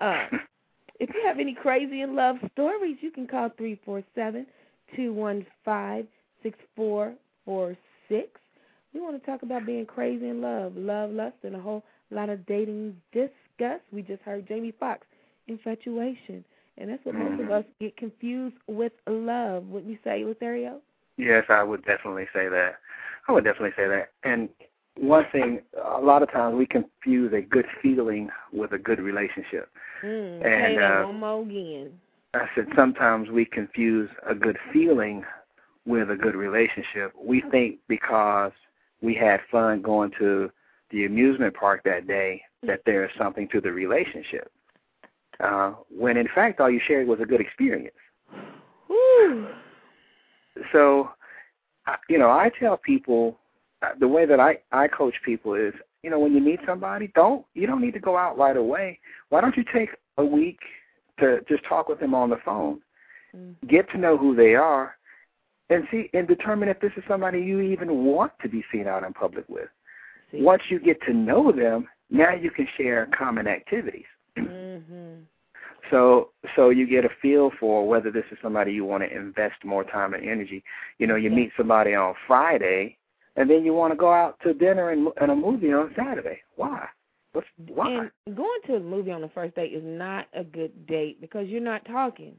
Uh, 0.00 0.26
if 1.00 1.08
you 1.14 1.22
have 1.26 1.38
any 1.38 1.54
crazy 1.54 2.02
in 2.02 2.14
love 2.14 2.36
stories, 2.52 2.96
you 3.00 3.10
can 3.10 3.26
call 3.26 3.50
three 3.56 3.80
four 3.84 4.02
seven 4.14 4.46
two 4.96 5.12
one 5.12 5.46
five 5.64 6.06
six 6.42 6.58
four 6.76 7.14
four 7.44 7.76
six. 8.08 8.28
We 8.92 9.00
want 9.00 9.20
to 9.20 9.30
talk 9.30 9.42
about 9.42 9.66
being 9.66 9.86
crazy 9.86 10.28
in 10.28 10.40
love, 10.40 10.76
love, 10.76 11.10
lust, 11.10 11.36
and 11.44 11.54
a 11.54 11.60
whole 11.60 11.84
lot 12.10 12.28
of 12.28 12.44
dating 12.46 12.96
discuss. 13.12 13.80
We 13.92 14.02
just 14.02 14.22
heard 14.22 14.48
Jamie 14.48 14.74
Foxx, 14.78 15.06
infatuation. 15.50 16.44
And 16.78 16.88
that's 16.88 17.04
what 17.04 17.14
most 17.14 17.42
of 17.42 17.50
us 17.50 17.64
get 17.78 17.96
confused 17.96 18.56
with 18.66 18.92
love. 19.06 19.66
Wouldn't 19.66 19.90
you 19.90 19.98
say, 20.02 20.22
Latherio? 20.22 20.78
Yes, 21.18 21.44
I 21.50 21.62
would 21.62 21.84
definitely 21.84 22.26
say 22.32 22.48
that. 22.48 22.76
I 23.28 23.32
would 23.32 23.44
definitely 23.44 23.72
say 23.76 23.86
that. 23.86 24.10
And 24.24 24.48
one 24.96 25.26
thing, 25.30 25.60
a 25.94 26.00
lot 26.00 26.22
of 26.22 26.30
times 26.30 26.56
we 26.56 26.66
confuse 26.66 27.32
a 27.34 27.42
good 27.42 27.66
feeling 27.82 28.30
with 28.52 28.72
a 28.72 28.78
good 28.78 28.98
relationship. 28.98 29.68
Mm, 30.02 30.46
And, 30.46 30.82
uh, 30.82 31.04
one 31.06 31.20
more 31.20 31.42
again. 31.42 31.92
I 32.32 32.46
said 32.54 32.68
sometimes 32.76 33.28
we 33.28 33.44
confuse 33.44 34.08
a 34.26 34.34
good 34.34 34.56
feeling 34.72 35.24
with 35.86 36.10
a 36.10 36.16
good 36.16 36.34
relationship, 36.34 37.12
we 37.20 37.42
think 37.50 37.78
because 37.88 38.52
we 39.02 39.14
had 39.14 39.40
fun 39.50 39.82
going 39.82 40.12
to 40.18 40.50
the 40.90 41.04
amusement 41.04 41.54
park 41.54 41.82
that 41.84 42.06
day 42.06 42.42
that 42.62 42.82
there 42.84 43.04
is 43.04 43.10
something 43.16 43.48
to 43.48 43.60
the 43.60 43.72
relationship. 43.72 44.50
Uh, 45.42 45.72
when 45.90 46.16
in 46.16 46.28
fact 46.34 46.60
all 46.60 46.70
you 46.70 46.80
shared 46.86 47.06
was 47.06 47.20
a 47.20 47.24
good 47.24 47.40
experience. 47.40 47.94
Woo. 48.88 49.48
So, 50.72 51.10
you 52.08 52.18
know, 52.18 52.30
I 52.30 52.50
tell 52.58 52.76
people 52.76 53.38
uh, 53.82 53.90
the 53.98 54.08
way 54.08 54.26
that 54.26 54.40
I 54.40 54.58
I 54.72 54.88
coach 54.88 55.14
people 55.24 55.54
is, 55.54 55.72
you 56.02 56.10
know, 56.10 56.18
when 56.18 56.34
you 56.34 56.40
meet 56.40 56.60
somebody, 56.66 57.10
don't 57.14 57.46
you 57.54 57.66
don't 57.66 57.80
need 57.80 57.94
to 57.94 58.00
go 58.00 58.16
out 58.16 58.36
right 58.36 58.56
away. 58.56 58.98
Why 59.30 59.40
don't 59.40 59.56
you 59.56 59.64
take 59.72 59.90
a 60.18 60.24
week 60.24 60.58
to 61.20 61.40
just 61.48 61.64
talk 61.64 61.88
with 61.88 62.00
them 62.00 62.14
on 62.14 62.30
the 62.30 62.38
phone, 62.44 62.80
mm. 63.34 63.54
get 63.68 63.90
to 63.90 63.98
know 63.98 64.18
who 64.18 64.34
they 64.34 64.54
are, 64.54 64.96
and 65.70 65.84
see 65.90 66.10
and 66.12 66.28
determine 66.28 66.68
if 66.68 66.80
this 66.80 66.92
is 66.96 67.04
somebody 67.08 67.40
you 67.40 67.60
even 67.60 68.04
want 68.04 68.32
to 68.42 68.48
be 68.48 68.62
seen 68.70 68.86
out 68.86 69.04
in 69.04 69.12
public 69.14 69.48
with. 69.48 69.68
See. 70.32 70.42
Once 70.42 70.62
you 70.68 70.78
get 70.80 71.00
to 71.02 71.14
know 71.14 71.50
them, 71.52 71.88
now 72.10 72.34
you 72.34 72.50
can 72.50 72.66
share 72.76 73.08
common 73.16 73.46
activities. 73.46 74.04
Mm-hmm. 75.90 75.96
So 75.96 76.30
so 76.56 76.70
you 76.70 76.86
get 76.86 77.04
a 77.04 77.10
feel 77.20 77.50
for 77.58 77.86
whether 77.86 78.10
this 78.10 78.24
is 78.30 78.38
somebody 78.42 78.72
you 78.72 78.84
want 78.84 79.02
to 79.02 79.14
invest 79.14 79.64
more 79.64 79.84
time 79.84 80.14
and 80.14 80.28
energy. 80.28 80.62
You 80.98 81.06
know, 81.06 81.16
you 81.16 81.30
meet 81.30 81.50
somebody 81.56 81.94
on 81.94 82.14
Friday, 82.26 82.96
and 83.36 83.48
then 83.48 83.64
you 83.64 83.72
want 83.72 83.92
to 83.92 83.96
go 83.96 84.12
out 84.12 84.38
to 84.42 84.54
dinner 84.54 84.90
and, 84.90 85.08
and 85.20 85.30
a 85.30 85.36
movie 85.36 85.72
on 85.72 85.92
Saturday. 85.96 86.40
Why? 86.56 86.86
What's, 87.32 87.46
why? 87.68 88.08
And 88.26 88.36
going 88.36 88.60
to 88.66 88.76
a 88.76 88.80
movie 88.80 89.12
on 89.12 89.20
the 89.20 89.28
first 89.28 89.54
date 89.54 89.72
is 89.72 89.82
not 89.84 90.26
a 90.34 90.42
good 90.42 90.86
date 90.86 91.20
because 91.20 91.46
you're 91.48 91.60
not 91.60 91.84
talking. 91.84 92.34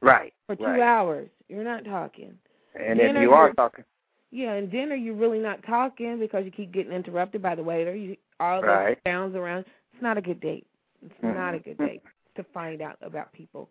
Right. 0.00 0.32
For 0.46 0.54
two 0.54 0.64
right. 0.64 0.80
hours, 0.80 1.28
you're 1.48 1.64
not 1.64 1.84
talking. 1.84 2.34
And 2.78 2.98
dinner, 2.98 3.18
if 3.18 3.22
you 3.22 3.32
are 3.32 3.52
talking. 3.54 3.84
Yeah, 4.30 4.52
and 4.52 4.70
dinner 4.70 4.94
you're 4.94 5.14
really 5.14 5.38
not 5.38 5.64
talking 5.66 6.18
because 6.18 6.44
you 6.44 6.50
keep 6.50 6.72
getting 6.72 6.92
interrupted 6.92 7.42
by 7.42 7.54
the 7.54 7.62
waiter. 7.62 7.94
You 7.94 8.16
all 8.38 8.60
those 8.60 8.68
right. 8.68 8.98
sounds 9.06 9.34
around. 9.34 9.64
It's 9.94 10.02
not 10.02 10.18
a 10.18 10.20
good 10.20 10.40
date. 10.40 10.66
It's 11.02 11.14
mm-hmm. 11.22 11.34
not 11.34 11.54
a 11.54 11.58
good 11.58 11.78
date 11.78 12.02
to 12.36 12.44
find 12.54 12.82
out 12.82 12.96
about 13.02 13.32
people. 13.32 13.68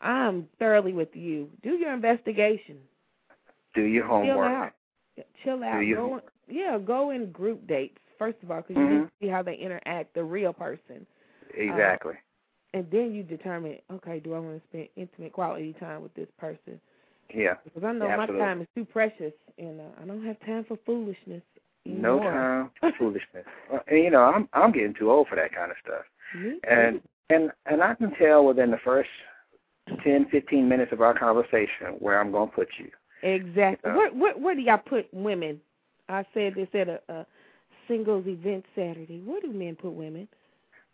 I'm 0.00 0.48
thoroughly 0.58 0.92
with 0.92 1.14
you. 1.14 1.48
Do 1.62 1.70
your 1.70 1.92
investigation. 1.92 2.78
Do 3.74 3.82
your 3.82 4.06
homework. 4.06 4.36
Chill 4.36 4.42
out. 4.44 4.72
Chill 5.44 5.64
out. 5.64 5.80
Do 5.80 5.84
your 5.84 6.08
go, 6.08 6.20
yeah, 6.48 6.78
go 6.78 7.10
in 7.10 7.32
group 7.32 7.66
dates 7.66 7.98
first 8.18 8.36
of 8.42 8.50
all 8.50 8.60
because 8.60 8.76
mm-hmm. 8.76 8.92
you 8.92 8.98
need 9.00 9.04
to 9.06 9.12
see 9.20 9.28
how 9.28 9.42
they 9.42 9.54
interact, 9.54 10.14
the 10.14 10.24
real 10.24 10.52
person. 10.52 11.06
Exactly. 11.54 12.14
Uh, 12.14 12.78
and 12.78 12.86
then 12.90 13.14
you 13.14 13.22
determine, 13.22 13.78
okay, 13.92 14.20
do 14.20 14.34
I 14.34 14.38
want 14.40 14.60
to 14.60 14.68
spend 14.68 14.88
intimate 14.96 15.32
quality 15.32 15.74
time 15.80 16.02
with 16.02 16.14
this 16.14 16.28
person? 16.38 16.80
Yeah. 17.34 17.54
Because 17.64 17.84
I 17.84 17.92
know 17.92 18.08
my 18.08 18.26
time 18.26 18.60
is 18.60 18.68
too 18.74 18.84
precious, 18.84 19.32
and 19.58 19.80
uh, 19.80 20.02
I 20.02 20.04
don't 20.04 20.24
have 20.24 20.38
time 20.40 20.64
for 20.66 20.78
foolishness. 20.84 21.42
No 21.86 22.18
time 22.18 22.70
for 22.80 22.92
foolishness. 22.98 23.44
And, 23.88 23.98
you 23.98 24.10
know, 24.10 24.22
I'm 24.22 24.48
I'm 24.52 24.72
getting 24.72 24.94
too 24.94 25.10
old 25.10 25.28
for 25.28 25.36
that 25.36 25.54
kind 25.54 25.70
of 25.70 25.76
stuff. 25.82 26.04
Me 26.34 26.58
and 26.68 27.00
and 27.30 27.50
and 27.66 27.82
I 27.82 27.94
can 27.94 28.12
tell 28.16 28.44
within 28.44 28.70
the 28.70 28.78
first 28.84 29.10
ten, 30.04 30.26
fifteen 30.30 30.68
minutes 30.68 30.92
of 30.92 31.00
our 31.00 31.14
conversation 31.18 31.96
where 31.98 32.20
I'm 32.20 32.30
going 32.30 32.50
to 32.50 32.54
put 32.54 32.68
you. 32.78 32.90
Exactly. 33.22 33.90
Uh, 33.90 33.94
where, 33.94 34.10
where 34.10 34.38
where 34.38 34.54
do 34.54 34.60
y'all 34.60 34.78
put 34.78 35.12
women? 35.12 35.60
I 36.08 36.24
said 36.32 36.54
this 36.54 36.68
at 36.74 36.88
a, 36.88 37.00
a 37.08 37.26
singles 37.86 38.26
event 38.26 38.64
Saturday. 38.74 39.20
Where 39.24 39.40
do 39.40 39.48
men 39.48 39.76
put 39.76 39.92
women? 39.92 40.28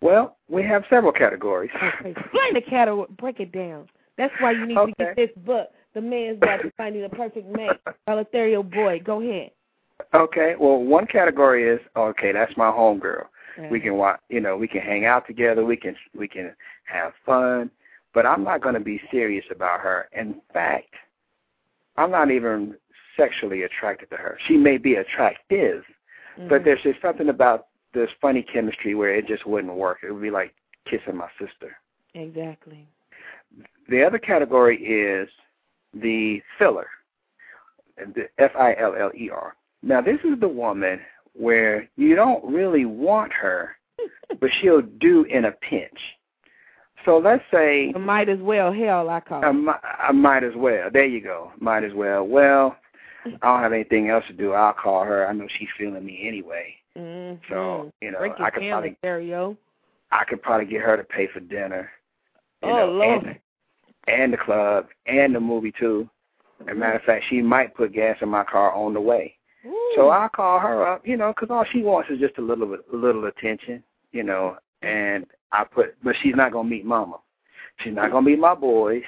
Well, 0.00 0.36
we 0.48 0.62
have 0.64 0.84
several 0.90 1.12
categories. 1.12 1.70
Okay. 1.76 2.10
Explain 2.10 2.54
the 2.54 2.60
category. 2.60 3.06
Break 3.18 3.40
it 3.40 3.52
down. 3.52 3.88
That's 4.18 4.34
why 4.38 4.52
you 4.52 4.66
need 4.66 4.76
okay. 4.76 4.92
to 4.92 5.04
get 5.04 5.16
this 5.16 5.30
book, 5.44 5.70
The 5.94 6.00
Man's 6.00 6.38
Guide 6.40 6.62
to 6.62 6.70
Finding 6.76 7.02
the 7.02 7.08
Perfect 7.08 7.48
Mate, 7.48 7.70
Latherio 8.08 8.68
Boyd. 8.68 9.04
Go 9.04 9.20
ahead. 9.22 9.50
Okay. 10.12 10.54
Well, 10.58 10.82
one 10.82 11.06
category 11.06 11.68
is 11.68 11.80
okay. 11.96 12.32
That's 12.32 12.56
my 12.56 12.70
homegirl. 12.70 13.24
We 13.70 13.80
can 13.80 13.96
watch. 13.96 14.20
You 14.28 14.40
know, 14.40 14.56
we 14.56 14.68
can 14.68 14.80
hang 14.80 15.04
out 15.04 15.26
together. 15.26 15.64
We 15.64 15.76
can 15.76 15.96
we 16.16 16.28
can 16.28 16.54
have 16.84 17.12
fun. 17.24 17.70
But 18.12 18.26
I'm 18.26 18.44
not 18.44 18.62
going 18.62 18.74
to 18.74 18.80
be 18.80 19.00
serious 19.10 19.44
about 19.50 19.80
her. 19.80 20.08
In 20.12 20.40
fact, 20.52 20.94
I'm 21.96 22.10
not 22.10 22.30
even 22.30 22.76
sexually 23.16 23.62
attracted 23.62 24.10
to 24.10 24.16
her. 24.16 24.38
She 24.46 24.56
may 24.56 24.78
be 24.78 24.94
attractive, 24.94 25.84
mm-hmm. 26.38 26.48
but 26.48 26.64
there's 26.64 26.82
just 26.82 27.00
something 27.02 27.28
about 27.28 27.66
this 27.92 28.10
funny 28.20 28.42
chemistry 28.42 28.94
where 28.94 29.14
it 29.14 29.26
just 29.26 29.46
wouldn't 29.46 29.74
work. 29.74 29.98
It 30.02 30.12
would 30.12 30.22
be 30.22 30.30
like 30.30 30.54
kissing 30.88 31.16
my 31.16 31.28
sister. 31.38 31.76
Exactly. 32.14 32.86
The 33.88 34.02
other 34.02 34.18
category 34.18 34.78
is 34.82 35.28
the 35.92 36.40
filler, 36.58 36.88
the 37.96 38.28
F 38.38 38.52
I 38.58 38.74
L 38.78 38.94
L 38.98 39.10
E 39.16 39.30
R. 39.30 39.54
Now, 39.82 40.00
this 40.00 40.18
is 40.24 40.40
the 40.40 40.48
woman 40.48 41.00
where 41.34 41.88
you 41.96 42.14
don't 42.14 42.44
really 42.44 42.84
want 42.84 43.32
her, 43.32 43.76
but 44.40 44.50
she'll 44.60 44.82
do 44.82 45.24
in 45.24 45.46
a 45.46 45.52
pinch. 45.52 45.98
So 47.04 47.18
let's 47.18 47.44
say 47.52 47.92
I 47.94 47.98
might 47.98 48.28
as 48.28 48.38
well. 48.40 48.72
Hell, 48.72 49.10
I 49.10 49.20
call. 49.20 49.44
I, 49.44 50.08
I 50.08 50.12
might 50.12 50.42
as 50.42 50.54
well. 50.56 50.88
There 50.92 51.04
you 51.04 51.20
go. 51.20 51.52
Might 51.60 51.84
as 51.84 51.92
well. 51.92 52.26
Well, 52.26 52.76
I 53.26 53.30
don't 53.30 53.60
have 53.60 53.72
anything 53.72 54.08
else 54.08 54.24
to 54.28 54.32
do. 54.32 54.52
I'll 54.52 54.72
call 54.72 55.04
her. 55.04 55.26
I 55.26 55.32
know 55.32 55.46
she's 55.58 55.68
feeling 55.76 56.04
me 56.04 56.26
anyway. 56.26 56.74
Mm-hmm. 56.96 57.52
So 57.52 57.92
you 58.00 58.12
know, 58.12 58.20
I 58.20 58.50
could 58.50 58.62
probably 58.68 58.96
stereo. 59.00 59.56
I 60.10 60.24
could 60.24 60.42
probably 60.42 60.66
get 60.66 60.82
her 60.82 60.96
to 60.96 61.04
pay 61.04 61.28
for 61.32 61.40
dinner. 61.40 61.90
You 62.62 62.70
oh 62.70 62.76
know, 62.76 62.92
Lord. 62.92 63.24
And, 63.24 63.38
and 64.06 64.32
the 64.32 64.36
club 64.36 64.86
and 65.06 65.34
the 65.34 65.40
movie 65.40 65.72
too. 65.78 66.08
As 66.62 66.68
a 66.72 66.74
matter 66.74 66.96
of 66.96 67.02
fact, 67.02 67.24
she 67.28 67.42
might 67.42 67.74
put 67.74 67.92
gas 67.92 68.16
in 68.22 68.28
my 68.28 68.44
car 68.44 68.72
on 68.72 68.94
the 68.94 69.00
way. 69.00 69.36
Ooh. 69.66 69.92
So 69.96 70.08
I'll 70.08 70.28
call 70.28 70.58
her 70.60 70.86
up, 70.86 71.06
you 71.06 71.16
know, 71.16 71.32
because 71.32 71.50
all 71.50 71.64
she 71.72 71.82
wants 71.82 72.10
is 72.10 72.18
just 72.18 72.38
a 72.38 72.42
little 72.42 72.74
a 72.74 72.96
little 72.96 73.26
attention, 73.26 73.82
you 74.12 74.22
know. 74.22 74.56
And 74.82 75.26
I 75.52 75.64
put, 75.64 75.94
but 76.02 76.14
she's 76.22 76.34
not 76.34 76.52
gonna 76.52 76.68
meet 76.68 76.84
Mama. 76.84 77.16
She's 77.78 77.94
not 77.94 78.10
gonna 78.10 78.26
meet 78.26 78.38
my 78.38 78.54
boys. 78.54 79.02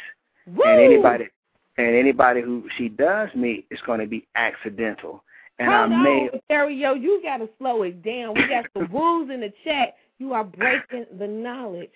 Woo. 0.46 0.64
And 0.64 0.80
anybody, 0.80 1.28
and 1.76 1.94
anybody 1.94 2.40
who 2.40 2.64
she 2.78 2.88
does 2.88 3.28
meet 3.34 3.66
is 3.70 3.80
going 3.84 4.00
to 4.00 4.06
be 4.06 4.26
accidental. 4.34 5.22
And 5.58 5.68
Hold 5.68 5.92
I 5.92 6.02
may, 6.02 6.28
on, 6.32 6.40
Stereo, 6.44 6.94
you 6.94 7.20
got 7.22 7.38
to 7.38 7.48
slow 7.58 7.82
it 7.82 8.02
down. 8.02 8.34
We 8.34 8.46
got 8.46 8.66
some 8.74 8.88
rules 8.92 9.30
in 9.30 9.40
the 9.40 9.52
chat. 9.64 9.96
You 10.18 10.32
are 10.34 10.44
breaking 10.44 11.06
the 11.18 11.26
knowledge. 11.26 11.90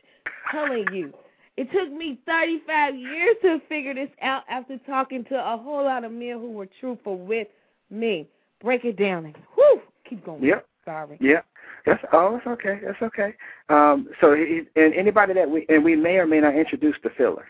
telling 0.50 0.86
you. 0.92 1.12
It 1.56 1.70
took 1.72 1.92
me 1.92 2.18
35 2.26 2.96
years 2.96 3.36
to 3.42 3.60
figure 3.68 3.92
this 3.92 4.08
out 4.22 4.44
after 4.48 4.78
talking 4.86 5.24
to 5.24 5.34
a 5.34 5.58
whole 5.58 5.84
lot 5.84 6.04
of 6.04 6.12
men 6.12 6.38
who 6.38 6.52
were 6.52 6.68
truthful 6.80 7.18
with 7.18 7.48
me. 7.90 8.26
Break 8.62 8.84
it 8.84 8.96
down. 8.96 9.34
Whew. 9.54 9.80
Keep 10.08 10.24
going. 10.24 10.42
Yep. 10.42 10.66
Sorry. 10.84 11.18
Yeah. 11.20 11.40
That's 11.86 12.02
oh, 12.12 12.32
that's 12.34 12.46
okay. 12.46 12.80
That's 12.84 13.00
okay. 13.02 13.34
Um, 13.68 14.08
so 14.20 14.34
he, 14.34 14.62
and 14.76 14.94
anybody 14.94 15.32
that 15.34 15.48
we 15.48 15.64
and 15.68 15.84
we 15.84 15.96
may 15.96 16.16
or 16.16 16.26
may 16.26 16.40
not 16.40 16.54
introduce 16.54 16.96
the 17.02 17.10
filler, 17.10 17.46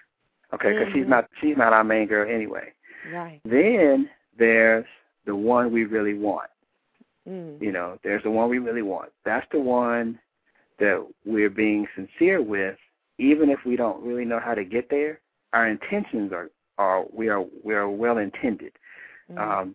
okay, 0.54 0.72
because 0.72 0.88
mm-hmm. 0.88 0.98
she's 0.98 1.08
not 1.08 1.28
she's 1.40 1.56
not 1.56 1.72
our 1.72 1.84
main 1.84 2.06
girl 2.06 2.32
anyway. 2.32 2.72
Right. 3.12 3.40
Then 3.44 4.08
there's 4.38 4.86
the 5.26 5.34
one 5.34 5.72
we 5.72 5.84
really 5.84 6.14
want. 6.14 6.50
Mm. 7.28 7.60
You 7.60 7.72
know, 7.72 7.98
there's 8.04 8.22
the 8.22 8.30
one 8.30 8.48
we 8.48 8.58
really 8.58 8.82
want. 8.82 9.10
That's 9.24 9.46
the 9.52 9.60
one 9.60 10.18
that 10.78 11.06
we're 11.24 11.50
being 11.50 11.86
sincere 11.94 12.42
with, 12.42 12.76
even 13.18 13.50
if 13.50 13.60
we 13.66 13.76
don't 13.76 14.02
really 14.02 14.24
know 14.24 14.40
how 14.40 14.54
to 14.54 14.64
get 14.64 14.88
there. 14.90 15.20
Our 15.52 15.68
intentions 15.68 16.32
are 16.32 16.50
are 16.78 17.04
we 17.12 17.28
are 17.28 17.44
we 17.64 17.74
are 17.74 17.88
well 17.88 18.18
intended. 18.18 18.72
Mm. 19.30 19.38
Um, 19.38 19.74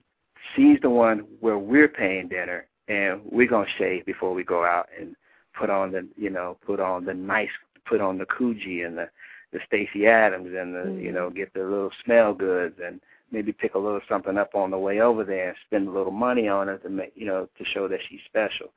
she's 0.55 0.79
the 0.81 0.89
one 0.89 1.19
where 1.39 1.57
we're 1.57 1.87
paying 1.87 2.27
dinner 2.27 2.67
and 2.87 3.21
we're 3.25 3.47
gonna 3.47 3.69
shave 3.77 4.05
before 4.05 4.33
we 4.33 4.43
go 4.43 4.63
out 4.63 4.87
and 4.99 5.15
put 5.57 5.69
on 5.69 5.91
the 5.91 6.07
you 6.17 6.29
know 6.29 6.57
put 6.65 6.79
on 6.79 7.05
the 7.05 7.13
nice 7.13 7.49
put 7.85 8.01
on 8.01 8.17
the 8.17 8.25
Coogi 8.25 8.85
and 8.85 8.97
the 8.97 9.09
the 9.51 9.59
Stacy 9.65 10.07
Adams 10.07 10.53
and 10.57 10.73
the 10.73 10.79
mm-hmm. 10.79 10.99
you 10.99 11.11
know 11.11 11.29
get 11.29 11.53
the 11.53 11.63
little 11.63 11.91
smell 12.03 12.33
goods 12.33 12.75
and 12.83 12.99
maybe 13.31 13.51
pick 13.51 13.75
a 13.75 13.79
little 13.79 14.01
something 14.07 14.37
up 14.37 14.53
on 14.55 14.71
the 14.71 14.77
way 14.77 14.99
over 14.99 15.23
there 15.23 15.49
and 15.49 15.57
spend 15.65 15.87
a 15.87 15.91
little 15.91 16.11
money 16.11 16.47
on 16.47 16.69
it 16.69 16.83
to 16.83 16.89
make 16.89 17.13
you 17.15 17.25
know 17.25 17.47
to 17.57 17.65
show 17.65 17.87
that 17.87 17.99
she's 18.09 18.19
special. 18.25 18.71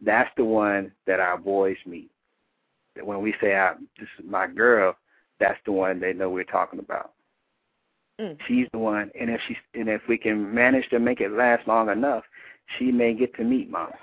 That's 0.00 0.30
the 0.36 0.44
one 0.44 0.92
that 1.06 1.20
our 1.20 1.38
boys 1.38 1.76
meet. 1.86 2.10
When 3.02 3.22
we 3.22 3.34
say 3.40 3.56
I, 3.56 3.74
this 3.98 4.08
is 4.18 4.24
my 4.28 4.46
girl, 4.46 4.96
that's 5.40 5.58
the 5.64 5.72
one 5.72 5.98
they 5.98 6.12
know 6.12 6.30
we're 6.30 6.44
talking 6.44 6.78
about. 6.78 7.12
Mm. 8.20 8.38
She's 8.46 8.66
the 8.72 8.78
one, 8.78 9.10
and 9.18 9.28
if 9.28 9.40
she 9.48 9.56
and 9.74 9.88
if 9.88 10.02
we 10.08 10.16
can 10.16 10.54
manage 10.54 10.88
to 10.90 11.00
make 11.00 11.20
it 11.20 11.32
last 11.32 11.66
long 11.66 11.88
enough, 11.88 12.22
she 12.78 12.92
may 12.92 13.12
get 13.12 13.34
to 13.36 13.44
meet 13.44 13.70
mama. 13.70 13.94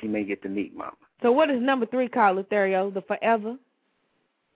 She 0.00 0.08
may 0.08 0.24
get 0.24 0.42
to 0.42 0.48
meet 0.48 0.76
mama. 0.76 0.96
So 1.22 1.30
what 1.30 1.50
is 1.50 1.60
number 1.60 1.86
three 1.86 2.08
called, 2.08 2.38
Latherio? 2.38 2.92
The 2.92 3.02
forever? 3.02 3.56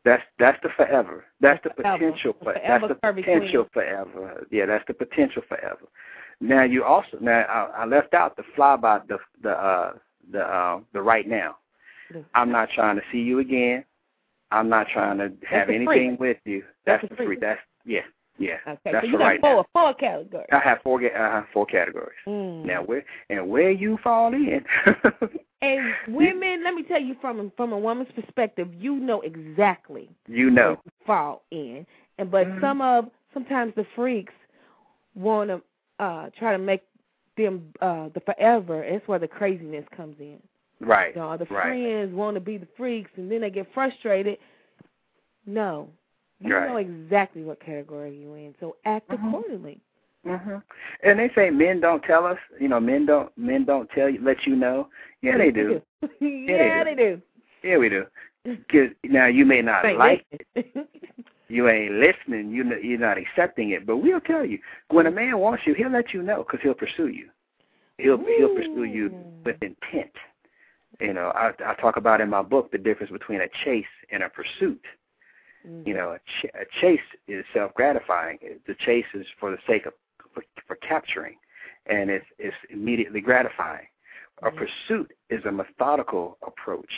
That's 0.04 0.22
that's 0.38 0.58
the 0.62 0.70
forever. 0.76 1.24
That's 1.40 1.62
the 1.62 1.70
Forever. 1.70 1.98
potential. 1.98 2.36
The 2.40 2.44
forever 2.44 2.88
that's 2.88 3.00
the 3.00 3.12
potential 3.22 3.68
forever. 3.72 4.46
Yeah, 4.50 4.66
that's 4.66 4.84
the 4.88 4.94
potential 4.94 5.42
forever. 5.48 5.86
Now 6.40 6.64
you 6.64 6.82
also 6.82 7.18
now 7.20 7.42
I, 7.42 7.82
I 7.82 7.84
left 7.84 8.14
out 8.14 8.36
the 8.36 8.42
fly 8.56 8.76
by 8.76 9.00
the 9.08 9.18
the 9.42 9.50
uh 9.50 9.92
the 10.32 10.42
uh 10.42 10.80
the 10.92 11.02
right 11.02 11.28
now. 11.28 11.56
I'm 12.34 12.50
not 12.50 12.68
trying 12.74 12.96
to 12.96 13.02
see 13.10 13.18
you 13.20 13.38
again. 13.38 13.84
I'm 14.50 14.68
not 14.68 14.88
trying 14.92 15.18
to 15.18 15.32
have 15.48 15.70
anything 15.70 16.16
with 16.18 16.36
you. 16.44 16.62
That's 16.84 17.02
That's, 17.02 17.10
the 17.18 17.24
free. 17.24 17.38
That's 17.40 17.60
yeah. 17.86 18.02
Yeah. 18.42 18.56
Okay, 18.66 18.90
that's 18.92 19.06
so 19.06 19.10
you 19.12 19.18
got 19.18 19.24
right 19.24 19.40
four 19.40 19.54
now. 19.56 19.66
four 19.72 19.94
categories. 19.94 20.48
I 20.50 20.58
have 20.58 20.78
four 20.82 21.00
uh, 21.16 21.44
four 21.52 21.64
categories. 21.64 22.18
Mm. 22.26 22.64
Now 22.66 22.82
where 22.82 23.04
and 23.30 23.48
where 23.48 23.70
you 23.70 23.98
fall 24.02 24.34
in. 24.34 24.64
And 25.64 25.94
women, 26.08 26.64
let 26.64 26.74
me 26.74 26.82
tell 26.82 27.00
you 27.00 27.14
from 27.20 27.52
from 27.56 27.72
a 27.72 27.78
woman's 27.78 28.10
perspective, 28.16 28.68
you 28.76 28.96
know 28.96 29.20
exactly 29.20 30.10
you 30.26 30.50
know. 30.50 30.70
where 30.70 30.70
you 30.84 30.90
fall 31.06 31.42
in. 31.52 31.86
And 32.18 32.32
but 32.32 32.48
Mhm. 32.48 32.60
some 32.60 32.80
of 32.80 33.08
sometimes 33.32 33.72
the 33.76 33.86
freaks 33.94 34.34
want 35.14 35.50
to 35.50 35.62
uh 36.00 36.30
try 36.36 36.50
to 36.50 36.58
make 36.58 36.82
them 37.36 37.72
uh 37.80 38.08
the 38.12 38.20
forever. 38.20 38.84
That's 38.90 39.06
where 39.06 39.20
the 39.20 39.28
craziness 39.28 39.86
comes 39.96 40.16
in. 40.18 40.42
Right. 40.80 41.14
You 41.14 41.20
know, 41.22 41.36
the 41.36 41.44
right. 41.44 41.62
friends 41.62 42.12
want 42.12 42.34
to 42.34 42.40
be 42.40 42.56
the 42.58 42.66
freaks, 42.76 43.12
and 43.16 43.30
then 43.30 43.42
they 43.42 43.50
get 43.50 43.72
frustrated. 43.72 44.38
No, 45.46 45.88
you 46.42 46.54
Right. 46.54 46.68
know 46.68 46.76
exactly 46.76 47.42
what 47.44 47.60
category 47.60 48.14
you're 48.16 48.36
in, 48.38 48.54
so 48.60 48.76
act 48.84 49.08
Mhm. 49.08 49.28
accordingly. 49.28 49.80
Mhm. 50.26 50.62
And 51.02 51.18
they 51.18 51.28
say 51.30 51.50
men 51.50 51.80
don't 51.80 52.02
tell 52.04 52.24
us. 52.26 52.38
You 52.60 52.68
know, 52.68 52.80
men 52.80 53.06
don't 53.06 53.36
men 53.36 53.64
don't 53.64 53.88
tell 53.90 54.08
you, 54.08 54.20
let 54.20 54.46
you 54.46 54.54
know. 54.56 54.88
Yeah, 55.20 55.36
they 55.36 55.50
do. 55.50 55.82
yeah, 56.20 56.84
they 56.84 56.94
they 56.94 56.94
do. 56.94 57.22
Yeah, 57.62 57.78
we 57.78 57.88
do. 57.88 58.06
'Cause 58.68 58.90
now 59.04 59.26
you 59.26 59.44
may 59.46 59.62
not 59.62 59.84
Ain't 59.84 59.98
like 59.98 60.24
it. 60.54 60.76
you 61.48 61.68
ain't 61.68 61.94
listening, 61.94 62.50
you 62.50 62.64
know, 62.64 62.76
you're 62.76 62.98
not 62.98 63.18
accepting 63.18 63.70
it, 63.70 63.86
but 63.86 63.98
we'll 63.98 64.20
tell 64.20 64.44
you. 64.44 64.58
When 64.88 65.06
a 65.06 65.10
man 65.10 65.38
wants 65.38 65.66
you, 65.66 65.74
he'll 65.74 65.90
let 65.90 66.12
you 66.12 66.22
know 66.22 66.38
because 66.44 66.60
he'll 66.62 66.74
pursue 66.74 67.08
you. 67.08 67.28
He'll 67.98 68.18
he'll 68.18 68.54
pursue 68.54 68.84
you 68.84 69.14
with 69.44 69.62
intent. 69.62 70.10
You 71.00 71.12
know, 71.14 71.30
I 71.34 71.52
I 71.64 71.74
talk 71.74 71.96
about 71.96 72.20
in 72.20 72.28
my 72.30 72.42
book 72.42 72.70
the 72.70 72.78
difference 72.78 73.12
between 73.12 73.40
a 73.42 73.48
chase 73.64 73.86
and 74.10 74.22
a 74.22 74.28
pursuit. 74.28 74.84
Mhm. 75.66 75.86
You 75.86 75.94
know, 75.94 76.12
a, 76.12 76.18
ch- 76.18 76.50
a 76.54 76.64
chase 76.80 77.00
is 77.28 77.44
self 77.52 77.72
gratifying. 77.74 78.38
The 78.66 78.74
chase 78.74 79.06
is 79.14 79.26
for 79.38 79.50
the 79.50 79.58
sake 79.66 79.86
of 79.86 79.94
for, 80.34 80.42
for 80.66 80.76
capturing, 80.76 81.36
and 81.86 82.10
it's 82.10 82.26
it's 82.38 82.56
immediately 82.70 83.20
gratifying. 83.20 83.86
A 84.42 84.50
Mhm. 84.50 84.56
pursuit 84.56 85.12
is 85.30 85.44
a 85.44 85.52
methodical 85.52 86.38
approach. 86.46 86.92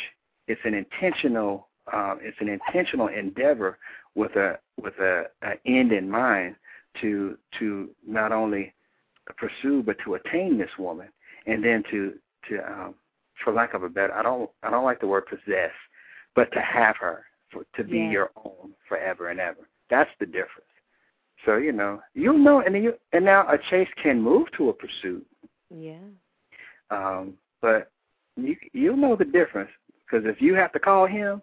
It's 0.46 0.64
an 0.64 0.74
intentional 0.74 1.68
um, 1.92 2.18
it's 2.22 2.40
an 2.40 2.48
intentional 2.48 3.08
endeavor 3.08 3.78
with 4.14 4.36
a 4.36 4.58
with 4.80 4.98
a, 4.98 5.26
a 5.42 5.58
end 5.66 5.92
in 5.92 6.10
mind 6.10 6.56
to 7.00 7.36
to 7.58 7.90
not 8.06 8.32
only 8.32 8.72
pursue 9.36 9.82
but 9.82 9.98
to 10.04 10.14
attain 10.14 10.56
this 10.58 10.78
woman, 10.78 11.08
and 11.46 11.62
then 11.62 11.82
to 11.90 12.18
to 12.48 12.58
um, 12.60 12.94
for 13.42 13.52
lack 13.52 13.74
of 13.74 13.82
a 13.82 13.88
better 13.88 14.14
I 14.14 14.22
don't 14.22 14.50
I 14.62 14.70
don't 14.70 14.84
like 14.84 15.00
the 15.00 15.06
word 15.06 15.26
possess, 15.26 15.72
but 16.34 16.50
to 16.52 16.60
have 16.60 16.96
her 16.98 17.26
for, 17.54 17.64
to 17.76 17.84
be 17.84 17.98
Yeah. 18.00 18.10
your 18.10 18.30
own 18.44 18.74
forever 18.88 19.28
and 19.30 19.40
ever. 19.40 19.66
That's 19.88 20.10
the 20.20 20.26
difference. 20.26 20.68
So 21.46 21.56
you 21.56 21.72
know 21.72 22.02
you'll 22.14 22.38
know, 22.38 22.60
and 22.60 22.74
you 22.82 22.94
and 23.12 23.24
now 23.24 23.48
a 23.48 23.56
chase 23.70 23.88
can 24.02 24.20
move 24.20 24.50
to 24.56 24.68
a 24.68 24.72
pursuit, 24.74 25.26
Yeah. 25.70 25.98
um, 26.90 27.34
but 27.62 27.90
you 28.36 28.56
you'll 28.72 28.96
know 28.96 29.16
the 29.16 29.24
difference 29.24 29.70
because 30.04 30.26
if 30.26 30.42
you 30.42 30.54
have 30.54 30.72
to 30.72 30.78
call 30.78 31.06
him 31.06 31.40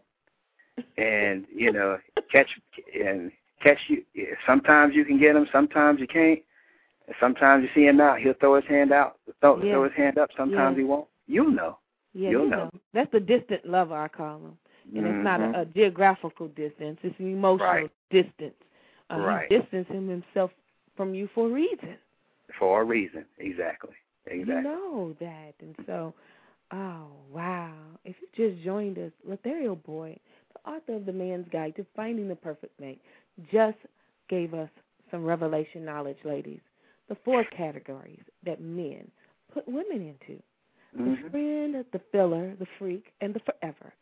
and 0.97 1.45
you 1.53 1.71
know 1.71 1.97
catch 2.31 2.49
and 2.93 3.31
catch 3.63 3.79
you, 3.87 4.03
sometimes 4.45 4.95
you 4.95 5.05
can 5.05 5.17
get 5.19 5.35
him, 5.35 5.47
sometimes 5.51 5.99
you 5.99 6.07
can't. 6.07 6.39
Sometimes 7.19 7.63
you 7.63 7.69
see 7.75 7.85
him 7.87 7.99
out, 7.99 8.19
he'll 8.19 8.35
throw 8.35 8.55
his 8.55 8.65
hand 8.65 8.91
out, 8.93 9.17
throw, 9.41 9.61
Yeah. 9.61 9.73
throw 9.73 9.83
his 9.83 9.93
hand 9.93 10.17
up. 10.17 10.29
Sometimes 10.37 10.75
Yeah. 10.75 10.81
he 10.81 10.83
won't. 10.85 11.07
You'll 11.27 11.51
know. 11.51 11.77
Yeah, 12.13 12.29
You'll 12.29 12.43
you 12.45 12.49
know. 12.49 12.57
know. 12.65 12.71
That's 12.93 13.11
the 13.11 13.19
distant 13.19 13.65
lover, 13.65 13.95
I 13.95 14.07
call 14.07 14.37
him. 14.37 14.57
And 14.95 15.07
it's 15.07 15.23
not 15.23 15.39
a, 15.39 15.61
a 15.61 15.65
geographical 15.65 16.47
distance; 16.49 16.99
it's 17.03 17.17
an 17.19 17.31
emotional 17.31 17.67
Right. 17.67 17.91
distance. 18.09 18.55
Uh, 19.09 19.17
Right. 19.19 19.47
He 19.49 19.57
distancing 19.57 20.07
himself 20.07 20.51
from 20.95 21.13
you 21.13 21.27
for 21.33 21.47
a 21.47 21.51
reason. 21.51 21.97
for 22.59 22.81
a 22.81 22.83
reason. 22.83 23.25
Exactly. 23.39 23.95
Exactly. 24.27 24.55
You 24.55 24.61
know 24.61 25.15
that, 25.19 25.53
and 25.61 25.75
so, 25.85 26.13
oh 26.71 27.07
wow! 27.31 27.73
If 28.05 28.15
you 28.21 28.49
just 28.49 28.63
joined 28.63 28.97
us, 28.99 29.11
Latherio 29.27 29.81
Boyd, 29.83 30.19
the 30.53 30.69
author 30.69 30.93
of 30.95 31.05
The 31.05 31.13
Man's 31.13 31.47
Guide 31.51 31.75
to 31.77 31.85
Finding 31.95 32.27
the 32.27 32.35
Perfect 32.35 32.79
Mate, 32.79 33.01
just 33.51 33.77
gave 34.29 34.53
us 34.53 34.69
some 35.09 35.23
revelation 35.25 35.83
knowledge, 35.83 36.17
ladies. 36.23 36.59
The 37.09 37.17
four 37.25 37.43
categories 37.45 38.21
that 38.45 38.61
men 38.61 39.09
put 39.53 39.67
women 39.67 40.01
into: 40.01 40.41
the 40.95 41.15
Mhm. 41.17 41.31
friend, 41.31 41.85
the 41.91 41.99
filler, 42.11 42.55
the 42.55 42.67
freak, 42.77 43.11
and 43.21 43.33
the 43.33 43.39
forever. 43.39 43.93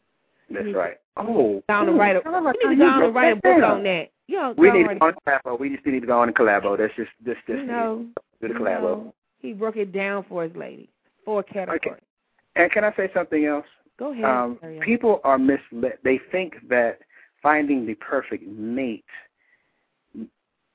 That's 0.52 0.74
right. 0.74 0.98
Oh, 1.18 1.62
Down 1.68 1.86
to 1.86 1.92
ooh, 1.92 1.98
write 1.98 2.16
a, 2.16 2.22
tell 2.22 2.34
you 2.34 2.70
need 2.70 2.76
to 2.76 2.76
go 2.78 2.86
on 2.86 3.04
and 3.04 3.16
write 3.16 3.32
a 3.34 3.36
book 3.36 3.44
down. 3.44 3.64
on 3.64 3.84
that. 3.84 4.10
You 4.28 4.54
We 4.58 4.72
need 4.72 4.88
to 4.88 4.96
go 4.96 5.08
on 5.08 5.14
collabo. 5.28 5.60
We 5.60 5.70
just 5.70 5.86
need 5.86 6.00
to 6.02 6.08
go 6.08 6.20
on 6.20 6.30
a 6.30 6.32
collabo. 6.34 6.78
That's 6.78 6.96
just 6.96 7.10
this 7.24 7.36
this 7.48 7.58
You 7.58 7.66
know, 7.66 8.06
do 8.42 8.48
the 8.48 8.54
collabo. 8.54 8.82
know, 8.82 9.14
he 9.40 9.54
broke 9.54 9.78
it 9.78 9.92
down 9.92 10.26
for 10.30 10.44
his 10.44 10.56
lady. 10.56 10.90
for 11.26 11.42
Four 11.42 11.44
categories. 11.44 12.02
And 12.56 12.72
can 12.72 12.84
I 12.84 12.94
say 12.96 13.10
something 13.14 13.46
else? 13.46 13.66
Go 13.98 14.12
ahead. 14.12 14.26
Um, 14.26 14.60
people 14.82 15.20
are 15.24 15.38
misled. 15.38 15.98
They 16.04 16.20
think 16.32 16.56
that 16.70 17.00
finding 17.42 17.86
the 17.86 17.96
perfect 17.96 18.48
mate 18.48 19.06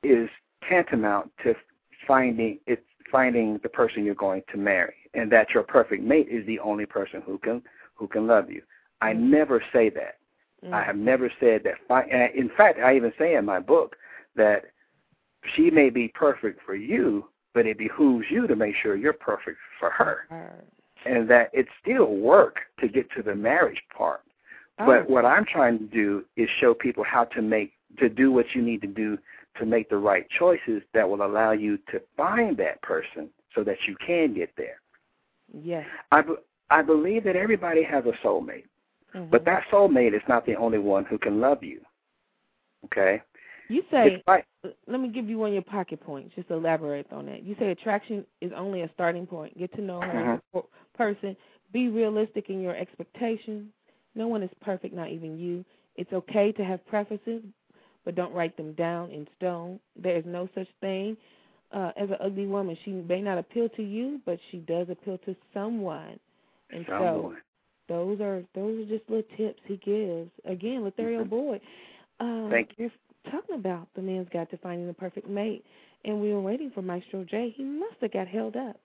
is 0.03 0.29
tantamount 0.69 1.31
to 1.43 1.55
finding 2.07 2.59
it's 2.67 2.83
finding 3.11 3.59
the 3.63 3.69
person 3.69 4.05
you're 4.05 4.15
going 4.15 4.43
to 4.51 4.59
marry, 4.59 4.95
and 5.15 5.31
that 5.31 5.51
your 5.55 5.63
perfect 5.63 6.03
mate 6.03 6.29
is 6.29 6.45
the 6.47 6.59
only 6.59 6.87
person 6.87 7.23
who 7.25 7.39
can 7.39 7.63
who 7.95 8.09
can 8.09 8.27
love 8.27 8.51
you. 8.51 8.63
I 9.01 9.13
Mm. 9.13 9.21
never 9.31 9.63
say 9.73 9.89
that. 9.91 10.17
Mm. 10.65 10.73
I 10.73 10.83
have 10.83 10.97
never 10.97 11.31
said 11.41 11.63
that. 11.65 12.35
In 12.35 12.49
fact, 12.51 12.79
I 12.79 12.97
even 12.97 13.13
say 13.19 13.35
in 13.35 13.45
my 13.45 13.61
book 13.61 13.97
that 14.35 14.67
she 15.55 15.71
may 15.71 15.91
be 15.91 16.09
perfect 16.09 16.61
for 16.63 16.75
you, 16.75 17.29
but 17.53 17.67
it 17.67 17.77
behooves 17.79 18.31
you 18.31 18.47
to 18.47 18.57
make 18.57 18.75
sure 18.77 18.97
you're 18.97 19.13
perfect 19.13 19.59
for 19.79 19.91
her, 19.91 20.27
Her. 20.31 20.65
and 21.05 21.29
that 21.29 21.51
it's 21.53 21.69
still 21.81 22.17
work 22.17 22.61
to 22.81 22.89
get 22.89 23.11
to 23.13 23.23
the 23.23 23.35
marriage 23.35 23.83
part. 23.95 24.23
Oh, 24.79 24.87
But 24.87 25.09
what 25.09 25.25
I'm 25.25 25.45
trying 25.45 25.79
to 25.79 25.85
do 25.85 26.25
is 26.37 26.49
show 26.51 26.75
people 26.75 27.05
how 27.05 27.25
to 27.27 27.43
make 27.43 27.73
to 27.99 28.09
do 28.09 28.33
what 28.33 28.55
you 28.55 28.63
need 28.63 28.81
to 28.81 28.89
do 28.89 29.19
to 29.57 29.67
make 29.67 29.89
the 29.89 29.99
right 29.99 30.29
choices 30.31 30.83
that 30.95 31.09
will 31.09 31.23
allow 31.25 31.53
you 31.53 31.77
to 31.93 32.01
find 32.17 32.57
that 32.57 32.83
person 32.83 33.31
so 33.55 33.63
that 33.63 33.87
you 33.87 33.95
can 34.05 34.35
get 34.35 34.51
there. 34.57 34.81
yes. 35.63 35.87
I 36.11 36.23
be- 36.23 36.35
I 36.71 36.83
believe 36.83 37.23
that 37.25 37.37
everybody 37.37 37.83
has 37.85 38.05
a 38.07 38.13
soulmate, 38.25 38.65
Mhm. 39.15 39.31
but 39.31 39.45
that 39.45 39.65
soulmate 39.71 40.15
is 40.15 40.23
not 40.29 40.45
the 40.47 40.57
only 40.57 40.79
one 40.79 41.05
who 41.05 41.19
can 41.19 41.41
love 41.41 41.63
you. 41.63 41.81
Okay? 42.87 43.23
you 43.69 43.83
say, 43.91 44.23
like 44.27 44.47
let 44.87 45.01
me 45.01 45.09
give 45.09 45.29
you 45.29 45.39
one 45.39 45.49
of 45.49 45.55
your 45.55 45.63
pocket 45.63 46.01
points. 46.01 46.35
Just 46.35 46.51
elaborate 46.51 47.07
on 47.13 47.27
that. 47.27 47.43
You 47.43 47.55
say 47.59 47.71
attraction 47.71 48.25
is 48.41 48.53
only 48.57 48.83
a 48.83 48.91
starting 48.95 49.27
point. 49.27 49.59
Get 49.59 49.75
to 49.75 49.83
know 49.83 50.01
her 50.01 50.41
per- 50.53 50.69
person. 50.97 51.37
Be 51.73 51.89
realistic 51.89 52.49
in 52.51 52.61
your 52.61 52.75
expectations. 52.77 53.69
No 54.15 54.29
one 54.29 54.43
is 54.43 54.51
perfect, 54.61 54.95
not 54.95 55.11
even 55.11 55.39
you. 55.39 55.65
It's 55.97 56.13
okay 56.13 56.53
to 56.53 56.65
have 56.65 56.87
preferences, 56.87 57.43
but 58.05 58.15
don't 58.15 58.33
write 58.33 58.57
them 58.57 58.73
down 58.75 59.11
in 59.11 59.27
stone. 59.37 59.81
There 59.97 60.17
is 60.17 60.25
no 60.27 60.49
such 60.55 60.69
thing 60.81 61.17
uh, 61.73 61.91
as 61.97 62.09
an 62.11 62.17
ugly 62.21 62.47
woman. 62.47 62.77
She 62.85 62.93
may 62.93 63.21
not 63.21 63.39
appeal 63.39 63.69
to 63.71 63.83
you, 63.83 64.21
but 64.25 64.39
she 64.51 64.59
does 64.59 64.89
appeal 64.89 65.19
to 65.27 65.35
someone. 65.53 66.19
And 66.71 66.85
so 66.87 66.99
someone. 66.99 67.37
Those 67.89 68.21
are 68.21 68.43
those 68.55 68.81
are 68.85 68.89
just 68.89 69.09
little 69.11 69.27
tips 69.37 69.61
he 69.67 69.77
gives. 69.79 70.31
Again, 70.45 70.83
Latherio 70.83 71.25
Mhm. 71.25 71.29
Boyd. 71.31 71.61
Um, 72.21 72.49
Thank 72.51 72.71
you. 72.79 72.91
We're 73.25 73.31
talking 73.31 73.55
about 73.57 73.89
the 73.95 74.03
man's 74.03 74.29
got 74.31 74.51
to 74.51 74.57
finding 74.59 74.87
the 74.87 74.95
perfect 74.95 75.29
mate, 75.29 75.65
and 76.05 76.21
we 76.21 76.33
were 76.33 76.41
waiting 76.41 76.71
for 76.71 76.83
Maestro 76.83 77.25
J. 77.25 77.51
He 77.51 77.65
must 77.65 77.97
have 78.01 78.13
got 78.13 78.27
held 78.29 78.57
up, 78.57 78.77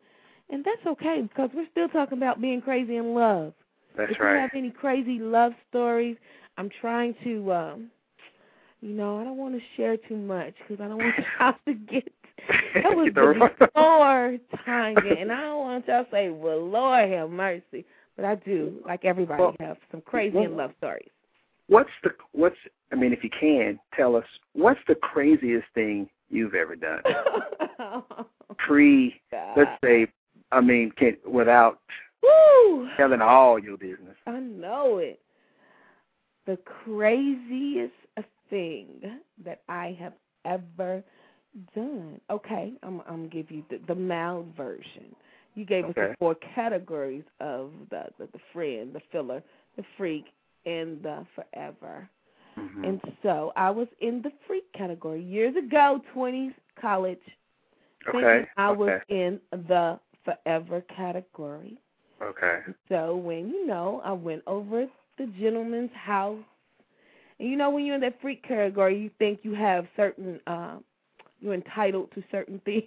and 0.50 0.64
that's 0.64 0.86
okay 0.86 1.22
because 1.22 1.50
we're 1.54 1.68
still 1.72 1.88
talking 1.90 2.18
about 2.18 2.42
being 2.42 2.62
crazy 2.62 2.98
in 2.98 3.14
love. 3.14 3.54
That's 3.96 4.12
right. 4.20 4.30
if 4.30 4.34
you 4.36 4.40
have 4.42 4.54
any 4.54 4.72
crazy 4.72 5.20
love 5.20 5.54
stories, 5.70 6.18
I'm 6.58 6.70
trying 6.82 7.16
to, 7.24 7.54
um, 7.54 7.92
you 8.82 8.94
know, 8.94 9.20
I 9.20 9.24
don't 9.24 9.38
want 9.38 9.56
to 9.56 9.62
share 9.76 9.98
too 9.98 10.16
much 10.18 10.54
because 10.68 10.84
I 10.84 10.88
don't 10.88 10.98
want 11.04 11.16
y'all 11.40 11.56
to 11.66 11.74
get. 11.74 12.12
That 12.76 12.84
was 12.96 13.06
Get 13.08 13.16
the- 13.16 13.22
the 13.34 13.50
before 13.68 14.38
Tanya, 14.66 15.14
and 15.14 15.32
I 15.32 15.42
don't 15.42 15.60
want 15.60 15.88
y'all 15.88 16.06
to 16.06 16.12
say, 16.12 16.30
"Well, 16.30 16.66
Lord 16.66 17.10
have 17.10 17.30
mercy," 17.30 17.86
but 18.20 18.28
I 18.28 18.36
do, 18.36 18.82
like 18.86 19.06
everybody, 19.06 19.42
Well, 19.42 19.56
have 19.60 19.78
some 19.92 20.02
crazy 20.02 20.38
in 20.40 20.58
love 20.58 20.72
stories. 20.78 21.10
What's 21.68 21.90
the 22.04 22.10
what's 22.34 22.56
I 22.92 22.96
mean 22.96 23.14
if 23.14 23.24
you 23.24 23.30
can 23.40 23.80
tell 23.96 24.16
us 24.16 24.26
what's 24.54 24.80
the 24.88 24.96
craziest 24.96 25.68
thing 25.74 26.10
you've 26.30 26.56
ever 26.56 26.76
done? 26.76 27.02
Pre 28.58 29.22
let's 29.56 29.72
say 29.84 30.08
I 30.52 30.62
mean 30.62 30.92
can 30.98 31.16
without 31.26 31.80
Woo! 32.24 32.90
telling 32.98 33.22
all 33.22 33.60
your 33.60 33.78
business. 33.78 34.16
I 34.28 34.40
know 34.40 34.98
it. 34.98 35.22
The 36.46 36.58
craziest 36.58 37.94
thing 38.50 38.88
that 39.46 39.62
I 39.70 39.96
have 40.00 40.14
ever 40.44 41.04
done. 41.76 42.20
Okay, 42.32 42.74
I'm 42.84 43.02
I'm 43.02 43.28
gonna 43.28 43.28
give 43.28 43.52
you 43.52 43.64
the, 43.70 43.80
the 43.88 43.96
mild 43.96 44.48
version. 44.58 45.16
You 45.56 45.66
gave 45.66 45.86
us 45.86 45.94
the 45.96 46.16
four 46.20 46.36
categories 46.56 47.24
of 47.40 47.72
the, 47.90 48.06
the 48.18 48.28
the 48.32 48.40
friend, 48.54 48.94
the 48.94 49.02
filler, 49.12 49.44
the 49.78 49.84
freak, 49.98 50.26
and 50.66 51.02
the 51.04 51.26
forever. 51.36 52.10
Mm-hmm. 52.58 52.84
And 52.86 53.02
so 53.24 53.52
I 53.56 53.70
was 53.70 53.88
in 54.02 54.22
the 54.22 54.32
freak 54.48 54.72
category 54.74 55.22
years 55.24 55.56
ago, 55.56 56.02
20s 56.16 56.54
college. 56.80 57.20
Okay. 58.08 58.46
I 58.58 58.72
was 58.72 59.02
in 59.10 59.40
the 59.52 60.00
forever 60.24 60.82
category. 60.96 61.78
Okay. 62.22 62.60
So 62.88 63.16
when 63.16 63.50
you 63.50 63.66
know, 63.66 64.02
I 64.04 64.12
went 64.14 64.44
over 64.48 64.86
the 65.18 65.26
gentleman's 65.40 65.92
house, 65.94 66.40
and 67.40 67.50
you 67.50 67.56
know 67.58 67.70
when 67.70 67.86
you're 67.86 67.96
in 67.96 68.02
that 68.02 68.20
freak 68.22 68.44
category, 68.48 69.00
you 69.00 69.10
think 69.20 69.40
you 69.44 69.54
have 69.54 69.86
certain, 69.96 70.40
uh, 70.48 70.78
you're 71.42 71.54
entitled 71.54 72.12
to 72.16 72.24
certain 72.32 72.60
things, 72.66 72.84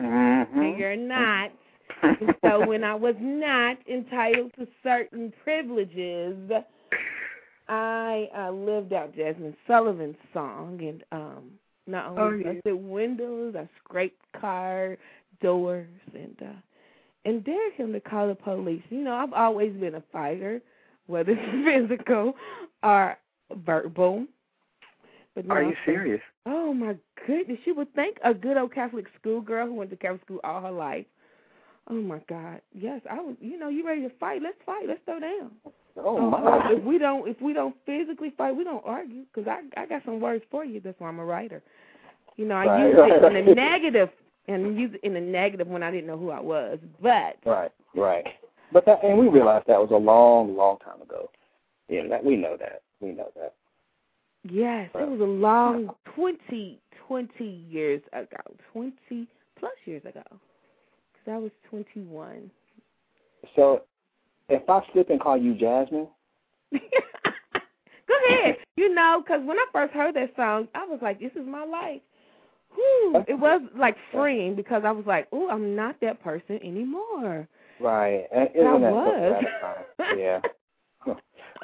Mm-hmm. 0.00 0.58
and 0.58 0.78
you're 0.78 0.96
not. 0.96 1.52
so 2.44 2.66
when 2.66 2.84
I 2.84 2.94
was 2.94 3.14
not 3.20 3.76
entitled 3.88 4.52
to 4.58 4.66
certain 4.82 5.32
privileges, 5.44 6.36
I 7.68 8.28
uh, 8.36 8.50
lived 8.50 8.92
out 8.92 9.14
Jazmine 9.14 9.54
Sullivan's 9.66 10.16
song, 10.32 10.78
and 10.80 11.04
um, 11.12 11.44
not 11.86 12.06
only 12.06 12.20
Oh, 12.22 12.30
yeah. 12.30 12.52
busted 12.54 12.74
windows, 12.74 13.54
I 13.56 13.68
scraped 13.82 14.20
car 14.38 14.96
doors, 15.40 15.88
and 16.14 16.36
uh, 16.42 16.52
and 17.24 17.44
dared 17.44 17.72
him 17.74 17.92
to 17.92 18.00
call 18.00 18.28
the 18.28 18.34
police. 18.34 18.82
You 18.90 19.02
know, 19.02 19.14
I've 19.14 19.32
always 19.32 19.72
been 19.74 19.94
a 19.94 20.02
fighter, 20.12 20.60
whether 21.06 21.32
it's 21.38 21.88
physical 21.88 22.34
or 22.82 23.16
verbal. 23.64 24.26
But 25.34 25.48
Are 25.50 25.62
you 25.62 25.74
serious? 25.86 26.20
Oh 26.44 26.74
my 26.74 26.96
goodness! 27.26 27.58
You 27.64 27.74
would 27.76 27.94
think 27.94 28.18
a 28.24 28.34
good 28.34 28.56
old 28.56 28.74
Catholic 28.74 29.06
schoolgirl 29.20 29.68
who 29.68 29.74
went 29.74 29.90
to 29.90 29.96
Catholic 29.96 30.22
school 30.24 30.40
all 30.44 30.60
her 30.60 30.70
life. 30.70 31.06
Oh 31.88 31.94
my 31.94 32.20
God! 32.28 32.60
Yes, 32.74 33.00
I 33.10 33.20
was. 33.20 33.34
You 33.40 33.58
know, 33.58 33.68
you 33.68 33.86
ready 33.86 34.02
to 34.02 34.10
fight? 34.20 34.40
Let's 34.42 34.56
fight. 34.64 34.86
Let's 34.86 35.00
throw 35.04 35.18
down. 35.20 35.50
Oh 35.96 36.16
Uh, 36.18 36.30
my. 36.30 36.72
If 36.72 36.84
we 36.84 36.98
don't, 36.98 37.28
if 37.28 37.40
we 37.42 37.52
don't 37.52 37.74
physically 37.84 38.32
fight, 38.36 38.54
we 38.56 38.64
don't 38.64 38.82
argue. 38.86 39.24
Cause 39.34 39.44
I, 39.48 39.62
I 39.80 39.86
got 39.86 40.02
some 40.04 40.20
words 40.20 40.44
for 40.50 40.64
you. 40.64 40.80
That's 40.80 40.98
why 41.00 41.08
I'm 41.08 41.18
a 41.18 41.24
writer. 41.24 41.62
You 42.36 42.46
know, 42.46 42.54
I 42.54 42.66
Right, 42.66 42.86
use 42.88 42.96
right, 42.98 43.12
it 43.12 43.16
in 43.24 43.34
right. 43.34 43.44
the 43.46 43.54
negative, 43.54 44.08
and 44.48 44.78
use 44.78 44.92
it 44.94 45.00
in 45.06 45.12
the 45.14 45.20
negative 45.20 45.66
when 45.66 45.82
I 45.82 45.90
didn't 45.90 46.06
know 46.06 46.16
who 46.18 46.30
I 46.30 46.40
was. 46.40 46.78
But 47.02 47.36
Right. 47.44 47.72
Right. 47.94 48.26
But 48.72 48.86
that, 48.86 49.04
and 49.04 49.18
we 49.18 49.28
realized 49.28 49.66
that 49.66 49.78
was 49.80 49.90
a 49.90 49.96
long, 49.96 50.56
long 50.56 50.78
time 50.78 51.02
ago. 51.02 51.28
Yeah, 51.88 52.06
that 52.08 52.24
we 52.24 52.36
know 52.36 52.56
that. 52.58 52.80
We 53.00 53.10
know 53.12 53.30
that. 53.36 53.54
yes, 54.48 54.88
it 54.94 55.08
was 55.08 55.20
a 55.20 55.24
long 55.24 55.90
twenty, 56.14 56.80
twenty 57.06 57.66
years 57.68 58.00
ago, 58.14 58.38
twenty 58.72 59.26
plus 59.58 59.72
years 59.84 60.02
ago. 60.06 60.22
I 61.26 61.38
was 61.38 61.50
twenty 61.68 62.00
one. 62.00 62.50
So, 63.56 63.82
if 64.48 64.68
I 64.68 64.80
slip 64.92 65.10
and 65.10 65.20
call 65.20 65.36
you 65.36 65.54
Jazmine, 65.54 66.08
Go 66.72 66.78
ahead. 68.28 68.56
You 68.74 68.92
know, 68.92 69.22
because 69.22 69.42
when 69.44 69.58
I 69.58 69.66
first 69.70 69.92
heard 69.92 70.16
that 70.16 70.34
song, 70.34 70.66
I 70.74 70.86
was 70.86 70.98
like, 71.02 71.20
"This 71.20 71.30
is 71.32 71.46
my 71.46 71.62
life." 71.62 72.00
Whew. 72.74 73.22
It 73.28 73.38
was 73.38 73.60
like 73.76 73.96
freeing 74.10 74.56
because 74.56 74.82
I 74.84 74.90
was 74.90 75.04
like, 75.06 75.28
"Oh, 75.30 75.48
I'm 75.50 75.76
not 75.76 75.96
that 76.00 76.22
person 76.22 76.58
anymore." 76.64 77.46
right? 77.82 78.26
And 78.32 78.48
I 78.66 78.78
that 78.78 78.92
was. 78.92 79.44
yeah. 80.16 80.40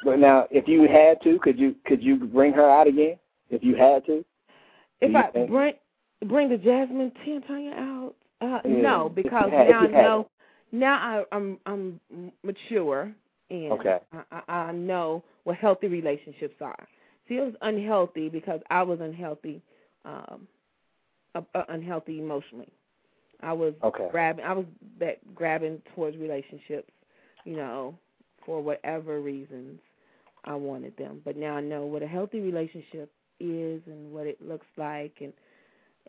But 0.05 0.19
now, 0.19 0.47
if 0.51 0.67
you 0.67 0.87
had 0.87 1.21
to, 1.23 1.39
could 1.39 1.59
you 1.59 1.75
could 1.85 2.03
you 2.03 2.17
bring 2.17 2.53
her 2.53 2.69
out 2.69 2.87
again? 2.87 3.17
If 3.49 3.63
you 3.63 3.75
had 3.75 4.05
to, 4.05 4.23
if 5.01 5.15
I 5.15 5.31
bring 5.47 5.73
bring 6.25 6.49
the 6.49 6.57
Jazmine 6.57 7.11
Tin 7.25 7.41
Tanya 7.47 7.71
out, 7.71 8.13
uh, 8.41 8.59
no, 8.65 9.07
if 9.07 9.15
because 9.15 9.51
had- 9.51 9.69
now 9.69 9.79
I 9.81 9.87
know. 9.87 10.27
Now 10.71 11.25
I, 11.31 11.35
I'm 11.35 11.59
I'm 11.65 11.99
mature 12.43 13.11
and 13.49 13.71
Okay. 13.73 13.99
I, 14.13 14.23
I, 14.47 14.53
I 14.53 14.71
know 14.71 15.23
what 15.43 15.57
healthy 15.57 15.87
relationships 15.87 16.55
are. 16.61 16.87
See, 17.27 17.35
it 17.37 17.41
was 17.41 17.53
unhealthy 17.61 18.29
because 18.29 18.59
I 18.69 18.83
was 18.83 18.99
unhealthy, 19.01 19.61
um, 20.05 20.47
uh, 21.35 21.41
uh, 21.55 21.63
unhealthy 21.69 22.19
emotionally. 22.19 22.69
I 23.41 23.53
was 23.53 23.73
Okay. 23.83 24.07
grabbing. 24.11 24.45
I 24.45 24.53
was 24.53 24.65
that 24.99 25.35
grabbing 25.35 25.81
towards 25.95 26.17
relationships, 26.17 26.91
you 27.45 27.55
know, 27.55 27.97
for 28.45 28.61
whatever 28.61 29.21
reasons 29.21 29.79
I 30.45 30.55
wanted 30.55 30.95
them. 30.97 31.21
But 31.25 31.37
now 31.37 31.55
I 31.55 31.61
know 31.61 31.85
what 31.85 32.03
a 32.03 32.07
healthy 32.07 32.41
relationship 32.41 33.11
is 33.39 33.81
and 33.87 34.11
what 34.11 34.27
it 34.27 34.41
looks 34.41 34.67
like, 34.77 35.13
and 35.21 35.33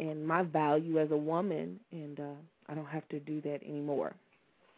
and 0.01 0.27
my 0.27 0.43
value 0.43 0.99
as 1.01 1.13
a 1.13 1.17
woman, 1.17 1.81
and 1.93 2.21
uh, 2.21 2.35
I 2.69 2.75
don't 2.75 2.87
have 2.89 3.09
to 3.11 3.21
do 3.21 3.41
that 3.43 3.61
anymore. 3.65 4.15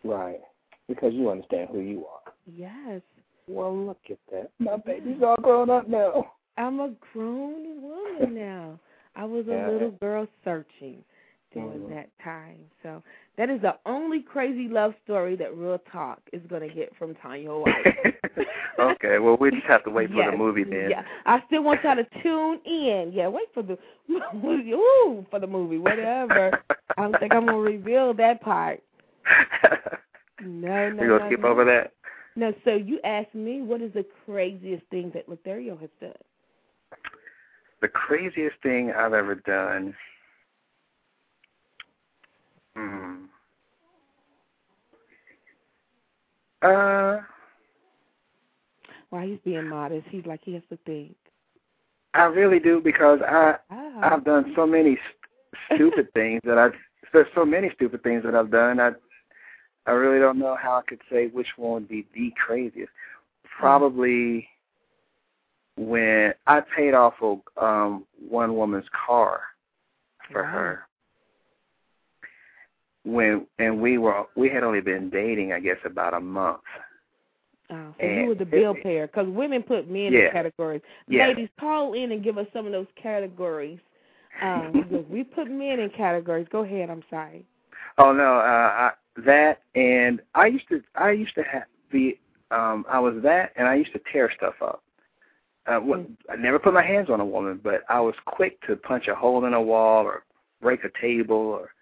right? 0.05 0.41
Because 0.89 1.15
you 1.15 1.31
understand 1.31 1.71
who 1.73 1.81
you 1.81 2.07
are. 2.07 2.33
Yes, 2.47 3.03
Well, 3.49 3.77
look 3.77 4.01
at 4.11 4.19
that. 4.33 4.51
My 4.59 4.77
baby's 4.77 5.23
all 5.23 5.37
grown 5.43 5.71
up 5.71 5.89
now. 5.89 6.33
I'm 6.57 6.81
a 6.81 6.93
grown 7.13 7.83
woman 7.83 8.35
now. 8.35 8.79
I 9.17 9.25
was 9.25 9.47
a 9.49 9.53
Yeah. 9.53 9.67
little 9.69 9.93
girl 9.93 10.27
searching 10.45 11.05
during 11.53 11.81
Mhm. 11.83 11.91
that 11.91 12.11
time. 12.25 12.61
So 12.83 13.03
that 13.39 13.49
is 13.49 13.63
the 13.63 13.77
only 13.87 14.21
crazy 14.21 14.69
love 14.69 14.95
story 15.05 15.37
that 15.37 15.57
Real 15.57 15.79
Talk 15.91 16.21
is 16.33 16.43
going 16.49 16.69
to 16.69 16.75
get 16.75 16.95
from 16.97 17.15
Tanya 17.15 17.53
White. 17.53 18.17
okay. 18.79 19.19
Well, 19.19 19.39
we 19.41 19.51
just 19.51 19.65
have 19.65 19.85
to 19.85 19.91
wait 19.91 20.11
for 20.11 20.17
Yes, 20.17 20.33
the 20.33 20.37
movie 20.37 20.65
then. 20.65 20.91
Yeah, 20.91 21.03
I 21.25 21.43
still 21.47 21.65
want 21.65 21.83
y'all 21.83 21.97
to 21.97 22.07
tune 22.23 22.61
in. 22.67 23.11
Yeah, 23.15 23.29
wait 23.29 23.49
for 23.55 23.63
the 23.63 23.79
ooh 24.11 25.27
for 25.31 25.41
the 25.41 25.47
movie, 25.47 25.79
whatever. 25.79 26.63
I 26.97 27.03
don't 27.03 27.19
think 27.19 27.35
I'm 27.35 27.47
gonna 27.47 27.59
reveal 27.59 28.13
that 28.15 28.43
part. 28.43 28.83
No, 30.43 30.91
no, 30.91 30.97
We're 30.99 31.09
gonna 31.09 31.21
no, 31.21 31.27
skip 31.29 31.41
no. 31.41 31.49
over 31.49 31.65
that. 31.65 31.93
No, 32.37 32.53
so 32.65 32.75
you 32.75 33.01
asked 33.05 33.35
me 33.35 33.63
what 33.63 33.81
is 33.81 33.93
the 33.95 34.05
craziest 34.27 34.85
thing 34.91 35.11
that 35.15 35.29
Latherio 35.29 35.79
has 35.81 35.91
done? 36.01 36.13
The 37.81 37.89
craziest 37.89 38.57
thing 38.63 38.93
I've 38.93 39.13
ever 39.13 39.37
done. 39.37 39.95
Hmm. 42.77 43.12
Uh, 46.63 47.21
Why 49.11 49.27
he's 49.27 49.39
being 49.45 49.69
modest? 49.69 50.07
He's 50.11 50.27
like 50.27 50.41
he 50.45 50.55
has 50.55 50.63
to 50.71 50.77
think. 50.87 51.17
I 52.15 52.25
really 52.25 52.59
do 52.61 52.81
because 52.81 53.21
I 53.23 53.57
Ah. 53.71 54.15
I've 54.15 54.25
done 54.25 54.53
so 54.55 54.67
many 54.67 54.97
st- 54.97 55.79
stupid 55.79 56.13
things 56.15 56.41
that 56.45 56.59
I 56.59 56.69
there's 57.13 57.27
so 57.35 57.45
many 57.45 57.71
stupid 57.75 58.03
things 58.03 58.23
that 58.25 58.35
I've 58.35 58.51
done. 58.51 58.81
I 58.81 58.93
I 59.87 59.93
really 59.93 60.19
don't 60.21 60.39
know 60.39 60.55
how 60.57 60.75
I 60.79 60.83
could 60.83 61.01
say 61.11 61.27
which 61.29 61.49
one 61.57 61.73
would 61.75 61.89
be 61.89 62.07
the 62.15 62.33
craziest. 62.37 62.93
Probably 63.59 64.49
when 65.77 66.35
I 66.47 66.61
paid 66.61 66.95
off 66.95 67.15
a 67.23 67.37
um 67.65 68.07
one 68.29 68.55
woman's 68.57 68.89
car 69.07 69.41
for 70.31 70.43
Wow. 70.43 70.49
her. 70.51 70.87
When 73.05 73.47
and 73.59 73.81
we 73.81 73.99
were 73.99 74.25
we 74.37 74.49
had 74.49 74.63
only 74.63 74.81
been 74.81 75.11
dating 75.11 75.53
I 75.53 75.61
guess 75.61 75.79
about 75.85 76.15
a 76.15 76.21
month. 76.21 76.61
Oh, 77.71 77.95
so 77.99 78.05
And 78.07 78.21
you 78.21 78.27
were 78.27 78.35
the 78.35 78.43
it- 78.43 78.51
bill 78.51 78.75
payer 78.75 79.07
because 79.07 79.29
women 79.29 79.63
put 79.63 79.89
men 79.89 80.13
Yeah. 80.13 80.27
in 80.27 80.33
categories. 80.33 80.83
Yeah. 81.09 81.29
Ladies, 81.29 81.49
call 81.59 81.95
in 81.95 82.13
and 82.13 82.23
give 82.23 82.39
us 82.39 82.47
some 82.53 82.67
of 82.67 82.73
those 82.73 82.87
categories. 82.97 83.81
Um, 84.43 84.73
we 85.11 85.25
put 85.25 85.51
men 85.51 85.81
in 85.81 85.91
categories. 85.91 86.47
Go 86.51 86.61
ahead. 86.65 86.91
I'm 86.91 87.03
sorry. 87.11 87.45
Oh 87.99 88.13
no, 88.13 88.37
uh, 88.37 88.41
I, 88.41 88.93
that 89.25 89.63
and 89.75 90.21
I 90.35 90.47
used 90.47 90.69
to 90.69 90.83
I 90.95 91.11
used 91.11 91.35
to 91.35 91.43
have 91.43 91.65
be 91.91 92.21
um 92.51 92.85
I 92.89 92.99
was 93.01 93.15
that 93.23 93.53
and 93.57 93.67
I 93.67 93.75
used 93.75 93.93
to 93.95 94.01
tear 94.13 94.31
stuff 94.37 94.55
up. 94.63 94.83
Uh, 95.67 95.79
what, 95.79 96.01
Mm. 96.01 96.17
I 96.29 96.37
never 96.37 96.59
put 96.59 96.75
my 96.75 96.83
hands 96.85 97.09
on 97.09 97.21
a 97.21 97.25
woman, 97.25 97.61
but 97.63 97.83
I 97.89 98.01
was 98.01 98.17
quick 98.25 98.61
to 98.67 98.75
punch 98.77 99.07
a 99.09 99.15
hole 99.15 99.45
in 99.45 99.55
a 99.55 99.63
wall 99.63 100.05
or 100.05 100.25
break 100.61 100.83
a 100.85 100.91
table 101.01 101.37
or 101.37 101.73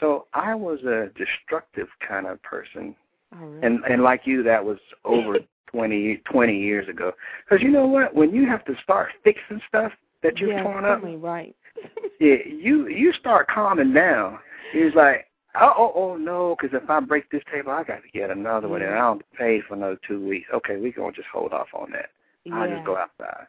so 0.00 0.26
I 0.34 0.54
was 0.54 0.80
a 0.84 1.10
destructive 1.16 1.88
kind 2.06 2.26
of 2.26 2.42
person. 2.42 2.94
All 3.38 3.46
right. 3.46 3.64
And 3.64 3.84
and 3.84 4.02
like 4.02 4.22
you 4.24 4.42
that 4.44 4.64
was 4.64 4.78
over 5.04 5.38
twenty 5.66 6.16
twenty 6.30 6.58
years 6.58 6.88
ago. 6.88 7.12
Cuz 7.48 7.60
you 7.62 7.70
know 7.70 7.86
what, 7.86 8.14
when 8.14 8.34
you 8.34 8.46
have 8.46 8.64
to 8.66 8.76
start 8.82 9.10
fixing 9.24 9.60
stuff 9.68 9.92
that 10.22 10.38
you've 10.38 10.50
yeah, 10.50 10.62
torn 10.62 10.84
up, 10.84 11.02
right. 11.02 11.54
yeah, 12.20 12.36
you 12.46 12.88
you 12.88 13.12
start 13.12 13.48
calming 13.48 13.92
down. 13.92 14.38
It's 14.74 14.96
like, 14.96 15.26
oh, 15.60 15.74
oh, 15.76 15.92
oh 15.94 16.16
no, 16.16 16.56
because 16.60 16.76
if 16.80 16.88
I 16.90 17.00
break 17.00 17.30
this 17.30 17.42
table, 17.52 17.70
I 17.70 17.84
got 17.84 18.02
to 18.02 18.08
get 18.12 18.30
another 18.30 18.68
one, 18.68 18.82
and 18.82 18.94
I 18.94 18.98
don't 18.98 19.22
paid 19.32 19.62
for 19.64 19.74
another 19.74 19.98
two 20.06 20.26
weeks. 20.26 20.48
Okay, 20.52 20.76
we 20.76 20.92
gonna 20.92 21.12
just 21.12 21.28
hold 21.28 21.52
off 21.52 21.68
on 21.72 21.90
that. 21.92 22.10
I'll 22.52 22.68
just 22.68 22.86
go 22.86 22.96
outside. 22.96 23.46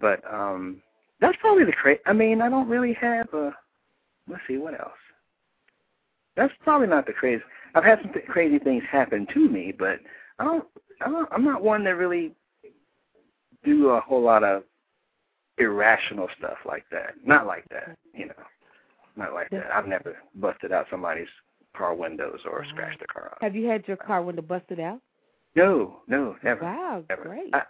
But 0.00 0.22
um, 0.32 0.82
that's 1.20 1.36
probably 1.40 1.64
the 1.64 1.72
cra 1.72 1.96
I 2.06 2.12
mean, 2.12 2.40
I 2.40 2.48
don't 2.48 2.68
really 2.68 2.94
have 2.94 3.32
a. 3.32 3.54
Let's 4.28 4.42
see 4.46 4.56
what 4.56 4.78
else. 4.78 4.92
That's 6.36 6.52
probably 6.62 6.86
not 6.88 7.06
the 7.06 7.12
crazy. 7.12 7.42
I've 7.74 7.84
had 7.84 8.00
some 8.02 8.12
th- 8.12 8.26
crazy 8.26 8.58
things 8.58 8.82
happen 8.90 9.26
to 9.34 9.48
me, 9.48 9.72
but 9.76 9.98
I 10.38 10.44
don't. 10.44 10.64
I 11.04 11.08
don't 11.10 11.28
I'm 11.32 11.44
not 11.44 11.62
one 11.62 11.84
that 11.84 11.96
really 11.96 12.32
do 13.64 13.88
a 13.90 14.00
whole 14.00 14.22
lot 14.22 14.44
of 14.44 14.62
irrational 15.58 16.28
stuff 16.38 16.58
like 16.66 16.84
that. 16.90 17.14
Not 17.24 17.46
like 17.46 17.64
that, 17.70 17.96
you 18.14 18.26
know. 18.26 18.34
Not 19.16 19.34
like 19.34 19.50
that. 19.50 19.70
I've 19.74 19.86
never 19.86 20.16
busted 20.36 20.72
out 20.72 20.86
somebody's 20.90 21.28
car 21.76 21.94
windows 21.94 22.40
or 22.44 22.60
Wow. 22.60 22.66
scratched 22.70 23.02
a 23.02 23.06
car. 23.06 23.26
up. 23.32 23.38
Have 23.42 23.54
you 23.54 23.66
had 23.68 23.86
your 23.86 23.96
car 23.96 24.22
window 24.22 24.42
busted 24.42 24.80
out? 24.80 25.00
No, 25.54 26.00
no, 26.08 26.36
never. 26.42 26.62
Wow, 26.62 27.04
never. 27.08 27.22
great. 27.24 27.54
I, 27.54 27.62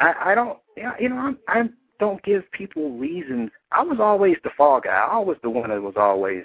I, 0.00 0.32
I 0.32 0.34
don't, 0.34 0.58
you 1.00 1.08
know, 1.08 1.16
I'm, 1.16 1.38
I 1.48 1.68
don't 1.98 2.22
give 2.24 2.50
people 2.52 2.90
reasons. 2.98 3.50
I 3.70 3.82
was 3.82 3.98
always 4.00 4.36
the 4.44 4.50
fall 4.56 4.80
guy. 4.80 4.90
I 5.10 5.18
was 5.18 5.36
the 5.42 5.50
one 5.50 5.70
that 5.70 5.80
was 5.80 5.94
always 5.96 6.44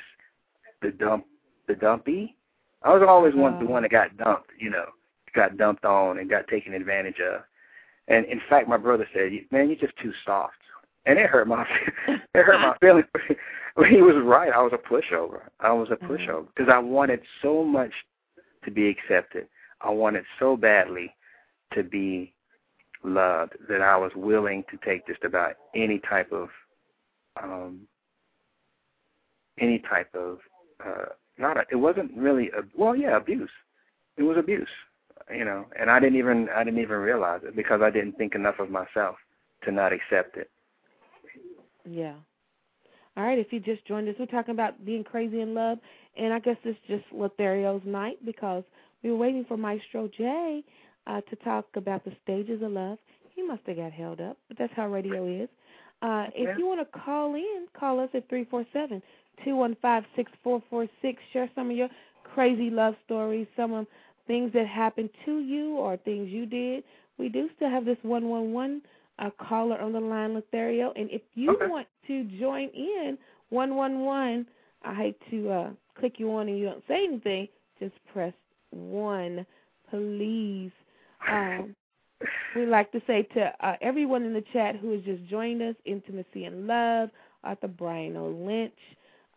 the 0.81 0.91
dump, 0.91 1.25
the 1.67 1.75
dumpy. 1.75 2.35
I 2.83 2.93
was 2.93 3.03
always 3.07 3.35
one, 3.35 3.53
the 3.53 3.65
uh-huh. 3.65 3.71
one 3.71 3.83
that 3.83 3.91
got 3.91 4.17
dumped. 4.17 4.51
You 4.59 4.69
know, 4.69 4.85
got 5.33 5.57
dumped 5.57 5.85
on 5.85 6.19
and 6.19 6.29
got 6.29 6.47
taken 6.47 6.73
advantage 6.73 7.19
of. 7.19 7.41
And 8.07 8.25
in 8.25 8.41
fact, 8.49 8.67
my 8.67 8.77
brother 8.77 9.07
said, 9.13 9.31
"Man, 9.51 9.69
you're 9.69 9.77
just 9.77 9.97
too 9.97 10.13
soft," 10.25 10.55
and 11.05 11.19
it 11.19 11.29
hurt 11.29 11.47
my 11.47 11.65
it 12.07 12.19
hurt 12.33 12.59
my 12.59 12.75
feelings. 12.81 13.07
he 13.89 14.01
was 14.01 14.15
right. 14.23 14.51
I 14.51 14.61
was 14.61 14.73
a 14.73 14.77
pushover. 14.77 15.41
I 15.59 15.71
was 15.71 15.89
a 15.91 15.95
mm-hmm. 15.95 16.13
pushover 16.13 16.47
because 16.55 16.71
I 16.71 16.79
wanted 16.79 17.21
so 17.41 17.63
much 17.63 17.91
to 18.65 18.71
be 18.71 18.87
accepted. 18.87 19.47
I 19.81 19.89
wanted 19.91 20.25
so 20.39 20.57
badly 20.57 21.13
to 21.73 21.83
be 21.83 22.33
loved 23.03 23.53
that 23.69 23.81
I 23.81 23.95
was 23.97 24.11
willing 24.15 24.63
to 24.71 24.77
take 24.83 25.05
just 25.05 25.23
about 25.23 25.53
any 25.75 25.99
type 25.99 26.31
of 26.31 26.49
um 27.41 27.81
any 29.59 29.79
type 29.79 30.13
of 30.15 30.39
uh 30.83 31.05
not 31.37 31.57
a, 31.57 31.65
it 31.71 31.75
wasn't 31.75 32.11
really 32.15 32.49
a 32.49 32.63
well 32.75 32.95
yeah 32.95 33.17
abuse 33.17 33.49
it 34.17 34.23
was 34.23 34.37
abuse 34.37 34.69
you 35.33 35.45
know 35.45 35.65
and 35.79 35.89
I 35.89 35.99
didn't 35.99 36.17
even 36.17 36.49
I 36.55 36.63
didn't 36.63 36.81
even 36.81 36.97
realize 36.97 37.41
it 37.43 37.55
because 37.55 37.81
I 37.81 37.89
didn't 37.89 38.17
think 38.17 38.35
enough 38.35 38.59
of 38.59 38.69
myself 38.69 39.15
to 39.63 39.71
not 39.71 39.93
accept 39.93 40.37
it 40.37 40.49
yeah 41.85 42.15
all 43.15 43.23
right 43.23 43.39
if 43.39 43.51
you 43.51 43.59
just 43.59 43.85
joined 43.85 44.07
us 44.09 44.15
we're 44.19 44.25
talking 44.25 44.53
about 44.53 44.85
being 44.85 45.03
crazy 45.03 45.41
in 45.41 45.53
love 45.53 45.79
and 46.17 46.33
I 46.33 46.39
guess 46.39 46.57
it's 46.63 46.79
just 46.87 47.05
Latherio's 47.13 47.85
night 47.85 48.17
because 48.25 48.63
we 49.03 49.11
were 49.11 49.17
waiting 49.17 49.45
for 49.47 49.57
Maestro 49.57 50.09
J 50.17 50.63
uh, 51.05 51.21
to 51.21 51.35
talk 51.37 51.65
about 51.75 52.03
the 52.03 52.11
stages 52.23 52.61
of 52.61 52.71
love. 52.71 52.97
He 53.35 53.43
must 53.43 53.61
have 53.67 53.77
got 53.77 53.91
held 53.91 54.19
up, 54.19 54.37
but 54.47 54.57
that's 54.57 54.73
how 54.75 54.87
radio 54.87 55.43
is. 55.43 55.49
Uh, 56.01 56.25
if 56.35 56.57
you 56.57 56.67
want 56.67 56.79
to 56.79 56.99
call 56.99 57.35
in, 57.35 57.67
call 57.77 57.99
us 57.99 58.09
at 58.13 58.27
three 58.29 58.45
four 58.45 58.65
seven 58.73 59.01
two 59.43 59.55
one 59.55 59.75
five 59.81 60.03
six 60.15 60.31
four 60.43 60.61
four 60.69 60.87
six. 61.01 61.21
Share 61.33 61.49
some 61.55 61.71
of 61.71 61.77
your 61.77 61.89
crazy 62.23 62.69
love 62.69 62.95
stories, 63.05 63.47
some 63.55 63.73
of 63.73 63.87
things 64.27 64.51
that 64.53 64.67
happened 64.67 65.09
to 65.25 65.39
you 65.39 65.75
or 65.77 65.97
things 65.97 66.29
you 66.29 66.45
did. 66.45 66.83
We 67.17 67.29
do 67.29 67.49
still 67.55 67.69
have 67.69 67.85
this 67.85 67.97
one 68.01 68.29
one 68.29 68.53
one 68.53 68.81
uh, 69.19 69.29
caller 69.39 69.79
on 69.79 69.93
the 69.93 69.99
line, 69.99 70.39
Latherio, 70.39 70.91
and 70.95 71.09
if 71.09 71.21
you 71.33 71.51
okay. 71.51 71.67
want 71.67 71.87
to 72.07 72.23
join 72.39 72.69
in 72.69 73.17
one 73.49 73.75
one 73.75 74.01
one, 74.01 74.45
I 74.83 74.93
hate 74.93 75.17
to 75.31 75.49
uh, 75.49 75.69
click 75.99 76.15
you 76.17 76.31
on 76.33 76.47
and 76.47 76.59
you 76.59 76.65
don't 76.65 76.83
say 76.87 77.05
anything. 77.05 77.47
Just 77.79 77.95
press 78.13 78.33
one, 78.71 79.45
please. 79.89 80.71
Um, 81.29 81.75
we 82.55 82.65
like 82.65 82.91
to 82.91 83.01
say 83.07 83.23
to 83.33 83.51
uh, 83.61 83.75
everyone 83.81 84.23
in 84.23 84.33
the 84.33 84.43
chat 84.53 84.75
who 84.75 84.91
has 84.93 85.01
just 85.03 85.25
joined 85.27 85.61
us, 85.61 85.75
Intimacy 85.85 86.45
and 86.45 86.67
Love, 86.67 87.09
Arthur 87.43 87.67
Brian 87.67 88.17
O. 88.17 88.29
Lynch, 88.29 88.73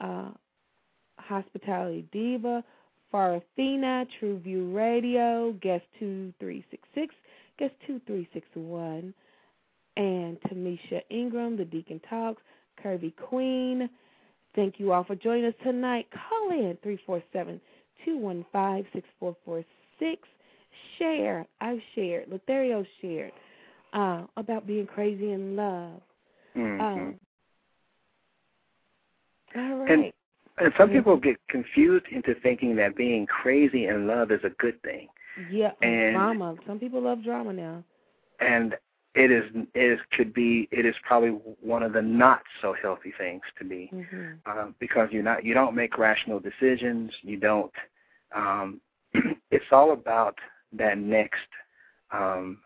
uh, 0.01 0.30
Hospitality 1.18 2.07
Diva, 2.12 2.64
Farathina, 3.12 4.07
True 4.18 4.38
View 4.38 4.70
Radio, 4.72 5.53
Guest 5.61 5.84
2366, 5.98 7.14
Guest 7.59 7.74
2361, 7.86 9.12
and 9.96 10.38
Tamisha 10.42 11.03
Ingram, 11.11 11.57
The 11.57 11.64
Deacon 11.64 12.01
Talks, 12.09 12.42
Curvy 12.82 13.14
Queen. 13.16 13.90
Thank 14.55 14.80
you 14.80 14.92
all 14.92 15.05
for 15.05 15.14
joining 15.14 15.46
us 15.46 15.55
tonight. 15.62 16.07
Call 16.11 16.51
in 16.51 16.76
347 16.82 17.61
215 18.05 18.86
6446 18.92 20.28
share, 21.01 21.46
I've 21.61 21.80
shared, 21.94 22.28
Latherio 22.30 22.86
shared 23.01 23.32
uh, 23.92 24.24
about 24.36 24.66
being 24.66 24.86
crazy 24.86 25.32
in 25.32 25.57
love. 25.57 26.01
Mm-hmm. 26.57 26.80
Um, 26.80 27.14
all 29.57 29.76
right. 29.76 29.90
And, 29.90 30.12
and 30.59 30.72
some 30.76 30.90
people 30.90 31.16
get 31.16 31.36
confused 31.48 32.07
into 32.11 32.34
thinking 32.42 32.76
that 32.76 32.96
being 32.96 33.26
crazy 33.26 33.86
in 33.86 34.07
love 34.07 34.30
is 34.30 34.40
a 34.44 34.51
good 34.51 34.80
thing. 34.82 35.09
Yeah, 35.51 35.72
and 35.80 36.14
drama. 36.14 36.57
Some 36.66 36.78
people 36.78 37.03
love 37.03 37.22
drama 37.24 37.53
now. 37.53 37.84
And 38.40 38.74
it 39.14 39.30
is 39.30 39.44
it 39.74 39.92
is 39.92 39.98
could 40.12 40.34
be 40.34 40.68
it 40.70 40.84
is 40.84 40.94
probably 41.03 41.30
one 41.61 41.82
of 41.82 41.92
the 41.92 42.03
not 42.03 42.42
so 42.61 42.74
healthy 42.80 43.12
things 43.16 43.42
to 43.59 43.64
be 43.64 43.90
mm-hmm. 43.92 44.32
uh, 44.46 44.66
because 44.78 45.09
you're 45.11 45.22
not 45.22 45.44
you 45.44 45.53
don't 45.53 45.74
make 45.74 45.98
rational 45.98 46.38
decisions 46.38 47.11
you 47.22 47.36
don't 47.36 47.72
um, 48.36 48.80
it's 49.51 49.64
all 49.72 49.92
about 49.92 50.38
that 50.72 50.96
next 50.96 51.40
um, 52.12 52.59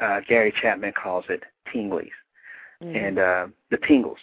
uh, 0.00 0.20
Gary 0.28 0.52
Chapman 0.60 0.92
calls 0.92 1.24
it 1.28 1.42
tinglies 1.74 2.10
mm-hmm. 2.82 2.96
and 2.96 3.18
uh, 3.18 3.46
the 3.70 3.78
tingles. 3.86 4.18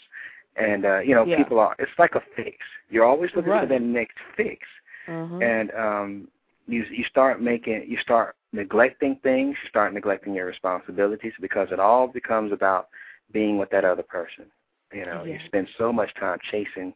And 0.56 0.86
uh, 0.86 1.00
you 1.00 1.14
know, 1.14 1.26
yeah. 1.26 1.38
people 1.38 1.60
are. 1.60 1.76
It's 1.80 1.92
like 1.98 2.16
a 2.16 2.22
fix. 2.36 2.58
You're 2.90 3.06
always 3.06 3.32
looking 3.36 3.52
right. 3.52 3.68
for 3.68 3.74
that 3.74 3.82
next 3.82 4.18
fix, 4.38 4.66
mm-hmm. 5.08 5.42
and 5.42 5.72
um, 5.72 6.28
you 6.68 6.86
you 6.90 7.04
start 7.04 7.42
making 7.42 7.86
you 7.88 7.98
start 8.00 8.36
neglecting 8.54 9.20
things. 9.22 9.58
You 9.64 9.70
start 9.70 9.94
neglecting 9.94 10.34
your 10.34 10.46
responsibilities 10.46 11.34
because 11.42 11.70
it 11.72 11.80
all 11.80 12.08
becomes 12.08 12.54
about 12.54 12.88
being 13.32 13.58
with 13.58 13.70
that 13.72 13.84
other 13.84 14.04
person. 14.04 14.46
You 14.94 15.06
know, 15.06 15.24
yeah. 15.26 15.34
you 15.34 15.40
spend 15.46 15.68
so 15.78 15.92
much 15.92 16.14
time 16.16 16.40
chasing 16.52 16.94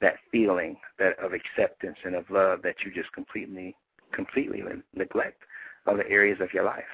that 0.00 0.14
feeling 0.30 0.76
that 0.98 1.18
of 1.18 1.32
acceptance 1.32 1.96
and 2.04 2.14
of 2.14 2.28
love 2.30 2.62
that 2.62 2.76
you 2.84 2.92
just 2.92 3.12
completely 3.12 3.76
completely 4.12 4.62
neglect 4.94 5.42
other 5.86 6.04
areas 6.08 6.38
of 6.40 6.52
your 6.52 6.64
life. 6.64 6.84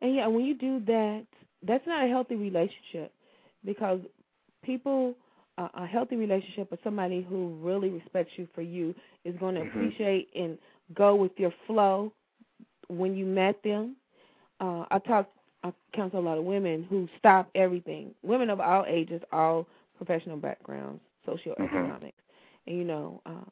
And 0.00 0.14
yeah, 0.14 0.26
when 0.26 0.44
you 0.44 0.54
do 0.54 0.80
that, 0.86 1.26
that's 1.62 1.86
not 1.86 2.04
a 2.04 2.08
healthy 2.08 2.34
relationship 2.34 3.12
because 3.64 4.00
people 4.64 5.14
a 5.74 5.86
healthy 5.86 6.16
relationship 6.16 6.70
with 6.70 6.80
somebody 6.84 7.26
who 7.28 7.58
really 7.60 7.90
respects 7.90 8.32
you 8.36 8.48
for 8.54 8.62
you 8.62 8.94
is 9.24 9.34
going 9.38 9.54
to 9.54 9.62
mm-hmm. 9.62 9.78
appreciate 9.78 10.28
and 10.34 10.58
go 10.94 11.14
with 11.14 11.32
your 11.36 11.52
flow 11.66 12.12
when 12.88 13.14
you 13.14 13.26
met 13.26 13.62
them. 13.62 13.96
Uh, 14.60 14.84
I 14.90 14.98
talk, 14.98 15.28
I 15.64 15.72
counsel 15.94 16.20
a 16.20 16.22
lot 16.22 16.38
of 16.38 16.44
women 16.44 16.86
who 16.88 17.08
stop 17.18 17.50
everything. 17.54 18.14
Women 18.22 18.50
of 18.50 18.60
all 18.60 18.84
ages, 18.86 19.22
all 19.32 19.66
professional 19.96 20.36
backgrounds, 20.36 21.00
socioeconomic, 21.26 21.58
mm-hmm. 21.58 22.66
and 22.66 22.78
you 22.78 22.84
know, 22.84 23.20
uh, 23.26 23.44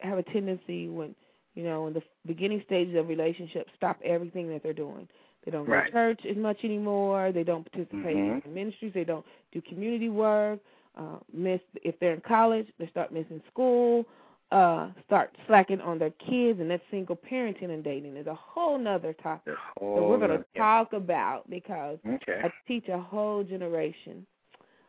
have 0.00 0.18
a 0.18 0.22
tendency 0.22 0.88
when 0.88 1.14
you 1.54 1.64
know, 1.64 1.86
in 1.86 1.92
the 1.92 2.02
beginning 2.26 2.62
stages 2.64 2.96
of 2.96 3.08
relationships, 3.08 3.70
stop 3.76 3.98
everything 4.04 4.48
that 4.48 4.62
they're 4.62 4.72
doing. 4.72 5.06
They 5.44 5.50
don't 5.50 5.66
go 5.66 5.72
right. 5.72 5.86
to 5.86 5.92
church 5.92 6.20
as 6.30 6.36
much 6.36 6.58
anymore. 6.64 7.32
They 7.32 7.42
don't 7.42 7.70
participate 7.70 8.16
mm-hmm. 8.16 8.48
in 8.48 8.54
ministries. 8.54 8.92
They 8.94 9.04
don't 9.04 9.24
do 9.52 9.60
community 9.60 10.08
work. 10.08 10.60
Uh, 10.96 11.16
miss 11.32 11.60
if 11.82 11.98
they're 12.00 12.14
in 12.14 12.22
college, 12.26 12.66
they 12.78 12.86
start 12.88 13.12
missing 13.12 13.42
school. 13.50 14.04
Uh, 14.50 14.90
start 15.06 15.34
slacking 15.46 15.80
on 15.80 15.98
their 15.98 16.10
kids, 16.10 16.60
and 16.60 16.70
that's 16.70 16.82
single 16.90 17.16
parenting 17.16 17.70
and 17.70 17.82
dating 17.82 18.18
is 18.18 18.26
a 18.26 18.34
whole 18.34 18.78
nother 18.78 19.14
topic 19.14 19.54
that 19.80 19.82
we're 19.82 20.18
going 20.18 20.28
to 20.28 20.44
talk 20.58 20.92
about 20.92 21.48
because 21.48 21.96
okay. 22.06 22.42
I 22.44 22.52
teach 22.68 22.86
a 22.88 23.00
whole 23.00 23.42
generation 23.42 24.26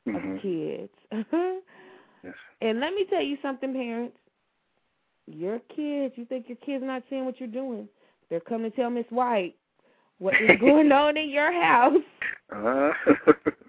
mm-hmm. 0.06 0.36
of 0.36 0.42
kids. 0.42 0.92
yes. 2.24 2.34
And 2.62 2.82
let 2.82 2.94
me 2.94 3.06
tell 3.10 3.24
you 3.24 3.38
something, 3.42 3.72
parents 3.72 4.18
your 5.28 5.60
kids, 5.76 6.14
you 6.18 6.26
think 6.26 6.48
your 6.48 6.58
kids 6.58 6.84
not 6.86 7.04
seeing 7.10 7.26
what 7.26 7.40
you're 7.40 7.48
doing. 7.48 7.88
They're 8.30 8.40
coming 8.40 8.72
to 8.72 8.76
tell 8.76 8.90
Miss 8.90 9.06
White 9.10 9.56
what 10.20 10.36
is 10.42 10.60
going 10.60 10.92
on 11.04 11.18
in 11.18 11.30
your 11.30 11.52
house 11.52 12.04
uh. 12.56 12.92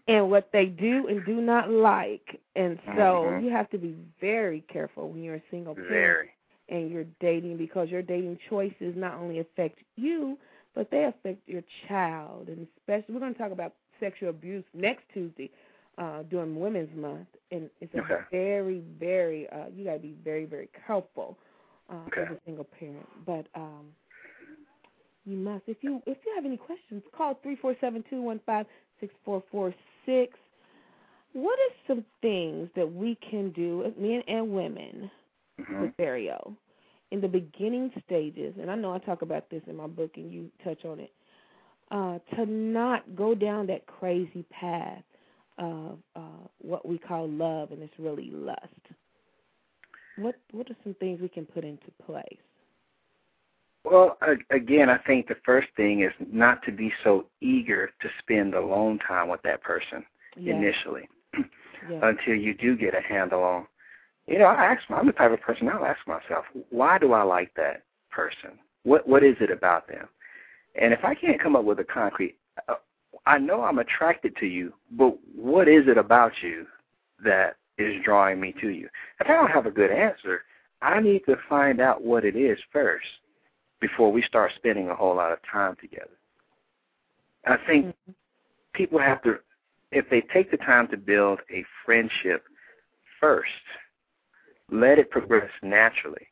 and 0.09 0.30
what 0.30 0.51
they 0.53 0.66
do 0.66 1.09
and 1.09 1.24
do 1.24 1.40
not 1.40 1.70
like. 1.70 2.40
And 2.57 2.78
so 2.97 3.26
mm-hmm. 3.26 3.45
you 3.45 3.51
have 3.51 3.70
to 3.70 3.78
be 3.78 3.97
very 4.20 4.64
careful 4.72 5.11
when 5.11 5.22
you're 5.22 5.36
a 5.36 5.42
single 5.51 5.74
parent 5.74 6.28
very. 6.68 6.82
and 6.82 6.90
you're 6.90 7.07
dating 7.20 7.57
because 7.57 7.88
your 7.88 8.03
dating 8.03 8.38
choices 8.49 8.95
not 8.97 9.14
only 9.14 9.40
affect 9.40 9.78
you, 9.97 10.38
but 10.74 10.90
they 10.90 11.05
affect 11.05 11.49
your 11.49 11.62
child. 11.88 12.49
And 12.49 12.66
especially, 12.78 13.14
we're 13.14 13.20
going 13.20 13.32
to 13.32 13.38
talk 13.38 13.53
about 13.53 13.74
sexual 14.01 14.30
abuse 14.30 14.64
next 14.74 15.05
Tuesday 15.12 15.51
uh, 15.99 16.22
during 16.24 16.59
Women's 16.59 16.95
Month, 16.97 17.28
and 17.51 17.70
it's 17.80 17.95
a 17.95 18.01
okay. 18.01 18.16
very, 18.30 18.82
very 18.99 19.49
uh, 19.51 19.66
you 19.74 19.84
got 19.84 19.95
to 19.95 19.99
be 20.01 20.14
very, 20.24 20.45
very 20.45 20.68
careful 20.86 21.38
uh, 21.90 21.97
okay. 22.09 22.22
as 22.22 22.28
a 22.36 22.40
single 22.45 22.66
parent. 22.78 23.07
But 23.24 23.47
um, 23.55 23.86
you 25.24 25.36
must. 25.36 25.64
If 25.66 25.78
you 25.82 26.02
if 26.06 26.18
you 26.24 26.32
have 26.34 26.44
any 26.44 26.56
questions, 26.56 27.02
call 27.16 27.38
three 27.42 27.56
four 27.56 27.74
seven 27.80 28.04
two 28.10 28.20
one 28.20 28.40
five 28.44 28.66
six 29.00 29.14
four 29.24 29.42
four 29.50 29.74
six. 30.04 30.34
What 31.32 31.58
are 31.58 31.74
some 31.88 32.04
things 32.22 32.68
that 32.76 32.92
we 32.92 33.18
can 33.28 33.50
do, 33.50 33.92
men 33.98 34.22
and 34.28 34.50
women, 34.50 35.10
mm-hmm. 35.60 35.84
Latherio, 35.84 36.54
in 37.10 37.20
the 37.20 37.28
beginning 37.28 37.90
stages? 38.06 38.54
And 38.60 38.70
I 38.70 38.76
know 38.76 38.94
I 38.94 38.98
talk 38.98 39.22
about 39.22 39.50
this 39.50 39.62
in 39.66 39.76
my 39.76 39.88
book, 39.88 40.12
and 40.16 40.32
you 40.32 40.50
touch 40.62 40.84
on 40.84 41.00
it. 41.00 41.12
Uh, 41.90 42.18
to 42.36 42.46
not 42.46 43.16
go 43.16 43.34
down 43.34 43.66
that 43.66 43.86
crazy 43.86 44.44
path 44.50 45.02
of 45.58 45.98
uh, 46.16 46.46
what 46.58 46.86
we 46.86 46.98
call 46.98 47.28
love, 47.28 47.72
and 47.72 47.82
it's 47.82 47.92
really 47.98 48.30
lust. 48.30 48.58
What 50.16 50.36
What 50.52 50.70
are 50.70 50.76
some 50.84 50.94
things 50.94 51.20
we 51.20 51.28
can 51.28 51.46
put 51.46 51.64
into 51.64 51.90
place? 52.06 52.38
Well, 53.85 54.16
again, 54.51 54.89
I 54.89 54.97
think 54.97 55.28
the 55.28 55.37
first 55.45 55.68
thing 55.76 56.01
is 56.01 56.12
not 56.32 56.62
to 56.64 56.72
be 56.72 56.93
so 57.05 57.26
eager 57.43 57.91
to 58.01 58.09
spend 58.18 58.55
alone 58.55 58.99
time 59.07 59.28
with 59.28 59.43
that 59.43 59.62
person 59.62 60.05
initially 60.37 61.09
until 62.03 62.35
you 62.35 62.55
do 62.55 62.76
get 62.76 62.95
a 62.95 63.01
handle 63.01 63.43
on. 63.43 63.66
You 64.26 64.39
know, 64.39 64.47
I 64.47 64.72
ask. 64.72 64.82
I'm 64.89 65.07
the 65.07 65.12
type 65.12 65.32
of 65.32 65.41
person 65.43 65.68
I'll 65.68 65.85
ask 65.85 66.01
myself, 66.07 66.47
why 66.70 66.99
do 66.99 67.12
I 67.12 67.22
like 67.22 67.53
that 67.57 67.82
person? 68.11 68.59
What 68.85 69.07
What 69.07 69.22
is 69.22 69.37
it 69.41 69.51
about 69.51 69.87
them? 69.87 70.09
And 70.80 70.95
if 70.95 71.05
I 71.05 71.14
can't 71.14 71.41
come 71.41 71.55
up 71.55 71.64
with 71.64 71.78
a 71.78 71.85
concrete, 71.85 72.37
uh, 72.68 72.76
I 73.26 73.39
know 73.39 73.62
I'm 73.62 73.78
attracted 73.78 74.35
to 74.37 74.47
you, 74.47 74.72
but 74.93 75.16
what 75.37 75.68
is 75.68 75.87
it 75.89 75.99
about 75.99 76.32
you 76.43 76.66
that 77.22 77.57
is 77.76 78.03
drawing 78.03 78.41
me 78.41 78.55
to 78.61 78.70
you? 78.70 78.89
If 79.20 79.28
I 79.28 79.35
don't 79.35 79.51
have 79.51 79.66
a 79.66 79.70
good 79.70 79.91
answer, 79.91 80.43
I 80.80 81.01
need 81.01 81.20
to 81.26 81.37
find 81.49 81.80
out 81.80 82.03
what 82.03 82.24
it 82.24 82.35
is 82.35 82.59
first 82.72 83.07
before 83.85 84.11
we 84.11 84.22
start 84.22 84.51
spending 84.57 84.89
a 84.89 84.95
whole 84.95 85.14
lot 85.14 85.30
of 85.30 85.39
time 85.53 85.76
together. 85.78 86.16
I 87.47 87.59
think 87.66 87.89
mm-hmm. 87.89 88.12
people 88.72 88.99
have 88.99 89.22
to, 89.24 89.41
if 89.93 90.09
they 90.09 90.22
take 90.32 90.51
the 90.51 90.57
time 90.57 90.89
to 90.89 90.97
build 90.97 91.41
a 91.51 91.62
friendship 91.85 92.45
first, 93.20 93.51
let 94.72 94.99
it 94.99 95.11
progress 95.11 95.51
naturally. 95.62 96.26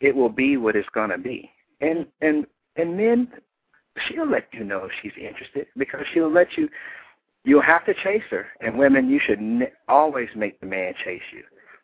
It 0.00 0.16
will 0.16 0.28
be 0.28 0.56
what 0.56 0.74
it's 0.74 0.88
going 0.92 1.10
to 1.10 1.18
be. 1.18 1.48
And 1.80 2.06
and 2.20 2.46
and 2.74 2.96
men 2.96 3.28
she'll 4.08 4.28
let 4.28 4.48
you 4.52 4.64
know 4.64 4.84
if 4.86 4.90
she's 5.00 5.12
interested 5.16 5.68
because 5.76 6.04
she'll 6.12 6.32
let 6.32 6.48
you. 6.56 6.68
You'll 7.44 7.62
have 7.62 7.84
to 7.86 7.94
chase 7.94 8.22
her, 8.30 8.46
and 8.60 8.76
women, 8.76 9.08
you 9.08 9.20
should 9.24 9.40
ne- 9.40 9.72
always 9.88 10.28
make 10.34 10.60
the 10.60 10.66
man 10.66 10.94
chase 11.04 11.22
you, 11.32 11.42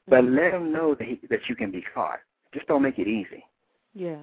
but 0.09 0.23
mm-hmm. 0.25 0.37
let 0.37 0.55
him 0.55 0.73
know 0.73 0.95
that 0.97 1.07
he, 1.07 1.21
that 1.31 1.41
you 1.49 1.55
can 1.55 1.71
be 1.71 1.85
caught. 1.95 2.21
Just 2.53 2.67
don't 2.67 2.83
make 2.83 2.99
it 2.99 3.09
easy. 3.09 3.45
Yeah. 3.95 4.19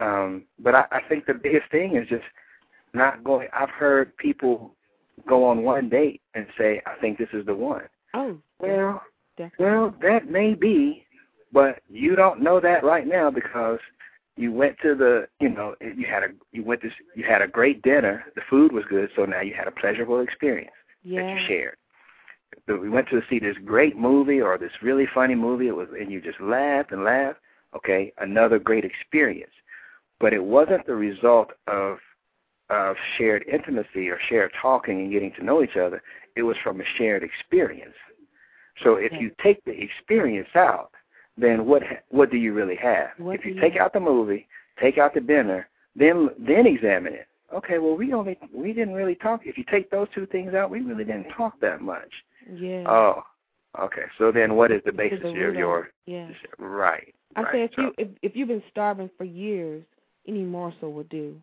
Um, 0.00 0.44
but 0.58 0.74
I, 0.74 0.84
I 0.90 1.00
think 1.08 1.26
the 1.26 1.34
biggest 1.34 1.70
thing 1.70 1.96
is 1.96 2.08
just 2.08 2.24
not 2.94 3.22
going. 3.22 3.48
I've 3.52 3.70
heard 3.70 4.16
people 4.16 4.74
go 5.28 5.44
on 5.44 5.62
one 5.62 5.88
date 5.88 6.22
and 6.34 6.46
say, 6.58 6.82
"I 6.86 6.94
think 7.00 7.18
this 7.18 7.28
is 7.32 7.46
the 7.46 7.54
one." 7.54 7.82
Oh. 8.14 8.38
Well, 8.58 9.02
definitely. 9.36 9.66
well, 9.66 9.94
that 10.02 10.30
may 10.30 10.54
be, 10.54 11.04
but 11.52 11.80
you 11.88 12.16
don't 12.16 12.40
know 12.42 12.60
that 12.60 12.84
right 12.84 13.06
now 13.06 13.30
because 13.30 13.78
you 14.36 14.52
went 14.52 14.76
to 14.82 14.94
the 14.94 15.28
you 15.40 15.48
know 15.48 15.74
you 15.80 16.06
had 16.06 16.22
a 16.22 16.28
you 16.52 16.64
went 16.64 16.80
to 16.80 16.90
you 17.14 17.24
had 17.24 17.42
a 17.42 17.48
great 17.48 17.82
dinner 17.82 18.24
the 18.34 18.42
food 18.48 18.72
was 18.72 18.84
good 18.88 19.10
so 19.14 19.24
now 19.24 19.40
you 19.40 19.52
had 19.54 19.68
a 19.68 19.72
pleasurable 19.72 20.20
experience 20.20 20.72
yeah. 21.02 21.20
that 21.20 21.40
you 21.40 21.46
shared 21.46 21.76
we 22.66 22.88
went 22.88 23.08
to 23.08 23.20
see 23.28 23.38
this 23.38 23.56
great 23.64 23.96
movie 23.96 24.40
or 24.40 24.56
this 24.56 24.70
really 24.80 25.06
funny 25.12 25.34
movie 25.34 25.68
it 25.68 25.76
was 25.76 25.88
and 25.98 26.10
you 26.10 26.20
just 26.20 26.40
laughed 26.40 26.92
and 26.92 27.04
laughed 27.04 27.40
okay 27.74 28.12
another 28.18 28.58
great 28.58 28.84
experience 28.84 29.52
but 30.20 30.32
it 30.32 30.42
wasn't 30.42 30.86
the 30.86 30.94
result 30.94 31.50
of 31.66 31.98
of 32.68 32.94
shared 33.18 33.44
intimacy 33.52 34.08
or 34.08 34.18
shared 34.28 34.52
talking 34.60 35.00
and 35.00 35.10
getting 35.10 35.32
to 35.32 35.44
know 35.44 35.62
each 35.62 35.76
other 35.76 36.02
it 36.36 36.42
was 36.42 36.56
from 36.62 36.80
a 36.80 36.84
shared 36.96 37.22
experience 37.22 37.96
so 38.82 38.94
if 38.94 39.12
you 39.12 39.30
take 39.42 39.64
the 39.64 39.72
experience 39.72 40.48
out 40.54 40.92
then 41.40 41.66
what 41.66 41.82
what 42.10 42.30
do 42.30 42.36
you 42.36 42.52
really 42.52 42.76
have? 42.76 43.10
What 43.18 43.38
if 43.38 43.44
you, 43.44 43.54
you 43.54 43.60
take 43.60 43.74
have? 43.74 43.82
out 43.82 43.92
the 43.92 44.00
movie, 44.00 44.46
take 44.80 44.98
out 44.98 45.14
the 45.14 45.20
dinner, 45.20 45.68
then 45.96 46.28
then 46.38 46.66
examine 46.66 47.14
it. 47.14 47.26
Okay, 47.54 47.78
well 47.78 47.96
we 47.96 48.12
only 48.12 48.38
we 48.52 48.72
didn't 48.72 48.94
really 48.94 49.14
talk. 49.14 49.42
If 49.44 49.58
you 49.58 49.64
take 49.70 49.90
those 49.90 50.08
two 50.14 50.26
things 50.26 50.54
out, 50.54 50.70
we 50.70 50.80
really 50.80 51.04
didn't 51.04 51.30
talk 51.30 51.58
that 51.60 51.80
much. 51.80 52.10
Yeah. 52.52 52.84
Oh, 52.86 53.22
okay. 53.78 54.04
So 54.18 54.30
then, 54.30 54.54
what 54.54 54.70
is 54.70 54.82
the 54.84 54.92
basis 54.92 55.20
of 55.24 55.34
your 55.34 55.90
yeah 56.06 56.28
right? 56.58 57.14
I 57.36 57.42
right. 57.42 57.52
say 57.52 57.64
if 57.64 57.70
so, 57.74 57.82
you 57.82 57.94
if 57.98 58.08
if 58.22 58.36
you've 58.36 58.48
been 58.48 58.62
starving 58.70 59.10
for 59.16 59.24
years, 59.24 59.84
any 60.26 60.42
morsel 60.42 60.92
will 60.92 61.04
do, 61.04 61.36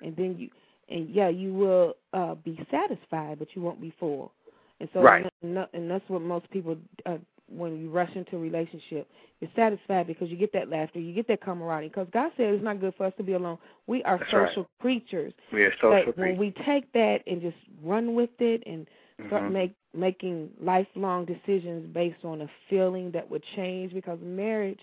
and 0.00 0.16
then 0.16 0.36
you 0.38 0.48
and 0.88 1.08
yeah 1.10 1.28
you 1.28 1.52
will 1.54 1.94
uh 2.12 2.34
be 2.36 2.58
satisfied, 2.70 3.38
but 3.38 3.48
you 3.54 3.62
won't 3.62 3.80
be 3.80 3.92
full. 3.98 4.32
And 4.80 4.88
so 4.92 5.00
right. 5.00 5.30
and, 5.42 5.58
and 5.72 5.90
that's 5.90 6.08
what 6.08 6.22
most 6.22 6.50
people 6.50 6.76
uh, 7.06 7.18
when 7.48 7.78
you 7.78 7.90
rush 7.90 8.10
into 8.14 8.36
a 8.36 8.38
relationship. 8.38 9.08
You're 9.40 9.50
satisfied 9.54 10.06
because 10.06 10.28
you 10.30 10.36
get 10.36 10.52
that 10.52 10.70
laughter, 10.70 11.00
you 11.00 11.12
get 11.12 11.28
that 11.28 11.40
camaraderie. 11.42 11.88
Because 11.88 12.06
God 12.12 12.30
said 12.36 12.46
it's 12.54 12.64
not 12.64 12.80
good 12.80 12.94
for 12.96 13.06
us 13.06 13.12
to 13.16 13.22
be 13.22 13.32
alone. 13.32 13.58
We 13.86 14.02
are 14.04 14.18
That's 14.18 14.30
social 14.30 14.62
right. 14.62 14.80
creatures. 14.80 15.32
We 15.52 15.62
are 15.64 15.72
social 15.74 15.90
but 15.90 16.14
creatures. 16.14 16.18
when 16.18 16.36
we 16.38 16.54
take 16.64 16.92
that 16.92 17.18
and 17.26 17.40
just 17.42 17.56
run 17.82 18.14
with 18.14 18.30
it 18.38 18.62
and 18.66 18.86
start 19.26 19.42
mm-hmm. 19.44 19.52
make 19.52 19.74
making 19.94 20.50
lifelong 20.60 21.26
decisions 21.26 21.92
based 21.92 22.24
on 22.24 22.42
a 22.42 22.48
feeling 22.70 23.10
that 23.12 23.30
would 23.30 23.44
change, 23.56 23.92
because 23.92 24.18
marriage. 24.22 24.80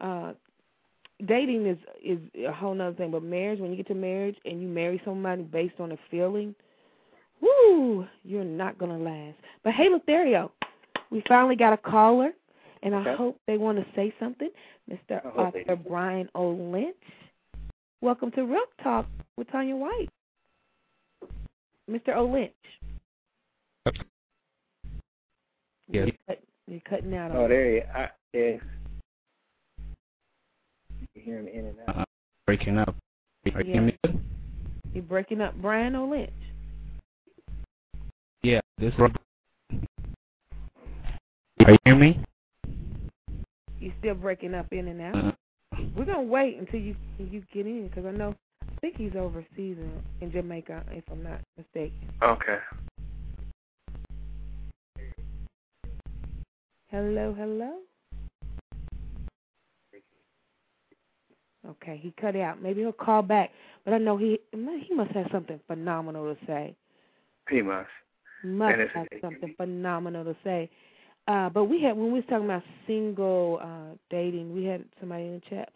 uh 0.00 0.32
dating 1.26 1.66
is 1.66 1.78
is 2.02 2.18
a 2.46 2.52
whole 2.52 2.74
nother 2.74 2.96
thing, 2.96 3.10
but 3.10 3.22
marriage 3.22 3.60
when 3.60 3.70
you 3.70 3.76
get 3.76 3.86
to 3.88 3.94
marriage 3.94 4.36
and 4.44 4.60
you 4.60 4.68
marry 4.68 5.00
somebody 5.04 5.42
based 5.42 5.78
on 5.78 5.92
a 5.92 5.98
feeling, 6.10 6.54
whoo, 7.40 8.06
you're 8.24 8.44
not 8.44 8.78
gonna 8.78 8.98
last. 8.98 9.36
But 9.62 9.74
hey 9.74 9.88
Latherio, 9.88 10.50
we 11.10 11.22
finally 11.28 11.56
got 11.56 11.72
a 11.72 11.76
caller, 11.76 12.30
and 12.82 12.94
I 12.94 13.14
hope 13.16 13.38
they 13.46 13.58
want 13.58 13.78
to 13.78 13.86
say 13.94 14.14
something. 14.18 14.50
Mr. 14.90 15.24
Author 15.36 15.76
Brian 15.76 16.28
O. 16.34 16.50
Lynch, 16.50 16.94
welcome 18.00 18.30
to 18.32 18.42
Real 18.42 18.60
Talk 18.82 19.06
with 19.36 19.50
Tanya 19.50 19.76
White. 19.76 20.10
Mr. 21.90 22.16
O. 22.16 22.26
Lynch. 22.26 22.52
Yeah. 25.88 26.06
You're, 26.06 26.12
cut, 26.26 26.42
you're 26.66 26.80
cutting 26.88 27.14
out. 27.14 27.30
Oh, 27.34 27.46
there 27.46 27.70
you 27.70 27.82
are. 27.94 28.10
Yeah. 28.32 28.56
You 31.24 31.32
hear 31.32 31.40
him 31.40 31.48
in 31.48 31.66
and 31.66 31.76
out. 31.88 31.98
Uh, 32.00 32.04
breaking 32.46 32.76
up. 32.76 32.94
Are 33.54 33.62
you 33.62 33.74
yeah. 33.74 33.80
me 33.80 33.96
good? 34.04 34.20
You're 34.92 35.02
breaking 35.02 35.40
up. 35.40 35.54
Brian 35.60 35.96
O. 35.96 36.06
Lynch. 36.06 36.30
Yeah, 38.42 38.60
this 38.78 38.92
is 38.92 39.00
are 41.64 41.70
you 41.70 41.78
hear 41.84 41.96
me? 41.96 42.20
You 43.80 43.92
still 44.00 44.14
breaking 44.14 44.54
up 44.54 44.66
in 44.70 44.88
and 44.88 45.00
out. 45.00 45.34
Uh, 45.72 45.78
We're 45.96 46.04
gonna 46.04 46.22
wait 46.22 46.58
until 46.58 46.80
you 46.80 46.94
you 47.18 47.42
get 47.54 47.66
in 47.66 47.88
because 47.88 48.04
I 48.04 48.10
know 48.10 48.34
I 48.62 48.80
think 48.80 48.96
he's 48.96 49.16
overseas 49.16 49.46
in, 49.56 49.90
in 50.20 50.30
Jamaica 50.30 50.84
if 50.90 51.04
I'm 51.10 51.22
not 51.22 51.40
mistaken. 51.56 52.12
Okay. 52.22 52.58
Hello, 56.90 57.34
hello. 57.36 57.78
Okay, 61.68 61.98
he 62.02 62.12
cut 62.20 62.36
out. 62.36 62.62
Maybe 62.62 62.82
he'll 62.82 62.92
call 62.92 63.22
back, 63.22 63.50
but 63.84 63.94
I 63.94 63.98
know 63.98 64.16
he 64.16 64.38
he 64.52 64.94
must 64.94 65.12
have 65.12 65.26
something 65.32 65.58
phenomenal 65.66 66.34
to 66.34 66.46
say. 66.46 66.74
He 67.48 67.62
must. 67.62 67.88
Must 68.42 68.78
have 68.94 69.06
something 69.22 69.54
phenomenal 69.56 70.24
to 70.24 70.36
say. 70.44 70.70
Uh, 71.26 71.48
but 71.48 71.64
we 71.64 71.82
had 71.82 71.96
when 71.96 72.08
we 72.08 72.18
was 72.18 72.24
talking 72.28 72.44
about 72.44 72.62
single 72.86 73.58
uh, 73.62 73.96
dating, 74.10 74.54
we 74.54 74.64
had 74.64 74.84
somebody 75.00 75.24
in 75.24 75.34
the 75.34 75.42
chat. 75.48 75.72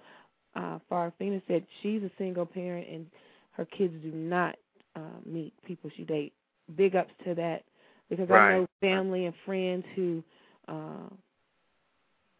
Uh, 0.54 0.78
Farfina 0.90 1.40
said 1.48 1.64
she's 1.82 2.02
a 2.02 2.10
single 2.18 2.44
parent 2.44 2.86
and 2.88 3.06
her 3.52 3.64
kids 3.64 3.94
do 4.02 4.10
not 4.10 4.56
uh, 4.96 5.20
meet 5.24 5.52
people 5.64 5.90
she 5.96 6.04
date. 6.04 6.32
Big 6.76 6.96
ups 6.96 7.12
to 7.24 7.34
that 7.34 7.64
because 8.10 8.28
right. 8.28 8.50
I 8.50 8.58
know 8.58 8.66
family 8.80 9.24
and 9.24 9.34
friends 9.46 9.84
who 9.94 10.22
uh, 10.68 11.08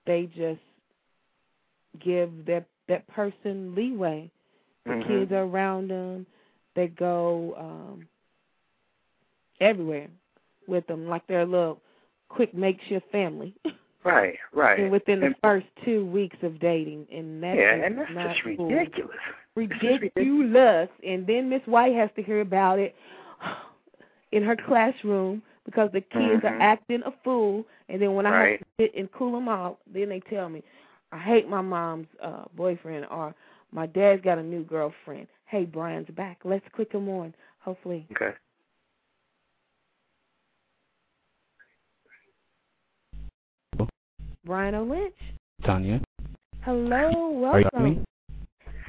they 0.06 0.28
just 0.36 0.60
give 2.04 2.44
that 2.46 2.66
that 2.88 3.06
person 3.08 3.74
leeway. 3.74 4.30
The 4.84 4.92
mm-hmm. 4.92 5.08
kids 5.08 5.32
are 5.32 5.42
around 5.42 5.90
them. 5.90 6.26
They 6.74 6.88
go 6.88 7.54
um, 7.58 8.06
everywhere 9.60 10.08
with 10.66 10.86
them 10.86 11.08
like 11.08 11.26
they're 11.26 11.42
a 11.42 11.46
little 11.46 11.80
quick 12.28 12.54
makeshift 12.54 13.10
family. 13.10 13.54
Right, 14.04 14.38
right. 14.54 14.78
And 14.78 14.92
within 14.92 15.20
the 15.20 15.26
and, 15.26 15.34
first 15.42 15.66
two 15.84 16.06
weeks 16.06 16.36
of 16.42 16.60
dating, 16.60 17.06
and 17.12 17.42
that's 17.42 17.58
yeah, 17.58 17.74
and 17.74 17.98
that's 17.98 18.10
not 18.12 18.28
just 18.28 18.56
cool. 18.56 18.68
ridiculous. 18.68 19.16
Ridiculous. 19.56 20.88
And 21.06 21.26
then 21.26 21.48
Miss 21.50 21.62
White 21.66 21.94
has 21.94 22.08
to 22.14 22.22
hear 22.22 22.40
about 22.40 22.78
it 22.78 22.94
in 24.32 24.44
her 24.44 24.56
classroom 24.56 25.42
because 25.64 25.90
the 25.92 26.00
kids 26.00 26.42
mm-hmm. 26.42 26.46
are 26.46 26.60
acting 26.60 27.02
a 27.04 27.12
fool. 27.24 27.64
And 27.88 28.00
then 28.00 28.14
when 28.14 28.24
I 28.24 28.30
right. 28.30 28.50
have 28.52 28.60
to 28.60 28.66
sit 28.80 28.94
and 28.96 29.10
cool 29.12 29.32
them 29.32 29.48
off, 29.48 29.76
then 29.92 30.08
they 30.08 30.20
tell 30.20 30.48
me, 30.48 30.62
"I 31.12 31.18
hate 31.18 31.48
my 31.48 31.60
mom's 31.60 32.08
uh 32.22 32.44
boyfriend," 32.56 33.06
or 33.10 33.34
"My 33.72 33.86
dad's 33.86 34.22
got 34.22 34.38
a 34.38 34.42
new 34.42 34.64
girlfriend." 34.64 35.28
Hey, 35.46 35.64
Brian's 35.64 36.08
back. 36.10 36.38
Let's 36.44 36.64
click 36.74 36.92
him 36.92 37.08
on. 37.08 37.34
Hopefully. 37.60 38.06
Okay. 38.12 38.34
Brian 44.44 44.74
O. 44.74 44.82
Lynch. 44.84 45.14
Tanya. 45.64 46.00
Hello, 46.62 47.30
welcome. 47.30 47.70
Are 47.74 47.86
you 47.86 47.94
me? 47.94 48.04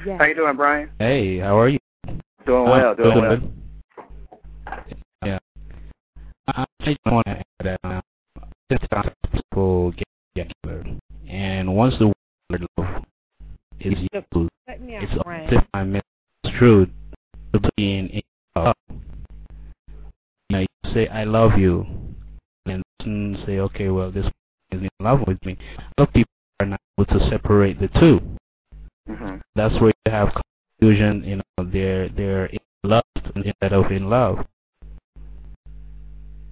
Yes. 0.05 0.19
How 0.19 0.25
you 0.25 0.35
doing, 0.35 0.55
Brian? 0.55 0.89
Hey, 0.99 1.39
how 1.39 1.59
are 1.59 1.69
you? 1.69 1.79
Doing 2.45 2.63
well, 2.63 2.91
uh, 2.91 2.93
doing 2.93 3.13
good, 3.13 3.21
well. 3.21 3.37
Good. 4.87 4.97
Yeah. 5.25 5.39
I 6.47 6.65
just 6.83 6.99
want 7.05 7.25
to 7.27 7.31
add 7.31 7.45
that 7.63 7.79
uh, 7.83 8.01
since 8.71 8.81
people 9.33 9.91
get 9.91 10.07
together, 10.07 10.07
and 10.07 10.08
once 11.79 11.95
the 11.97 12.07
water 12.07 12.65
level 12.77 13.05
is 13.79 13.93
You're 14.11 14.21
equal, 14.21 14.49
cutting 14.67 14.85
me 14.85 14.93
Yeah, 14.95 15.05
it's 15.49 15.67
I 15.73 15.83
misconstrued 15.85 16.91
to 17.53 17.71
being 17.77 18.09
in 18.09 18.21
love. 18.53 18.75
You, 18.89 18.97
know, 20.49 20.59
you 20.59 20.93
say 20.93 21.07
I 21.07 21.23
love 21.23 21.57
you, 21.57 21.85
and 22.65 22.83
then 22.99 23.41
say, 23.45 23.59
okay, 23.59 23.87
well, 23.87 24.11
this 24.11 24.25
person 24.25 24.33
is 24.71 24.81
in 24.81 24.89
love 25.05 25.21
with 25.25 25.37
me. 25.45 25.57
A 25.77 26.01
lot 26.01 26.09
of 26.09 26.13
people 26.13 26.33
are 26.59 26.65
not 26.65 26.81
able 26.99 27.17
to 27.17 27.29
separate 27.29 27.79
the 27.79 27.87
2 27.97 28.19
hmm 29.07 29.35
That's 29.55 29.73
where 29.79 29.93
you 30.05 30.11
have 30.11 30.33
confusion. 30.79 31.23
You 31.23 31.35
know, 31.37 31.71
they're 31.71 32.09
they're 32.09 32.47
in 32.47 32.59
love 32.83 33.03
instead 33.37 33.71
of 33.71 33.89
in 33.89 34.09
love. 34.09 34.45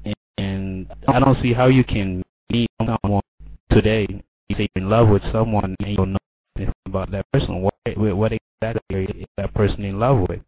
And, 0.05 0.15
and 0.37 0.87
I 1.09 1.19
don't 1.19 1.41
see 1.41 1.51
how 1.51 1.67
you 1.67 1.83
can 1.83 2.23
meet 2.49 2.69
someone 2.79 3.21
today. 3.69 4.23
You 4.57 4.63
say 4.63 4.69
you're 4.75 4.83
in 4.85 4.89
love 4.89 5.09
with 5.09 5.21
someone 5.31 5.75
and 5.79 5.89
you 5.89 5.95
don't 5.97 6.13
know 6.13 6.19
anything 6.55 6.73
about 6.87 7.11
that 7.11 7.25
person. 7.31 7.61
What 7.61 7.73
what 7.95 8.31
exactly 8.31 9.05
is 9.05 9.25
that 9.37 9.53
person 9.53 9.83
in 9.83 9.99
love 9.99 10.27
with? 10.27 10.39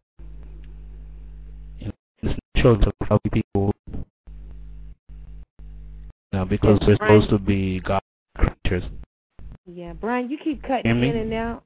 And 1.80 1.92
it's 2.22 2.38
natural 2.54 2.78
to 2.78 2.92
love 3.08 3.20
people. 3.32 3.72
You 3.92 4.04
know, 6.32 6.44
because 6.44 6.78
Yes, 6.80 6.88
we're 6.88 6.96
right. 6.96 7.22
supposed 7.22 7.30
to 7.30 7.38
be 7.38 7.80
God 7.80 8.00
creatures. 8.36 8.84
Yeah, 9.66 9.92
Brian, 9.92 10.28
you 10.28 10.38
keep 10.42 10.62
cutting 10.62 10.90
in 10.90 11.16
and 11.16 11.32
out. 11.32 11.62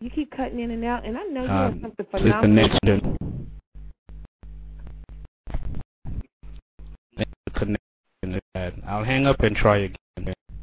You 0.00 0.10
keep 0.10 0.30
cutting 0.30 0.60
in 0.60 0.70
and 0.70 0.84
out, 0.84 1.04
and 1.04 1.16
I 1.18 1.24
know 1.24 1.42
you 1.42 1.48
have 1.48 1.72
Um, 1.72 1.80
something 1.80 2.06
the 2.12 2.18
phenomenal. 2.18 2.68
connection. 2.80 3.48
The 7.16 7.50
connection 7.54 7.78
is 8.24 8.40
bad. 8.54 8.74
I'll 8.86 9.04
hang 9.04 9.26
up 9.26 9.40
and 9.40 9.56
try 9.56 9.78
again. 9.78 9.96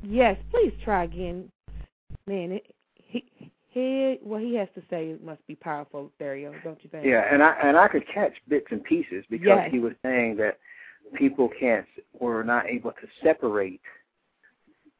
Yes, 0.04 0.38
please 0.51 0.74
try 0.84 1.06
again. 1.06 1.49
Man, 2.28 2.51
it, 2.51 2.76
he 2.95 3.26
he 3.70 4.20
what 4.22 4.41
he 4.41 4.56
has 4.56 4.68
to 4.76 4.84
say 4.89 5.16
must 5.24 5.45
be 5.47 5.56
powerful, 5.56 6.12
Dario, 6.20 6.54
don't 6.64 6.78
you 6.84 6.89
think? 6.89 7.06
Yeah, 7.06 7.26
and 7.32 7.41
I 7.41 7.56
and 7.64 7.78
I 7.78 7.88
could 7.88 8.08
catch 8.08 8.34
bits 8.47 8.68
and 8.70 8.84
pieces 8.84 9.26
because 9.30 9.60
Yes. 9.64 9.72
he 9.72 9.80
was 9.80 9.93
saying 10.04 10.38
that 10.38 10.60
people 11.16 11.49
can't 11.60 11.86
were 12.20 12.43
not 12.43 12.68
able 12.68 12.91
to 12.91 13.08
separate 13.24 13.82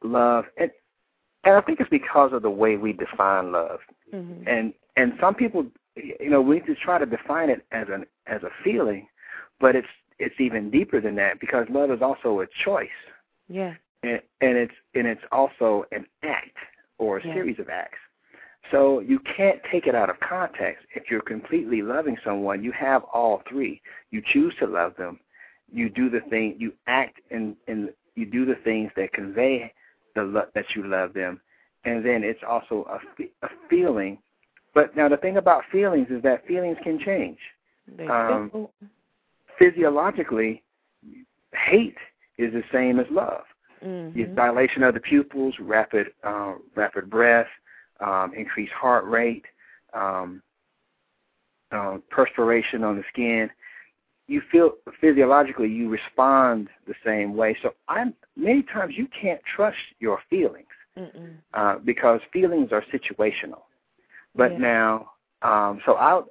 love 0.02 0.44
and 0.58 0.70
and 1.44 1.56
I 1.56 1.60
think 1.60 1.80
it's 1.80 1.90
because 1.90 2.32
of 2.32 2.42
the 2.42 2.50
way 2.50 2.76
we 2.76 2.92
define 2.92 3.52
love. 3.52 3.80
hmm 4.10 4.42
And 4.46 4.74
and 4.96 5.12
some 5.20 5.34
people 5.34 5.66
you 5.96 6.28
know, 6.30 6.40
we 6.40 6.60
just 6.60 6.80
try 6.80 6.98
to 6.98 7.06
define 7.06 7.50
it 7.50 7.64
as 7.70 7.86
an 7.88 8.06
as 8.26 8.42
a 8.42 8.50
feeling, 8.62 9.06
but 9.60 9.76
it's 9.76 9.88
it's 10.18 10.40
even 10.40 10.70
deeper 10.70 11.00
than 11.00 11.14
that 11.16 11.40
because 11.40 11.66
love 11.68 11.90
is 11.90 12.02
also 12.02 12.40
a 12.40 12.46
choice. 12.64 12.88
Yeah. 13.48 13.74
And, 14.08 14.22
and 14.40 14.56
it's 14.56 14.74
and 14.94 15.06
it's 15.06 15.22
also 15.32 15.84
an 15.92 16.06
act 16.22 16.56
or 16.98 17.18
a 17.18 17.26
Yeah. 17.26 17.34
series 17.34 17.58
of 17.58 17.68
acts. 17.68 17.98
So 18.70 19.00
you 19.00 19.18
can't 19.20 19.60
take 19.70 19.86
it 19.86 19.94
out 19.94 20.08
of 20.08 20.18
context. 20.20 20.86
If 20.94 21.10
you're 21.10 21.20
completely 21.20 21.82
loving 21.82 22.16
someone, 22.24 22.64
you 22.64 22.72
have 22.72 23.04
all 23.04 23.42
three. 23.48 23.80
You 24.10 24.22
choose 24.32 24.54
to 24.58 24.66
love 24.66 24.96
them. 24.96 25.20
You 25.70 25.90
do 25.90 26.08
the 26.08 26.20
thing. 26.30 26.56
You 26.58 26.72
act 26.86 27.20
and 27.30 27.56
and 27.68 27.90
you 28.14 28.26
do 28.26 28.44
the 28.46 28.56
things 28.64 28.90
that 28.96 29.12
convey 29.12 29.72
the 30.14 30.22
lo- 30.22 30.48
that 30.54 30.66
you 30.74 30.86
love 30.86 31.12
them, 31.12 31.40
and 31.84 32.04
then 32.04 32.22
it's 32.24 32.42
also 32.46 32.86
a 32.88 33.24
a 33.46 33.48
feeling. 33.68 34.18
But 34.74 34.96
now 34.96 35.08
the 35.08 35.16
thing 35.18 35.36
about 35.36 35.64
feelings 35.70 36.08
is 36.10 36.22
that 36.22 36.46
feelings 36.46 36.78
can 36.82 36.98
change. 36.98 37.38
Um, 38.10 38.68
Physiologically, 39.58 40.62
hate 41.52 41.96
is 42.38 42.52
the 42.52 42.64
same 42.72 42.98
as 42.98 43.06
love. 43.10 43.44
Mhm. 43.84 44.12
Yes, 44.14 44.30
dilation 44.34 44.82
of 44.82 44.94
the 44.94 45.00
pupils, 45.00 45.54
rapid 45.60 46.08
uh, 46.22 46.54
rapid 46.74 47.10
breath, 47.10 47.48
um, 48.00 48.32
increased 48.34 48.72
heart 48.72 49.04
rate, 49.06 49.44
um, 49.92 50.42
uh, 51.70 51.98
perspiration 52.10 52.84
on 52.84 52.96
the 52.96 53.04
skin. 53.12 53.50
You 54.26 54.40
feel 54.50 54.72
physiologically 55.00 55.68
you 55.68 55.88
respond 55.90 56.68
the 56.86 56.94
same 57.04 57.36
way. 57.36 57.56
So 57.62 57.74
I'm 57.88 58.14
many 58.36 58.62
times 58.62 58.94
you 58.96 59.06
can't 59.08 59.40
trust 59.44 59.76
your 60.00 60.20
feelings 60.30 60.66
uh, 61.52 61.76
because 61.84 62.20
feelings 62.32 62.72
are 62.72 62.82
situational. 62.92 63.62
But 64.34 64.52
Yeah. 64.52 64.58
now, 64.58 65.10
um, 65.42 65.80
so 65.84 65.96
I 65.96 66.22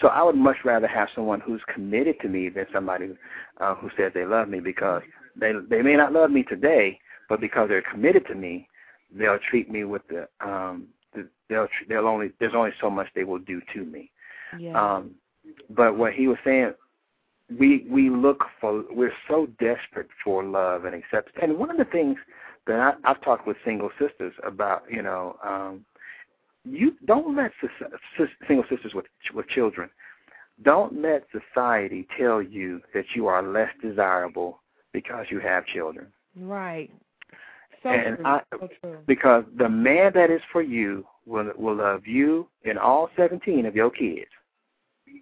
so 0.00 0.08
I 0.08 0.22
would 0.22 0.36
much 0.36 0.64
rather 0.64 0.86
have 0.86 1.08
someone 1.14 1.40
who's 1.40 1.62
committed 1.72 2.18
to 2.20 2.28
me 2.28 2.48
than 2.48 2.66
somebody 2.72 3.16
uh, 3.58 3.74
who 3.74 3.90
says 3.96 4.12
they 4.14 4.24
love 4.24 4.48
me 4.48 4.60
because 4.60 5.02
they 5.36 5.52
they 5.68 5.82
may 5.82 5.96
not 5.96 6.12
love 6.12 6.30
me 6.30 6.42
today, 6.42 6.98
but 7.28 7.40
because 7.40 7.68
they're 7.68 7.82
committed 7.82 8.26
to 8.26 8.34
me, 8.34 8.68
they'll 9.12 9.38
treat 9.38 9.70
me 9.70 9.84
with 9.84 10.02
the 10.08 10.28
um 10.40 10.86
the, 11.14 11.28
they'll 11.48 11.68
they'll 11.88 12.06
only 12.06 12.32
there's 12.40 12.54
only 12.54 12.72
so 12.80 12.90
much 12.90 13.08
they 13.14 13.24
will 13.24 13.38
do 13.38 13.60
to 13.74 13.84
me. 13.84 14.10
Yeah. 14.58 14.80
Um, 14.80 15.12
but 15.70 15.96
what 15.96 16.12
he 16.12 16.28
was 16.28 16.38
saying, 16.44 16.74
we 17.58 17.86
we 17.88 18.10
look 18.10 18.44
for 18.60 18.84
we're 18.90 19.12
so 19.28 19.46
desperate 19.58 20.08
for 20.22 20.44
love 20.44 20.84
and 20.84 20.94
acceptance. 20.94 21.36
And 21.42 21.58
one 21.58 21.70
of 21.70 21.76
the 21.76 21.84
things 21.84 22.18
that 22.66 22.78
I, 22.78 23.10
I've 23.10 23.22
talked 23.22 23.46
with 23.46 23.56
single 23.64 23.90
sisters 23.98 24.34
about, 24.44 24.84
you 24.90 25.02
know, 25.02 25.36
um, 25.44 25.84
you 26.64 26.94
don't 27.06 27.36
let 27.36 27.52
single 28.46 28.64
sisters 28.68 28.94
with 28.94 29.06
with 29.34 29.48
children. 29.48 29.90
Don't 30.62 31.00
let 31.00 31.26
society 31.32 32.06
tell 32.18 32.42
you 32.42 32.82
that 32.92 33.06
you 33.14 33.26
are 33.28 33.42
less 33.42 33.70
desirable 33.80 34.60
because 34.92 35.26
you 35.30 35.40
have 35.40 35.64
children. 35.66 36.06
right. 36.36 36.90
So 37.82 37.90
and 37.90 38.16
true. 38.16 38.26
I- 38.26 38.42
so 38.52 38.68
true. 38.82 38.98
Because 39.06 39.44
the 39.56 39.68
man 39.68 40.12
that 40.14 40.30
is 40.30 40.42
for 40.52 40.62
you 40.62 41.06
will 41.26 41.52
will 41.56 41.74
love 41.76 42.06
you 42.06 42.48
and 42.64 42.78
all 42.78 43.08
17 43.16 43.64
of 43.66 43.74
your 43.74 43.90
kids, 43.90 44.30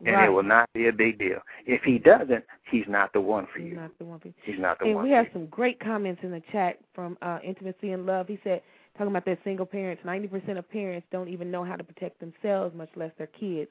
and 0.04 0.16
right. 0.16 0.24
it 0.26 0.32
will 0.32 0.42
not 0.42 0.68
be 0.74 0.88
a 0.88 0.92
big 0.92 1.18
deal. 1.18 1.40
If 1.66 1.82
he 1.82 1.98
doesn't, 1.98 2.44
he's 2.70 2.86
not 2.88 3.12
the 3.12 3.20
one 3.20 3.46
for 3.52 3.58
He's 3.60 3.70
you. 3.70 3.76
not 3.76 3.96
the 3.98 4.04
one 4.04 4.18
for 4.20 4.28
you. 4.28 4.34
He's 4.42 4.58
not 4.58 4.78
the 4.78 4.86
And 4.86 4.96
one. 4.96 5.04
we 5.04 5.10
have 5.10 5.26
some 5.32 5.46
great 5.46 5.78
comments 5.80 6.20
in 6.24 6.30
the 6.30 6.42
chat 6.52 6.78
from 6.94 7.16
uh, 7.22 7.38
Intimacy 7.44 7.92
and 7.92 8.06
Love. 8.06 8.26
He 8.28 8.38
said, 8.42 8.62
talking 8.96 9.08
about 9.12 9.24
their 9.24 9.38
single 9.44 9.66
parents, 9.66 10.02
90% 10.04 10.58
of 10.58 10.68
parents 10.68 11.06
don't 11.12 11.28
even 11.28 11.50
know 11.50 11.64
how 11.64 11.76
to 11.76 11.84
protect 11.84 12.18
themselves, 12.20 12.74
much 12.74 12.90
less 12.96 13.12
their 13.18 13.28
kids. 13.28 13.70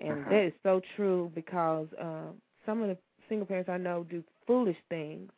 And 0.00 0.16
Mhm. 0.18 0.28
that 0.30 0.42
is 0.46 0.52
so 0.64 0.80
true 0.96 1.30
because 1.34 1.86
uh, 1.94 2.32
some 2.66 2.82
of 2.82 2.88
the 2.88 2.98
single 3.28 3.46
parents 3.46 3.68
I 3.70 3.76
know 3.78 4.04
do 4.04 4.22
foolish 4.46 4.76
things, 4.88 5.30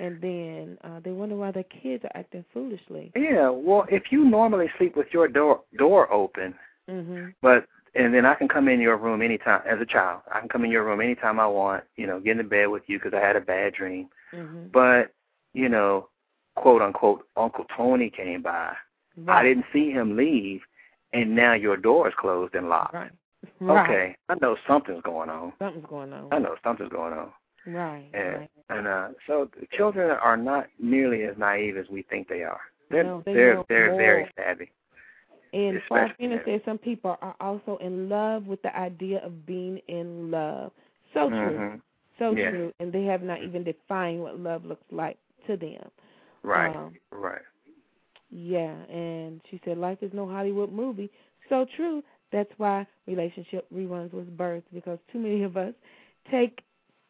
and 0.00 0.20
then 0.20 0.78
uh, 0.84 1.00
they 1.04 1.10
wonder 1.10 1.36
why 1.36 1.50
their 1.50 1.64
kids 1.64 2.04
are 2.04 2.10
acting 2.14 2.44
foolishly. 2.52 3.12
Yeah, 3.14 3.50
well, 3.50 3.86
if 3.90 4.04
you 4.10 4.24
normally 4.24 4.66
sleep 4.78 4.96
with 4.96 5.08
your 5.12 5.28
door 5.28 5.60
door 5.76 6.12
open, 6.12 6.54
hmm 6.88 7.26
but 7.40 7.66
and 7.94 8.14
then 8.14 8.24
I 8.24 8.34
can 8.34 8.48
come 8.48 8.68
in 8.68 8.80
your 8.80 8.96
room 8.96 9.20
anytime 9.20 9.60
as 9.66 9.78
a 9.80 9.84
child. 9.84 10.22
I 10.32 10.40
can 10.40 10.48
come 10.48 10.64
in 10.64 10.70
your 10.70 10.84
room 10.84 11.00
anytime 11.02 11.38
I 11.38 11.46
want. 11.46 11.84
You 11.96 12.06
know, 12.06 12.20
get 12.20 12.38
in 12.38 12.48
bed 12.48 12.66
with 12.66 12.82
you 12.86 12.98
because 12.98 13.12
I 13.14 13.20
had 13.20 13.36
a 13.36 13.40
bad 13.40 13.74
dream. 13.74 14.08
hmm 14.32 14.66
But 14.72 15.12
you 15.52 15.68
know, 15.68 16.08
quote 16.56 16.82
unquote, 16.82 17.26
Uncle 17.36 17.66
Tony 17.76 18.10
came 18.10 18.42
by. 18.42 18.74
I 19.28 19.42
didn't 19.42 19.66
see 19.72 19.90
him 19.90 20.16
leave, 20.16 20.62
and 21.12 21.36
now 21.36 21.52
your 21.52 21.76
door 21.76 22.08
is 22.08 22.14
closed 22.18 22.54
and 22.54 22.68
locked. 22.68 22.94
Right. 22.94 23.10
Right. 23.60 23.84
Okay, 23.84 24.16
I 24.28 24.34
know 24.40 24.56
something's 24.66 25.02
going 25.02 25.28
on. 25.28 25.52
Something's 25.58 25.86
going 25.88 26.12
on. 26.12 26.28
I 26.32 26.38
know 26.38 26.56
something's 26.64 26.90
going 26.90 27.12
on. 27.12 27.30
Right. 27.66 28.08
And 28.12 28.36
right. 28.36 28.50
and 28.68 28.86
uh, 28.86 29.08
so 29.26 29.48
children 29.76 30.10
are 30.10 30.36
not 30.36 30.66
nearly 30.78 31.24
as 31.24 31.36
naive 31.38 31.76
as 31.76 31.88
we 31.90 32.02
think 32.02 32.28
they 32.28 32.42
are. 32.42 32.60
They're 32.90 33.04
No, 33.04 33.22
they 33.24 33.34
they're 33.34 33.54
know 33.54 33.64
they're 33.68 33.94
very 33.96 34.26
savvy. 34.36 34.70
And 35.52 35.80
that. 35.90 36.44
says 36.46 36.60
some 36.64 36.78
people 36.78 37.16
are 37.20 37.36
also 37.40 37.76
in 37.78 38.08
love 38.08 38.46
with 38.46 38.62
the 38.62 38.74
idea 38.76 39.18
of 39.24 39.46
being 39.46 39.78
in 39.88 40.30
love. 40.30 40.72
So 41.14 41.30
true. 41.30 41.58
Mhm. 41.58 41.80
So 42.18 42.34
Yeah. 42.34 42.50
true. 42.50 42.72
And 42.80 42.92
they 42.92 43.04
have 43.04 43.22
not 43.22 43.42
even 43.42 43.64
defined 43.64 44.22
what 44.22 44.38
love 44.38 44.64
looks 44.64 44.90
like 44.90 45.18
to 45.46 45.56
them. 45.56 45.90
Right. 46.42 46.74
Um, 46.74 46.96
right. 47.10 47.42
yeah, 48.30 48.74
and 48.90 49.40
she 49.50 49.60
said 49.64 49.78
life 49.78 49.98
is 50.02 50.12
no 50.12 50.26
Hollywood 50.26 50.72
movie. 50.72 51.10
So 51.48 51.66
true. 51.76 52.02
That's 52.32 52.50
why 52.58 52.86
relationship 53.06 53.66
reruns 53.72 54.12
was 54.12 54.26
birthed 54.26 54.64
because 54.72 54.98
too 55.12 55.18
many 55.18 55.42
of 55.42 55.56
us 55.56 55.74
take 56.30 56.62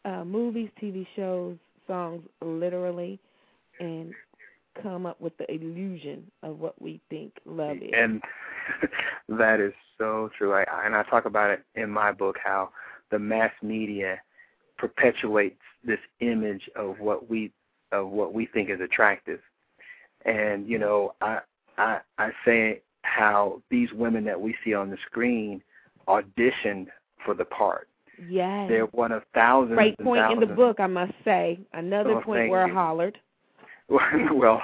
uh 0.04 0.24
movies, 0.24 0.70
TV 0.80 1.06
shows, 1.16 1.56
songs 1.86 2.22
literally 2.40 3.18
and 3.80 4.12
come 4.80 5.06
up 5.06 5.20
with 5.20 5.36
the 5.38 5.52
illusion 5.52 6.30
of 6.42 6.58
what 6.58 6.80
we 6.80 7.00
think 7.10 7.32
love 7.44 7.76
is. 7.76 7.90
And 7.94 8.22
that 9.28 9.60
is 9.60 9.72
so 9.98 10.30
true. 10.36 10.54
I, 10.54 10.64
and 10.84 10.94
I 10.94 11.02
talk 11.04 11.24
about 11.26 11.50
it 11.50 11.64
in 11.74 11.90
my 11.90 12.12
book 12.12 12.36
how 12.42 12.70
the 13.10 13.18
mass 13.18 13.52
media 13.62 14.20
perpetuates 14.78 15.60
this 15.84 15.98
image 16.20 16.68
of 16.76 16.98
what 16.98 17.28
we 17.28 17.52
of 17.92 18.08
what 18.08 18.32
we 18.32 18.46
think 18.46 18.70
is 18.70 18.80
attractive. 18.80 19.40
And 20.24 20.68
you 20.68 20.78
know, 20.78 21.14
I 21.20 21.40
I 21.76 21.98
I 22.18 22.30
say 22.44 22.80
how 23.02 23.60
these 23.70 23.92
women 23.92 24.24
that 24.24 24.40
we 24.40 24.54
see 24.64 24.74
on 24.74 24.90
the 24.90 24.98
screen 25.06 25.62
auditioned 26.08 26.86
for 27.24 27.34
the 27.34 27.44
part. 27.44 27.88
Yes. 28.28 28.68
They're 28.68 28.86
one 28.86 29.12
of 29.12 29.22
thousands 29.34 29.74
Great 29.74 29.98
point 29.98 30.32
in 30.32 30.40
the 30.40 30.46
book, 30.46 30.80
I 30.80 30.86
must 30.86 31.12
say. 31.24 31.60
Another 31.72 32.18
Oh, 32.18 32.20
point 32.22 32.50
where 32.50 32.66
you. 32.66 32.74
hollered. 32.74 33.18
well, 33.88 34.60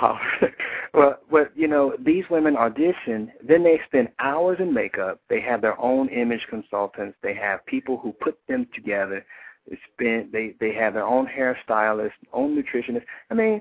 well, 0.95 1.19
but 1.31 1.53
you 1.55 1.69
know, 1.69 1.95
these 1.99 2.25
women 2.31 2.57
audition, 2.57 3.31
then 3.47 3.63
they 3.63 3.79
spend 3.87 4.09
hours 4.21 4.59
in 4.61 4.73
makeup. 4.73 5.21
They 5.29 5.41
have 5.41 5.61
their 5.61 5.79
own 5.81 6.09
image 6.09 6.47
consultants. 6.49 7.17
They 7.23 7.35
have 7.35 7.65
people 7.67 7.99
who 7.99 8.13
put 8.13 8.39
them 8.49 8.67
together. 8.75 9.27
They 9.69 9.79
spend 9.93 10.33
they 10.33 10.55
they 10.61 10.73
have 10.75 10.95
their 10.95 11.05
own 11.05 11.27
hairstylist, 11.27 12.13
own 12.33 12.57
nutritionist. 12.57 13.05
I 13.31 13.35
mean, 13.35 13.61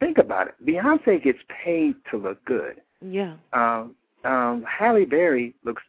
think 0.00 0.18
about 0.18 0.48
it. 0.48 0.54
Beyonce 0.66 1.22
gets 1.22 1.38
paid 1.64 1.94
to 2.10 2.16
look 2.16 2.44
good. 2.44 2.80
Yeah. 3.00 3.34
Um, 3.52 3.94
um, 4.24 4.64
Halle 4.68 5.04
Berry 5.04 5.54
looks. 5.64 5.82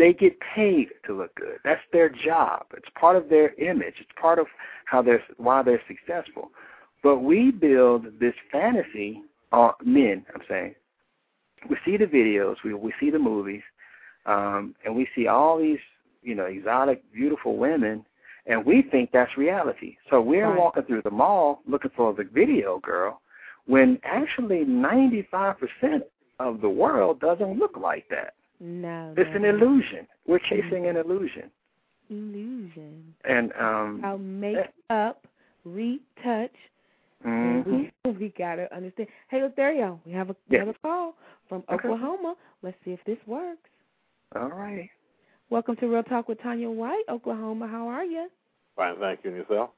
They 0.00 0.14
get 0.14 0.40
paid 0.40 0.88
to 1.06 1.12
look 1.12 1.34
good. 1.34 1.58
That's 1.62 1.82
their 1.92 2.08
job. 2.08 2.64
It's 2.74 2.88
part 2.98 3.16
of 3.16 3.28
their 3.28 3.52
image. 3.56 3.96
It's 4.00 4.10
part 4.18 4.38
of 4.38 4.46
how 4.86 5.02
they're 5.02 5.22
why 5.36 5.62
they're 5.62 5.82
successful. 5.86 6.52
But 7.02 7.18
we 7.18 7.50
build 7.50 8.18
this 8.18 8.32
fantasy 8.50 9.20
on 9.52 9.74
men. 9.84 10.24
I'm 10.34 10.40
saying 10.48 10.74
we 11.68 11.76
see 11.84 11.98
the 11.98 12.06
videos, 12.06 12.56
we 12.64 12.72
we 12.72 12.94
see 12.98 13.10
the 13.10 13.18
movies, 13.18 13.60
um, 14.24 14.74
and 14.86 14.96
we 14.96 15.06
see 15.14 15.26
all 15.26 15.58
these 15.58 15.80
you 16.22 16.34
know 16.34 16.46
exotic, 16.46 17.02
beautiful 17.12 17.58
women, 17.58 18.06
and 18.46 18.64
we 18.64 18.80
think 18.80 19.10
that's 19.12 19.36
reality. 19.36 19.98
So 20.08 20.22
we're 20.22 20.48
Right. 20.48 20.58
walking 20.58 20.84
through 20.84 21.02
the 21.02 21.10
mall 21.10 21.60
looking 21.66 21.90
for 21.94 22.14
the 22.14 22.24
video 22.24 22.78
girl, 22.78 23.20
when 23.66 24.00
actually 24.04 24.64
95% 24.64 26.04
of 26.38 26.62
the 26.62 26.70
world 26.70 27.20
doesn't 27.20 27.58
look 27.58 27.76
like 27.76 28.08
that. 28.08 28.32
No. 28.60 29.14
It's 29.16 29.30
no, 29.30 29.36
an 29.36 29.44
illusion. 29.46 30.06
We're 30.26 30.38
chasing 30.50 30.86
an 30.86 30.96
illusion. 30.96 31.50
Illusion. 32.10 33.14
And 33.24 33.52
um 33.58 34.00
How 34.02 34.16
make 34.16 34.56
up, 34.90 35.26
retouch, 35.64 36.50
and 37.24 37.64
mhm. 37.64 37.90
we 38.04 38.10
we 38.12 38.34
gotta 38.36 38.72
understand. 38.74 39.08
Hey, 39.28 39.38
Latherio, 39.40 39.98
we 40.04 40.12
have 40.12 40.30
a 40.30 40.36
we 40.48 40.56
Yes. 40.56 40.66
have 40.66 40.74
a 40.74 40.78
call 40.80 41.14
from 41.48 41.62
Okay. 41.70 41.88
Oklahoma. 41.88 42.34
Let's 42.62 42.76
see 42.84 42.90
if 42.92 43.00
this 43.06 43.18
works. 43.26 43.68
all 44.36 44.48
right. 44.48 44.90
Welcome 45.50 45.76
to 45.76 45.86
Real 45.88 46.02
Talk 46.04 46.28
with 46.28 46.40
Tanya 46.42 46.70
White, 46.70 47.02
Oklahoma. 47.08 47.66
How 47.66 47.88
are 47.88 48.04
you? 48.04 48.28
Fine, 48.76 48.96
thank 49.00 49.24
you. 49.24 49.30
And 49.30 49.38
yourself? 49.38 49.70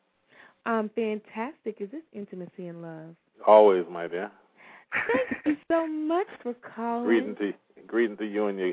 I'm 0.66 0.90
fantastic. 0.90 1.76
Is 1.80 1.90
this 1.90 2.02
intimacy 2.12 2.66
and 2.68 2.82
love? 2.82 3.14
Always, 3.46 3.84
my 3.90 4.06
dear. 4.06 4.30
Thank 4.92 5.46
you 5.46 5.56
so 5.70 5.86
much 6.14 6.26
for 6.42 6.54
calling. 6.54 7.06
greeting 7.06 7.36
to 7.36 7.52
greeting 7.86 8.16
to 8.18 8.24
you 8.24 8.46
and 8.46 8.58
your 8.58 8.72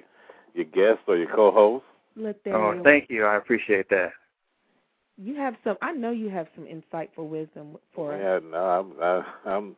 your 0.53 0.65
guest 0.65 0.99
or 1.07 1.17
your 1.17 1.33
co-host. 1.33 1.85
Latherio. 2.17 2.79
Oh, 2.79 2.83
thank 2.83 3.09
you. 3.09 3.25
I 3.25 3.35
appreciate 3.35 3.89
that. 3.89 4.11
You 5.17 5.35
have 5.35 5.55
some. 5.63 5.77
I 5.81 5.91
know 5.91 6.11
you 6.11 6.29
have 6.29 6.47
some 6.55 6.65
insightful 6.65 7.27
wisdom 7.29 7.77
for 7.93 8.13
us. 8.13 8.19
Yeah, 8.21 8.39
no, 8.51 8.57
I'm 8.57 8.93
I, 9.01 9.49
I'm 9.49 9.75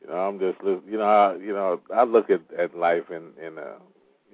you 0.00 0.08
know 0.08 0.16
I'm 0.16 0.38
just 0.38 0.62
lis- 0.62 0.82
you 0.88 0.98
know 0.98 1.04
I, 1.04 1.36
you 1.36 1.52
know 1.52 1.80
I 1.94 2.04
look 2.04 2.30
at 2.30 2.40
at 2.58 2.76
life 2.76 3.10
in 3.10 3.30
in 3.44 3.58
a 3.58 3.76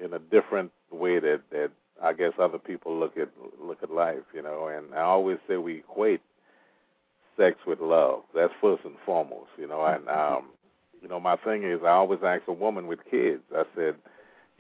in 0.05 0.13
a 0.15 0.19
different 0.19 0.71
way 0.91 1.19
that 1.21 1.43
that 1.51 1.71
I 2.03 2.13
guess 2.13 2.33
other 2.39 2.59
people 2.59 2.99
look 2.99 3.17
at 3.17 3.29
look 3.61 3.83
at 3.83 3.91
life. 3.91 4.25
You 4.35 4.43
know, 4.43 4.69
and 4.69 4.95
I 4.95 5.01
always 5.03 5.39
say 5.49 5.57
we 5.57 5.79
equate 5.79 6.21
sex 7.37 7.59
with 7.67 7.81
love. 7.81 8.23
That's 8.35 8.53
first 8.61 8.85
and 8.85 8.97
foremost. 9.05 9.51
You 9.59 9.67
know, 9.69 9.85
and 9.85 10.09
um, 10.09 10.51
you 11.03 11.09
know 11.09 11.21
my 11.21 11.37
thing 11.37 11.63
is 11.65 11.81
I 11.85 11.91
always 11.91 12.21
ask 12.25 12.43
a 12.49 12.53
woman 12.53 12.87
with 12.87 13.01
kids. 13.11 13.43
I 13.55 13.65
said. 13.75 13.97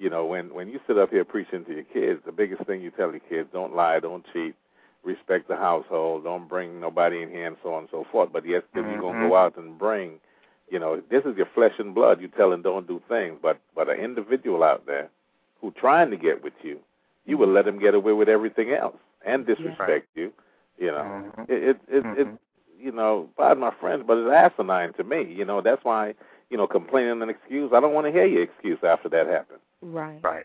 You 0.01 0.09
know, 0.09 0.24
when 0.27 0.55
when 0.55 0.69
you 0.69 0.78
sit 0.86 0.97
up 0.97 1.10
here 1.10 1.24
preaching 1.24 1.65
to 1.65 1.73
your 1.74 1.82
kids, 1.82 2.20
the 2.24 2.31
biggest 2.31 2.62
thing 2.66 2.81
you 2.81 2.93
tell 2.93 3.10
your 3.10 3.19
kids: 3.19 3.48
don't 3.52 3.74
lie, 3.74 3.98
don't 3.98 4.24
cheat, 4.32 4.55
respect 5.02 5.48
the 5.48 5.56
household, 5.56 6.23
don't 6.23 6.48
bring 6.48 6.81
nobody 6.81 7.20
in 7.20 7.31
here, 7.31 7.47
and 7.48 7.56
so 7.65 7.74
on 7.74 7.81
and 7.81 7.89
so 7.90 8.05
forth. 8.12 8.31
But 8.32 8.47
yes, 8.47 8.62
if 8.74 8.86
you're 8.86 9.01
gonna 9.01 9.19
go 9.28 9.35
out 9.36 9.56
and 9.56 9.77
bring, 9.77 10.20
you 10.70 10.78
know, 10.78 11.02
this 11.10 11.24
is 11.24 11.36
your 11.36 11.47
flesh 11.52 11.73
and 11.78 11.94
blood. 11.97 12.20
You 12.20 12.28
tell 12.28 12.51
them 12.51 12.62
don't 12.62 12.86
do 12.86 13.02
things, 13.09 13.39
but 13.43 13.59
but 13.74 13.89
an 13.89 13.98
individual 13.98 14.62
out 14.62 14.86
there 14.86 15.09
who 15.60 15.73
trying 15.73 16.10
to 16.10 16.16
get 16.16 16.44
with 16.44 16.55
you, 16.62 16.78
you 17.27 17.36
will 17.36 17.48
let 17.48 17.66
him 17.66 17.81
get 17.81 17.94
away 17.94 18.12
with 18.12 18.28
everything 18.28 18.70
else 18.73 18.97
and 19.27 19.44
disrespect 19.47 20.06
you. 20.15 20.32
You 20.78 20.93
know, 20.93 21.02
Mhm. 21.39 21.51
it 21.51 21.62
it 21.70 21.81
it, 21.89 22.06
it 22.16 22.28
Mhm. 22.28 22.39
You 22.81 22.93
know, 22.93 23.29
pardon 23.37 23.61
my 23.61 23.73
friends, 23.81 24.05
but 24.07 24.19
it's 24.19 24.31
asinine 24.33 24.93
to 24.95 25.05
me. 25.05 25.23
You 25.33 25.45
know, 25.45 25.61
that's 25.61 25.85
why 25.85 26.15
you 26.51 26.57
know 26.57 26.67
complaining 26.67 27.21
an 27.23 27.29
excuse. 27.31 27.73
I 27.75 27.81
don't 27.81 27.93
want 27.95 28.07
to 28.07 28.13
hear 28.13 28.27
your 28.27 28.43
excuse 28.43 28.79
after 28.83 29.09
that 29.11 29.27
happened 29.27 29.61
Right. 29.83 30.19
Right. 30.23 30.45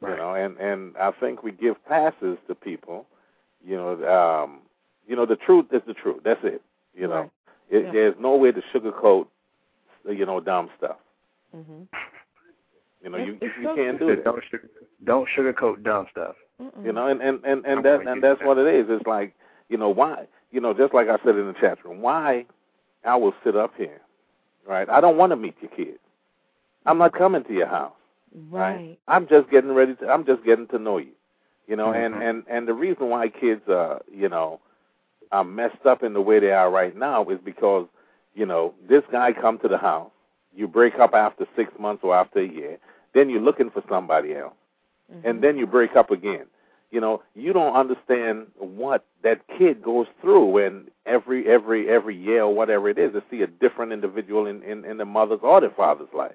Right. 0.00 0.10
you 0.12 0.16
know 0.16 0.32
and 0.34 0.56
and 0.58 0.96
i 0.96 1.10
think 1.10 1.42
we 1.42 1.52
give 1.52 1.76
passes 1.86 2.38
to 2.48 2.54
people 2.54 3.04
you 3.62 3.76
know 3.76 3.92
um 4.08 4.60
you 5.06 5.14
know 5.14 5.26
the 5.26 5.36
truth 5.36 5.66
is 5.72 5.82
the 5.86 5.92
truth 5.92 6.20
that's 6.24 6.40
it 6.44 6.62
you 6.94 7.06
know 7.06 7.20
Right. 7.22 7.30
it, 7.68 7.84
Yeah. 7.86 7.92
there's 7.92 8.14
no 8.18 8.34
way 8.36 8.50
to 8.52 8.62
sugarcoat 8.72 9.26
you 10.08 10.24
know 10.24 10.40
dumb 10.40 10.70
stuff 10.78 10.96
Mhm. 11.54 11.86
you 13.02 13.10
know 13.10 13.18
It's- 13.18 13.26
you 13.28 13.38
it's 13.42 13.56
you 13.58 13.64
so 13.64 13.74
can't 13.76 13.98
do 13.98 14.06
that 14.16 14.24
Don't 14.24 14.42
sugar, 14.50 14.70
don't 15.04 15.28
sugarcoat 15.36 15.82
dumb 15.82 16.06
stuff. 16.10 16.36
Mm-mm. 16.62 16.84
you 16.86 16.92
know 16.92 17.06
and 17.08 17.20
and 17.20 17.44
and, 17.44 17.66
and 17.66 17.78
I'm 17.78 17.82
that 17.82 18.06
and 18.06 18.22
that's 18.22 18.40
what 18.42 18.56
it 18.56 18.72
is 18.74 18.86
it's 18.88 19.06
like 19.06 19.34
you 19.68 19.76
know 19.76 19.90
why 19.90 20.26
you 20.50 20.60
know 20.60 20.72
just 20.74 20.94
like 20.94 21.08
i 21.08 21.16
said 21.24 21.36
in 21.36 21.46
the 21.46 21.54
chat 21.54 21.82
room 21.84 22.00
why 22.00 22.44
i 23.04 23.16
will 23.16 23.34
sit 23.44 23.56
up 23.56 23.72
here 23.76 24.00
right 24.66 24.88
i 24.88 25.00
don't 25.00 25.16
want 25.16 25.30
to 25.30 25.36
meet 25.36 25.54
your 25.60 25.70
kids 25.70 25.98
i'm 26.86 26.98
not 26.98 27.12
coming 27.12 27.44
to 27.44 27.52
your 27.52 27.66
house 27.68 27.92
Right. 28.48 28.96
I'm 29.08 29.26
just 29.26 29.50
getting 29.50 29.72
ready 29.72 29.96
to. 29.96 30.08
I'm 30.08 30.24
just 30.24 30.44
getting 30.44 30.68
to 30.68 30.78
know 30.78 30.98
you, 30.98 31.10
you 31.66 31.74
know. 31.74 31.88
Mhm. 31.88 32.04
And 32.06 32.14
and 32.22 32.44
and 32.46 32.68
the 32.68 32.74
reason 32.74 33.08
why 33.08 33.28
kids 33.28 33.68
are, 33.68 34.00
you 34.08 34.28
know, 34.28 34.60
are 35.32 35.42
messed 35.42 35.84
up 35.84 36.04
in 36.04 36.12
the 36.12 36.20
way 36.20 36.38
they 36.38 36.52
are 36.52 36.70
right 36.70 36.96
now 36.96 37.24
is 37.28 37.40
because, 37.44 37.88
you 38.36 38.46
know, 38.46 38.72
this 38.88 39.02
guy 39.10 39.32
come 39.32 39.58
to 39.58 39.68
the 39.68 39.78
house. 39.78 40.12
You 40.54 40.68
break 40.68 40.96
up 41.00 41.12
after 41.12 41.44
six 41.56 41.72
months 41.76 42.04
or 42.04 42.14
after 42.14 42.38
a 42.38 42.46
year. 42.46 42.78
Then 43.14 43.30
you're 43.30 43.40
looking 43.42 43.68
for 43.70 43.82
somebody 43.88 44.36
else, 44.36 44.54
Mhm. 45.12 45.24
and 45.24 45.42
then 45.42 45.58
you 45.58 45.66
break 45.66 45.96
up 45.96 46.12
again. 46.12 46.46
You 46.90 47.00
know, 47.00 47.22
you 47.34 47.52
don't 47.52 47.74
understand 47.74 48.48
what 48.58 49.04
that 49.22 49.42
kid 49.58 49.82
goes 49.82 50.06
through 50.20 50.46
when 50.46 50.88
every 51.06 51.48
every 51.48 51.88
every 51.88 52.16
year 52.16 52.42
or 52.42 52.54
whatever 52.54 52.88
it 52.88 52.98
is 52.98 53.12
to 53.12 53.22
see 53.30 53.42
a 53.42 53.46
different 53.46 53.92
individual 53.92 54.46
in 54.46 54.62
in, 54.62 54.84
in 54.84 54.96
the 54.96 55.04
mother's 55.04 55.40
or 55.42 55.60
the 55.60 55.70
father's 55.70 56.08
life. 56.12 56.34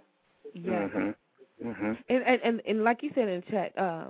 yeah. 0.54 0.88
Mhm. 0.88 1.16
Mhm. 1.64 1.98
And, 2.10 2.24
and 2.24 2.42
and 2.44 2.62
and 2.68 2.84
like 2.84 3.04
you 3.04 3.12
said 3.16 3.28
in 3.28 3.42
the 3.46 3.52
chat, 3.52 3.78
uh, 3.78 4.06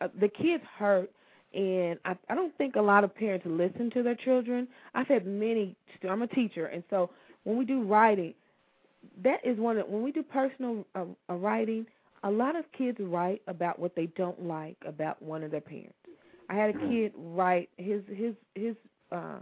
uh, 0.00 0.08
the 0.20 0.28
kids 0.28 0.62
hurt, 0.76 1.10
and 1.54 1.98
I 2.04 2.16
I 2.28 2.34
don't 2.34 2.56
think 2.58 2.76
a 2.76 2.82
lot 2.82 3.04
of 3.04 3.14
parents 3.14 3.46
listen 3.46 3.90
to 3.90 4.02
their 4.02 4.14
children. 4.14 4.68
I've 4.94 5.08
had 5.08 5.26
many. 5.26 5.76
I'm 6.08 6.22
a 6.22 6.26
teacher, 6.26 6.66
and 6.66 6.82
so 6.90 7.10
when 7.44 7.56
we 7.56 7.64
do 7.64 7.82
writing, 7.82 8.34
that 9.22 9.44
is 9.44 9.58
one 9.58 9.78
of 9.78 9.88
when 9.88 10.02
we 10.02 10.12
do 10.12 10.22
personal 10.22 10.86
uh, 10.94 11.04
uh, 11.30 11.34
writing. 11.34 11.86
A 12.24 12.30
lot 12.30 12.56
of 12.56 12.64
kids 12.76 12.98
write 13.00 13.42
about 13.46 13.78
what 13.78 13.94
they 13.94 14.06
don't 14.16 14.42
like 14.42 14.76
about 14.86 15.20
one 15.22 15.42
of 15.42 15.50
their 15.50 15.60
parents. 15.60 15.94
I 16.48 16.54
had 16.54 16.70
a 16.70 16.78
kid 16.88 17.12
write 17.16 17.68
his 17.76 18.02
his 18.08 18.34
his 18.54 18.74
uh, 19.12 19.38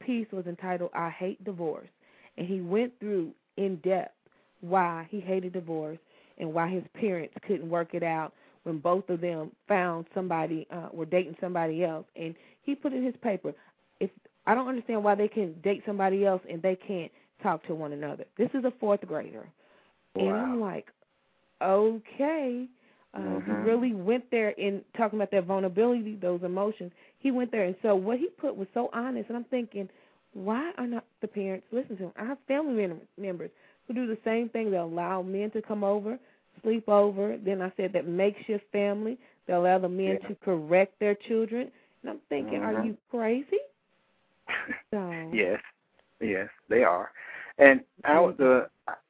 piece 0.00 0.26
was 0.32 0.46
entitled 0.46 0.90
"I 0.94 1.10
Hate 1.10 1.42
Divorce," 1.44 1.88
and 2.36 2.46
he 2.46 2.60
went 2.60 2.92
through 3.00 3.32
in 3.56 3.76
depth 3.76 4.14
why 4.60 5.06
he 5.10 5.20
hated 5.20 5.52
divorce 5.52 5.98
and 6.38 6.52
why 6.52 6.68
his 6.68 6.82
parents 6.94 7.34
couldn't 7.46 7.68
work 7.68 7.94
it 7.94 8.02
out 8.02 8.32
when 8.64 8.78
both 8.78 9.08
of 9.08 9.20
them 9.20 9.52
found 9.68 10.06
somebody 10.14 10.66
uh 10.70 10.88
were 10.92 11.06
dating 11.06 11.36
somebody 11.40 11.84
else 11.84 12.06
and 12.16 12.34
he 12.62 12.74
put 12.74 12.92
in 12.92 13.04
his 13.04 13.14
paper 13.22 13.54
if 14.00 14.10
I 14.46 14.54
don't 14.54 14.68
understand 14.68 15.04
why 15.04 15.14
they 15.14 15.28
can 15.28 15.54
date 15.62 15.82
somebody 15.86 16.24
else 16.24 16.42
and 16.50 16.60
they 16.62 16.76
can't 16.76 17.12
talk 17.42 17.64
to 17.66 17.74
one 17.74 17.92
another. 17.92 18.24
This 18.36 18.48
is 18.54 18.64
a 18.64 18.72
fourth 18.80 19.00
grader. 19.06 19.46
And 20.16 20.30
I'm 20.30 20.60
like, 20.60 20.88
okay. 21.62 22.66
Uh, 23.14 23.20
Mhm. 23.20 23.44
He 23.44 23.52
really 23.52 23.94
went 23.94 24.30
there 24.30 24.50
in 24.50 24.82
talking 24.96 25.18
about 25.18 25.30
that 25.32 25.44
vulnerability, 25.44 26.16
those 26.16 26.42
emotions. 26.42 26.92
He 27.18 27.30
went 27.30 27.50
there, 27.50 27.64
and 27.64 27.76
so 27.82 27.94
what 27.96 28.18
he 28.18 28.28
put 28.28 28.56
was 28.56 28.68
so 28.74 28.90
honest. 28.92 29.28
And 29.28 29.36
I'm 29.36 29.44
thinking, 29.44 29.88
why 30.34 30.72
are 30.78 30.86
not 30.86 31.04
the 31.20 31.28
parents 31.28 31.66
listening 31.72 31.98
to 31.98 32.04
him? 32.04 32.12
I 32.16 32.24
have 32.24 32.38
family 32.46 32.88
members 33.16 33.50
who 33.86 33.94
do 33.94 34.06
the 34.06 34.18
same 34.24 34.48
thing. 34.50 34.70
They'll 34.70 34.84
allow 34.84 35.22
men 35.22 35.50
to 35.52 35.62
come 35.62 35.82
over, 35.84 36.18
sleep 36.62 36.88
over. 36.88 37.36
Then 37.38 37.62
I 37.62 37.72
said 37.76 37.92
that 37.94 38.06
makeshift 38.06 38.64
family. 38.72 39.18
They'll 39.46 39.62
allow 39.62 39.78
the 39.78 39.88
men 39.88 40.18
Yeah. 40.20 40.28
to 40.28 40.34
correct 40.36 40.98
their 41.00 41.14
children. 41.14 41.70
And 42.02 42.10
I'm 42.10 42.20
thinking, 42.28 42.58
are 42.62 42.74
Mhm. 42.74 42.84
you 42.84 42.96
crazy? 43.10 43.58
So 44.92 45.30
Yes, 45.32 45.60
yes, 46.20 46.48
they 46.68 46.84
are. 46.84 47.12
And 47.58 47.84
I 48.04 48.20
was 48.20 48.36
the 48.38 48.68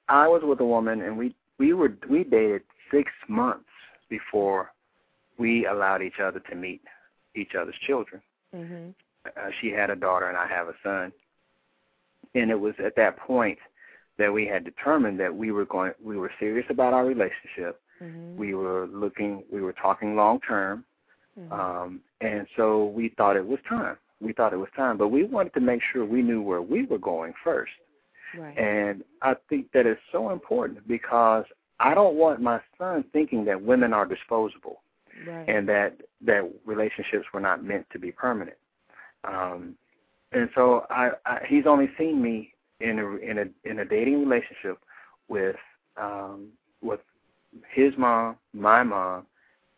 I 0.09 0.27
was 0.29 0.43
with 0.43 0.61
a 0.61 0.65
woman, 0.65 1.03
and 1.03 1.17
we 1.19 1.35
we 1.59 1.73
were 1.73 1.93
we 2.09 2.25
dated 2.25 2.63
six 2.91 3.11
months 3.29 3.69
before 4.09 4.73
we 5.39 5.67
allowed 5.67 6.03
each 6.03 6.21
other 6.23 6.41
to 6.41 6.55
meet 6.55 6.81
each 7.35 7.55
other's 7.55 7.79
children. 7.87 8.21
Mhm. 8.55 8.95
Uh, 9.25 9.51
she 9.61 9.71
had 9.71 9.91
a 9.91 9.97
daughter, 9.97 10.29
and 10.29 10.37
I 10.37 10.47
have 10.47 10.69
a 10.69 10.75
son. 10.83 11.13
And 12.35 12.51
it 12.51 12.59
was 12.59 12.75
at 12.79 12.97
that 12.97 13.17
point 13.17 13.59
that 14.17 14.33
we 14.33 14.47
had 14.47 14.65
determined 14.65 15.21
that 15.21 15.35
we 15.35 15.53
were 15.53 15.65
going 15.65 15.93
we 16.03 16.17
were 16.17 16.33
serious 16.39 16.67
about 16.71 16.93
our 16.93 17.05
relationship. 17.05 17.81
Mhm. 18.01 18.37
We 18.37 18.55
were 18.55 18.87
looking 18.87 19.45
we 19.51 19.61
were 19.61 19.73
talking 19.73 20.17
long 20.17 20.41
term. 20.41 20.85
Mhm. 21.39 21.53
Um, 21.53 22.01
and 22.21 22.47
so 22.57 22.87
we 22.87 23.11
thought 23.11 23.37
it 23.37 23.47
was 23.47 23.61
time. 23.63 23.97
We 24.21 24.33
thought 24.33 24.53
it 24.53 24.57
was 24.57 24.71
time, 24.75 24.97
but 24.97 25.09
we 25.09 25.23
wanted 25.23 25.55
to 25.55 25.61
make 25.61 25.83
sure 25.83 26.05
we 26.05 26.23
knew 26.23 26.43
where 26.43 26.63
we 26.63 26.85
were 26.85 26.99
going 26.99 27.33
first. 27.45 27.73
Right. 28.37 28.59
And 28.59 29.05
I 29.23 29.35
think 29.49 29.73
that 29.73 29.87
is 29.87 29.97
so 30.13 30.31
important 30.31 30.87
because 30.87 31.45
I 31.81 31.95
don't 31.95 32.17
want 32.17 32.41
my 32.41 32.61
son 32.77 33.05
thinking 33.13 33.45
that 33.47 33.61
women 33.61 33.93
are 33.93 34.07
disposable 34.07 34.83
right. 35.27 35.49
and 35.49 35.69
that 35.69 36.01
that 36.27 36.51
relationships 36.65 37.27
were 37.33 37.41
not 37.41 37.65
meant 37.65 37.87
to 37.93 37.99
be 37.99 38.13
permanent. 38.13 38.57
Um, 39.25 39.75
and 40.33 40.49
so 40.55 40.87
I, 40.91 41.11
I 41.25 41.41
he's 41.49 41.67
only 41.67 41.91
seen 41.99 42.21
me 42.21 42.53
in 42.81 42.99
a 42.99 43.17
in 43.17 43.39
a 43.39 43.71
in 43.71 43.79
a 43.81 43.85
dating 43.85 44.21
relationship 44.29 44.79
with 45.29 45.57
um, 45.97 46.49
with 46.83 47.01
his 47.73 47.93
mom, 47.97 48.37
my 48.53 48.83
mom, 48.83 49.27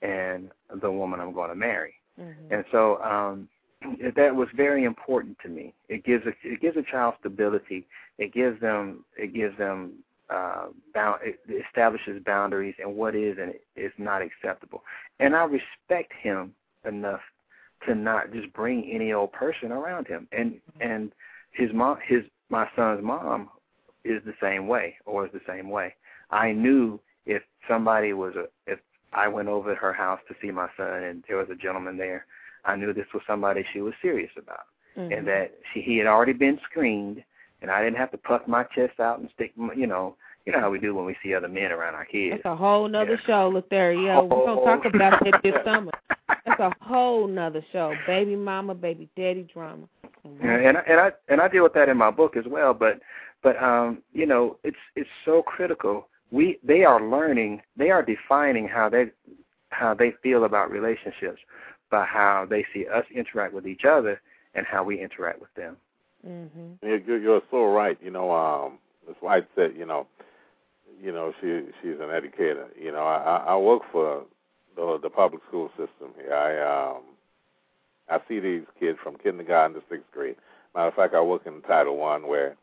and 0.03 0.51
the 0.83 0.91
woman 0.91 1.21
I'm 1.21 1.33
going 1.33 1.51
to 1.51 1.57
marry. 1.57 1.95
Mm-hmm. 2.21 2.53
And 2.53 2.65
so 2.73 3.01
um, 3.03 3.49
that 4.15 4.35
was 4.35 4.49
very 4.55 4.85
important 4.85 5.39
to 5.43 5.49
me. 5.49 5.73
It 5.89 6.05
gives 6.05 6.27
a 6.27 6.33
it 6.43 6.61
gives 6.61 6.77
a 6.77 6.83
child 6.83 7.15
stability. 7.21 7.87
It 8.19 8.33
gives 8.33 8.61
them 8.61 9.05
it 9.17 9.35
gives 9.35 9.57
them 9.59 9.93
uh, 10.29 10.67
bound 10.95 11.21
it 11.23 11.41
establishes 11.67 12.23
boundaries 12.25 12.75
and 12.79 12.95
what 12.95 13.15
is 13.15 13.39
and 13.39 13.55
is 13.77 13.93
not 13.99 14.23
acceptable. 14.23 14.83
And 15.19 15.35
I 15.35 15.45
respect 15.45 16.13
him 16.21 16.55
enough 16.85 17.21
to 17.87 17.95
not 17.95 18.33
just 18.33 18.53
bring 18.53 18.85
any 18.91 19.13
old 19.13 19.33
person 19.33 19.73
around 19.73 20.07
him. 20.07 20.29
And 20.33 20.61
and 20.81 21.13
his 21.53 21.73
mom 21.73 21.99
his 22.07 22.23
my 22.51 22.69
son's 22.77 23.03
mom 23.03 23.49
is 24.05 24.23
the 24.25 24.35
same 24.41 24.67
way 24.67 24.97
or 25.07 25.27
is 25.27 25.33
the 25.33 25.41
same 25.47 25.71
way. 25.71 25.95
I 26.31 26.53
knew 26.53 27.01
if 27.27 27.43
somebody 27.67 28.13
was 28.13 28.35
a 28.37 28.45
if 28.71 28.79
I 29.13 29.27
went 29.27 29.49
over 29.49 29.75
to 29.75 29.81
her 29.81 29.93
house 29.93 30.21
to 30.29 30.35
see 30.41 30.51
my 30.51 30.69
son 30.77 31.03
and 31.03 31.25
there 31.27 31.39
was 31.39 31.51
a 31.51 31.57
gentleman 31.57 31.97
there, 31.97 32.27
I 32.65 32.77
knew 32.77 32.93
this 32.93 33.07
was 33.15 33.23
somebody 33.27 33.65
she 33.73 33.81
was 33.81 33.95
serious 34.03 34.31
about. 34.37 34.67
mm-hmm. 34.97 35.13
And 35.13 35.27
that 35.29 35.55
she 35.73 35.81
he 35.81 35.99
had 35.99 36.07
already 36.07 36.33
been 36.33 36.59
screened 36.71 37.23
and 37.63 37.71
I 37.71 37.83
didn't 37.83 37.99
have 37.99 38.11
to 38.13 38.19
puff 38.19 38.43
my 38.47 38.65
chest 38.65 38.99
out 39.01 39.19
and 39.21 39.29
stick 39.35 39.53
you 39.77 39.87
know, 39.87 40.17
you 40.47 40.53
know 40.53 40.61
how 40.61 40.71
we 40.71 40.79
do 40.79 40.95
when 40.95 41.05
we 41.05 41.17
see 41.23 41.35
other 41.35 41.49
men 41.49 41.71
around 41.73 41.95
our 41.95 42.05
kids. 42.07 42.37
That's 42.43 42.53
a 42.53 42.57
whole 42.57 42.89
nother 42.89 43.13
Yeah. 43.21 43.27
show, 43.27 43.49
look 43.49 43.69
there. 43.69 43.93
Yeah, 43.93 44.21
we're 44.21 44.47
gonna 44.47 44.65
talk 44.65 44.83
Oh. 44.87 44.89
about 44.89 45.23
that 45.25 45.43
this 45.43 45.55
summer. 45.65 45.93
That's 46.47 46.61
a 46.61 46.73
whole 46.81 47.27
nother 47.27 47.65
show. 47.73 47.95
Baby 48.07 48.37
mama, 48.37 48.75
baby 48.75 49.09
daddy 49.17 49.43
drama. 49.53 49.87
Yeah, 50.43 50.57
and 50.57 50.77
I, 50.79 50.81
and 50.83 51.01
I 51.01 51.13
and 51.29 51.41
I 51.41 51.49
deal 51.49 51.63
with 51.63 51.75
that 51.75 51.89
in 51.89 51.97
my 51.97 52.11
book 52.11 52.37
as 52.37 52.45
well. 52.47 52.73
But 52.75 53.01
but 53.43 53.61
um, 53.63 54.03
you 54.13 54.27
know, 54.27 54.59
it's 54.65 54.77
it's 54.97 55.09
so 55.25 55.43
critical. 55.43 56.09
We 56.31 56.59
they 56.63 56.85
are 56.85 57.01
learning, 57.03 57.63
they 57.77 57.91
are 57.91 58.03
defining 58.03 58.69
how 58.69 58.89
they 58.89 59.07
how 59.71 59.95
they 59.95 60.13
feel 60.23 60.45
about 60.45 60.71
relationships 60.71 61.41
by 61.91 62.05
how 62.05 62.47
they 62.49 62.65
see 62.73 62.87
us 62.87 63.05
interact 63.15 63.53
with 63.53 63.67
each 63.67 63.85
other 63.85 64.21
and 64.55 64.67
how 64.67 64.83
we 64.85 65.01
interact 65.01 65.41
with 65.41 65.53
them. 65.55 65.77
Mhm. 66.27 66.79
You're, 66.83 66.99
you're- 66.99 67.23
you're 67.23 67.43
so 67.51 67.73
right. 67.73 67.99
You 68.03 68.11
know, 68.11 68.31
um, 68.33 68.79
Ms. 69.07 69.17
White 69.21 69.47
said, 69.55 69.75
you 69.77 69.87
know, 69.87 70.07
you 71.03 71.13
know, 71.13 71.33
she 71.41 71.63
she's 71.81 71.99
an 72.01 72.11
educator. 72.11 72.69
You 72.79 72.93
know, 72.93 73.05
I, 73.05 73.17
I 73.17 73.37
I 73.53 73.57
work 73.57 73.83
for 73.91 74.25
the 74.77 74.99
the 75.03 75.11
public 75.11 75.43
school 75.49 75.69
system 75.71 76.13
here. 76.17 76.35
I 76.35 76.61
um 76.97 77.03
I 78.09 78.21
see 78.29 78.41
these 78.41 78.65
kids 78.79 78.99
from 79.03 79.17
kindergarten 79.17 79.75
to 79.75 79.83
sixth 79.89 80.11
grade. 80.13 80.37
Matter 80.75 80.89
of 80.89 80.95
fact, 80.95 81.15
I 81.15 81.21
work 81.21 81.47
in 81.47 81.63
Title 81.63 81.97
One, 81.97 82.27
where 82.27 82.57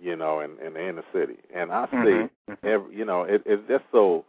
you 0.00 0.16
know, 0.16 0.40
in 0.40 0.58
in 0.64 0.74
the 0.74 0.88
inner 0.88 1.04
city, 1.12 1.38
and 1.54 1.70
I 1.72 1.86
see 1.86 1.96
Mhm. 1.96 2.30
every, 2.62 2.94
you 2.96 3.04
know, 3.04 3.22
it, 3.22 3.42
it's 3.46 3.66
just 3.68 3.84
so 3.92 4.24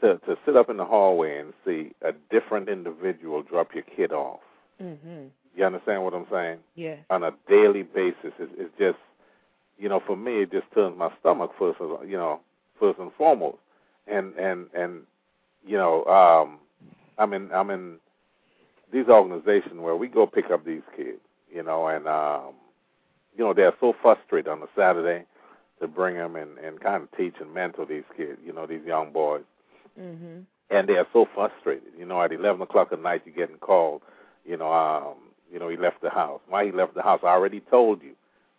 to 0.00 0.18
to 0.26 0.36
sit 0.44 0.56
up 0.56 0.68
in 0.70 0.76
the 0.76 0.84
hallway 0.84 1.38
and 1.38 1.52
see 1.64 1.92
a 2.02 2.12
different 2.30 2.68
individual 2.68 3.42
drop 3.42 3.74
your 3.74 3.84
kid 3.84 4.12
off. 4.12 4.40
Mhm. 4.80 5.30
You 5.54 5.64
understand 5.64 6.04
what 6.04 6.12
I'm 6.14 6.26
saying? 6.30 6.58
Yeah. 6.74 6.96
on 7.08 7.22
a 7.22 7.32
daily 7.48 7.82
basis. 7.82 8.32
It's, 8.38 8.52
it's 8.58 8.78
just, 8.78 8.98
you 9.78 9.88
know, 9.88 10.00
for 10.00 10.14
me, 10.16 10.42
it 10.42 10.52
just 10.52 10.70
turns 10.74 10.98
my 10.98 11.10
stomach 11.20 11.52
first, 11.58 11.80
you 12.06 12.16
know, 12.16 12.40
first 12.78 12.98
and 12.98 13.12
foremost. 13.14 13.58
And 14.06 14.34
and 14.34 14.66
and, 14.74 15.06
you 15.66 15.76
know, 15.78 16.04
um, 16.04 16.58
I'm 17.18 17.32
in 17.32 17.50
I'm 17.52 17.70
in 17.70 17.96
these 18.92 19.08
organizations 19.08 19.80
where 19.80 19.96
we 19.96 20.08
go 20.08 20.26
pick 20.26 20.50
up 20.50 20.64
these 20.64 20.82
kids, 20.94 21.20
you 21.50 21.62
know, 21.62 21.88
and 21.88 22.06
um, 22.06 22.54
you 23.36 23.44
know, 23.44 23.52
they're 23.54 23.74
so 23.80 23.94
frustrated 24.02 24.48
on 24.48 24.62
a 24.62 24.68
Saturday 24.76 25.24
to 25.80 25.88
bring 25.88 26.16
them 26.16 26.36
and 26.36 26.58
and 26.58 26.80
kind 26.80 27.02
of 27.02 27.08
teach 27.16 27.34
and 27.40 27.52
mentor 27.54 27.86
these 27.86 28.04
kids, 28.16 28.38
you 28.44 28.52
know, 28.52 28.66
these 28.66 28.84
young 28.84 29.10
boys 29.10 29.42
Mhm. 29.98 30.44
and 30.70 30.88
they 30.88 30.96
are 30.96 31.06
so 31.12 31.26
frustrated. 31.34 31.92
You 31.98 32.06
know, 32.06 32.20
at 32.22 32.32
eleven 32.32 32.62
o'clock 32.62 32.92
at 32.92 33.00
night, 33.02 33.22
you're 33.24 33.34
getting 33.34 33.58
called. 33.58 34.02
You 34.44 34.56
know, 34.56 34.72
um, 34.72 35.14
you 35.52 35.58
know, 35.58 35.68
he 35.68 35.76
left 35.76 36.00
the 36.02 36.10
house. 36.10 36.40
Why 36.48 36.64
he 36.66 36.72
left 36.72 36.94
the 36.94 37.02
house? 37.02 37.20
I 37.22 37.28
already 37.28 37.60
told 37.60 38.02
you. 38.02 38.12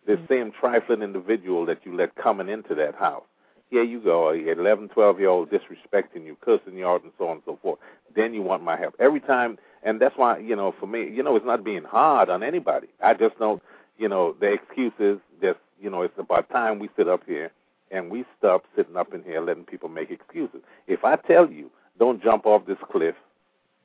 This 0.06 0.18
same 0.28 0.52
trifling 0.52 1.02
individual 1.02 1.66
that 1.66 1.84
you 1.84 1.94
let 1.94 2.14
coming 2.14 2.48
into 2.48 2.74
that 2.76 2.94
house. 2.94 3.24
Here 3.70 3.82
you 3.82 4.00
go, 4.00 4.30
a 4.30 4.34
eleven, 4.34 4.88
twelve 4.88 5.20
year 5.20 5.28
old 5.28 5.50
disrespecting 5.50 6.24
you, 6.24 6.36
cursing 6.40 6.76
you 6.78 6.86
out, 6.86 7.02
and 7.02 7.12
so 7.18 7.26
on 7.28 7.32
and 7.36 7.42
so 7.44 7.58
forth. 7.62 7.78
Then 8.16 8.32
you 8.32 8.42
want 8.42 8.62
my 8.62 8.76
help 8.78 8.94
every 8.98 9.20
time, 9.20 9.58
and 9.82 10.00
that's 10.00 10.16
why 10.16 10.38
you 10.38 10.56
know, 10.56 10.72
for 10.80 10.86
me, 10.86 11.08
you 11.10 11.22
know, 11.22 11.36
it's 11.36 11.44
not 11.46 11.62
being 11.64 11.84
hard 11.84 12.30
on 12.30 12.42
anybody. 12.42 12.88
I 13.02 13.12
just 13.14 13.38
know, 13.38 13.60
you 13.98 14.08
know, 14.08 14.34
the 14.40 14.46
excuses. 14.52 15.20
Just 15.42 15.58
you 15.80 15.90
know, 15.90 16.02
it's 16.02 16.18
about 16.18 16.48
time 16.50 16.78
we 16.78 16.88
sit 16.96 17.08
up 17.08 17.22
here 17.26 17.50
and 17.90 18.10
we 18.10 18.24
stop 18.38 18.64
sitting 18.76 18.96
up 18.96 19.14
in 19.14 19.22
here 19.22 19.40
letting 19.40 19.64
people 19.64 19.88
make 19.88 20.10
excuses. 20.10 20.60
If 20.86 21.04
I 21.04 21.16
tell 21.16 21.50
you, 21.50 21.70
don't 21.98 22.22
jump 22.22 22.46
off 22.46 22.66
this 22.66 22.78
cliff, 22.90 23.14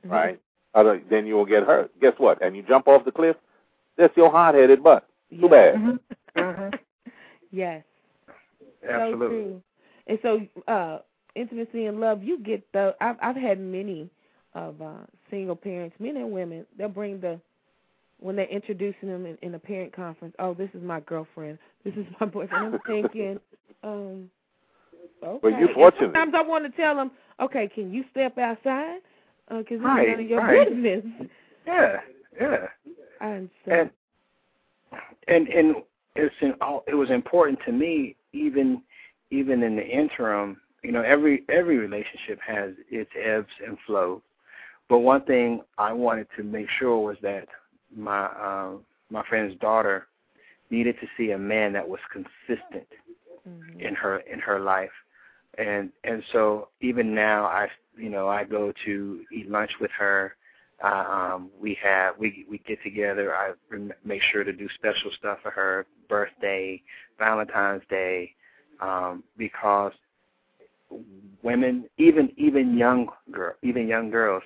Mhm. 0.04 0.10
right? 0.10 0.40
Other, 0.74 1.00
then 1.08 1.26
you 1.26 1.34
will 1.34 1.44
get 1.46 1.64
hurt. 1.64 1.90
Guess 2.00 2.18
what? 2.18 2.40
And 2.42 2.56
you 2.56 2.62
jump 2.62 2.88
off 2.88 3.04
the 3.04 3.12
cliff, 3.12 3.36
that's 3.96 4.16
your 4.16 4.30
hard-headed 4.30 4.82
butt. 4.82 5.06
Too 5.30 5.36
Yeah. 5.42 5.48
bad. 5.48 6.00
Mhm. 6.36 6.78
Yes. 7.50 7.84
Absolutely. 8.86 9.26
So 9.26 9.28
true. 9.28 9.62
And 10.06 10.18
so, 10.22 10.72
uh, 10.72 10.98
intimacy 11.34 11.86
and 11.86 12.00
love, 12.00 12.22
you 12.22 12.38
get 12.38 12.70
the. 12.72 12.94
I've 13.00 13.16
I've 13.22 13.36
had 13.36 13.58
many 13.58 14.10
of 14.54 14.80
uh, 14.82 15.04
single 15.30 15.56
parents, 15.56 15.98
men 15.98 16.16
and 16.16 16.32
women. 16.32 16.66
They'll 16.76 16.88
bring 16.88 17.20
the 17.20 17.40
when 18.20 18.36
they're 18.36 18.46
introducing 18.46 19.08
them 19.08 19.26
in, 19.26 19.36
in 19.42 19.54
a 19.54 19.58
parent 19.58 19.92
conference. 19.92 20.34
Oh, 20.38 20.54
this 20.54 20.70
is 20.74 20.82
my 20.82 21.00
girlfriend. 21.00 21.58
This 21.84 21.94
is 21.94 22.06
my 22.20 22.26
boyfriend. 22.26 22.64
I'm 22.64 22.78
thinking, 22.86 23.40
um, 23.82 24.30
okay. 25.22 25.38
Well, 25.42 25.52
you're 25.52 25.68
And 25.68 25.74
fortunate. 25.74 26.00
Sometimes 26.12 26.34
I 26.36 26.42
want 26.42 26.64
to 26.64 26.70
tell 26.80 26.96
them, 26.96 27.10
okay, 27.40 27.68
can 27.74 27.92
you 27.92 28.04
step 28.10 28.38
outside? 28.38 28.98
Because 29.48 29.76
it's 29.76 29.82
Right, 29.84 30.08
none 30.08 30.20
of 30.20 30.28
your 30.28 30.40
right. 30.40 30.68
business. 30.82 31.28
Yeah, 31.66 32.00
yeah. 32.40 32.66
And 33.20 33.50
so, 33.64 33.72
and 33.72 33.90
and 35.28 35.48
and 35.48 35.76
it's 36.16 36.34
in, 36.40 36.54
all- 36.60 36.84
it 36.86 36.94
was 36.94 37.10
important 37.10 37.58
to 37.66 37.72
me 37.72 38.16
even 38.32 38.82
even 39.30 39.62
in 39.62 39.76
the 39.76 39.86
interim 39.86 40.60
you 40.82 40.92
know 40.92 41.02
every 41.02 41.44
every 41.48 41.78
relationship 41.78 42.38
has 42.46 42.72
its 42.90 43.10
ebbs 43.22 43.48
and 43.66 43.76
flows 43.86 44.20
but 44.88 44.98
one 44.98 45.22
thing 45.22 45.60
i 45.78 45.92
wanted 45.92 46.26
to 46.36 46.42
make 46.42 46.66
sure 46.78 46.98
was 46.98 47.16
that 47.22 47.46
my 47.94 48.24
uh, 48.26 48.72
my 49.10 49.22
friend's 49.28 49.58
daughter 49.60 50.06
needed 50.70 50.96
to 51.00 51.06
see 51.16 51.30
a 51.32 51.38
man 51.38 51.72
that 51.72 51.88
was 51.88 52.00
consistent 52.12 52.86
mhm. 53.48 53.80
in 53.80 53.94
her 53.94 54.18
in 54.18 54.38
her 54.40 54.60
life. 54.60 54.92
And 55.58 55.90
and 56.04 56.22
so 56.32 56.68
even 56.80 57.14
now 57.14 57.44
i 57.46 57.68
you 57.96 58.10
know 58.10 58.28
i 58.28 58.44
go 58.44 58.72
to 58.84 59.24
eat 59.32 59.50
lunch 59.50 59.72
with 59.80 59.90
her. 59.92 60.36
Um 60.82 61.50
we 61.60 61.78
have 61.82 62.18
we 62.18 62.46
we 62.50 62.58
get 62.58 62.82
together. 62.82 63.34
I 63.34 63.52
make 64.04 64.22
sure 64.22 64.44
to 64.44 64.52
do 64.52 64.68
special 64.74 65.10
stuff 65.18 65.38
for 65.42 65.50
her 65.50 65.86
birthday 66.08 66.82
valentine's 67.18 67.82
day 67.88 68.34
um 68.80 69.22
because 69.36 69.92
women 71.42 71.84
even 71.98 72.30
even 72.36 72.76
young 72.76 73.08
girl 73.30 73.54
even 73.62 73.86
young 73.88 74.10
girls 74.10 74.42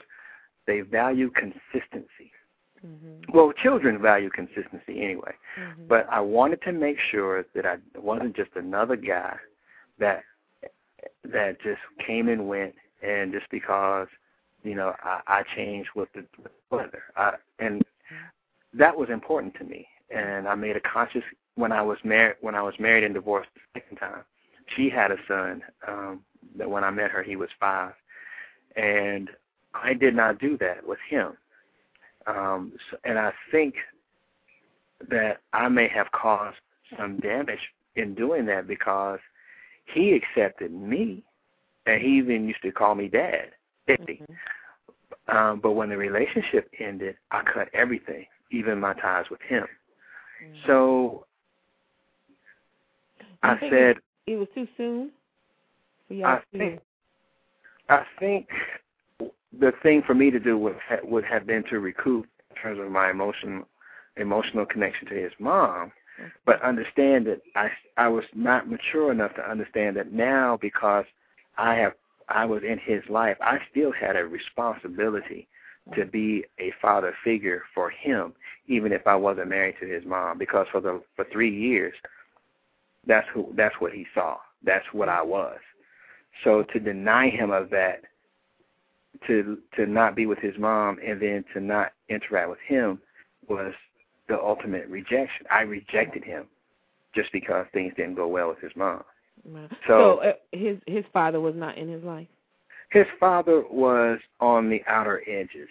they 0.66 0.80
value 0.80 1.30
consistency 1.30 2.30
Mhm. 2.84 3.32
well 3.34 3.52
children 3.52 4.00
value 4.00 4.30
consistency 4.30 5.02
anyway 5.02 5.34
Mhm. 5.56 5.88
but 5.88 6.06
I 6.10 6.20
wanted 6.20 6.62
to 6.62 6.72
make 6.72 6.98
sure 6.98 7.44
that 7.54 7.66
I 7.66 7.78
wasn't 7.96 8.36
just 8.36 8.50
another 8.54 8.96
guy 8.96 9.36
that 9.98 10.24
that 11.24 11.60
just 11.62 11.80
came 12.04 12.28
and 12.28 12.48
went, 12.48 12.74
and 13.02 13.32
just 13.32 13.46
because 13.50 14.08
you 14.62 14.74
know 14.74 14.94
I, 15.02 15.20
I 15.26 15.42
changed 15.54 15.90
with 15.94 16.08
the, 16.12 16.24
with 16.42 16.52
the 16.70 16.76
weather, 16.76 17.02
I, 17.16 17.34
and 17.58 17.82
that 18.74 18.96
was 18.96 19.10
important 19.10 19.54
to 19.56 19.64
me. 19.64 19.86
And 20.10 20.48
I 20.48 20.54
made 20.54 20.76
a 20.76 20.80
conscious 20.80 21.22
when 21.54 21.72
I 21.72 21.82
was 21.82 21.98
married 22.04 22.36
when 22.40 22.54
I 22.54 22.62
was 22.62 22.74
married 22.78 23.04
and 23.04 23.14
divorced 23.14 23.50
the 23.54 23.80
second 23.80 23.96
time. 23.98 24.22
She 24.76 24.88
had 24.90 25.10
a 25.10 25.16
son 25.26 25.62
um, 25.86 26.20
that 26.56 26.70
when 26.70 26.84
I 26.84 26.90
met 26.90 27.10
her 27.10 27.22
he 27.22 27.36
was 27.36 27.50
five, 27.60 27.92
and 28.76 29.30
I 29.74 29.92
did 29.94 30.14
not 30.14 30.38
do 30.38 30.56
that 30.58 30.86
with 30.86 30.98
him. 31.08 31.36
Um, 32.28 32.72
and 33.04 33.18
I 33.18 33.32
think 33.50 33.74
that 35.08 35.40
I 35.52 35.68
may 35.68 35.88
have 35.88 36.10
caused 36.12 36.56
some 36.98 37.18
damage 37.18 37.58
in 37.96 38.14
doing 38.14 38.44
that 38.46 38.66
because 38.66 39.18
he 39.94 40.12
accepted 40.12 40.72
me, 40.72 41.22
and 41.86 42.02
he 42.02 42.18
even 42.18 42.46
used 42.46 42.62
to 42.62 42.70
call 42.70 42.94
me 42.94 43.08
dad. 43.08 43.52
Mhm. 43.88 44.26
Um, 45.28 45.60
but 45.60 45.72
when 45.72 45.88
the 45.88 45.96
relationship 45.96 46.70
ended, 46.78 47.16
I 47.30 47.42
cut 47.42 47.68
everything, 47.72 48.26
even 48.50 48.78
my 48.78 48.92
ties 48.94 49.30
with 49.30 49.40
him. 49.42 49.66
Mhm. 50.40 50.66
So 50.66 51.26
I 53.42 53.58
said 53.70 53.98
it 54.26 54.36
was 54.36 54.48
too 54.54 54.68
soon 54.76 55.12
for 56.06 56.14
y'all 56.14 56.26
I 56.26 56.38
to. 56.40 56.58
think 56.58 56.82
I 57.88 58.04
think 58.18 58.50
the 59.58 59.72
thing 59.82 60.02
for 60.06 60.14
me 60.14 60.30
to 60.30 60.38
do 60.38 60.56
would 60.58 60.76
ha- 60.88 61.04
would 61.04 61.24
have 61.24 61.46
been 61.46 61.64
to 61.64 61.80
recoup 61.80 62.26
in 62.50 62.56
terms 62.56 62.80
of 62.80 62.90
my 62.90 63.10
emotion 63.10 63.64
emotional 64.16 64.66
connection 64.66 65.06
to 65.08 65.14
his 65.14 65.32
mom, 65.38 65.92
but 66.44 66.60
understand 66.62 67.26
that 67.26 67.40
I 67.54 67.70
I 67.96 68.08
was 68.08 68.24
not 68.34 68.68
mature 68.68 69.12
enough 69.12 69.34
to 69.36 69.48
understand 69.50 69.96
that 69.96 70.12
now 70.12 70.58
because 70.60 71.04
I 71.56 71.74
have 71.74 71.94
I 72.28 72.44
was 72.44 72.62
in 72.62 72.78
his 72.78 73.02
life, 73.08 73.36
I 73.40 73.58
still 73.70 73.92
had 73.92 74.16
a 74.16 74.24
responsibility 74.26 75.48
to 75.94 76.04
be 76.04 76.44
a 76.58 76.72
father 76.82 77.14
figure 77.24 77.62
for 77.74 77.88
him, 77.88 78.34
even 78.66 78.92
if 78.92 79.06
I 79.06 79.16
wasn't 79.16 79.48
married 79.48 79.76
to 79.80 79.86
his 79.86 80.04
mom, 80.04 80.36
because 80.38 80.66
for 80.70 80.80
the 80.80 81.02
for 81.16 81.24
three 81.32 81.54
years, 81.54 81.94
that's 83.06 83.26
who 83.32 83.52
that's 83.56 83.74
what 83.80 83.92
he 83.92 84.06
saw. 84.14 84.36
That's 84.62 84.86
what 84.92 85.08
I 85.08 85.22
was. 85.22 85.58
So 86.44 86.62
to 86.62 86.80
deny 86.80 87.30
him 87.30 87.50
of 87.50 87.70
that, 87.70 88.02
to 89.26 89.58
to 89.76 89.86
not 89.86 90.14
be 90.14 90.26
with 90.26 90.38
his 90.38 90.56
mom, 90.58 90.98
and 91.04 91.20
then 91.20 91.44
to 91.54 91.60
not 91.60 91.92
interact 92.08 92.50
with 92.50 92.58
him, 92.66 93.00
was 93.48 93.72
the 94.28 94.38
ultimate 94.38 94.86
rejection. 94.88 95.46
I 95.50 95.62
rejected 95.62 96.24
him 96.24 96.46
just 97.14 97.32
because 97.32 97.66
things 97.72 97.94
didn't 97.96 98.14
go 98.14 98.28
well 98.28 98.48
with 98.48 98.60
his 98.60 98.72
mom. 98.76 99.02
Wow. 99.44 99.68
So- 99.86 100.18
uh, 100.18 100.32
his 100.52 100.78
his 100.86 101.04
father 101.12 101.40
was 101.40 101.54
not 101.54 101.78
in 101.78 101.88
his 101.88 102.04
life. 102.04 102.28
His 102.90 103.06
father 103.20 103.64
was 103.70 104.18
on 104.40 104.70
the 104.70 104.82
outer 104.86 105.22
edges, 105.26 105.68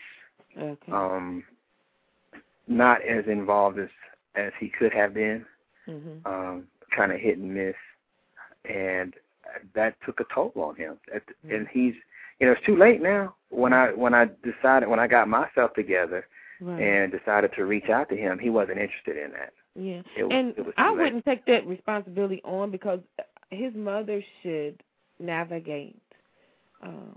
Okay. 0.58 0.92
um, 0.92 1.44
not 2.68 3.02
as 3.02 3.26
involved 3.28 3.80
as 3.80 3.90
as 4.36 4.52
he 4.60 4.70
could 4.70 4.94
have 4.94 5.14
been, 5.16 5.44
mhm. 5.88 6.26
um, 6.26 6.68
kind 6.96 7.12
of 7.12 7.20
hit 7.20 7.40
and 7.40 7.52
miss, 7.54 7.76
and 8.66 9.16
that 9.74 9.96
took 10.06 10.20
a 10.20 10.26
toll 10.34 10.52
on 10.56 10.76
him. 10.76 11.00
And 11.50 11.68
he's, 11.70 11.96
you 12.40 12.48
know, 12.48 12.54
it's 12.54 12.66
too 12.66 12.76
late 12.78 13.02
now. 13.02 13.36
When 13.50 13.74
I 13.74 13.88
when 13.94 14.14
I 14.14 14.30
decided 14.44 14.90
when 14.90 15.00
I 15.00 15.08
got 15.08 15.28
myself 15.28 15.74
together 15.74 16.28
Right. 16.60 16.82
and 16.82 17.12
decided 17.12 17.52
to 17.54 17.66
reach 17.66 17.88
out 17.90 18.10
to 18.10 18.16
him, 18.18 18.40
he 18.40 18.50
wasn't 18.50 18.80
interested 18.80 19.16
in 19.16 19.32
that. 19.34 19.54
Yeah, 19.76 20.02
It 20.18 20.24
and 20.32 20.58
it 20.58 20.66
was 20.66 20.74
I 20.78 20.90
late. 20.90 20.98
wouldn't 20.98 21.26
take 21.26 21.46
that 21.46 21.68
responsibility 21.68 22.42
on 22.44 22.72
because 22.72 23.00
his 23.52 23.74
mother 23.76 24.24
should 24.42 24.82
navigate, 25.20 26.02
uh, 26.84 27.14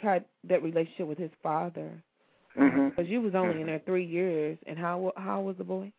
try 0.00 0.20
that 0.44 0.62
relationship 0.62 1.06
with 1.08 1.18
his 1.18 1.32
father. 1.42 1.90
Because 2.54 3.06
you 3.08 3.20
was 3.20 3.34
only 3.34 3.60
in 3.60 3.66
there 3.66 3.80
three 3.86 4.04
years, 4.04 4.58
and 4.66 4.78
how 4.78 5.12
how 5.16 5.40
was 5.40 5.56
the 5.56 5.64
boy? 5.64 5.92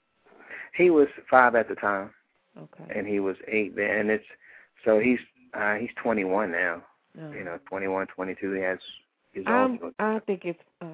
He 0.76 0.90
was 0.90 1.08
five 1.30 1.56
at 1.56 1.68
the 1.68 1.76
time, 1.76 2.12
Okay. 2.58 2.86
and 2.96 3.06
he 3.08 3.20
was 3.20 3.36
eight 3.48 3.76
then. 3.76 3.90
And 3.98 4.10
it's 4.12 4.26
so 4.86 5.00
he's 5.00 5.20
uh, 5.54 5.76
he's 5.76 5.90
21 6.02 6.52
now. 6.52 6.82
No. 7.16 7.32
You 7.32 7.44
know, 7.44 7.60
21, 7.68 8.08
22. 8.08 8.52
He 8.54 8.62
has 8.62 8.80
his 9.34 9.46
Um, 9.48 9.80
own. 9.82 9.94
I 10.00 10.20
think 10.20 10.46
it's 10.46 10.60
uh, 10.82 10.88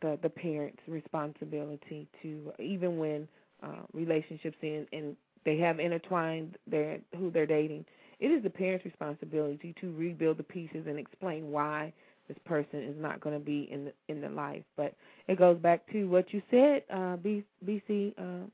the 0.00 0.18
the 0.22 0.28
parents' 0.30 0.80
responsibility 0.86 2.08
to 2.22 2.52
even 2.58 2.98
when 2.98 3.28
uh, 3.62 3.82
relationships 3.92 4.56
in 4.62 4.86
and 4.92 5.16
they 5.44 5.58
have 5.58 5.80
intertwined 5.80 6.56
their 6.66 6.98
who 7.16 7.30
they're 7.30 7.46
dating. 7.46 7.84
It 8.20 8.30
is 8.30 8.42
the 8.42 8.50
parents' 8.50 8.84
responsibility 8.84 9.74
to 9.80 9.92
rebuild 9.96 10.36
the 10.36 10.44
pieces 10.44 10.86
and 10.86 10.98
explain 10.98 11.50
why 11.50 11.92
this 12.28 12.36
person 12.44 12.82
is 12.82 12.94
not 12.96 13.20
going 13.20 13.36
to 13.38 13.44
be 13.44 13.68
in 13.70 13.86
the, 13.86 13.92
in 14.08 14.20
the 14.20 14.28
life. 14.28 14.62
But 14.76 14.94
it 15.26 15.38
goes 15.38 15.58
back 15.58 15.90
to 15.92 16.04
what 16.04 16.32
you 16.32 16.40
said, 16.50 16.84
uh, 16.92 17.16
B, 17.16 17.42
BC. 17.66 18.14
Uh, 18.16 18.46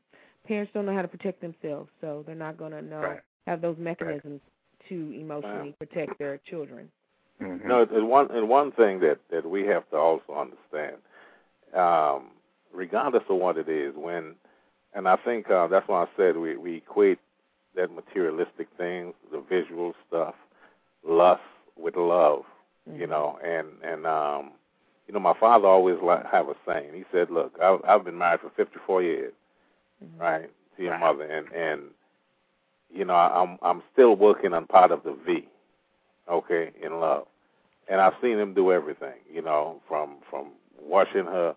parents 0.46 0.72
don't 0.72 0.86
know 0.86 0.94
how 0.94 1.02
to 1.02 1.08
protect 1.08 1.42
themselves, 1.42 1.90
so 2.00 2.22
they're 2.24 2.34
not 2.34 2.56
going 2.56 2.72
to 2.72 2.80
know 2.80 3.00
Right. 3.00 3.20
have 3.46 3.60
those 3.60 3.76
mechanisms 3.78 4.40
to 4.88 5.12
emotionally 5.20 5.74
protect 5.78 6.18
their 6.18 6.38
children. 6.48 6.90
Mhm. 7.40 7.64
No, 7.64 7.82
and 7.82 8.08
one 8.08 8.30
and 8.32 8.48
one 8.48 8.72
thing 8.72 9.00
that 9.00 9.18
that 9.30 9.46
we 9.48 9.66
have 9.66 9.88
to 9.90 9.96
also 9.96 10.34
understand, 10.34 10.96
um, 11.74 12.30
regardless 12.72 13.24
of 13.28 13.36
what 13.38 13.58
it 13.58 13.68
is, 13.68 13.94
when, 13.96 14.34
and 14.94 15.08
I 15.08 15.16
think 15.16 15.50
uh, 15.50 15.68
that's 15.68 15.88
why 15.88 16.04
I 16.04 16.08
said 16.16 16.36
we 16.36 16.56
we 16.56 16.76
equate 16.76 17.20
that 17.76 17.90
materialistic 17.92 18.68
things, 18.78 19.14
the 19.32 19.40
visual 19.48 19.94
stuff, 20.08 20.34
lust 21.04 21.42
with 21.76 21.96
love, 21.96 22.44
you 22.86 23.06
Mhm. 23.06 23.10
know, 23.10 23.38
and 23.44 23.68
and 23.82 24.06
um, 24.06 24.52
you 25.06 25.14
know, 25.14 25.20
my 25.20 25.34
father 25.40 25.68
always 25.68 25.98
like 26.02 26.26
have 26.26 26.48
a 26.48 26.56
saying. 26.66 26.94
He 26.94 27.04
said, 27.12 27.30
"Look, 27.30 27.54
I, 27.62 27.78
I've 27.86 28.04
been 28.04 28.18
married 28.18 28.40
for 28.40 28.50
54 28.50 29.02
years, 29.02 29.34
Mhm. 30.04 30.20
right, 30.20 30.50
to 30.76 30.82
your 30.82 30.92
Wow. 30.92 31.12
mother, 31.14 31.24
and 31.24 31.48
and 31.52 31.94
you 32.90 33.04
know, 33.04 33.14
I'm 33.14 33.58
I'm 33.62 33.82
still 33.92 34.16
working 34.16 34.54
on 34.54 34.66
part 34.66 34.92
of 34.92 35.02
the 35.04 35.12
V, 35.26 35.48
okay, 36.30 36.70
in 36.82 37.00
love, 37.00 37.26
and 37.88 38.00
I've 38.00 38.14
seen 38.22 38.38
him 38.38 38.54
do 38.54 38.72
everything, 38.72 39.18
you 39.32 39.42
know, 39.42 39.80
from 39.88 40.16
from 40.30 40.48
washing 40.80 41.24
her 41.26 41.54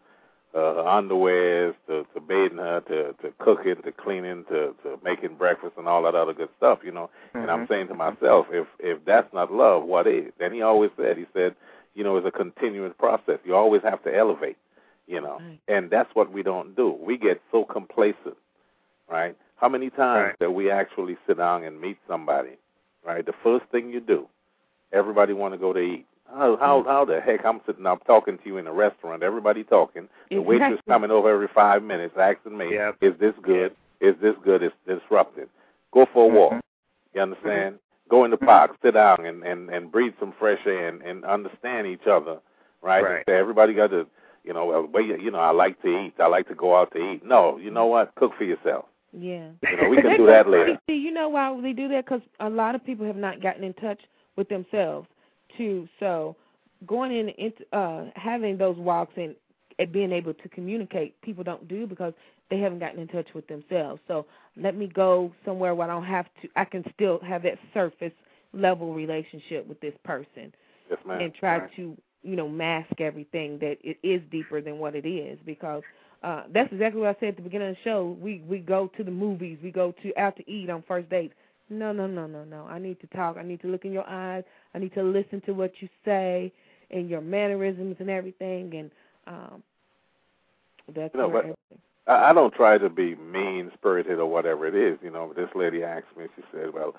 uh, 0.54 0.58
her 0.76 0.84
underwears 0.84 1.76
to 1.88 2.06
to 2.14 2.20
bathing 2.22 2.58
her 2.58 2.82
to 2.82 3.14
to 3.22 3.34
cooking 3.40 3.76
to 3.84 3.92
cleaning 3.92 4.44
to 4.46 4.76
to 4.84 5.00
making 5.04 5.36
breakfast 5.36 5.74
and 5.78 5.88
all 5.88 6.04
that 6.04 6.16
other 6.16 6.34
good 6.34 6.50
stuff, 6.58 6.80
you 6.84 6.92
know. 6.92 7.10
And 7.34 7.50
I'm 7.52 7.66
Mhm. 7.66 7.70
saying 7.70 7.88
to 7.90 7.94
myself, 7.94 8.48
if 8.52 8.68
if 8.80 9.04
that's 9.06 9.32
not 9.34 9.52
love, 9.54 9.84
what 9.84 10.08
is? 10.08 10.32
And 10.40 10.54
he 10.54 10.62
always 10.62 10.92
said, 10.98 11.18
he 11.18 11.26
said, 11.34 11.56
you 11.96 12.04
know, 12.04 12.18
it's 12.18 12.28
a 12.28 12.32
continuous 12.32 12.94
process. 12.98 13.40
You 13.46 13.56
always 13.56 13.82
have 13.84 14.04
to 14.04 14.16
elevate, 14.16 14.58
you 15.08 15.22
know. 15.22 15.36
Right. 15.36 15.60
And 15.68 15.90
that's 15.90 16.14
what 16.16 16.32
we 16.32 16.44
don't 16.44 16.76
do. 16.76 16.92
We 17.00 17.18
get 17.18 17.42
so 17.52 17.64
complacent, 17.66 18.38
right? 19.10 19.36
How 19.58 19.70
many 19.70 19.90
times 19.90 20.28
Right. 20.30 20.40
that 20.40 20.52
we 20.54 20.72
actually 20.72 21.18
sit 21.28 21.38
down 21.38 21.64
and 21.64 21.80
meet 21.80 21.98
somebody, 22.08 22.58
right? 23.06 23.26
The 23.26 23.34
first 23.44 23.66
thing 23.68 23.90
you 23.90 24.00
do, 24.00 24.28
everybody 24.94 25.34
want 25.34 25.54
to 25.54 25.58
go 25.58 25.74
to 25.74 25.80
eat. 25.80 26.06
How 26.34 26.56
mm-hmm. 26.56 26.64
how 26.64 26.84
how 26.84 27.06
the 27.06 27.20
heck 27.20 27.46
I'm 27.46 27.62
sitting 27.66 27.86
up 27.86 28.06
talking 28.06 28.38
to 28.38 28.46
you 28.46 28.58
in 28.58 28.68
a 28.68 28.74
restaurant, 28.74 29.24
everybody 29.24 29.64
talking, 29.64 30.08
the 30.30 30.40
waitress 30.40 30.80
coming 30.88 31.12
over 31.12 31.30
every 31.30 31.50
five 31.54 31.84
minutes 31.84 32.16
asking 32.20 32.58
me, 32.58 32.74
Yep. 32.74 32.98
is 33.02 33.14
this 33.20 33.34
good? 33.42 33.76
Is 34.00 34.16
this 34.22 34.36
good? 34.44 34.64
It's 34.64 34.76
disrupting. 34.88 35.48
Go 35.94 36.06
for 36.14 36.26
a 36.26 36.28
mm-hmm. 36.28 36.38
walk. 36.38 36.54
Mhm. 36.54 36.62
You 37.14 37.22
understand? 37.22 37.76
Mm-hmm. 37.76 38.10
Go 38.10 38.26
in 38.26 38.32
the 38.32 38.38
park, 38.38 38.72
sit 38.82 38.94
down, 38.94 39.26
and 39.26 39.44
and 39.44 39.70
and 39.70 39.92
breathe 39.92 40.14
some 40.20 40.34
fresh 40.40 40.60
air, 40.66 40.88
and, 40.88 41.02
and 41.02 41.26
understand 41.26 41.88
each 41.88 42.08
other, 42.08 42.40
right? 42.82 43.04
Right. 43.04 43.30
Everybody 43.30 43.74
got 43.74 43.92
to, 43.92 44.08
you 44.44 44.54
know, 44.54 44.70
uh, 44.70 44.82
well, 44.82 44.90
well, 44.94 45.04
you 45.04 45.32
know, 45.32 45.40
I 45.40 45.52
like 45.52 45.82
to 45.82 45.88
eat. 45.88 46.14
I 46.20 46.28
like 46.28 46.48
to 46.48 46.56
go 46.56 46.76
out 46.78 46.92
to 46.94 46.98
eat. 46.98 47.26
No, 47.26 47.58
you 47.58 47.72
know 47.72 47.88
what? 47.88 48.16
Cook 48.16 48.32
for 48.38 48.44
yourself. 48.46 48.86
Yeah. 49.14 49.50
You 49.64 49.78
know, 49.78 49.90
we 49.90 50.02
can 50.02 50.18
do 50.18 50.26
that 50.28 50.50
later. 50.50 50.80
See, 50.90 50.96
you 50.96 51.12
know 51.12 51.30
why 51.30 51.60
they 51.62 51.74
do 51.74 51.90
that? 51.90 52.06
Because 52.06 52.22
a 52.40 52.50
lot 52.50 52.76
of 52.76 52.86
people 52.86 53.06
have 53.06 53.18
not 53.18 53.42
gotten 53.42 53.64
in 53.64 53.74
touch 53.74 54.00
with 54.36 54.50
themselves, 54.50 55.08
too. 55.58 55.88
So 56.00 56.36
going 56.86 57.12
in, 57.16 57.30
into, 57.30 57.64
uh, 57.76 58.06
having 58.16 58.58
those 58.58 58.78
walks 58.78 59.14
and, 59.18 59.36
and 59.80 59.92
being 59.92 60.12
able 60.12 60.34
to 60.34 60.50
communicate, 60.50 61.20
people 61.22 61.44
don't 61.44 61.68
do 61.68 61.88
because 61.88 62.14
they 62.50 62.60
haven't 62.60 62.80
gotten 62.80 63.00
in 63.00 63.08
touch 63.08 63.28
with 63.34 63.48
themselves. 63.48 64.02
So 64.08 64.26
let 64.58 64.76
me 64.76 64.88
go 64.88 65.32
somewhere 65.46 65.74
where 65.76 65.90
I 65.90 65.94
don't 65.94 66.04
have 66.06 66.26
to. 66.42 66.50
I 66.56 66.66
can 66.66 66.84
still 66.94 67.20
have 67.22 67.44
that 67.44 67.58
surface 67.74 68.14
level 68.54 68.94
relationship 68.94 69.68
with 69.68 69.80
this 69.82 69.94
person 70.04 70.54
Yes, 70.90 71.00
and 71.22 71.34
try 71.34 71.60
Right. 71.60 71.76
to 71.76 71.98
you 72.24 72.36
know 72.36 72.48
mask 72.48 73.00
everything 73.00 73.58
that 73.60 73.78
it 73.84 73.98
is 74.04 74.22
deeper 74.32 74.62
than 74.62 74.80
what 74.80 74.96
it 74.96 75.06
is 75.06 75.38
because 75.46 75.84
uh 76.24 76.44
that's 76.54 76.72
exactly 76.72 77.02
what 77.02 77.16
I 77.16 77.20
said 77.20 77.30
at 77.30 77.36
the 77.38 77.42
beginning 77.42 77.70
of 77.70 77.76
the 77.76 77.82
show. 77.84 78.18
We 78.22 78.40
we 78.48 78.60
go 78.60 78.88
to 78.98 79.04
the 79.04 79.12
movies, 79.12 79.58
we 79.64 79.72
go 79.72 79.94
to 80.04 80.18
out 80.18 80.36
to 80.38 80.50
eat 80.52 80.70
on 80.70 80.84
first 80.88 81.10
dates. 81.10 81.34
No, 81.72 81.94
no, 81.94 82.06
no, 82.06 82.28
no, 82.28 82.44
no. 82.44 82.66
I 82.66 82.80
need 82.80 83.00
to 83.00 83.08
talk. 83.08 83.38
I 83.38 83.44
need 83.44 83.62
to 83.62 83.68
look 83.68 83.86
in 83.86 83.94
your 83.94 84.08
eyes. 84.08 84.44
I 84.76 84.80
need 84.80 84.94
to 84.94 85.04
listen 85.04 85.42
to 85.46 85.54
what 85.54 85.72
you 85.80 85.88
say 86.04 86.52
and 86.92 87.10
your 87.10 87.22
mannerisms 87.22 87.96
and 88.00 88.10
everything 88.10 88.76
and 88.76 88.92
um 89.26 89.64
that's 90.94 91.14
You 91.14 91.22
know, 91.22 91.28
where 91.30 91.38
everything. 91.44 91.56
I, 92.08 92.34
don't 92.34 92.54
try 92.54 92.78
to 92.78 92.90
be 92.90 93.16
mean 93.16 93.72
spirited 93.74 94.20
or 94.20 94.26
whatever 94.26 94.68
it 94.68 94.76
is. 94.76 95.00
You 95.02 95.12
know, 95.12 95.32
this 95.34 95.50
lady 95.56 95.84
asked 95.84 96.18
me. 96.18 96.26
She 96.36 96.44
said, 96.52 96.74
"Well, 96.74 96.96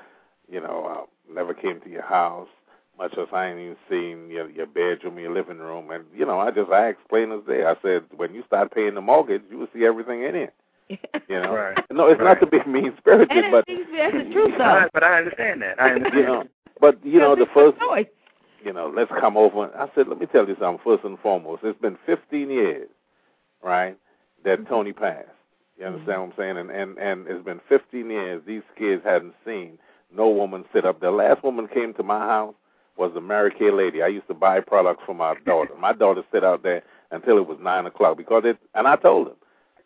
you 0.50 0.60
know, 0.60 1.06
I 1.28 1.32
never 1.32 1.52
came 1.52 1.80
to 1.82 1.90
your 1.90 2.02
house, 2.06 2.48
much 2.96 3.12
as 3.18 3.28
I 3.32 3.48
ain't 3.48 3.58
even 3.60 3.76
seen 3.90 4.30
your 4.30 4.48
your 4.48 4.66
bedroom, 4.66 5.18
your 5.18 5.34
living 5.34 5.58
room." 5.58 5.90
And 5.90 6.04
you 6.16 6.24
know, 6.24 6.38
I 6.38 6.50
just 6.50 6.70
I 6.70 6.88
explained 6.88 7.32
as 7.32 7.44
day. 7.46 7.64
I 7.64 7.74
said, 7.82 8.04
"When 8.16 8.34
you 8.34 8.44
start 8.46 8.72
paying 8.72 8.94
the 8.94 9.02
mortgage, 9.02 9.42
you 9.50 9.58
will 9.58 9.68
see 9.74 9.84
everything 9.84 10.22
in 10.22 10.34
it." 10.34 10.54
You 11.28 11.40
know, 11.40 11.54
Right. 11.54 11.78
no, 11.90 12.06
it's 12.08 12.20
Right. 12.20 12.40
not 12.40 12.40
to 12.40 12.46
be 12.46 12.70
mean 12.70 12.94
spirited, 12.98 13.44
but 13.50 13.64
that's, 13.66 13.80
that's 13.96 14.16
the 14.16 14.32
truth 14.32 14.54
though. 14.58 14.64
I, 14.64 14.88
but 14.92 15.02
I 15.02 15.18
understand 15.18 15.62
that. 15.62 15.80
I 15.80 15.92
understand. 15.92 16.14
you 16.20 16.26
know, 16.26 16.44
but 16.80 17.04
you 17.04 17.18
know, 17.18 17.34
the 17.36 17.46
first 17.54 17.78
choice. 17.78 18.06
you 18.64 18.72
know, 18.72 18.92
let's 18.94 19.10
come 19.20 19.36
over. 19.36 19.70
I 19.76 19.88
said, 19.94 20.08
let 20.08 20.18
me 20.18 20.26
tell 20.26 20.48
you 20.48 20.56
something 20.60 20.82
first 20.84 21.04
and 21.04 21.18
foremost. 21.18 21.62
It's 21.64 21.80
been 21.80 21.98
15 22.06 22.50
years, 22.50 22.88
right, 23.62 23.96
that 24.44 24.60
mm-hmm. 24.60 24.68
Tony 24.68 24.92
passed. 24.92 25.28
You 25.78 25.86
understand 25.86 26.18
mm-hmm. 26.18 26.38
what 26.38 26.54
I'm 26.54 26.56
saying? 26.56 26.56
And, 26.58 26.70
and 26.70 26.98
and 26.98 27.26
it's 27.28 27.44
been 27.44 27.60
15 27.68 28.10
years. 28.10 28.42
These 28.46 28.62
kids 28.76 29.02
hadn't 29.04 29.34
seen 29.44 29.78
no 30.14 30.28
woman 30.28 30.64
sit 30.72 30.84
up. 30.84 31.00
The 31.00 31.10
last 31.10 31.42
woman 31.42 31.68
came 31.68 31.94
to 31.94 32.02
my 32.02 32.18
house 32.18 32.54
was 32.96 33.12
the 33.14 33.20
Mary 33.20 33.52
Kay 33.56 33.70
lady. 33.70 34.02
I 34.02 34.08
used 34.08 34.28
to 34.28 34.34
buy 34.34 34.60
products 34.60 35.02
for 35.06 35.14
my 35.14 35.34
daughter. 35.46 35.74
My 35.78 35.92
daughter 35.92 36.22
sit 36.32 36.44
out 36.44 36.62
there 36.62 36.82
until 37.10 37.38
it 37.38 37.46
was 37.46 37.58
nine 37.60 37.86
o'clock 37.86 38.16
because 38.16 38.42
it. 38.44 38.58
And 38.74 38.86
I 38.86 38.96
told 38.96 39.28
her, 39.28 39.34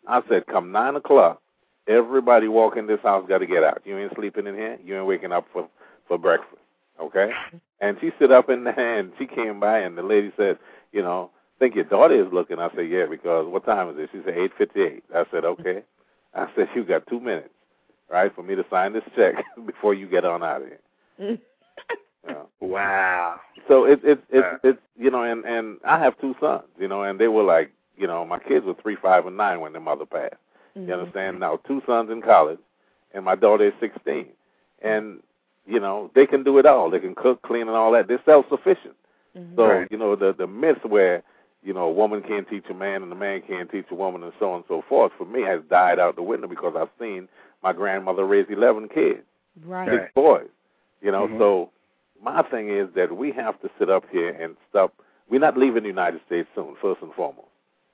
I 0.07 0.21
said, 0.29 0.47
come 0.47 0.71
nine 0.71 0.95
o'clock, 0.95 1.41
Everybody 1.87 2.49
walking 2.49 2.85
this 2.87 2.99
house 3.01 3.25
got 3.29 3.37
to 3.37 3.47
get 3.47 3.63
out. 3.63 3.81
You 3.85 3.97
ain't 3.97 4.13
sleeping 4.15 4.45
in 4.45 4.55
here. 4.55 4.77
You 4.83 4.97
ain't 4.97 5.05
waking 5.05 5.31
up 5.31 5.45
for 5.53 5.69
for 6.07 6.17
breakfast. 6.17 6.61
Okay? 7.01 7.31
And 7.79 7.95
she 8.01 8.09
stood 8.15 8.31
up 8.31 8.49
in 8.49 8.63
there 8.63 8.97
and 8.97 9.11
she 9.19 9.27
came 9.27 9.59
by 9.59 9.77
and 9.77 9.95
the 9.95 10.01
lady 10.01 10.31
said, 10.35 10.57
you 10.91 11.03
know, 11.03 11.29
think 11.59 11.75
your 11.75 11.83
daughter 11.83 12.19
is 12.19 12.33
looking. 12.33 12.57
I 12.57 12.69
said, 12.75 12.89
yeah, 12.89 13.05
because 13.05 13.45
what 13.47 13.67
time 13.67 13.89
is 13.91 13.97
it? 13.99 14.09
She 14.11 14.19
said 14.25 14.35
eight 14.35 14.51
fifty 14.57 14.81
eight. 14.81 15.03
I 15.13 15.25
said, 15.29 15.45
okay. 15.45 15.83
I 16.33 16.47
said, 16.55 16.69
you 16.75 16.83
got 16.83 17.05
two 17.05 17.19
minutes, 17.19 17.53
right, 18.09 18.33
for 18.33 18.41
me 18.41 18.55
to 18.55 18.65
sign 18.71 18.93
this 18.93 19.03
check 19.15 19.35
before 19.67 19.93
you 19.93 20.07
get 20.07 20.25
on 20.25 20.41
out 20.41 20.63
of 20.63 20.69
here. 20.69 21.37
yeah. 22.27 22.33
Wow. 22.61 23.39
So 23.67 23.85
it's 23.85 24.01
it's 24.03 24.23
it's 24.31 24.47
it's 24.63 24.79
you 24.97 25.11
know, 25.11 25.21
and 25.21 25.45
and 25.45 25.77
I 25.85 25.99
have 25.99 26.19
two 26.19 26.35
sons, 26.39 26.63
you 26.79 26.87
know, 26.87 27.03
and 27.03 27.19
they 27.19 27.27
were 27.27 27.43
like, 27.43 27.71
you 27.97 28.07
know, 28.07 28.25
my 28.25 28.39
kids 28.39 28.65
were 28.65 28.75
three, 28.75 28.95
five, 28.95 29.25
and 29.25 29.37
nine 29.37 29.59
when 29.61 29.71
their 29.73 29.81
mother 29.81 30.05
passed. 30.05 30.35
Mm-hmm. 30.77 30.87
You 30.89 30.93
understand? 30.95 31.39
Now 31.39 31.57
two 31.67 31.81
sons 31.85 32.09
in 32.11 32.21
college, 32.21 32.59
and 33.13 33.25
my 33.25 33.35
daughter 33.35 33.65
is 33.67 33.73
sixteen, 33.79 34.27
and 34.81 35.21
you 35.65 35.79
know 35.79 36.11
they 36.15 36.25
can 36.25 36.43
do 36.43 36.57
it 36.59 36.65
all. 36.65 36.89
They 36.89 36.99
can 36.99 37.15
cook, 37.15 37.41
clean, 37.41 37.61
and 37.67 37.71
all 37.71 37.91
that. 37.93 38.07
They're 38.07 38.21
self 38.25 38.45
sufficient. 38.49 38.95
Mm-hmm. 39.37 39.55
So 39.55 39.67
Right. 39.67 39.87
you 39.91 39.97
know 39.97 40.15
the 40.15 40.33
the 40.33 40.47
myth 40.47 40.83
where 40.83 41.23
you 41.63 41.73
know 41.73 41.85
a 41.85 41.91
woman 41.91 42.21
can't 42.21 42.47
teach 42.47 42.65
a 42.69 42.73
man 42.73 43.03
and 43.03 43.11
a 43.11 43.15
man 43.15 43.41
can't 43.41 43.69
teach 43.71 43.85
a 43.91 43.95
woman 43.95 44.23
and 44.23 44.33
so 44.39 44.51
on 44.51 44.55
and 44.57 44.65
so 44.67 44.83
forth 44.87 45.11
for 45.17 45.25
me 45.25 45.41
has 45.41 45.61
died 45.69 45.99
out 45.99 46.15
the 46.15 46.21
window 46.23 46.47
because 46.47 46.73
I've 46.77 46.89
seen 46.99 47.27
my 47.63 47.73
grandmother 47.73 48.25
raise 48.25 48.45
eleven 48.49 48.87
kids, 48.87 49.23
Right. 49.65 49.89
six 49.89 50.11
boys. 50.13 50.47
You 51.01 51.11
know, 51.11 51.27
Mhm. 51.27 51.37
so 51.39 51.69
my 52.21 52.41
thing 52.43 52.69
is 52.69 52.87
that 52.95 53.15
we 53.15 53.31
have 53.31 53.59
to 53.61 53.69
sit 53.79 53.89
up 53.89 54.03
here 54.11 54.29
and 54.29 54.55
stop. 54.69 54.93
We're 55.29 55.39
not 55.39 55.57
leaving 55.57 55.83
the 55.83 55.89
United 55.89 56.21
States 56.25 56.47
soon, 56.55 56.75
first 56.81 57.01
and 57.01 57.13
foremost, 57.13 57.47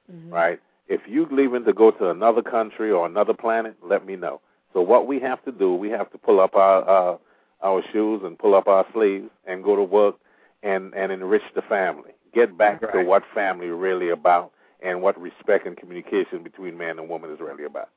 Mhm. 0.10 0.30
right? 0.32 0.60
If 0.88 1.02
you're 1.08 1.28
leaving 1.32 1.64
to 1.66 1.74
go 1.74 1.92
to 1.92 2.10
another 2.10 2.42
country 2.42 2.92
or 2.92 3.06
another 3.06 3.34
planet, 3.34 3.76
let 3.82 4.06
me 4.06 4.16
know. 4.16 4.42
So 4.74 4.82
what 4.82 5.08
we 5.08 5.20
have 5.20 5.44
to 5.46 5.52
do, 5.52 5.74
we 5.74 5.90
have 5.90 6.12
to 6.12 6.18
pull 6.18 6.40
up 6.40 6.56
our 6.56 6.88
uh, 6.88 7.18
our 7.64 7.82
shoes 7.92 8.22
and 8.24 8.38
pull 8.38 8.56
up 8.56 8.68
our 8.68 8.86
sleeves 8.94 9.30
and 9.46 9.64
go 9.64 9.76
to 9.76 9.84
work 9.84 10.16
and 10.64 10.94
and 10.96 11.12
enrich 11.12 11.44
the 11.56 11.62
family. 11.64 12.12
Get 12.34 12.58
back 12.58 12.82
to 12.92 13.00
what 13.02 13.24
family 13.34 13.68
really 13.68 14.10
about 14.10 14.52
and 14.82 15.02
what 15.02 15.20
respect 15.20 15.66
and 15.68 15.78
communication 15.78 16.44
between 16.44 16.78
man 16.78 17.00
and 17.00 17.10
woman 17.10 17.32
is 17.32 17.40
really 17.40 17.66
about. 17.66 17.90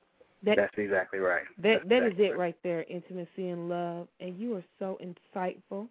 That 0.43 0.59
That's 0.59 0.75
exactly 0.79 1.19
right. 1.19 1.45
that 1.59 1.81
That's 1.81 1.85
that 1.89 2.03
is 2.05 2.15
exactly 2.15 2.19
it 2.19 2.37
right 2.37 2.57
there, 2.63 2.85
intimacy 2.89 3.49
and 3.49 3.69
love. 3.69 4.09
And 4.21 4.39
you 4.39 4.55
are 4.57 4.65
so 4.79 4.99
insightful. 5.03 5.89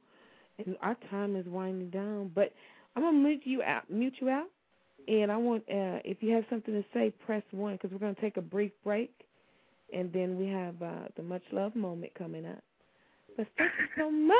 And 0.57 0.77
our 0.81 0.95
time 1.09 1.35
is 1.35 1.45
winding 1.47 1.89
down, 1.89 2.31
but 2.33 2.51
I'm 2.95 3.03
gonna 3.03 3.17
mute 3.17 3.41
you 3.45 3.61
out. 3.63 3.89
Mute 3.89 4.15
you 4.21 4.29
out. 4.29 4.47
And 5.07 5.31
I 5.31 5.37
want, 5.37 5.63
uh, 5.69 5.99
if 6.03 6.21
you 6.21 6.33
have 6.33 6.45
something 6.49 6.73
to 6.73 6.83
say, 6.93 7.11
press 7.25 7.43
one 7.51 7.73
because 7.73 7.91
we're 7.91 7.99
gonna 7.99 8.15
take 8.19 8.37
a 8.37 8.41
brief 8.41 8.71
break, 8.83 9.11
and 9.93 10.11
then 10.11 10.37
we 10.37 10.47
have 10.47 10.81
uh, 10.81 11.07
the 11.15 11.23
much 11.23 11.43
love 11.51 11.75
moment 11.75 12.13
coming 12.15 12.45
up. 12.45 12.63
But 13.37 13.47
thank 13.57 13.71
you 13.79 13.87
so 13.97 14.11
much. 14.11 14.37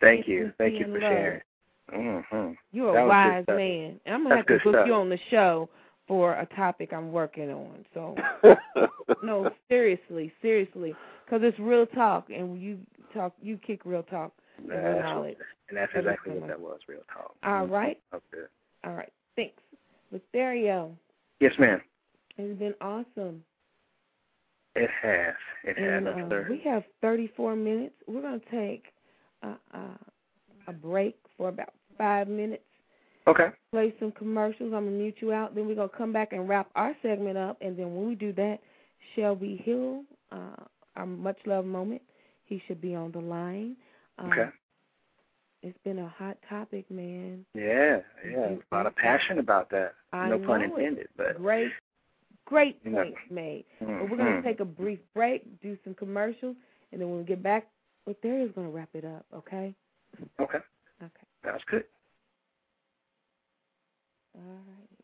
Thank 0.00 0.28
you. 0.28 0.52
Thank 0.58 0.74
you 0.78 0.84
for 0.86 0.92
love. 0.92 1.00
sharing. 1.00 1.40
Mm-hmm. 1.94 2.52
You're 2.72 2.92
That 2.92 3.04
a 3.04 3.08
wise 3.08 3.44
man, 3.48 4.00
and 4.04 4.14
I'm 4.14 4.22
gonna 4.24 4.36
That's 4.36 4.48
have 4.48 4.58
to 4.58 4.64
book 4.64 4.74
stuff. 4.74 4.86
you 4.86 4.94
on 4.94 5.08
the 5.08 5.18
show 5.30 5.68
for 6.06 6.34
a 6.34 6.46
topic 6.56 6.92
I'm 6.92 7.12
working 7.12 7.50
on. 7.50 7.84
So 7.94 8.16
no, 9.22 9.50
seriously, 9.68 10.32
seriously, 10.42 10.94
because 11.24 11.40
it's 11.42 11.58
real 11.58 11.86
talk, 11.86 12.28
and 12.30 12.60
you 12.60 12.78
talk, 13.14 13.32
you 13.40 13.58
kick 13.58 13.84
real 13.84 14.02
talk 14.02 14.32
real 14.64 14.78
That's 14.78 15.02
knowledge. 15.02 15.36
And 15.68 15.78
that's 15.78 15.92
exactly 15.94 16.38
what 16.38 16.48
that 16.48 16.60
was, 16.60 16.80
real 16.88 17.00
talk. 17.12 17.34
All 17.44 17.66
right. 17.66 17.68
Mhm. 17.68 17.70
right, 17.70 18.00
Okay. 18.14 18.46
All 18.86 18.94
right, 18.94 19.12
thanks. 19.34 19.60
Latherio, 20.14 20.92
Yes, 21.40 21.52
ma'am. 21.58 21.80
it's 22.38 22.58
been 22.58 22.74
awesome, 22.80 23.42
It 24.76 24.88
has. 25.02 25.34
It 25.64 25.76
has. 25.76 25.86
and 25.98 26.08
I'm 26.08 26.32
uh, 26.32 26.42
we 26.48 26.60
have 26.64 26.84
34 27.02 27.56
minutes. 27.56 27.94
We're 28.06 28.22
gonna 28.22 28.38
take 28.50 28.84
a, 29.42 29.48
a, 29.76 29.98
a 30.68 30.72
break 30.72 31.16
for 31.36 31.48
about 31.48 31.72
five 31.98 32.28
minutes. 32.28 32.62
Okay. 33.26 33.48
play 33.72 33.92
some 33.98 34.12
commercials. 34.12 34.72
I'm 34.72 34.84
gonna 34.84 34.90
mute 34.92 35.16
you 35.20 35.32
out. 35.32 35.54
Then 35.56 35.66
we're 35.66 35.74
gonna 35.74 35.88
come 35.88 36.12
back 36.12 36.32
and 36.32 36.48
wrap 36.48 36.68
our 36.76 36.94
segment 37.02 37.36
up. 37.36 37.58
And 37.60 37.76
then 37.76 37.94
when 37.96 38.06
we 38.06 38.14
do 38.14 38.32
that, 38.34 38.58
Shelby 39.16 39.60
Hill, 39.64 40.04
uh, 40.30 40.62
our 40.94 41.06
much 41.06 41.38
love 41.46 41.64
moment, 41.64 42.02
he 42.44 42.62
should 42.68 42.80
be 42.80 42.94
on 42.94 43.10
the 43.10 43.18
line. 43.20 43.74
Um, 44.18 44.30
Okay. 44.30 44.48
It's 45.62 45.78
been 45.84 45.98
a 45.98 46.08
hot 46.08 46.36
topic, 46.48 46.88
man. 46.90 47.44
Yeah, 47.54 48.00
yeah. 48.28 48.56
A 48.70 48.74
lot 48.74 48.86
of 48.86 48.94
passion 48.96 49.38
about 49.38 49.70
that. 49.70 49.94
I 50.12 50.28
no 50.28 50.38
pun 50.38 50.62
intended, 50.62 51.08
but 51.16 51.36
Great, 51.36 51.72
great 52.44 52.82
Yeah. 52.84 53.04
points 53.04 53.18
made. 53.30 53.64
But 53.80 54.10
we're 54.10 54.16
gonna 54.16 54.40
Mhm. 54.40 54.44
take 54.44 54.60
a 54.60 54.64
brief 54.64 55.00
break, 55.14 55.60
do 55.60 55.76
some 55.84 55.94
commercials, 55.94 56.56
and 56.92 57.00
then 57.00 57.08
when 57.10 57.18
we 57.18 57.24
get 57.24 57.42
back, 57.42 57.68
Latherio's 58.06 58.52
gonna 58.52 58.70
wrap 58.70 58.94
it 58.94 59.04
up. 59.04 59.26
Okay. 59.32 59.74
Okay. 60.40 60.60
Okay. 61.02 61.26
That's 61.42 61.64
good. 61.64 61.84
All 64.34 64.42
right. 64.42 64.95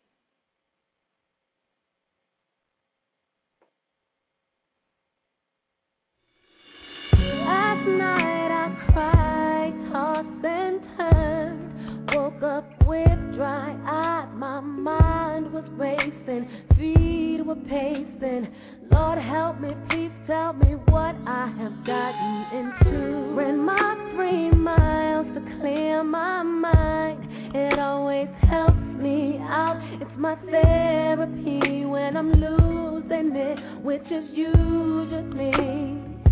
Up 12.42 12.64
with 12.88 13.36
dry 13.36 13.72
eyes, 13.86 14.28
my 14.34 14.58
mind 14.58 15.52
was 15.52 15.62
racing, 15.74 16.48
feet 16.76 17.40
were 17.46 17.54
pacing. 17.54 18.48
Lord 18.90 19.18
help 19.18 19.60
me, 19.60 19.70
please 19.88 20.10
tell 20.26 20.52
me 20.52 20.74
what 20.88 21.14
I 21.24 21.54
have 21.56 21.86
gotten 21.86 22.46
into. 22.58 23.32
Ran 23.36 23.58
my 23.60 23.94
three 24.16 24.50
miles 24.50 25.26
to 25.36 25.40
clear 25.60 26.02
my 26.02 26.42
mind. 26.42 27.54
It 27.54 27.78
always 27.78 28.26
helps 28.50 28.74
me 29.00 29.38
out. 29.42 29.80
It's 30.00 30.10
my 30.18 30.34
therapy 30.50 31.84
when 31.84 32.16
I'm 32.16 32.32
losing 32.32 33.36
it, 33.36 33.84
which 33.84 34.02
is 34.10 34.24
usually. 34.32 35.52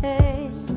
Hey. 0.00 0.69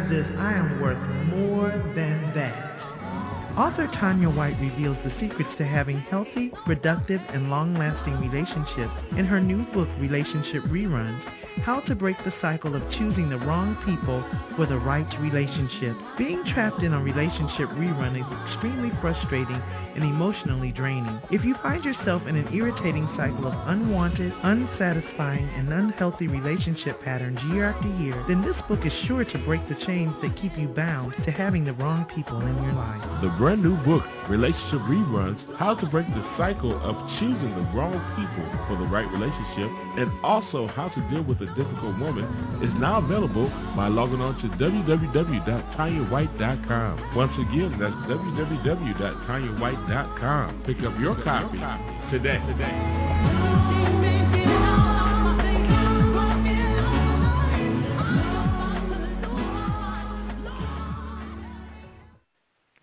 And 0.00 0.10
this. 0.10 0.26
I 0.38 0.54
am 0.54 0.80
worth 0.80 0.98
more 1.28 1.70
than 1.94 2.32
that. 2.34 2.70
Author 3.70 3.86
Tanya 4.00 4.28
White 4.28 4.58
reveals 4.60 4.96
the 5.04 5.12
secrets 5.20 5.50
to 5.56 5.64
having 5.64 6.00
healthy, 6.10 6.50
productive, 6.66 7.20
and 7.28 7.50
long 7.50 7.72
lasting 7.74 8.18
relationships 8.18 8.90
in 9.16 9.24
her 9.24 9.40
new 9.40 9.62
book, 9.72 9.86
Relationship 10.00 10.64
Reruns 10.64 11.22
How 11.62 11.78
to 11.86 11.94
Break 11.94 12.16
the 12.24 12.34
Cycle 12.42 12.74
of 12.74 12.82
Choosing 12.98 13.30
the 13.30 13.38
Wrong 13.38 13.78
People 13.86 14.26
for 14.56 14.66
the 14.66 14.76
Right 14.76 15.06
Relationship. 15.20 15.94
Being 16.18 16.42
trapped 16.52 16.82
in 16.82 16.94
a 16.94 17.00
relationship 17.00 17.70
rerun 17.78 18.18
is 18.18 18.26
extremely 18.50 18.90
frustrating 19.00 19.62
and 19.94 20.02
emotionally 20.02 20.72
draining. 20.72 21.20
If 21.30 21.44
you 21.44 21.54
find 21.62 21.84
yourself 21.84 22.22
in 22.26 22.34
an 22.34 22.52
irritating 22.52 23.06
cycle 23.16 23.46
of 23.46 23.54
unwanted, 23.68 24.32
unsatisfying, 24.42 25.48
and 25.54 25.72
unhealthy 25.72 26.26
relationship 26.26 27.00
patterns 27.04 27.38
year 27.52 27.70
after 27.70 27.88
year, 28.02 28.18
then 28.26 28.42
this 28.42 28.56
book 28.66 28.84
is 28.84 28.92
sure 29.06 29.24
to 29.24 29.38
break 29.46 29.62
the 29.68 29.78
chains 29.86 30.14
that 30.22 30.34
keep 30.42 30.58
you 30.58 30.66
bound 30.68 31.14
to 31.24 31.30
having 31.30 31.64
the 31.64 31.74
wrong 31.74 32.04
people 32.16 32.40
in 32.40 32.62
your 32.64 32.72
life. 32.72 33.22
The 33.22 33.34
brand 33.38 33.59
new 33.60 33.76
book, 33.84 34.02
Relationship 34.28 34.80
Reruns 34.88 35.38
How 35.56 35.74
to 35.74 35.86
Break 35.86 36.06
the 36.08 36.34
Cycle 36.38 36.72
of 36.82 36.96
Choosing 37.20 37.54
the 37.54 37.62
Wrong 37.76 37.92
People 38.16 38.48
for 38.66 38.76
the 38.80 38.86
Right 38.88 39.06
Relationship, 39.12 39.70
and 40.00 40.10
also 40.24 40.66
How 40.68 40.88
to 40.88 41.00
Deal 41.10 41.22
with 41.22 41.42
a 41.42 41.46
Difficult 41.54 41.98
Woman, 42.00 42.24
is 42.64 42.72
now 42.80 42.96
available 42.98 43.50
by 43.76 43.88
logging 43.88 44.20
on 44.20 44.34
to 44.40 44.48
www.tanyawhite.com. 44.56 47.16
Once 47.16 47.32
again, 47.34 47.78
that's 47.78 47.94
www.tanyawhite.com. 48.08 50.62
Pick 50.66 50.78
up 50.78 50.98
your 50.98 51.22
copy 51.22 51.58
today. 52.10 52.40
today. 52.48 54.86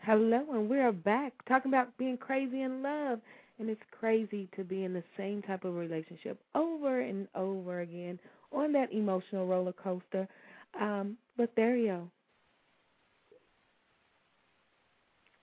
Hello, 0.07 0.41
and 0.53 0.69
we 0.69 0.79
are 0.79 0.93
back 0.93 1.33
talking 1.49 1.69
about 1.69 1.97
being 1.97 2.15
crazy 2.15 2.61
in 2.61 2.81
love. 2.81 3.19
And 3.59 3.69
it's 3.69 3.81
crazy 3.91 4.47
to 4.55 4.63
be 4.63 4.85
in 4.85 4.93
the 4.93 5.03
same 5.17 5.41
type 5.41 5.65
of 5.65 5.75
relationship 5.75 6.39
over 6.55 7.01
and 7.01 7.27
over 7.35 7.81
again 7.81 8.17
on 8.53 8.71
that 8.71 8.93
emotional 8.93 9.45
roller 9.45 9.73
coaster. 9.73 10.25
Um, 10.79 11.17
you 11.37 11.45
go. 11.55 12.09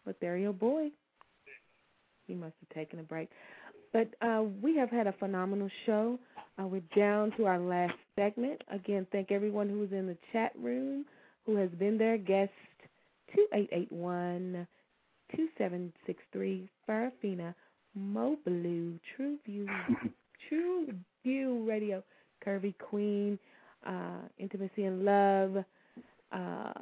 But 0.06 0.16
there 0.22 0.38
you 0.38 0.54
boy. 0.54 0.88
He 2.26 2.32
must 2.32 2.54
have 2.60 2.74
taken 2.74 3.00
a 3.00 3.02
break. 3.02 3.28
But 3.92 4.14
uh, 4.26 4.44
we 4.62 4.78
have 4.78 4.88
had 4.88 5.06
a 5.06 5.12
phenomenal 5.12 5.68
show. 5.84 6.18
Uh, 6.58 6.66
we're 6.66 6.80
down 6.96 7.32
to 7.36 7.44
our 7.44 7.58
last 7.58 7.98
segment. 8.16 8.62
Again, 8.72 9.06
thank 9.12 9.30
everyone 9.30 9.68
who 9.68 9.80
was 9.80 9.92
in 9.92 10.06
the 10.06 10.16
chat 10.32 10.52
room, 10.58 11.04
who 11.44 11.54
has 11.56 11.68
been 11.72 11.98
there. 11.98 12.16
Guest 12.16 12.50
2881 13.34 14.66
2763, 15.30 16.68
Farafina, 16.88 17.54
Mo 17.94 18.36
Blue, 18.44 18.98
True 19.16 19.36
View, 19.46 19.66
True 20.48 20.88
View 21.24 21.64
Radio, 21.68 22.02
Curvy 22.44 22.74
Queen, 22.78 23.38
uh, 23.86 24.20
Intimacy 24.38 24.84
and 24.84 25.04
Love, 25.04 25.56
uh, 26.32 26.72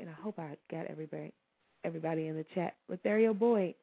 and 0.00 0.08
I 0.08 0.22
hope 0.22 0.38
I 0.38 0.56
got 0.70 0.86
everybody 0.86 1.32
everybody 1.84 2.28
in 2.28 2.36
the 2.36 2.44
chat. 2.54 2.74
Latherio 2.90 3.36
Boyd. 3.36 3.74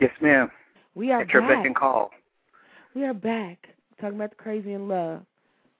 Yes, 0.00 0.10
ma'am. 0.20 0.50
We 0.96 1.12
are 1.12 1.20
At 1.22 1.28
your 1.30 1.42
back. 1.42 1.58
beck 1.58 1.66
and 1.66 1.76
call. 1.76 2.10
We 2.94 3.04
are 3.04 3.14
back 3.14 3.68
talking 4.00 4.16
about 4.16 4.30
the 4.30 4.36
crazy 4.36 4.72
in 4.72 4.88
love. 4.88 5.20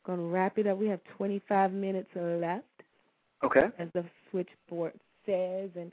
Going 0.06 0.18
to 0.18 0.24
wrap 0.26 0.58
it 0.58 0.66
up. 0.68 0.78
We 0.78 0.86
have 0.86 1.00
25 1.16 1.72
minutes 1.72 2.08
left, 2.14 2.64
Okay. 3.42 3.64
as 3.80 3.88
the 3.94 4.04
switchboard 4.30 4.92
says, 5.26 5.70
and 5.76 5.92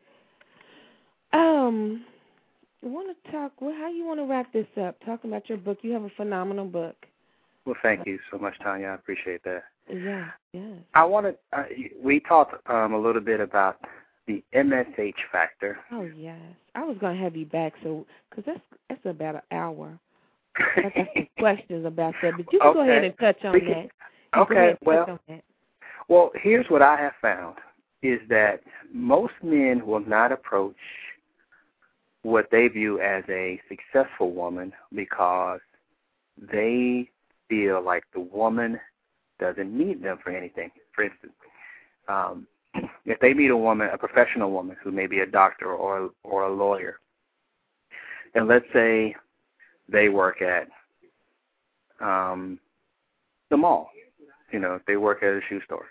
um, 1.34 2.06
I 2.84 2.88
want 2.88 3.16
to 3.24 3.32
talk. 3.32 3.54
Well, 3.60 3.74
how 3.78 3.90
you 3.90 4.06
want 4.06 4.20
to 4.20 4.26
wrap 4.26 4.52
this 4.54 4.68
up? 4.80 4.98
Talking 5.06 5.32
about 5.32 5.50
your 5.50 5.58
book. 5.58 5.80
You 5.82 5.92
have 5.92 6.04
a 6.04 6.12
phenomenal 6.16 6.66
book. 6.66 6.96
Well, 7.66 7.76
thank 7.82 8.06
you 8.06 8.20
so 8.32 8.38
much, 8.38 8.56
Tanya. 8.62 8.88
I 8.88 8.96
appreciate 8.96 9.44
that. 9.44 9.64
Yeah. 9.92 10.28
Yes. 10.54 10.78
I 10.94 11.04
wanted. 11.04 11.38
Uh, 11.52 11.64
we 12.02 12.20
talked 12.20 12.56
um, 12.70 12.94
a 12.94 13.00
little 13.00 13.22
bit 13.22 13.40
about 13.40 13.80
the 14.28 14.44
MSH 14.54 15.14
factor. 15.32 15.78
Oh 15.92 16.04
yes. 16.18 16.40
I 16.76 16.84
was 16.84 16.98
going 17.00 17.18
to 17.18 17.24
have 17.24 17.36
you 17.36 17.46
back, 17.46 17.74
so 17.84 18.06
because 18.30 18.46
that's 18.46 18.60
that's 18.90 19.06
about 19.06 19.36
an 19.36 19.42
hour. 19.52 19.98
I 20.58 20.82
got 20.84 21.08
some 21.16 21.28
questions 21.40 21.86
about 21.86 22.14
that, 22.22 22.34
but 22.38 22.52
you 22.54 22.60
can 22.60 22.74
go 22.74 22.82
ahead 22.82 23.04
and 23.04 23.18
touch 23.18 23.38
on 23.44 23.54
We 23.54 23.62
can- 23.62 23.70
that. 23.70 23.84
You 24.36 24.42
Okay. 24.42 24.76
Well, 24.84 25.20
well, 26.10 26.32
here's 26.42 26.66
what 26.70 26.82
I 26.82 26.98
have 26.98 27.14
found 27.22 27.56
is 28.04 28.20
that 28.30 28.62
most 28.94 29.34
men 29.42 29.86
will 29.88 30.02
not 30.02 30.32
approach 30.32 30.76
what 32.22 32.50
they 32.52 32.68
view 32.68 33.00
as 33.00 33.24
a 33.30 33.60
successful 33.70 34.34
woman 34.34 34.74
because 34.94 35.62
they 36.52 37.10
feel 37.50 37.82
like 37.82 38.04
the 38.14 38.20
woman 38.20 38.80
doesn't 39.40 39.76
need 39.76 40.04
them 40.04 40.20
for 40.22 40.32
anything. 40.32 40.70
For 40.94 41.06
instance, 41.06 41.34
um, 42.08 42.46
if 43.06 43.20
they 43.20 43.34
meet 43.34 43.52
a 43.52 43.58
woman, 43.58 43.90
a 43.92 43.98
professional 43.98 44.52
woman 44.52 44.76
who 44.84 44.92
may 44.92 45.08
be 45.08 45.20
a 45.20 45.26
doctor 45.26 45.72
or 45.74 46.12
or 46.24 46.44
a 46.44 46.54
lawyer, 46.54 47.00
and 48.36 48.48
let's 48.48 48.66
say 48.74 49.16
they 49.90 50.10
work 50.10 50.42
at 50.42 50.68
um, 52.02 52.60
the 53.50 53.58
mall, 53.58 53.92
you 54.52 54.60
know, 54.60 54.76
if 54.76 54.86
they 54.86 54.98
work 54.98 55.24
at 55.24 55.30
a 55.30 55.42
shoe 55.48 55.62
store. 55.66 55.86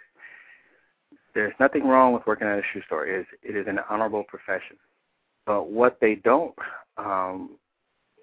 There's 1.35 1.55
nothing 1.59 1.85
wrong 1.85 2.13
with 2.13 2.27
working 2.27 2.47
at 2.47 2.59
a 2.59 2.63
shoe 2.73 2.83
store. 2.87 3.07
It 3.07 3.21
is, 3.21 3.27
it 3.43 3.57
is 3.57 3.67
an 3.67 3.81
honorable 3.89 4.25
profession. 4.25 4.77
But 5.47 5.71
what 5.71 5.99
they 6.01 6.17
don't, 6.17 6.55
um, 6.99 7.57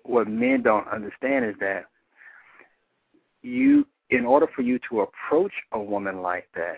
what 0.04 0.28
men 0.28 0.62
don't 0.62 0.88
understand 0.88 1.46
is 1.46 1.56
that 1.60 1.86
you, 3.42 3.86
in 4.10 4.26
order 4.26 4.48
for 4.56 4.62
you 4.62 4.80
to 4.90 5.02
approach 5.02 5.52
a 5.72 5.80
woman 5.80 6.22
like 6.22 6.48
that, 6.56 6.78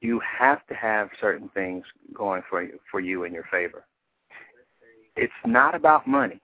you 0.00 0.20
have 0.20 0.66
to 0.66 0.74
have 0.74 1.08
certain 1.20 1.48
things 1.50 1.84
going 2.14 2.42
for 2.48 2.62
you, 2.62 2.78
for 2.90 3.00
you 3.00 3.24
in 3.24 3.32
your 3.32 3.44
favor. 3.50 3.84
It's 5.16 5.32
not 5.44 5.74
about 5.74 6.06
money. 6.06 6.40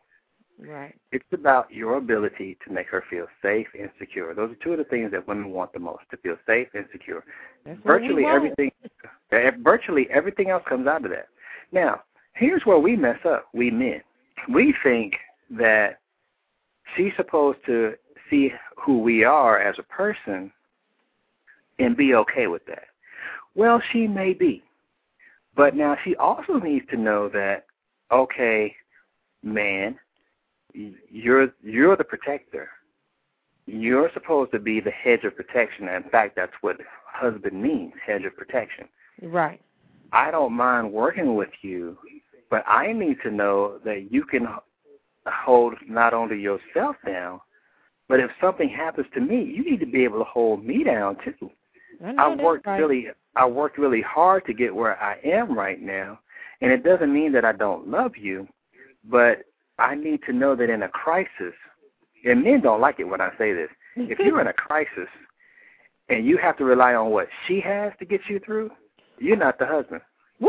Right. 0.58 0.94
It's 1.12 1.24
about 1.32 1.70
your 1.70 1.96
ability 1.96 2.56
to 2.66 2.72
make 2.72 2.88
her 2.88 3.04
feel 3.10 3.26
safe 3.42 3.66
and 3.78 3.90
secure. 3.98 4.34
Those 4.34 4.52
are 4.52 4.64
two 4.64 4.72
of 4.72 4.78
the 4.78 4.84
things 4.84 5.10
that 5.10 5.28
women 5.28 5.50
want 5.50 5.72
the 5.72 5.78
most: 5.78 6.04
to 6.10 6.16
feel 6.16 6.36
safe 6.46 6.68
and 6.72 6.86
secure. 6.92 7.24
That's 7.64 7.78
virtually 7.84 8.24
everything, 8.24 8.70
eh, 9.32 9.50
virtually 9.60 10.08
everything 10.10 10.48
else 10.48 10.62
comes 10.66 10.86
out 10.86 11.04
of 11.04 11.10
that. 11.10 11.28
Now, 11.72 12.02
here's 12.32 12.64
where 12.64 12.78
we 12.78 12.96
mess 12.96 13.18
up. 13.26 13.48
We 13.52 13.70
men, 13.70 14.00
we 14.48 14.74
think 14.82 15.16
that 15.50 16.00
she's 16.96 17.12
supposed 17.16 17.58
to 17.66 17.94
see 18.30 18.52
who 18.76 19.00
we 19.00 19.24
are 19.24 19.60
as 19.60 19.78
a 19.78 19.82
person 19.82 20.50
and 21.78 21.96
be 21.96 22.14
okay 22.14 22.46
with 22.46 22.64
that. 22.66 22.84
Well, 23.54 23.82
she 23.92 24.06
may 24.06 24.32
be, 24.32 24.62
but 25.54 25.76
now 25.76 25.96
she 26.02 26.16
also 26.16 26.54
needs 26.54 26.86
to 26.90 26.96
know 26.96 27.28
that, 27.28 27.66
okay, 28.10 28.74
man, 29.42 29.98
you're 31.10 31.48
you're 31.62 31.96
the 31.96 32.04
protector. 32.04 32.68
You're 33.66 34.10
supposed 34.14 34.52
to 34.52 34.58
be 34.58 34.80
the 34.80 34.90
hedge 34.90 35.24
of 35.24 35.36
protection. 35.36 35.88
In 35.88 36.04
fact, 36.04 36.36
that's 36.36 36.52
what 36.60 36.76
husband 37.06 37.60
means, 37.60 37.92
hedge 38.04 38.24
of 38.24 38.36
protection. 38.36 38.86
Right. 39.22 39.60
I 40.12 40.30
don't 40.30 40.52
mind 40.52 40.92
working 40.92 41.34
with 41.34 41.50
you, 41.62 41.98
but 42.48 42.62
I 42.66 42.92
need 42.92 43.16
to 43.24 43.30
know 43.30 43.78
that 43.84 44.12
you 44.12 44.24
can 44.24 44.46
hold 45.26 45.74
not 45.88 46.14
only 46.14 46.40
yourself 46.40 46.96
down, 47.04 47.40
but 48.08 48.20
if 48.20 48.30
something 48.40 48.68
happens 48.68 49.08
to 49.14 49.20
me, 49.20 49.42
you 49.42 49.64
need 49.68 49.80
to 49.80 49.86
be 49.86 50.04
able 50.04 50.18
to 50.18 50.24
hold 50.24 50.64
me 50.64 50.84
down 50.84 51.16
too. 51.24 51.50
I 52.18 52.28
worked 52.34 52.66
right. 52.66 52.78
really 52.78 53.08
I 53.34 53.46
worked 53.46 53.78
really 53.78 54.02
hard 54.02 54.44
to 54.46 54.54
get 54.54 54.74
where 54.74 55.02
I 55.02 55.18
am 55.24 55.58
right 55.58 55.80
now, 55.80 56.20
and 56.60 56.70
it 56.70 56.84
doesn't 56.84 57.12
mean 57.12 57.32
that 57.32 57.44
I 57.44 57.52
don't 57.52 57.88
love 57.88 58.16
you, 58.16 58.46
but 59.04 59.44
I 59.78 59.94
need 59.94 60.20
to 60.26 60.32
know 60.32 60.56
that 60.56 60.70
in 60.70 60.82
a 60.82 60.88
crisis, 60.88 61.54
and 62.24 62.42
men 62.44 62.60
don't 62.60 62.80
like 62.80 62.98
it 62.98 63.04
when 63.04 63.20
I 63.20 63.30
say 63.38 63.52
this. 63.52 63.68
If 63.96 64.18
you're 64.18 64.40
in 64.40 64.46
a 64.46 64.52
crisis 64.52 65.08
and 66.08 66.26
you 66.26 66.36
have 66.38 66.56
to 66.58 66.64
rely 66.64 66.94
on 66.94 67.10
what 67.10 67.28
she 67.46 67.60
has 67.60 67.92
to 67.98 68.04
get 68.04 68.20
you 68.28 68.40
through, 68.40 68.70
you're 69.18 69.36
not 69.36 69.58
the 69.58 69.66
husband. 69.66 70.02
Woo! 70.40 70.48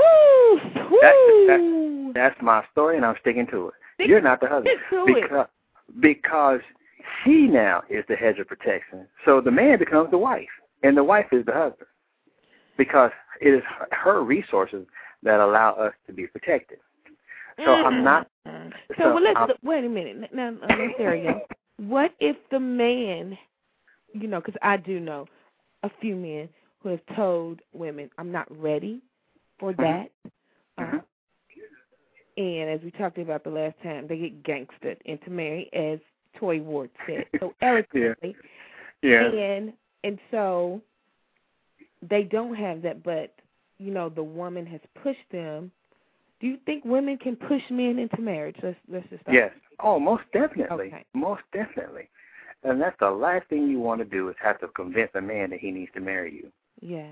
Woo! 0.52 2.12
That's, 2.14 2.14
that's 2.14 2.42
my 2.42 2.64
story, 2.72 2.98
and 2.98 3.06
I'm 3.06 3.16
sticking 3.22 3.48
to 3.48 3.70
it. 3.70 3.74
Stick, 3.96 4.08
You're 4.08 4.22
not 4.22 4.42
the 4.42 4.48
husband 4.48 4.78
because 5.06 5.48
it. 5.48 6.02
because 6.02 6.60
she 7.24 7.48
now 7.48 7.84
is 7.90 8.04
the 8.10 8.16
hedge 8.16 8.40
of 8.40 8.48
protection. 8.48 9.08
So 9.26 9.42
the 9.42 9.52
man 9.52 9.80
becomes 9.80 10.12
the 10.12 10.18
wife, 10.18 10.48
and 10.84 10.96
the 10.96 11.04
wife 11.04 11.28
is 11.32 11.46
the 11.46 11.54
husband 11.54 11.88
because 12.78 13.12
it 13.42 13.50
is 13.50 13.64
her 13.92 14.24
resources 14.24 14.86
that 15.24 15.40
allow 15.40 15.72
us 15.74 15.94
to 16.06 16.14
be 16.14 16.28
protected. 16.28 16.78
So 17.58 17.64
mm-hmm. 17.64 17.88
I'm 17.88 18.04
not. 18.04 18.28
So, 18.46 18.72
so 18.98 19.14
well, 19.14 19.24
let's 19.24 19.40
I'm, 19.40 19.50
wait 19.64 19.84
a 19.84 19.90
minute. 19.90 20.30
Now, 20.34 20.56
there 20.98 21.16
you 21.16 21.24
go. 21.32 21.42
What 21.78 22.12
if 22.20 22.36
the 22.52 22.60
man, 22.60 23.38
you 24.14 24.28
know, 24.28 24.40
because 24.40 24.56
I 24.62 24.78
do 24.78 25.00
know 25.00 25.28
a 25.84 25.92
few 26.02 26.16
men 26.16 26.50
who 26.82 26.90
have 26.90 27.02
told 27.16 27.62
women, 27.74 28.10
"I'm 28.18 28.32
not 28.32 28.48
ready 28.56 29.02
for 29.60 29.74
mm-hmm. 29.74 29.82
that," 29.82 30.12
mm-hmm. 30.80 30.98
uh, 30.98 31.00
and 32.38 32.70
as 32.70 32.80
we 32.84 32.92
talked 32.92 33.18
about 33.18 33.44
the 33.44 33.50
last 33.50 33.76
time, 33.84 34.08
they 34.08 34.18
get 34.18 34.44
gangstered 34.44 34.98
into 35.06 35.30
marry, 35.30 35.70
as 35.74 36.00
Toy 36.40 36.62
Ward 36.62 36.90
said 37.06 37.26
so 37.40 37.54
eloquently. 37.62 38.36
yeah. 39.02 39.30
yeah. 39.34 39.42
And 39.42 39.74
and 40.04 40.20
so 40.32 40.82
they 42.08 42.24
don't 42.24 42.56
have 42.56 42.82
that, 42.84 43.04
but 43.04 43.34
you 43.80 43.92
know 43.92 44.10
the 44.10 44.24
woman 44.24 44.66
has 44.68 44.82
pushed 45.02 45.30
them. 45.32 45.72
Do 46.40 46.48
you 46.48 46.58
think 46.66 46.86
women 46.86 47.18
can 47.18 47.36
push 47.36 47.64
men 47.70 47.98
into 47.98 48.22
marriage? 48.22 48.58
Let's 48.62 48.78
let's 48.88 49.10
just 49.10 49.22
start. 49.22 49.36
Yes. 49.36 49.52
Oh, 49.80 50.00
most 50.00 50.24
definitely. 50.34 50.88
Okay. 50.88 51.06
Most 51.14 51.42
definitely. 51.54 52.10
And 52.64 52.82
that's 52.82 52.98
the 53.00 53.10
last 53.10 53.48
thing 53.50 53.70
you 53.70 53.80
want 53.80 54.00
to 54.00 54.06
do 54.06 54.30
is 54.30 54.36
have 54.42 54.60
to 54.60 54.68
convince 54.70 55.12
a 55.16 55.22
man 55.22 55.50
that 55.52 55.60
he 55.60 55.72
needs 55.72 55.92
to 55.94 56.00
marry 56.00 56.34
you. 56.34 56.52
Yeah. 56.82 57.10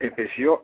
If 0.00 0.14
it's 0.18 0.36
your 0.36 0.62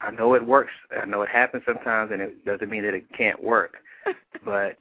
I 0.00 0.10
know 0.12 0.34
it 0.34 0.46
works. 0.46 0.72
I 0.90 1.04
know 1.06 1.22
it 1.22 1.28
happens 1.28 1.64
sometimes 1.66 2.12
and 2.12 2.22
it 2.22 2.44
doesn't 2.44 2.70
mean 2.70 2.84
that 2.84 2.94
it 2.94 3.04
can't 3.16 3.42
work. 3.42 3.78
but 4.44 4.76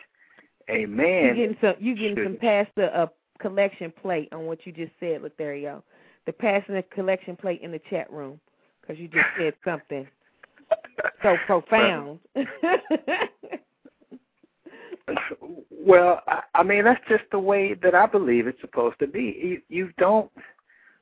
a 0.69 0.85
man 0.85 1.35
You 1.35 1.47
getting 1.47 1.57
some 1.61 1.75
you 1.79 1.95
getting 1.95 2.23
some 2.23 2.37
past 2.39 2.69
the 2.75 2.95
uh, 2.95 3.07
collection 3.39 3.91
plate 3.91 4.29
on 4.31 4.45
what 4.45 4.65
you 4.65 4.71
just 4.71 4.91
said, 4.99 5.21
look 5.21 5.35
there 5.37 5.55
you 5.55 5.67
go. 5.67 5.83
The 6.25 6.33
passing 6.33 6.75
the 6.75 6.83
collection 6.83 7.35
plate 7.35 7.61
in 7.61 7.71
the 7.71 7.81
chat 7.89 8.11
room 8.11 8.39
because 8.81 8.99
you 8.99 9.07
just 9.07 9.27
said 9.37 9.53
something 9.65 10.07
so 11.21 11.37
profound. 11.45 12.19
well, 15.71 16.21
I, 16.27 16.41
I 16.55 16.63
mean 16.63 16.83
that's 16.83 17.03
just 17.09 17.23
the 17.31 17.39
way 17.39 17.73
that 17.75 17.95
I 17.95 18.05
believe 18.05 18.47
it's 18.47 18.61
supposed 18.61 18.99
to 18.99 19.07
be. 19.07 19.37
You, 19.41 19.61
you 19.69 19.91
don't 19.97 20.31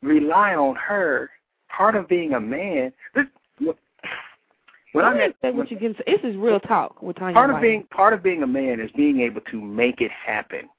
rely 0.02 0.56
on 0.56 0.76
her. 0.76 1.30
Part 1.70 1.96
of 1.96 2.08
being 2.08 2.34
a 2.34 2.40
man. 2.40 2.94
This, 3.16 3.26
when 4.96 5.04
I 5.04 5.14
mean, 5.14 5.58
what 5.58 5.70
you 5.70 5.78
can 5.78 5.94
say, 5.96 6.04
this 6.08 6.22
is 6.24 6.38
real 6.38 6.60
talk. 6.62 7.02
With 7.02 7.18
Tanya 7.18 7.34
part 7.34 7.50
of 7.50 7.62
being 7.62 7.84
part 7.92 8.14
of 8.14 8.24
being 8.24 8.44
a 8.44 8.48
man 8.48 8.80
is 8.80 8.90
being 8.96 9.20
able 9.20 9.42
to 9.52 9.60
make 9.60 10.00
it 10.00 10.12
happen, 10.12 10.70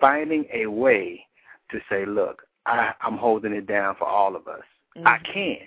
finding 0.00 0.44
a 0.52 0.66
way 0.66 1.24
to 1.70 1.78
say, 1.88 2.04
look, 2.04 2.42
I, 2.66 2.92
I'm 3.00 3.16
holding 3.16 3.52
it 3.52 3.68
down 3.68 3.94
for 3.96 4.08
all 4.08 4.34
of 4.34 4.48
us. 4.48 4.62
Mm-hmm. 4.96 5.06
I 5.06 5.18
can. 5.32 5.58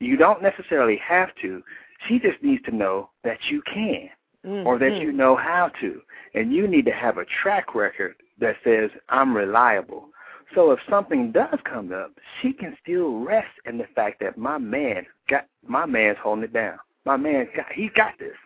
You 0.00 0.16
don't 0.16 0.42
necessarily 0.42 0.98
have 1.06 1.28
to. 1.42 1.62
She 2.06 2.18
just 2.18 2.42
needs 2.42 2.62
to 2.64 2.74
know 2.74 3.10
that 3.24 3.38
you 3.50 3.62
can 3.62 4.10
mm-hmm. 4.44 4.66
or 4.66 4.78
that 4.78 5.00
you 5.00 5.12
know 5.12 5.36
how 5.36 5.70
to. 5.80 6.00
And 6.34 6.52
you 6.52 6.66
need 6.68 6.84
to 6.86 6.92
have 6.92 7.18
a 7.18 7.24
track 7.42 7.74
record 7.74 8.16
that 8.40 8.56
says, 8.64 8.90
I'm 9.08 9.36
reliable. 9.36 10.08
So 10.54 10.70
if 10.70 10.78
something 10.88 11.32
does 11.32 11.58
come 11.64 11.92
up, 11.92 12.12
she 12.40 12.52
can 12.52 12.76
still 12.82 13.18
rest 13.18 13.50
in 13.66 13.78
the 13.78 13.86
fact 13.94 14.20
that 14.20 14.38
my 14.38 14.58
man 14.58 15.04
got 15.28 15.46
my 15.66 15.84
man's 15.84 16.16
holding 16.22 16.44
it 16.44 16.52
down. 16.52 16.78
My 17.04 17.16
man 17.16 17.48
got 17.54 17.66
he's 17.74 17.90
got 17.94 18.18
this. 18.18 18.36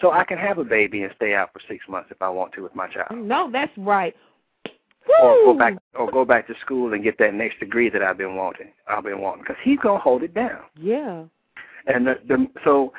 So 0.00 0.10
I 0.12 0.24
can 0.24 0.36
have 0.36 0.58
a 0.58 0.64
baby 0.64 1.04
and 1.04 1.12
stay 1.16 1.34
out 1.34 1.52
for 1.52 1.60
six 1.68 1.84
months 1.88 2.10
if 2.10 2.20
I 2.20 2.28
want 2.28 2.52
to 2.54 2.62
with 2.62 2.74
my 2.74 2.88
child. 2.88 3.12
No, 3.12 3.50
that's 3.50 3.72
right. 3.78 4.14
Or 5.22 5.34
go 5.44 5.58
back 5.58 5.74
or 5.94 6.10
go 6.10 6.24
back 6.24 6.46
to 6.48 6.54
school 6.60 6.92
and 6.92 7.02
get 7.02 7.18
that 7.18 7.34
next 7.34 7.60
degree 7.60 7.88
that 7.88 8.02
I've 8.02 8.18
been 8.18 8.36
wanting. 8.36 8.68
I've 8.86 9.04
been 9.04 9.20
wanting 9.20 9.44
because 9.44 9.60
he's 9.62 9.78
gonna 9.78 9.98
hold 9.98 10.22
it 10.22 10.34
down. 10.34 10.60
Yeah. 10.78 11.24
And 11.86 12.06
the, 12.06 12.18
the 12.26 12.46
so 12.64 12.92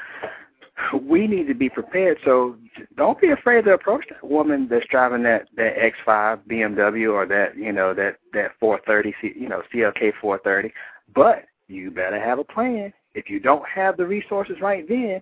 we 1.01 1.27
need 1.27 1.47
to 1.47 1.53
be 1.53 1.69
prepared. 1.69 2.17
So 2.25 2.55
don't 2.97 3.19
be 3.19 3.29
afraid 3.29 3.65
to 3.65 3.73
approach 3.73 4.05
that 4.09 4.23
woman 4.27 4.67
that's 4.69 4.85
driving 4.87 5.23
that 5.23 5.47
that 5.55 5.75
X5 5.77 6.41
BMW 6.49 7.11
or 7.11 7.25
that 7.25 7.57
you 7.57 7.71
know 7.71 7.93
that 7.93 8.17
that 8.33 8.51
430 8.59 9.39
you 9.39 9.49
know 9.49 9.61
CLK 9.73 10.13
430. 10.19 10.73
But 11.15 11.45
you 11.67 11.91
better 11.91 12.19
have 12.19 12.39
a 12.39 12.43
plan. 12.43 12.93
If 13.13 13.29
you 13.29 13.39
don't 13.39 13.67
have 13.67 13.97
the 13.97 14.05
resources 14.05 14.57
right 14.59 14.87
then, 14.87 15.21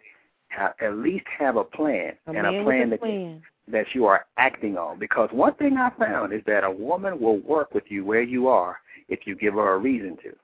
at 0.58 0.98
least 0.98 1.26
have 1.38 1.56
a 1.58 1.64
plan 1.64 2.14
a 2.28 2.32
and 2.32 2.48
a 2.48 2.64
plan 2.64 2.88
a 2.88 2.90
that 2.92 3.00
plan. 3.00 3.42
that 3.68 3.88
you 3.94 4.06
are 4.06 4.26
acting 4.38 4.78
on. 4.78 5.00
Because 5.00 5.30
one 5.32 5.54
thing 5.56 5.78
I 5.78 5.92
found 6.00 6.34
is 6.34 6.42
that 6.48 6.64
a 6.64 6.72
woman 6.72 7.20
will 7.20 7.40
work 7.40 7.74
with 7.74 7.86
you 7.90 8.06
where 8.06 8.22
you 8.22 8.48
are 8.48 8.78
if 9.10 9.22
you 9.26 9.36
give 9.36 9.56
her 9.56 9.74
a 9.74 9.78
reason 9.78 10.18
to. 10.24 10.36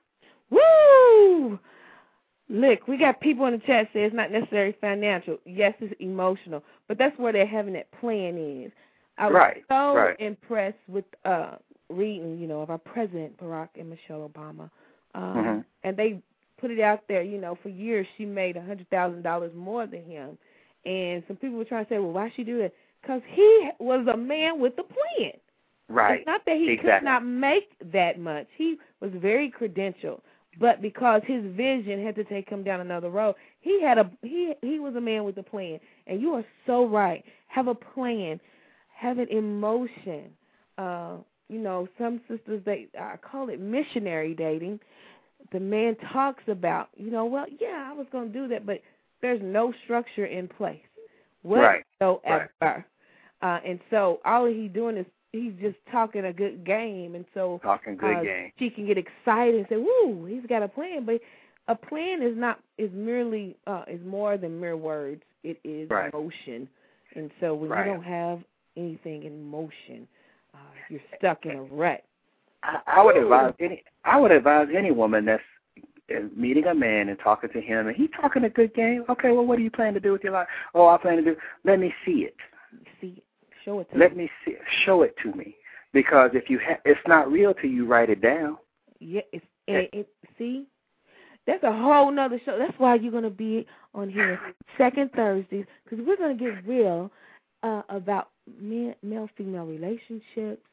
Woo! 0.50 1.58
Look, 2.50 2.88
we 2.88 2.96
got 2.96 3.20
people 3.20 3.46
in 3.46 3.54
the 3.54 3.58
chat 3.58 3.88
say 3.92 4.04
it's 4.04 4.14
not 4.14 4.32
necessarily 4.32 4.74
financial. 4.80 5.38
Yes, 5.44 5.74
it's 5.80 5.94
emotional, 6.00 6.62
but 6.86 6.96
that's 6.96 7.18
where 7.18 7.32
they're 7.32 7.46
having 7.46 7.74
that 7.74 7.90
plan 8.00 8.38
is. 8.38 8.72
I 9.18 9.26
was 9.26 9.34
right, 9.34 9.64
so 9.68 9.94
right. 9.94 10.16
impressed 10.20 10.78
with 10.86 11.04
uh 11.24 11.56
reading, 11.90 12.38
you 12.38 12.46
know, 12.46 12.60
of 12.60 12.70
our 12.70 12.78
president 12.78 13.36
Barack 13.38 13.68
and 13.78 13.90
Michelle 13.90 14.28
Obama, 14.28 14.70
um, 15.14 15.22
mm-hmm. 15.36 15.60
and 15.84 15.96
they 15.96 16.20
put 16.60 16.70
it 16.70 16.80
out 16.80 17.02
there. 17.08 17.22
You 17.22 17.38
know, 17.40 17.58
for 17.62 17.68
years 17.68 18.06
she 18.16 18.24
made 18.24 18.56
a 18.56 18.62
hundred 18.62 18.88
thousand 18.90 19.22
dollars 19.22 19.52
more 19.54 19.86
than 19.86 20.04
him, 20.04 20.38
and 20.86 21.22
some 21.26 21.36
people 21.36 21.58
were 21.58 21.64
trying 21.64 21.84
to 21.84 21.88
say, 21.90 21.98
well, 21.98 22.12
why 22.12 22.32
she 22.34 22.44
do 22.44 22.58
that? 22.58 22.72
Because 23.02 23.22
he 23.30 23.70
was 23.78 24.06
a 24.12 24.16
man 24.16 24.60
with 24.60 24.74
a 24.78 24.84
plan. 24.84 25.32
Right. 25.88 26.20
It's 26.20 26.26
not 26.26 26.44
that 26.46 26.56
he 26.56 26.70
exactly. 26.70 26.90
could 26.98 27.04
not 27.04 27.24
make 27.24 27.70
that 27.92 28.20
much. 28.20 28.46
He 28.56 28.76
was 29.00 29.10
very 29.14 29.50
credentialed 29.50 30.20
but 30.60 30.82
because 30.82 31.22
his 31.26 31.44
vision 31.54 32.04
had 32.04 32.14
to 32.16 32.24
take 32.24 32.48
him 32.48 32.64
down 32.64 32.80
another 32.80 33.10
road, 33.10 33.34
he 33.60 33.80
had 33.82 33.98
a 33.98 34.10
he 34.22 34.54
he 34.62 34.78
was 34.80 34.96
a 34.96 35.00
man 35.00 35.24
with 35.24 35.38
a 35.38 35.42
plan. 35.42 35.78
And 36.06 36.20
you 36.20 36.34
are 36.34 36.44
so 36.66 36.86
right. 36.86 37.24
Have 37.48 37.68
a 37.68 37.74
plan. 37.74 38.40
Have 38.94 39.18
an 39.18 39.28
emotion. 39.28 40.30
Uh, 40.76 41.16
you 41.48 41.58
know, 41.58 41.88
some 41.98 42.20
sisters 42.28 42.62
they 42.64 42.88
I 42.98 43.16
call 43.16 43.48
it 43.50 43.60
missionary 43.60 44.34
dating. 44.34 44.80
The 45.52 45.60
man 45.60 45.96
talks 46.12 46.42
about, 46.48 46.88
you 46.96 47.10
know, 47.10 47.24
well, 47.24 47.46
yeah, 47.60 47.88
I 47.90 47.94
was 47.94 48.06
going 48.10 48.32
to 48.32 48.38
do 48.38 48.48
that, 48.48 48.66
but 48.66 48.80
there's 49.22 49.40
no 49.42 49.72
structure 49.84 50.26
in 50.26 50.48
place 50.48 50.80
whatsoever. 51.42 52.50
Right. 52.60 52.84
Uh, 53.40 53.60
and 53.64 53.78
so 53.90 54.20
all 54.24 54.46
he's 54.46 54.72
doing 54.72 54.96
is 54.96 55.06
he's 55.32 55.52
just 55.60 55.76
talking 55.90 56.24
a 56.24 56.32
good 56.32 56.64
game, 56.64 57.14
and 57.14 57.24
so 57.34 57.60
talking 57.62 57.96
good 57.96 58.16
uh, 58.16 58.22
game. 58.22 58.52
She 58.58 58.70
can 58.70 58.86
get 58.86 58.98
excited 58.98 59.54
and 59.54 59.66
say, 59.68 59.76
"Woo, 59.76 60.26
he's 60.26 60.46
got 60.48 60.62
a 60.62 60.68
plan." 60.68 61.04
But 61.04 61.20
a 61.68 61.74
plan 61.74 62.22
is 62.22 62.36
not 62.36 62.60
is 62.78 62.90
merely 62.92 63.56
uh, 63.66 63.84
is 63.88 64.00
more 64.04 64.36
than 64.36 64.58
mere 64.60 64.76
words. 64.76 65.22
It 65.44 65.60
is 65.64 65.88
right. 65.90 66.12
motion, 66.12 66.68
and 67.14 67.30
so 67.40 67.54
when 67.54 67.70
right. 67.70 67.86
you 67.86 67.92
don't 67.92 68.04
have 68.04 68.40
anything 68.76 69.24
in 69.24 69.48
motion, 69.48 70.06
uh, 70.54 70.58
you're 70.88 71.00
stuck 71.16 71.44
in 71.46 71.52
a 71.52 71.62
rut. 71.62 72.04
I, 72.62 72.78
I 72.86 73.02
would 73.02 73.16
advise 73.16 73.54
any 73.60 73.82
I 74.04 74.18
would 74.18 74.32
advise 74.32 74.68
any 74.76 74.90
woman 74.90 75.24
that's 75.24 75.42
meeting 76.34 76.64
a 76.64 76.74
man 76.74 77.10
and 77.10 77.18
talking 77.22 77.50
to 77.50 77.60
him 77.60 77.86
and 77.86 77.94
he's 77.94 78.08
talking 78.18 78.44
a 78.44 78.48
good 78.48 78.74
game. 78.74 79.04
Okay, 79.10 79.30
well, 79.30 79.44
what 79.44 79.58
do 79.58 79.62
you 79.62 79.70
plan 79.70 79.92
to 79.94 80.00
do 80.00 80.12
with 80.12 80.24
your 80.24 80.32
life? 80.32 80.48
Oh, 80.74 80.88
I 80.88 80.96
plan 80.96 81.16
to 81.16 81.22
do. 81.22 81.36
Let 81.64 81.78
me 81.78 81.92
see 82.04 82.26
it. 82.26 82.34
See 83.00 83.14
it. 83.18 83.24
Show 83.68 83.80
it 83.80 83.90
to 83.92 83.98
Let 83.98 84.16
me. 84.16 84.24
me 84.24 84.30
see. 84.44 84.54
Show 84.86 85.02
it 85.02 85.14
to 85.22 85.32
me. 85.32 85.54
Because 85.92 86.30
if 86.32 86.48
you 86.48 86.58
ha- 86.58 86.80
it's 86.86 87.00
not 87.06 87.30
real 87.30 87.52
till 87.52 87.70
you 87.70 87.86
write 87.86 88.08
it 88.08 88.22
down. 88.22 88.56
Yeah, 88.98 89.20
it's 89.32 89.44
it, 89.66 89.90
it, 89.92 90.08
see, 90.38 90.66
that's 91.46 91.62
a 91.62 91.72
whole 91.72 92.10
nother 92.10 92.40
show. 92.44 92.58
That's 92.58 92.78
why 92.78 92.94
you're 92.94 93.12
gonna 93.12 93.28
be 93.28 93.66
on 93.94 94.08
here 94.08 94.40
second 94.78 95.10
Thursdays 95.12 95.66
because 95.84 96.04
we're 96.06 96.16
gonna 96.16 96.34
get 96.34 96.66
real 96.66 97.10
uh, 97.62 97.82
about 97.90 98.30
male 98.60 99.28
female 99.36 99.66
relationships, 99.66 100.64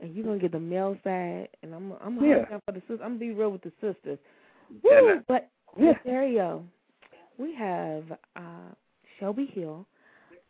and 0.00 0.14
you're 0.14 0.24
gonna 0.24 0.38
get 0.38 0.52
the 0.52 0.60
male 0.60 0.96
side, 1.04 1.48
and 1.62 1.72
I'm 1.72 1.92
I'm 2.04 2.16
gonna 2.16 2.28
yeah. 2.28 2.58
for 2.66 2.72
the 2.72 2.80
sisters. 2.80 3.00
I'm 3.02 3.10
gonna 3.10 3.20
be 3.20 3.30
real 3.32 3.50
with 3.50 3.62
the 3.62 3.72
sisters. 3.80 4.18
Woo! 4.82 5.20
But 5.28 5.50
yeah. 5.78 5.92
there 6.04 6.26
you 6.26 6.38
go. 6.38 6.64
We 7.38 7.54
have 7.54 8.04
uh, 8.34 8.74
Shelby 9.18 9.46
Hill 9.52 9.86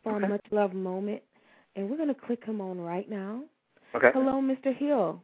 for 0.03 0.17
okay. 0.17 0.25
a 0.25 0.29
much 0.29 0.45
love 0.51 0.73
moment, 0.73 1.23
and 1.77 1.89
we're 1.89 1.97
gonna 1.97 2.15
click 2.15 2.45
him 2.45 2.61
on 2.61 2.81
right 2.81 3.09
now. 3.09 3.43
Okay. 3.95 4.11
Hello, 4.13 4.41
Mr. 4.41 4.77
Hill. 4.77 5.23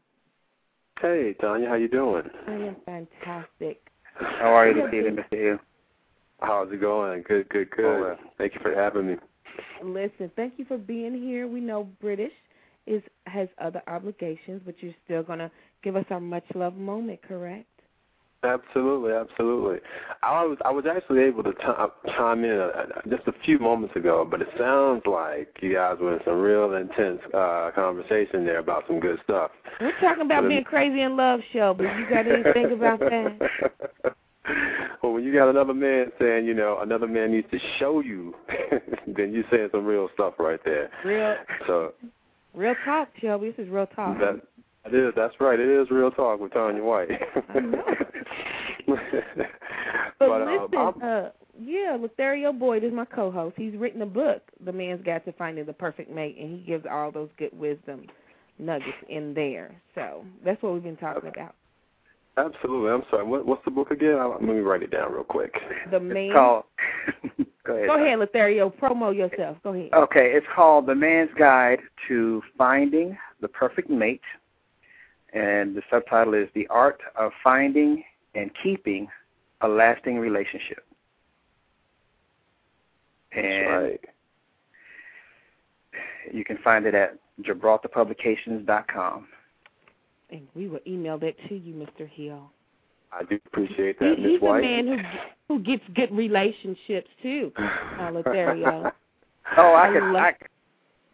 Hey, 1.01 1.35
Tanya, 1.41 1.69
how 1.69 1.75
you 1.75 1.89
doing? 1.89 2.25
I 2.47 2.53
am 2.53 2.77
fantastic. 2.87 3.87
How 4.15 4.55
are 4.55 4.69
you 4.69 4.75
this 4.75 4.95
evening, 4.95 5.17
Mr. 5.17 5.39
Hill? 5.39 5.59
How's 6.41 6.73
it 6.73 6.81
going? 6.81 7.23
Good, 7.27 7.49
good, 7.49 7.71
good. 7.71 7.85
Oh, 7.85 8.01
well. 8.01 8.19
Thank 8.39 8.55
you 8.55 8.61
for 8.63 8.75
having 8.75 9.07
me. 9.07 9.17
Listen, 9.83 10.31
thank 10.37 10.55
you 10.57 10.65
for 10.65 10.79
being 10.79 11.15
here. 11.15 11.47
We 11.49 11.61
know 11.61 11.85
British 12.01 12.33
is 12.87 13.03
has 13.27 13.49
other 13.61 13.83
obligations, 13.89 14.63
but 14.65 14.75
you're 14.81 14.95
still 15.05 15.23
gonna 15.23 15.51
give 15.83 15.97
us 15.97 16.05
our 16.11 16.21
much 16.21 16.45
love 16.55 16.77
moment, 16.77 17.21
correct? 17.23 17.67
Absolutely, 18.43 19.13
absolutely. 19.13 19.79
I 20.23 20.45
was 20.45 20.59
I 20.65 20.71
was 20.71 20.85
actually 20.87 21.21
able 21.23 21.43
to 21.43 21.53
t- 21.53 22.13
chime 22.17 22.45
in 22.45 22.59
uh, 22.61 22.87
just 23.09 23.27
a 23.27 23.33
few 23.45 23.59
moments 23.59 23.97
ago, 23.97 24.27
but 24.31 24.41
it 24.41 24.49
sounds 24.59 25.03
like 25.07 25.49
you 25.61 25.73
guys 25.75 25.97
were 26.01 26.15
in 26.15 26.21
some 26.25 26.41
real 26.41 26.75
intense 26.75 27.21
uh 27.35 27.71
conversation 27.75 28.45
there 28.45 28.59
about 28.59 28.85
some 28.87 29.01
good 29.01 29.19
stuff. 29.25 29.51
We're 29.81 29.99
talking 30.01 30.27
about 30.27 30.43
But- 30.43 30.49
being 30.49 30.65
crazy 30.65 31.01
in 31.01 31.17
love, 31.17 31.41
Shelby. 31.53 31.85
You 31.85 32.07
got 32.09 32.27
anything 32.29 32.73
about 32.73 33.01
that? 33.01 34.15
well, 35.03 35.13
when 35.13 35.25
you 35.25 35.33
got 35.33 35.49
another 35.49 35.75
man 35.75 36.13
saying, 36.21 36.45
you 36.47 36.55
know, 36.55 36.79
another 36.81 37.09
man 37.09 37.33
needs 37.33 37.51
to 37.51 37.59
show 37.79 38.01
you, 38.01 38.35
then 39.07 39.33
you're 39.33 39.45
saying 39.51 39.69
some 39.73 39.85
real 39.85 40.09
stuff 40.15 40.35
right 40.39 40.61
there. 40.65 40.91
Real, 41.05 41.35
So 41.67 41.93
real 42.55 42.75
talk, 42.85 43.09
Shelby. 43.21 43.51
This 43.57 43.67
is 43.67 43.73
real 43.73 43.87
talk. 43.87 44.19
that 44.19 44.41
it 44.87 44.95
is. 44.95 45.13
That's 45.17 45.35
right. 45.41 45.59
It 45.59 45.69
is 45.69 45.91
real 45.91 46.11
talk 46.11 46.41
with 46.41 46.53
Tanya 46.53 46.83
White. 46.83 47.09
I 47.55 47.61
know. 47.61 47.83
but, 48.87 48.99
But, 50.19 50.43
um, 50.43 50.49
listen, 50.49 50.79
I'm- 50.79 51.03
uh, 51.03 51.31
yeah, 51.59 51.97
Latherio 51.97 52.57
Boyd 52.57 52.85
is 52.85 52.93
my 52.93 53.07
co-host. 53.07 53.55
He's 53.57 53.75
written 53.77 54.03
a 54.03 54.07
book, 54.07 54.43
The 54.65 54.73
Man's 54.73 55.03
Guide 55.05 55.25
to 55.25 55.33
Finding 55.33 55.65
the 55.65 55.73
Perfect 55.73 56.11
Mate, 56.11 56.37
and 56.39 56.59
he 56.59 56.67
gives 56.67 56.85
all 56.91 57.11
those 57.11 57.31
good 57.39 57.59
wisdom 57.59 58.07
nuggets 58.59 58.97
in 59.09 59.33
there. 59.35 59.75
So 59.95 60.25
that's 60.45 60.63
what 60.63 60.75
we've 60.75 60.83
been 60.83 60.97
talking 60.97 61.31
about. 61.31 61.55
absolutely. 62.37 62.91
I'm 62.93 63.05
sorry. 63.11 63.25
What, 63.25 63.47
what's 63.47 63.65
the 63.65 63.71
book 63.71 63.91
again? 63.91 64.17
I'll, 64.19 64.33
let 64.33 64.43
me 64.43 64.61
write 64.61 64.83
it 64.83 64.91
down 64.91 65.13
real 65.13 65.25
quick. 65.25 65.55
The 65.91 66.01
man. 66.01 66.33
Called. 66.33 66.65
go 67.67 67.75
ahead. 67.75 67.87
Go 67.87 68.05
ahead, 68.05 68.19
Latherio. 68.19 68.75
Promo 68.75 69.15
yourself. 69.17 69.57
Go 69.63 69.73
ahead. 69.73 69.95
Okay, 69.95 70.33
it's 70.33 70.47
called 70.55 70.87
The 70.87 70.95
Man's 70.95 71.31
Guide 71.39 71.81
to 72.09 72.43
Finding 72.59 73.17
the 73.41 73.49
Perfect 73.49 73.89
Mate, 73.91 74.21
and 75.33 75.75
the 75.75 75.83
subtitle 75.91 76.35
is 76.35 76.49
The 76.55 76.67
Art 76.69 77.01
of 77.17 77.33
Finding 77.43 78.05
and 78.35 78.51
Keeping 78.63 79.09
a 79.61 79.69
Lasting 79.69 80.19
Relationship. 80.19 80.85
That's 83.35 83.47
And 83.47 83.67
right. 83.69 84.01
you 86.33 86.45
can 86.45 86.59
find 86.59 86.87
it 86.87 86.95
at 86.95 87.19
GibraltarPublications.com. 87.43 89.29
And 90.31 90.47
we 90.55 90.69
will 90.69 90.81
email 90.87 91.19
that 91.19 91.35
to 91.49 91.55
you, 91.55 91.75
Mr. 91.75 92.09
Hill. 92.09 92.51
I 93.13 93.23
do 93.25 93.39
appreciate 93.47 93.97
He, 94.01 94.05
that, 94.05 94.19
Miss 94.19 94.31
he's 94.33 94.41
White. 94.41 94.59
a 94.65 94.83
man 94.83 94.87
who 95.49 95.55
who 95.55 95.61
gets 95.63 95.83
good 95.95 96.11
relationships 96.15 97.09
too, 97.23 97.53
uh, 97.57 97.63
Latherio. 98.11 98.91
Oh, 99.57 99.73
I 99.75 99.89
I 99.89 99.93
can 99.93 100.13
love- 100.13 100.23
I, 100.25 100.35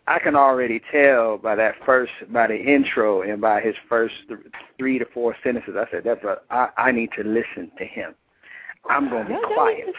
I 0.06 0.18
can 0.18 0.34
already 0.34 0.80
tell 0.90 1.38
by 1.38 1.54
that 1.56 1.74
first 1.86 2.12
by 2.32 2.48
the 2.48 2.56
intro 2.56 3.22
and 3.22 3.40
by 3.40 3.60
his 3.60 3.74
first 3.88 4.14
th- 4.28 4.40
three 4.76 4.98
to 4.98 5.04
four 5.14 5.36
sentences. 5.44 5.74
I 5.76 5.88
said 5.90 6.02
"That's 6.04 6.20
but 6.22 6.44
I 6.50 6.68
I 6.76 6.92
need 6.92 7.10
to 7.16 7.22
listen 7.24 7.70
to 7.78 7.84
him. 7.84 8.14
I'm 8.90 9.08
going 9.08 9.24
to 9.24 9.28
be 9.28 9.34
No, 9.34 9.40
no, 9.40 9.54
quiet. 9.54 9.94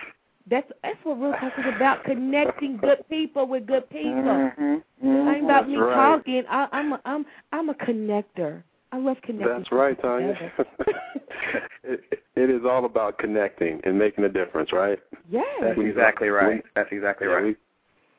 That's 0.49 0.69
that's 0.83 0.97
what 1.03 1.21
real 1.21 1.31
talk 1.33 1.53
is 1.57 1.73
about: 1.75 2.03
connecting 2.03 2.77
good 2.77 3.07
people 3.09 3.47
with 3.47 3.65
good 3.65 3.89
people. 3.89 4.51
Mhm, 4.57 4.83
It 5.01 5.35
ain't 5.35 5.45
about 5.45 5.69
me 5.69 5.77
right. 5.77 5.95
talking. 5.95 6.43
I, 6.49 6.67
I'm 6.73 6.93
a, 6.93 7.01
I'm 7.05 7.25
I'm 7.53 7.69
a 7.69 7.73
connector. 7.73 8.61
I 8.91 8.97
love 8.97 9.17
connecting. 9.23 9.57
That's 9.57 9.71
right, 9.71 9.95
people 9.95 10.09
Tanya. 10.11 10.51
it, 11.83 12.01
it 12.35 12.49
is 12.49 12.61
all 12.69 12.83
about 12.85 13.17
connecting 13.17 13.79
and 13.85 13.97
making 13.97 14.25
a 14.25 14.29
difference, 14.29 14.73
right? 14.73 14.99
yes. 15.31 15.45
That's 15.61 15.79
exactly 15.79 16.27
right. 16.27 16.63
That's 16.75 16.91
exactly 16.91 17.27
Yeah, 17.27 17.33
right. 17.33 17.57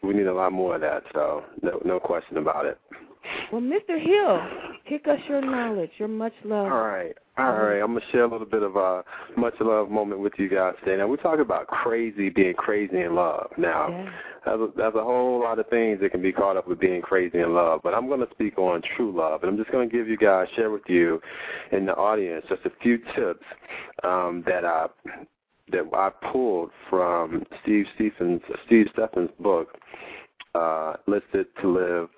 We, 0.04 0.14
need 0.14 0.26
a 0.26 0.34
lot 0.34 0.52
more 0.52 0.74
of 0.76 0.80
that, 0.82 1.02
so 1.12 1.44
no, 1.62 1.80
no 1.84 2.00
question 2.00 2.36
about 2.36 2.66
it. 2.66 2.78
Well, 3.50 3.62
Mr. 3.62 4.00
Hill, 4.00 4.40
kick 4.88 5.08
us 5.08 5.18
your 5.28 5.40
knowledge, 5.40 5.90
your 5.98 6.08
much 6.08 6.34
love. 6.44 6.70
All 6.70 6.86
right. 6.86 7.14
All 7.36 7.52
right, 7.52 7.80
I'm 7.80 7.94
gonna 7.94 8.04
share 8.12 8.22
a 8.24 8.28
little 8.30 8.46
bit 8.46 8.62
of 8.62 8.76
a 8.76 9.02
much 9.36 9.54
love 9.60 9.90
moment 9.90 10.20
with 10.20 10.34
you 10.36 10.48
guys 10.48 10.74
today. 10.80 10.98
Now 10.98 11.08
we're 11.08 11.16
talking 11.16 11.40
about 11.40 11.66
crazy, 11.66 12.28
being 12.28 12.54
crazy 12.54 13.00
in 13.00 13.16
love. 13.16 13.50
Now, 13.58 13.88
Yeah. 13.88 14.10
there's 14.44 14.60
a, 14.60 14.68
there's 14.76 14.94
a 14.94 15.02
whole 15.02 15.40
lot 15.40 15.58
of 15.58 15.66
things 15.68 16.00
that 16.00 16.12
can 16.12 16.22
be 16.22 16.30
caught 16.30 16.56
up 16.56 16.68
with 16.68 16.78
being 16.78 17.02
crazy 17.02 17.40
in 17.40 17.52
love, 17.52 17.80
but 17.82 17.92
I'm 17.92 18.06
going 18.06 18.20
to 18.20 18.28
speak 18.30 18.56
on 18.56 18.82
true 18.96 19.10
love, 19.10 19.42
and 19.42 19.50
I'm 19.50 19.56
just 19.56 19.72
going 19.72 19.88
to 19.88 19.96
give 19.96 20.06
you 20.06 20.16
guys, 20.16 20.46
share 20.54 20.70
with 20.70 20.82
you, 20.86 21.20
in 21.72 21.86
the 21.86 21.94
audience, 21.96 22.44
just 22.48 22.64
a 22.66 22.70
few 22.82 22.98
tips 23.16 23.42
um, 24.04 24.44
that 24.46 24.64
I 24.64 24.86
that 25.72 25.84
I 25.92 26.10
pulled 26.32 26.70
from 26.90 27.44
Steve 27.62 27.86
Stephens 27.94 28.42
Steve 28.66 28.86
Stephens' 28.92 29.30
book, 29.40 29.78
uh, 30.54 30.94
"Listed 31.06 31.46
to 31.60 31.68
Live." 31.68 32.08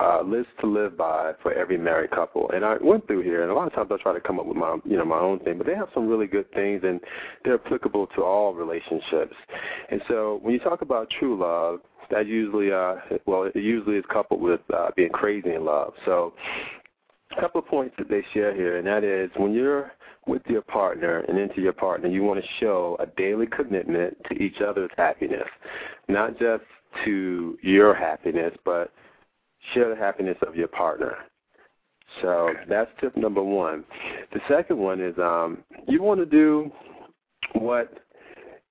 Uh, 0.00 0.22
list 0.22 0.48
to 0.60 0.66
live 0.66 0.96
by 0.96 1.32
for 1.40 1.52
every 1.52 1.78
married 1.78 2.10
couple, 2.10 2.50
and 2.50 2.64
I 2.64 2.76
went 2.80 3.06
through 3.06 3.22
here, 3.22 3.42
and 3.42 3.50
a 3.52 3.54
lot 3.54 3.68
of 3.68 3.72
times 3.74 3.90
I 3.92 4.02
try 4.02 4.12
to 4.12 4.20
come 4.20 4.40
up 4.40 4.46
with 4.46 4.56
my, 4.56 4.76
you 4.84 4.96
know, 4.96 5.04
my 5.04 5.20
own 5.20 5.38
thing. 5.38 5.56
But 5.56 5.68
they 5.68 5.74
have 5.76 5.88
some 5.94 6.08
really 6.08 6.26
good 6.26 6.50
things, 6.52 6.82
and 6.82 7.00
they're 7.44 7.54
applicable 7.54 8.08
to 8.16 8.22
all 8.24 8.54
relationships. 8.54 9.36
And 9.90 10.02
so 10.08 10.40
when 10.42 10.52
you 10.52 10.58
talk 10.58 10.82
about 10.82 11.10
true 11.10 11.38
love, 11.38 11.78
that 12.10 12.26
usually, 12.26 12.72
uh, 12.72 12.96
well, 13.24 13.44
it 13.44 13.54
usually 13.54 13.96
is 13.96 14.04
coupled 14.12 14.40
with 14.40 14.60
uh, 14.76 14.90
being 14.96 15.10
crazy 15.10 15.54
in 15.54 15.64
love. 15.64 15.94
So 16.04 16.34
a 17.36 17.40
couple 17.40 17.60
of 17.60 17.68
points 17.68 17.94
that 17.98 18.08
they 18.08 18.24
share 18.34 18.52
here, 18.52 18.78
and 18.78 18.86
that 18.88 19.04
is 19.04 19.30
when 19.36 19.52
you're 19.52 19.92
with 20.26 20.42
your 20.46 20.62
partner 20.62 21.20
and 21.20 21.38
into 21.38 21.60
your 21.60 21.72
partner, 21.72 22.08
you 22.08 22.22
want 22.22 22.42
to 22.42 22.50
show 22.60 22.96
a 23.00 23.06
daily 23.06 23.46
commitment 23.46 24.16
to 24.28 24.34
each 24.34 24.60
other's 24.60 24.90
happiness, 24.96 25.48
not 26.08 26.38
just 26.38 26.64
to 27.04 27.58
your 27.62 27.94
happiness, 27.94 28.54
but 28.64 28.92
share 29.72 29.88
the 29.88 29.96
happiness 29.96 30.36
of 30.46 30.54
your 30.54 30.68
partner. 30.68 31.16
So 32.22 32.50
that's 32.68 32.90
tip 33.00 33.16
number 33.16 33.42
one. 33.42 33.84
The 34.32 34.40
second 34.48 34.78
one 34.78 35.00
is 35.00 35.16
um, 35.18 35.58
you 35.88 36.02
want 36.02 36.20
to 36.20 36.26
do 36.26 36.70
what 37.54 37.92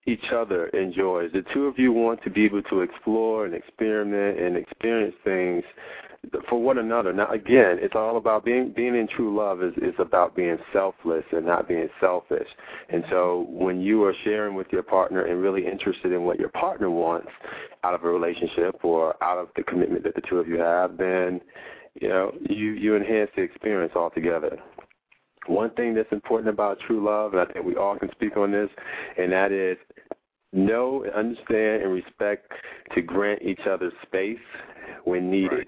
each 0.05 0.31
other 0.34 0.67
enjoys. 0.67 1.31
The 1.31 1.43
two 1.53 1.65
of 1.65 1.80
you 1.80 1.91
want 1.91 2.21
to 2.23 2.30
be 2.30 2.45
able 2.45 2.61
to 2.63 2.81
explore 2.81 3.45
and 3.45 3.53
experiment 3.53 4.39
and 4.39 4.57
experience 4.57 5.15
things 5.23 5.63
for 6.49 6.61
one 6.61 6.77
another. 6.77 7.13
Now, 7.13 7.29
again, 7.31 7.77
it's 7.81 7.95
all 7.95 8.17
about 8.17 8.45
being 8.45 8.71
being 8.75 8.95
in 8.95 9.07
true 9.07 9.35
love 9.35 9.61
is 9.61 9.73
is 9.77 9.93
about 9.99 10.35
being 10.35 10.57
selfless 10.71 11.23
and 11.31 11.45
not 11.45 11.67
being 11.67 11.89
selfish. 11.99 12.47
And 12.89 13.03
so, 13.09 13.45
when 13.49 13.81
you 13.81 14.03
are 14.05 14.13
sharing 14.23 14.55
with 14.55 14.67
your 14.71 14.83
partner 14.83 15.25
and 15.25 15.41
really 15.41 15.65
interested 15.65 16.11
in 16.11 16.23
what 16.23 16.39
your 16.39 16.49
partner 16.49 16.89
wants 16.89 17.29
out 17.83 17.93
of 17.93 18.03
a 18.03 18.09
relationship 18.09 18.83
or 18.83 19.21
out 19.23 19.37
of 19.37 19.49
the 19.55 19.63
commitment 19.63 20.03
that 20.03 20.15
the 20.15 20.21
two 20.29 20.37
of 20.39 20.47
you 20.47 20.59
have, 20.59 20.97
then 20.97 21.41
you 21.99 22.07
know 22.07 22.31
you 22.49 22.71
you 22.71 22.95
enhance 22.95 23.29
the 23.35 23.41
experience 23.41 23.93
altogether. 23.95 24.57
One 25.47 25.71
thing 25.71 25.93
that's 25.93 26.11
important 26.11 26.49
about 26.49 26.79
true 26.87 27.03
love, 27.03 27.33
and 27.33 27.41
I 27.41 27.51
think 27.51 27.65
we 27.65 27.75
all 27.75 27.97
can 27.97 28.09
speak 28.11 28.37
on 28.37 28.51
this, 28.51 28.69
and 29.17 29.29
that 29.33 29.51
is 29.51 29.77
know, 30.53 31.05
understand, 31.15 31.84
and 31.84 31.91
respect 31.91 32.51
to 32.93 33.01
grant 33.01 33.41
each 33.41 33.61
other 33.69 33.91
space 34.03 34.38
when 35.03 35.30
needed. 35.30 35.67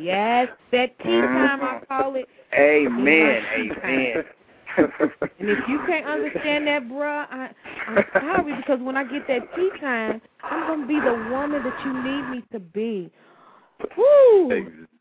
Yes, 0.00 0.48
that 0.72 0.98
tea 0.98 1.08
mm-hmm. 1.08 1.58
time 1.58 1.62
I 1.62 1.84
call 1.86 2.16
it. 2.16 2.26
Amen. 2.54 3.42
Amen. 3.56 4.24
And 4.76 5.48
if 5.48 5.58
you 5.68 5.80
can't 5.86 6.06
understand 6.06 6.66
that, 6.66 6.82
bruh, 6.88 7.26
I, 7.30 7.50
I'm 7.88 8.04
sorry 8.14 8.56
because 8.56 8.78
when 8.80 8.96
I 8.96 9.04
get 9.04 9.26
that 9.26 9.54
tea 9.56 9.70
time, 9.80 10.20
I'm 10.42 10.68
gonna 10.68 10.86
be 10.86 11.00
the 11.00 11.28
woman 11.30 11.62
that 11.62 11.84
you 11.84 11.92
need 12.02 12.30
me 12.30 12.44
to 12.52 12.60
be. 12.60 13.10
Woo! 13.96 14.50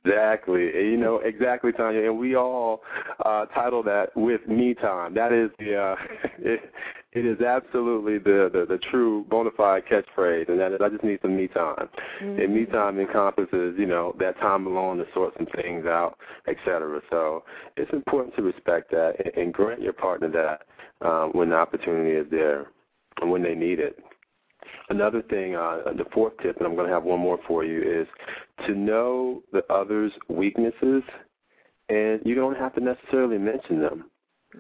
Exactly. 0.06 0.64
You 0.64 0.98
know, 0.98 1.18
exactly, 1.18 1.72
Tanya. 1.72 2.06
And 2.06 2.18
we 2.18 2.36
all 2.36 2.82
uh, 3.26 3.46
title 3.48 3.84
that 3.84 4.16
with 4.16 4.48
me 4.48 4.74
time. 4.74 5.14
That 5.14 5.34
is 5.34 5.50
the 5.60 5.76
uh, 5.76 5.96
it, 6.40 6.72
it 7.12 7.26
is 7.26 7.42
absolutely 7.42 8.18
the, 8.18 8.50
the 8.54 8.66
the 8.68 8.78
true 8.92 9.26
bona 9.30 9.50
fide 9.58 9.84
catchphrase, 9.92 10.48
and 10.48 10.60
that 10.60 10.72
is 10.72 10.80
I 10.84 10.90
just 10.90 11.04
need 11.04 11.20
some 11.22 11.36
me 11.36 11.48
time. 11.48 11.90
And 12.22 12.54
me 12.54 12.66
time 12.66 13.00
encompasses, 13.00 13.76
you 13.78 13.86
know, 13.88 14.16
that 14.20 14.40
time 14.40 14.68
alone 14.68 14.98
to 14.98 15.06
sort 15.14 15.34
some 15.38 15.48
things 15.56 15.86
out, 15.86 16.18
et 16.48 16.56
cetera. 16.64 17.02
So 17.10 17.44
it's 17.78 17.92
important 17.94 18.36
to 18.36 18.44
respect 18.44 18.92
that 18.92 19.14
and, 19.24 19.36
and 19.36 19.54
grant 19.54 19.82
your 19.82 19.94
partner 19.94 20.30
that 20.30 21.08
um, 21.08 21.32
when 21.32 21.50
the 21.50 21.56
opportunity 21.56 22.12
is 22.12 22.28
there 22.30 22.68
and 23.22 23.30
when 23.30 23.42
they 23.42 23.56
need 23.56 23.80
it. 23.80 23.98
Another 24.90 25.22
thing, 25.22 25.56
uh, 25.56 25.82
the 25.96 26.06
fourth 26.14 26.34
tip, 26.42 26.58
and 26.58 26.66
I'm 26.66 26.76
going 26.76 26.88
to 26.88 26.94
have 26.94 27.04
one 27.04 27.20
more 27.20 27.40
for 27.48 27.64
you, 27.64 27.82
is 27.82 28.08
to 28.66 28.74
know 28.74 29.44
the 29.52 29.64
other's 29.72 30.12
weaknesses, 30.30 31.04
and 31.90 32.22
you 32.26 32.34
don't 32.34 32.58
have 32.58 32.74
to 32.76 32.82
necessarily 32.82 33.38
mention 33.38 33.80
them. 33.80 34.06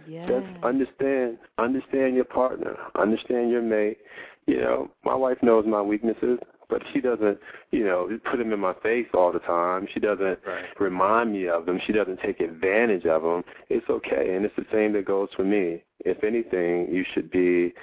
Yeah. 0.08 0.28
Just 0.28 0.64
understand, 0.64 1.40
understand 1.58 2.16
your 2.16 2.26
partner, 2.26 2.78
understand 2.96 3.50
your 3.50 3.64
mate. 3.64 3.98
You 4.46 4.58
know, 4.58 4.92
my 5.04 5.16
wife 5.16 5.38
knows 5.42 5.66
my 5.68 5.82
weaknesses, 5.82 6.38
but 6.70 6.84
she 6.94 7.02
doesn't, 7.02 7.40
you 7.72 7.84
know, 7.84 8.08
put 8.30 8.38
them 8.38 8.54
in 8.54 8.60
my 8.60 8.76
face 8.84 9.08
all 9.16 9.32
the 9.32 9.40
time. 9.40 9.88
She 9.92 10.00
doesn't 10.00 10.40
Right. 10.46 10.66
remind 10.80 11.34
me 11.34 11.48
of 11.48 11.66
them. 11.66 11.80
She 11.80 11.94
doesn't 11.94 12.20
take 12.20 12.40
advantage 12.40 13.08
of 13.08 13.24
them. 13.24 13.44
It's 13.70 13.90
okay, 13.90 14.36
and 14.36 14.46
it's 14.46 14.56
the 14.56 14.66
same 14.72 14.94
that 14.94 15.06
goes 15.06 15.30
for 15.36 15.44
me. 15.44 15.84
If 16.06 16.24
anything, 16.24 16.94
you 16.94 17.04
should 17.04 17.32
be 17.32 17.74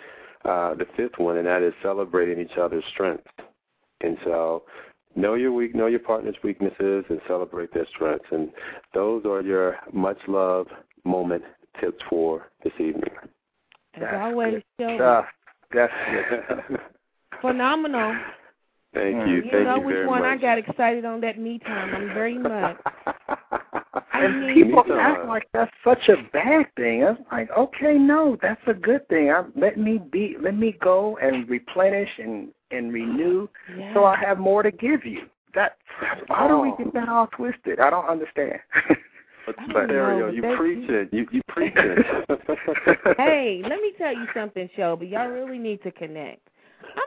uh, 0.46 0.74
the 0.74 0.86
fifth 0.96 1.18
one, 1.18 1.38
and 1.38 1.46
that 1.46 1.62
is 1.62 1.74
celebrating 1.82 2.38
each 2.38 2.56
other's 2.56 2.84
strengths. 2.92 3.26
And 4.02 4.16
so, 4.24 4.62
know 5.14 5.34
your 5.34 5.52
weak, 5.52 5.74
know 5.74 5.86
your 5.86 6.00
partner's 6.00 6.36
weaknesses, 6.44 7.04
and 7.08 7.20
celebrate 7.26 7.72
their 7.74 7.86
strengths. 7.94 8.26
And 8.30 8.50
those 8.94 9.24
are 9.24 9.42
your 9.42 9.76
much 9.92 10.18
love 10.28 10.66
moment 11.04 11.42
tips 11.80 12.02
for 12.08 12.50
this 12.62 12.72
evening. 12.78 13.10
As 13.94 14.02
That's 14.02 14.16
always, 14.16 14.62
good 14.78 14.96
stuff. 14.96 15.24
That's 15.72 15.92
good. 16.10 16.78
Phenomenal. 17.40 18.16
Thank 18.94 19.28
you. 19.28 19.36
You 19.36 19.42
Thank 19.50 19.64
know 19.64 19.76
you 19.76 19.82
which 19.82 20.06
one 20.06 20.22
much. 20.22 20.38
I 20.38 20.40
got 20.40 20.58
excited 20.58 21.04
on 21.04 21.20
that 21.22 21.38
me 21.38 21.58
time. 21.58 21.94
I'm 21.94 22.14
very 22.14 22.38
much. 22.38 22.76
I 24.16 24.24
And 24.24 24.46
mean, 24.46 24.54
people 24.54 24.84
Me 24.84 24.94
act 24.98 25.26
like 25.26 25.48
that's 25.52 25.70
such 25.84 26.08
a 26.08 26.16
bad 26.32 26.66
thing. 26.76 27.04
I'm 27.04 27.18
like, 27.30 27.50
okay, 27.50 27.94
no, 27.94 28.36
that's 28.40 28.60
a 28.66 28.74
good 28.74 29.06
thing. 29.08 29.30
I, 29.30 29.44
let 29.54 29.76
me 29.78 29.98
be, 29.98 30.36
let 30.40 30.56
me 30.56 30.76
go 30.80 31.18
and 31.22 31.48
replenish 31.48 32.10
and 32.18 32.48
and 32.70 32.92
renew, 32.92 33.48
yeah. 33.78 33.94
so 33.94 34.04
I 34.04 34.16
have 34.16 34.38
more 34.38 34.62
to 34.62 34.70
give 34.72 35.04
you. 35.04 35.22
That 35.54 35.76
how 36.28 36.48
do 36.48 36.58
we 36.58 36.70
Oh. 36.70 36.76
get 36.76 36.92
that 36.94 37.08
all 37.08 37.28
twisted? 37.28 37.80
I 37.80 37.90
don't 37.90 38.06
understand. 38.06 38.58
But 39.46 39.54
I 39.60 39.86
don't 39.86 40.34
you 40.34 40.42
preach 40.56 40.90
it. 40.90 41.08
You 41.12 41.26
you 41.30 41.40
preach 41.48 41.72
it. 41.76 43.16
hey, 43.16 43.62
let 43.62 43.80
me 43.80 43.92
tell 43.96 44.12
you 44.12 44.26
something, 44.34 44.68
Shelby. 44.74 45.06
Y'all 45.06 45.28
really 45.28 45.58
need 45.58 45.80
to 45.84 45.92
connect. 45.92 46.40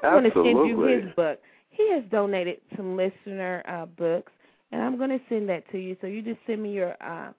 I'm 0.03 0.22
going 0.22 0.23
to 0.23 0.31
send 0.34 0.69
you 0.69 0.80
his 0.84 1.14
book. 1.15 1.40
He 1.69 1.91
has 1.91 2.03
donated 2.10 2.60
some 2.77 2.95
listener 2.95 3.61
uh, 3.68 3.86
books, 3.88 4.31
and 4.71 4.81
I'm 4.81 4.97
going 4.97 5.09
to 5.09 5.19
send 5.29 5.49
that 5.49 5.69
to 5.71 5.77
you. 5.77 5.95
So 6.01 6.07
you 6.07 6.21
just 6.21 6.39
send 6.45 6.61
me 6.63 6.71
your 6.71 6.95
uh, 7.01 7.31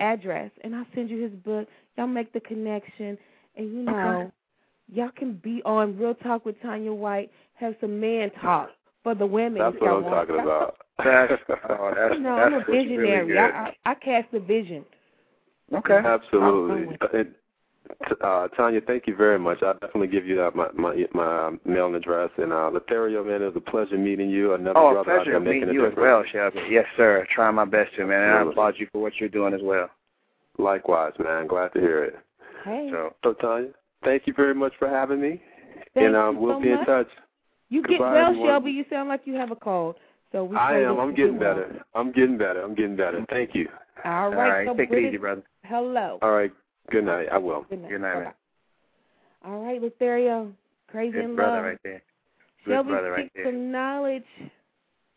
address, 0.00 0.50
and 0.62 0.74
I'll 0.74 0.86
send 0.94 1.10
you 1.10 1.22
his 1.22 1.32
book. 1.32 1.68
Y'all 1.96 2.06
make 2.06 2.32
the 2.32 2.40
connection, 2.40 3.16
and 3.56 3.72
you 3.72 3.82
know, 3.82 4.32
y'all 4.92 5.10
can 5.16 5.40
be 5.42 5.62
on 5.64 5.96
Real 5.98 6.14
Talk 6.14 6.44
with 6.44 6.60
Tanya 6.62 6.92
White. 6.92 7.30
Have 7.54 7.74
some 7.80 8.00
man 8.00 8.30
talk 8.40 8.70
for 9.02 9.14
the 9.14 9.26
women. 9.26 9.60
That's 9.60 9.76
what 9.80 9.90
I'm 9.90 10.02
want. 10.02 10.28
talking 10.28 10.42
about. 10.42 10.76
That's 11.04 11.32
oh, 11.70 11.92
that's 11.96 12.14
no, 12.20 12.36
that's 12.36 12.46
I'm 12.46 12.54
a 12.54 12.56
what's 12.58 12.68
really 12.68 12.84
visionary. 12.96 13.36
I, 13.36 13.46
I 13.48 13.74
I 13.84 13.94
cast 13.96 14.30
the 14.30 14.38
vision. 14.38 14.84
Okay. 15.74 15.94
Absolutely. 16.04 16.96
And, 17.12 17.34
uh, 18.22 18.48
Tanya, 18.48 18.80
thank 18.86 19.06
you 19.06 19.14
very 19.16 19.38
much. 19.38 19.62
I'll 19.62 19.74
definitely 19.74 20.08
give 20.08 20.26
you 20.26 20.42
uh, 20.42 20.50
my 20.54 20.68
my 20.74 21.04
my 21.12 21.52
mailing 21.64 21.94
address. 21.94 22.30
And 22.38 22.52
uh, 22.52 22.70
Latherio, 22.72 23.24
man, 23.26 23.42
it 23.42 23.46
was 23.46 23.56
a 23.56 23.70
pleasure 23.70 23.98
meeting 23.98 24.30
you. 24.30 24.54
Another 24.54 24.78
Oh, 24.78 24.88
a 24.88 24.92
brother 24.94 25.10
out 25.12 25.16
pleasure 25.18 25.30
there 25.32 25.40
making 25.40 25.60
meeting 25.62 25.70
a 25.70 25.72
you 25.82 25.86
as 25.86 25.92
well, 25.96 26.24
Shelby. 26.30 26.60
Yes, 26.70 26.86
sir. 26.96 27.26
Trying 27.34 27.54
my 27.54 27.64
best 27.64 27.94
to, 27.96 28.06
man. 28.06 28.22
And 28.22 28.32
I 28.48 28.50
applaud 28.50 28.74
you 28.78 28.88
for 28.92 29.00
what 29.02 29.12
you're 29.20 29.28
doing 29.28 29.54
as 29.54 29.60
well. 29.62 29.90
Likewise, 30.58 31.12
man. 31.18 31.46
Glad 31.46 31.72
to 31.74 31.80
hear 31.80 32.04
it. 32.04 32.16
Hey, 32.64 32.88
So, 32.90 33.14
So, 33.22 33.32
Tanya, 33.34 33.68
thank 34.04 34.26
you 34.26 34.32
very 34.34 34.54
much 34.54 34.72
for 34.78 34.88
having 34.88 35.20
me. 35.20 35.42
thank 35.94 36.06
and 36.06 36.16
um, 36.16 36.36
you 36.36 36.40
we'll 36.42 36.56
so 36.58 36.62
be 36.62 36.70
much. 36.70 36.80
in 36.80 36.86
touch. 36.86 37.08
You 37.68 37.82
get 37.82 38.00
well, 38.00 38.14
everyone. 38.28 38.48
Shelby. 38.48 38.70
You 38.70 38.84
sound 38.88 39.08
like 39.08 39.22
you 39.24 39.34
have 39.34 39.50
a 39.50 39.56
cold. 39.56 39.96
So 40.32 40.44
we 40.44 40.56
I 40.56 40.80
am. 40.80 40.98
I'm 40.98 41.14
getting 41.14 41.34
get 41.34 41.40
well. 41.40 41.54
better. 41.56 41.84
I'm 41.94 42.12
getting 42.12 42.38
better. 42.38 42.62
I'm 42.62 42.74
getting 42.74 42.96
better. 42.96 43.24
Thank 43.30 43.54
you. 43.54 43.68
All 44.04 44.24
all 44.26 44.30
right, 44.34 44.50
right. 44.50 44.66
so 44.68 44.74
Take 44.74 44.90
it 44.90 44.98
easy, 45.08 45.16
brother. 45.16 45.42
hello. 45.64 46.18
All 46.22 46.32
right. 46.32 46.52
Good 46.90 47.04
night. 47.04 47.28
I 47.32 47.38
will. 47.38 47.62
Good 47.68 47.82
night. 47.82 47.90
Good 47.90 48.00
night, 48.00 48.20
man. 48.22 48.32
All 49.44 49.60
right, 49.62 49.80
Latherio, 49.80 50.52
crazy 50.88 51.12
Good 51.12 51.24
in 51.24 51.36
brother 51.36 51.56
love. 51.56 51.64
right 51.64 51.78
there. 51.84 52.02
Good 52.64 52.72
Shelby 52.72 52.90
brother 52.90 53.10
right 53.10 53.30
there. 53.34 53.44
some 53.46 53.70
knowledge 53.70 54.24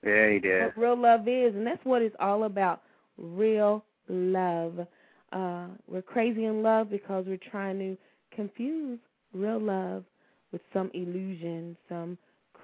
Yeah, 0.06 0.30
he 0.32 0.40
did. 0.40 0.64
what 0.64 0.78
real 0.78 0.98
love 0.98 1.28
is, 1.28 1.56
and 1.56 1.66
that's 1.66 1.84
what 1.86 2.02
it's 2.02 2.16
all 2.20 2.44
about. 2.44 2.82
Real 3.18 3.84
love. 4.10 4.86
Uh, 5.32 5.68
we're 5.88 6.02
crazy 6.02 6.46
in 6.46 6.62
love 6.62 6.90
because 6.90 7.26
we're 7.26 7.38
trying 7.52 7.80
to 7.80 7.98
confuse 8.36 9.00
real 9.34 9.60
love 9.60 10.04
with 10.52 10.62
some 10.74 10.90
illusion, 10.94 11.76
some 11.90 12.18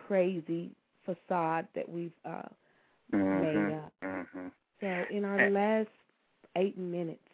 crazy 0.07 0.71
facade 1.05 1.67
that 1.75 1.87
we've 1.87 2.11
uh, 2.25 2.43
made 3.11 3.55
Mhm. 3.55 3.85
up. 3.85 3.93
Mhm. 4.01 4.51
So 4.79 4.87
in 5.09 5.23
our 5.25 5.49
last 5.49 5.89
eight 6.55 6.77
minutes, 6.77 7.27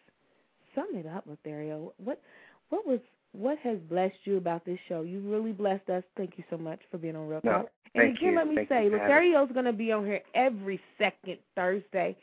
sum 0.76 0.88
it 0.94 1.06
up, 1.06 1.26
Latherio. 1.28 1.92
What 1.98 2.22
what 2.70 2.86
was 2.86 3.00
what 3.32 3.58
has 3.60 3.78
blessed 3.90 4.16
you 4.24 4.38
about 4.38 4.66
this 4.66 4.80
show? 4.88 5.02
You 5.02 5.20
really 5.22 5.52
blessed 5.52 5.90
us. 5.90 6.04
Thank 6.18 6.34
you 6.38 6.44
so 6.50 6.58
much 6.58 6.80
for 6.90 6.98
being 6.98 7.16
on 7.16 7.28
Real 7.28 7.42
Talk. 7.42 7.64
No. 7.64 7.70
And 7.96 8.16
again, 8.16 8.32
you. 8.32 8.36
let 8.36 8.48
me 8.48 8.56
Thank 8.56 8.70
say, 8.70 8.90
Latherio's 8.90 9.52
going 9.52 9.66
to 9.66 9.74
be 9.74 9.92
on 9.92 10.06
here 10.06 10.22
every 10.36 10.80
second 10.98 11.38
Thursday, 11.56 12.16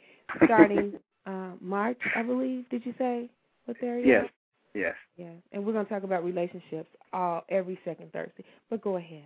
starting 0.45 0.95
uh, 1.27 1.51
March, 1.61 1.99
I 2.15 2.23
believe. 2.23 2.69
Did 2.71 2.87
you 2.87 2.95
say, 2.99 3.29
Latherio? 3.69 4.07
Yes. 4.07 4.27
Yes. 4.75 4.95
Yeah, 5.17 5.31
and 5.53 5.65
we're 5.65 5.73
going 5.73 5.87
to 5.87 5.93
talk 5.93 6.03
about 6.03 6.23
relationships 6.23 6.91
all 7.13 7.45
every 7.49 7.79
second 7.85 8.13
Thursday. 8.13 8.45
But 8.69 8.83
go 8.83 8.97
ahead. 8.97 9.25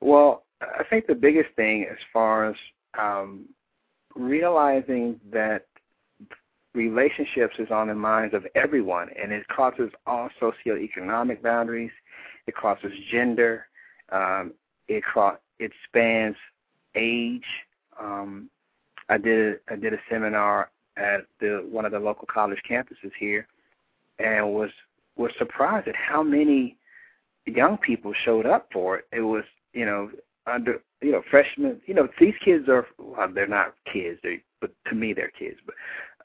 Well, 0.00 0.44
I 0.60 0.84
think 0.88 1.06
the 1.06 1.14
biggest 1.14 1.48
thing 1.56 1.86
as 1.90 1.98
far 2.12 2.48
as 2.48 2.56
um, 2.98 3.46
realizing 4.14 5.18
that 5.32 5.66
relationships 6.74 7.54
is 7.58 7.70
on 7.70 7.88
the 7.88 7.94
minds 7.94 8.34
of 8.34 8.46
everyone, 8.54 9.08
and 9.20 9.32
it 9.32 9.46
crosses 9.48 9.90
all 10.06 10.28
socioeconomic 10.40 11.42
boundaries. 11.42 11.92
It 12.46 12.54
crosses 12.54 12.92
gender. 13.10 13.66
Um, 14.10 14.52
it 14.88 15.02
cro- 15.02 15.38
it 15.58 15.72
spans 15.88 16.36
age. 16.94 17.44
Um, 17.98 18.50
I 19.08 19.18
did 19.18 19.60
I 19.70 19.76
did 19.76 19.94
a 19.94 19.98
seminar 20.10 20.70
at 20.96 21.26
the 21.40 21.66
one 21.70 21.84
of 21.84 21.92
the 21.92 22.00
local 22.00 22.26
college 22.26 22.60
campuses 22.68 23.12
here, 23.18 23.46
and 24.18 24.52
was 24.52 24.70
was 25.16 25.30
surprised 25.38 25.88
at 25.88 25.96
how 25.96 26.22
many 26.22 26.76
young 27.46 27.78
people 27.78 28.12
showed 28.24 28.46
up 28.46 28.68
for 28.72 28.98
it. 28.98 29.06
It 29.12 29.20
was 29.20 29.44
you 29.72 29.86
know 29.86 30.10
under 30.46 30.82
you 31.00 31.12
know 31.12 31.22
freshmen. 31.30 31.80
You 31.86 31.94
know 31.94 32.08
these 32.18 32.34
kids 32.44 32.68
are 32.68 32.86
well, 32.98 33.28
they're 33.32 33.46
not 33.46 33.74
kids, 33.90 34.20
they 34.22 34.42
but 34.60 34.72
to 34.88 34.94
me 34.94 35.12
they're 35.12 35.32
kids, 35.38 35.58
but 35.64 35.74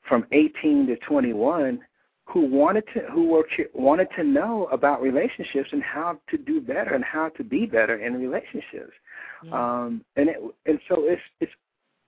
from 0.10 0.26
18 0.32 0.88
to 0.88 0.98
21 0.98 1.80
who 2.26 2.42
wanted 2.42 2.84
to 2.94 3.02
who 3.12 3.28
were 3.28 3.48
wanted 3.74 4.08
to 4.16 4.24
know 4.24 4.66
about 4.72 5.02
relationships 5.02 5.70
and 5.72 5.82
how 5.82 6.20
to 6.30 6.38
do 6.38 6.60
better 6.62 6.94
and 6.94 7.04
how 7.04 7.30
to 7.30 7.44
be 7.44 7.66
better 7.66 7.98
in 7.98 8.20
relationships. 8.20 8.94
Um, 9.54 10.04
and 10.16 10.30
it 10.30 10.38
and 10.66 10.80
so 10.88 11.06
it's 11.06 11.22
it's 11.40 11.52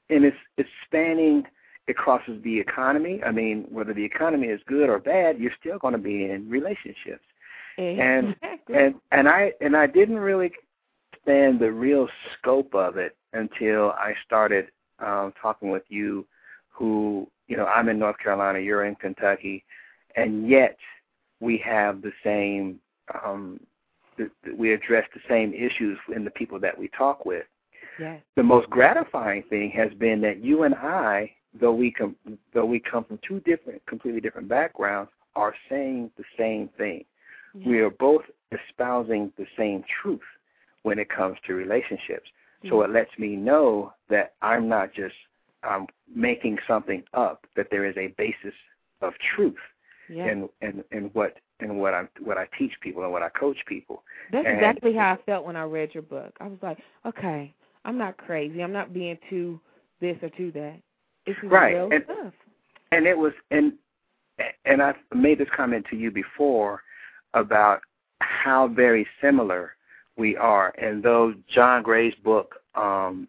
and 0.10 0.26
it's 0.26 0.38
it's 0.58 0.70
spanning 0.86 1.44
it 1.88 1.98
crosses 1.98 2.42
the 2.44 2.60
economy. 2.60 3.22
I 3.26 3.32
mean, 3.32 3.66
whether 3.70 3.94
the 3.94 4.04
economy 4.04 4.48
is 4.48 4.62
good 4.68 4.90
or 4.90 5.00
bad, 5.00 5.40
you're 5.40 5.54
still 5.60 5.80
going 5.80 5.94
to 5.94 6.00
be 6.00 6.30
in 6.30 6.50
relationships. 6.50 7.26
And 8.00 8.36
and 8.74 8.96
and 9.12 9.28
I 9.28 9.54
and 9.62 9.76
I 9.76 9.88
didn't 9.88 10.20
really 10.20 10.52
understand 11.14 11.60
the 11.60 11.72
real 11.72 12.08
scope 12.38 12.76
of 12.76 12.98
it 12.98 13.16
until 13.34 13.92
I 13.92 14.14
started 14.26 14.68
um, 15.00 15.34
talking 15.42 15.72
with 15.72 15.84
you, 15.88 16.28
who 16.70 17.28
you 17.52 17.58
know 17.58 17.66
I'm 17.66 17.90
in 17.90 18.00
North 18.00 18.18
Carolina, 18.18 18.60
you're 18.60 18.86
in 18.86 18.96
Kentucky, 18.96 19.64
and 20.16 20.48
yet 20.50 20.78
we 21.40 21.58
have 21.60 22.02
the 22.02 22.14
same 22.24 22.80
um, 23.24 23.60
th- 24.18 24.30
th- 24.44 24.56
we 24.58 24.74
address 24.74 25.06
the 25.14 25.22
same 25.28 25.54
issues 25.54 25.98
in 26.16 26.24
the 26.24 26.32
people 26.32 26.60
that 26.60 26.78
we 26.78 26.88
talk 26.98 27.26
with. 27.26 27.46
yes. 28.00 28.22
The 28.36 28.44
most 28.44 28.70
gratifying 28.70 29.44
thing 29.50 29.72
has 29.72 29.92
been 30.00 30.22
that 30.22 30.42
you 30.42 30.64
and 30.64 30.76
I, 30.76 31.32
though 31.60 31.74
we 31.74 31.92
com- 31.92 32.16
though 32.54 32.66
we 32.66 32.80
come 32.80 33.04
from 33.04 33.20
two 33.28 33.42
different, 33.42 33.86
completely 33.86 34.22
different 34.22 34.48
backgrounds, 34.48 35.12
are 35.36 35.54
saying 35.70 36.12
the 36.18 36.24
same 36.38 36.70
thing 36.78 37.06
we 37.66 37.80
are 37.80 37.90
both 37.90 38.24
espousing 38.52 39.32
the 39.38 39.46
same 39.58 39.84
truth 40.02 40.22
when 40.84 41.00
it 41.00 41.10
comes 41.10 41.38
to 41.46 41.54
relationships. 41.54 42.30
So 42.70 42.84
it 42.84 42.92
lets 42.92 43.12
me 43.18 43.36
know 43.36 43.92
that 44.10 44.36
I'm 44.42 44.70
not 44.70 44.94
just 44.94 45.16
um, 45.64 45.88
making 46.14 46.58
something 46.68 47.04
up; 47.14 47.46
that 47.56 47.68
there 47.72 47.86
is 47.86 47.96
a 47.98 48.08
basis 48.18 48.54
of 49.02 49.14
truth 49.36 49.56
Yeah. 50.10 50.28
in 50.32 50.50
in 50.62 50.84
in 50.92 51.04
what 51.14 51.38
in 51.60 51.78
what 51.78 51.94
I 51.94 52.08
what 52.20 52.38
I 52.38 52.48
teach 52.58 52.74
people 52.82 53.04
and 53.04 53.12
what 53.12 53.22
I 53.24 53.30
coach 53.30 53.58
people. 53.68 54.04
That's 54.32 54.46
And- 54.48 54.56
exactly 54.56 54.94
how 54.94 55.14
I 55.14 55.18
felt 55.26 55.46
when 55.46 55.56
I 55.56 55.64
read 55.64 55.94
your 55.94 56.04
book. 56.04 56.36
I 56.40 56.48
was 56.48 56.58
like, 56.62 56.80
okay, 57.06 57.54
I'm 57.86 57.98
not 57.98 58.18
crazy. 58.18 58.62
I'm 58.64 58.72
not 58.74 58.94
being 58.94 59.18
too 59.30 59.60
this 60.00 60.18
or 60.24 60.30
too 60.30 60.52
that. 60.54 60.78
This 61.26 61.36
is 61.44 61.50
Right, 61.50 61.74
real 61.76 61.92
and- 61.92 62.04
stuff. 62.06 62.34
and 62.92 63.06
it 63.06 63.18
was 63.18 63.34
and 63.52 63.74
and 64.66 64.82
I've 64.82 64.96
made 65.14 65.38
this 65.38 65.50
comment 65.50 65.86
to 65.92 65.96
you 65.96 66.10
before 66.10 66.82
about 67.36 67.82
how 68.22 68.68
very 68.68 69.06
similar 69.22 69.76
we 70.18 70.36
are. 70.36 70.74
And 70.80 71.04
though 71.04 71.34
John 71.48 71.84
Gray's 71.84 72.16
book, 72.16 72.62
um, 72.76 73.28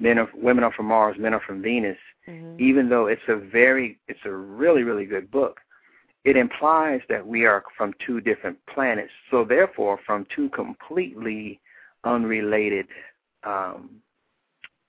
Men 0.00 0.18
are 0.18 0.28
Women 0.34 0.64
Are 0.64 0.72
from 0.72 0.86
Mars, 0.86 1.16
Men 1.18 1.34
Are 1.34 1.40
from 1.40 1.62
Venus, 1.62 1.98
Mhm. 2.26 2.58
even 2.58 2.88
though 2.88 3.06
it's 3.06 3.28
a 3.28 3.36
very 3.36 3.98
it's 4.08 4.24
a 4.24 4.32
really, 4.32 4.82
really 4.82 5.06
good 5.06 5.30
book, 5.30 5.60
it 6.24 6.36
implies 6.36 7.02
that 7.08 7.26
we 7.26 7.46
are 7.46 7.62
from 7.76 7.94
two 8.04 8.20
different 8.20 8.58
planets. 8.66 9.12
So 9.30 9.44
therefore 9.44 9.98
from 9.98 10.26
two 10.34 10.48
completely 10.50 11.60
unrelated 12.04 12.88
um, 13.44 14.02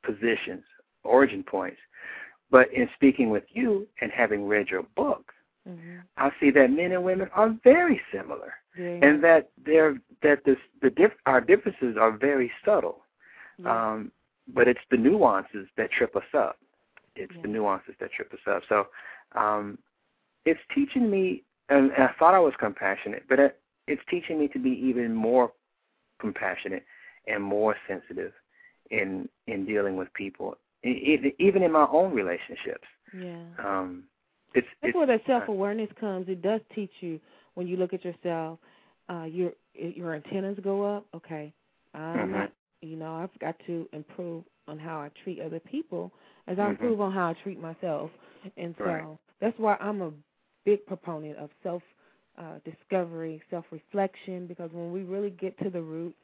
positions, 0.03 0.65
origin 1.03 1.43
points. 1.43 1.79
But 2.49 2.71
in 2.73 2.89
speaking 2.95 3.29
with 3.29 3.45
you 3.49 3.87
and 4.01 4.11
having 4.11 4.45
read 4.45 4.69
your 4.69 4.83
book, 4.83 5.33
Mhm. 5.67 6.03
I 6.17 6.31
see 6.39 6.49
that 6.51 6.71
men 6.71 6.91
and 6.91 7.03
women 7.03 7.29
are 7.33 7.49
very 7.63 8.01
similar, 8.11 8.53
Very 8.75 8.99
and 9.01 9.21
that 9.23 9.49
they're 9.57 9.99
that 10.21 10.43
this 10.43 10.57
the 10.81 10.89
diff, 10.89 11.13
our 11.25 11.41
differences 11.41 11.97
are 11.97 12.11
very 12.11 12.51
subtle. 12.65 13.05
Yeah. 13.57 13.91
Um, 13.91 14.11
but 14.53 14.67
it's 14.67 14.79
the 14.89 14.97
nuances 14.97 15.67
that 15.77 15.91
trip 15.91 16.15
us 16.15 16.23
up. 16.37 16.57
It's 17.15 17.33
the 17.41 17.47
nuances 17.47 17.95
that 17.99 18.11
trip 18.11 18.33
us 18.33 18.39
up. 18.47 18.63
So 18.69 18.87
um, 19.35 19.77
it's 20.45 20.59
teaching 20.73 21.09
me, 21.09 21.43
and, 21.69 21.91
and 21.91 22.03
I 22.03 22.11
thought 22.17 22.33
I 22.33 22.39
was 22.39 22.53
compassionate, 22.59 23.23
but 23.29 23.39
it, 23.39 23.59
it's 23.87 24.01
teaching 24.09 24.39
me 24.39 24.47
to 24.49 24.59
be 24.59 24.69
even 24.71 25.13
more 25.13 25.51
compassionate 26.19 26.85
and 27.27 27.43
more 27.43 27.75
sensitive 27.87 28.31
in 28.89 29.27
in 29.47 29.65
dealing 29.65 29.95
with 29.95 30.13
people, 30.13 30.57
even 30.83 31.63
in 31.63 31.71
my 31.71 31.87
own 31.91 32.13
relationships. 32.13 32.87
Yeah. 33.13 33.43
Um, 33.59 34.03
it's 34.53 34.67
that's 34.81 34.89
it's, 34.89 34.95
where 34.95 35.07
that 35.07 35.21
self 35.25 35.47
awareness 35.47 35.89
comes. 35.99 36.27
It 36.27 36.41
does 36.41 36.61
teach 36.75 36.91
you 36.99 37.19
when 37.53 37.67
you 37.67 37.77
look 37.77 37.93
at 37.93 38.03
yourself. 38.03 38.59
Uh, 39.09 39.23
your 39.23 39.51
your 39.73 40.15
antennas 40.15 40.57
go 40.63 40.83
up. 40.83 41.05
Okay, 41.15 41.53
I'm 41.93 42.17
mm-hmm. 42.17 42.31
not. 42.31 42.51
You 42.81 42.97
know, 42.97 43.15
I've 43.15 43.37
got 43.39 43.55
to 43.67 43.87
improve 43.93 44.43
on 44.67 44.79
how 44.79 44.97
I 44.99 45.09
treat 45.23 45.39
other 45.39 45.59
people 45.59 46.11
as 46.47 46.57
I 46.57 46.63
mm-hmm. 46.63 46.71
improve 46.71 47.01
on 47.01 47.11
how 47.11 47.29
I 47.29 47.33
treat 47.43 47.59
myself. 47.61 48.09
And 48.57 48.73
so 48.77 48.85
right. 48.85 49.03
that's 49.39 49.57
why 49.57 49.77
I'm 49.79 50.01
a 50.01 50.11
big 50.65 50.85
proponent 50.85 51.37
of 51.37 51.49
self 51.63 51.83
uh, 52.37 52.59
discovery, 52.65 53.41
self 53.49 53.65
reflection, 53.71 54.47
because 54.47 54.69
when 54.73 54.91
we 54.91 55.03
really 55.03 55.29
get 55.31 55.57
to 55.59 55.69
the 55.69 55.81
root, 55.81 56.15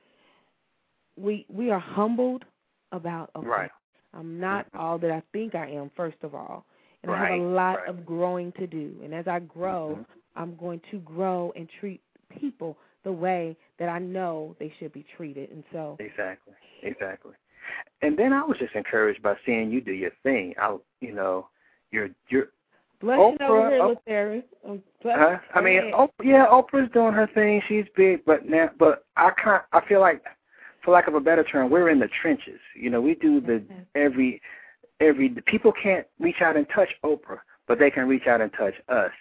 we 1.15 1.45
we 1.49 1.69
are 1.69 1.79
humbled 1.79 2.43
about 2.91 3.29
okay, 3.35 3.47
right. 3.47 3.71
I'm 4.13 4.39
not 4.39 4.65
mm-hmm. 4.67 4.79
all 4.79 4.97
that 4.99 5.11
I 5.11 5.21
think 5.33 5.55
I 5.55 5.69
am, 5.69 5.91
first 5.95 6.17
of 6.23 6.33
all. 6.33 6.65
And 7.03 7.11
right. 7.11 7.31
I 7.31 7.35
have 7.35 7.41
a 7.41 7.43
lot 7.43 7.87
of 7.87 8.05
growing 8.05 8.51
to 8.53 8.65
do. 8.65 8.95
And 9.03 9.13
as 9.13 9.27
I 9.27 9.39
grow, 9.39 9.99
mm-hmm. 9.99 10.41
I'm 10.41 10.55
going 10.55 10.81
to 10.91 10.99
grow 10.99 11.53
and 11.55 11.67
treat 11.79 12.01
people 12.39 12.77
the 13.07 13.11
way 13.13 13.55
that 13.79 13.87
I 13.87 13.99
know 13.99 14.53
they 14.59 14.73
should 14.77 14.91
be 14.91 15.05
treated. 15.15 15.49
And 15.49 15.63
so 15.71 15.95
Exactly. 15.97 16.53
Exactly. 16.83 17.31
And 18.01 18.19
then 18.19 18.33
I 18.33 18.43
was 18.43 18.57
just 18.57 18.75
encouraged 18.75 19.21
by 19.21 19.35
seeing 19.45 19.71
you 19.71 19.79
do 19.79 19.93
your 19.93 20.11
thing. 20.23 20.53
I 20.61 20.75
you 20.99 21.13
know, 21.13 21.47
you're 21.91 22.09
you're 22.27 22.49
Blessing 22.99 23.37
Oprah, 23.41 23.49
over 23.49 23.69
here, 23.69 23.81
oh, 23.81 23.95
Terry. 24.07 24.43
Huh? 25.03 25.37
I 25.53 25.61
mean, 25.61 25.91
Oprah, 25.93 26.09
yeah, 26.23 26.47
Oprah's 26.47 26.91
doing 26.93 27.13
her 27.13 27.29
thing. 27.33 27.61
She's 27.67 27.85
big, 27.95 28.25
but 28.25 28.45
now, 28.45 28.71
but 28.77 29.05
I 29.15 29.31
can't. 29.41 29.63
I 29.71 29.85
feel 29.87 30.01
like, 30.01 30.23
for 30.83 30.91
lack 30.91 31.07
of 31.07 31.13
a 31.13 31.19
better 31.19 31.43
term, 31.43 31.69
we're 31.69 31.89
in 31.89 31.99
the 31.99 32.09
trenches. 32.21 32.59
You 32.75 32.89
know, 32.89 32.99
we 32.99 33.15
do 33.15 33.39
the 33.39 33.63
every 33.95 34.41
every. 34.99 35.29
The 35.29 35.43
people 35.43 35.71
can't 35.71 36.07
reach 36.19 36.41
out 36.41 36.57
and 36.57 36.67
touch 36.73 36.89
Oprah, 37.05 37.39
but 37.67 37.79
they 37.79 37.91
can 37.91 38.07
reach 38.07 38.27
out 38.27 38.41
and 38.41 38.51
touch 38.51 38.73
us. 38.89 39.11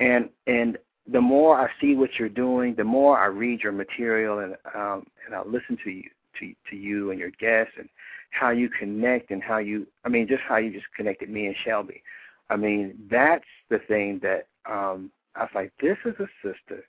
And 0.00 0.30
and 0.46 0.78
the 1.12 1.20
more 1.20 1.60
I 1.60 1.68
see 1.80 1.94
what 1.94 2.10
you're 2.18 2.28
doing, 2.28 2.74
the 2.74 2.84
more 2.84 3.18
I 3.18 3.26
read 3.26 3.62
your 3.62 3.72
material 3.72 4.40
and 4.40 4.56
um 4.74 5.06
and 5.26 5.34
I 5.34 5.42
listen 5.42 5.76
to 5.84 5.90
you 5.90 6.08
to 6.38 6.54
to 6.70 6.76
you 6.76 7.10
and 7.10 7.18
your 7.18 7.30
guests 7.30 7.74
and 7.78 7.88
how 8.30 8.50
you 8.50 8.68
connect 8.68 9.30
and 9.30 9.42
how 9.42 9.58
you. 9.58 9.86
I 10.04 10.08
mean, 10.08 10.28
just 10.28 10.42
how 10.48 10.56
you 10.56 10.72
just 10.72 10.86
connected 10.96 11.28
me 11.28 11.46
and 11.46 11.56
Shelby. 11.64 12.02
I 12.48 12.56
mean, 12.56 12.98
that's 13.10 13.44
the 13.68 13.78
thing 13.78 14.20
that 14.22 14.46
um, 14.66 15.10
I 15.36 15.42
was 15.42 15.50
like, 15.54 15.72
this 15.80 15.98
is 16.04 16.14
a 16.18 16.28
sister 16.42 16.84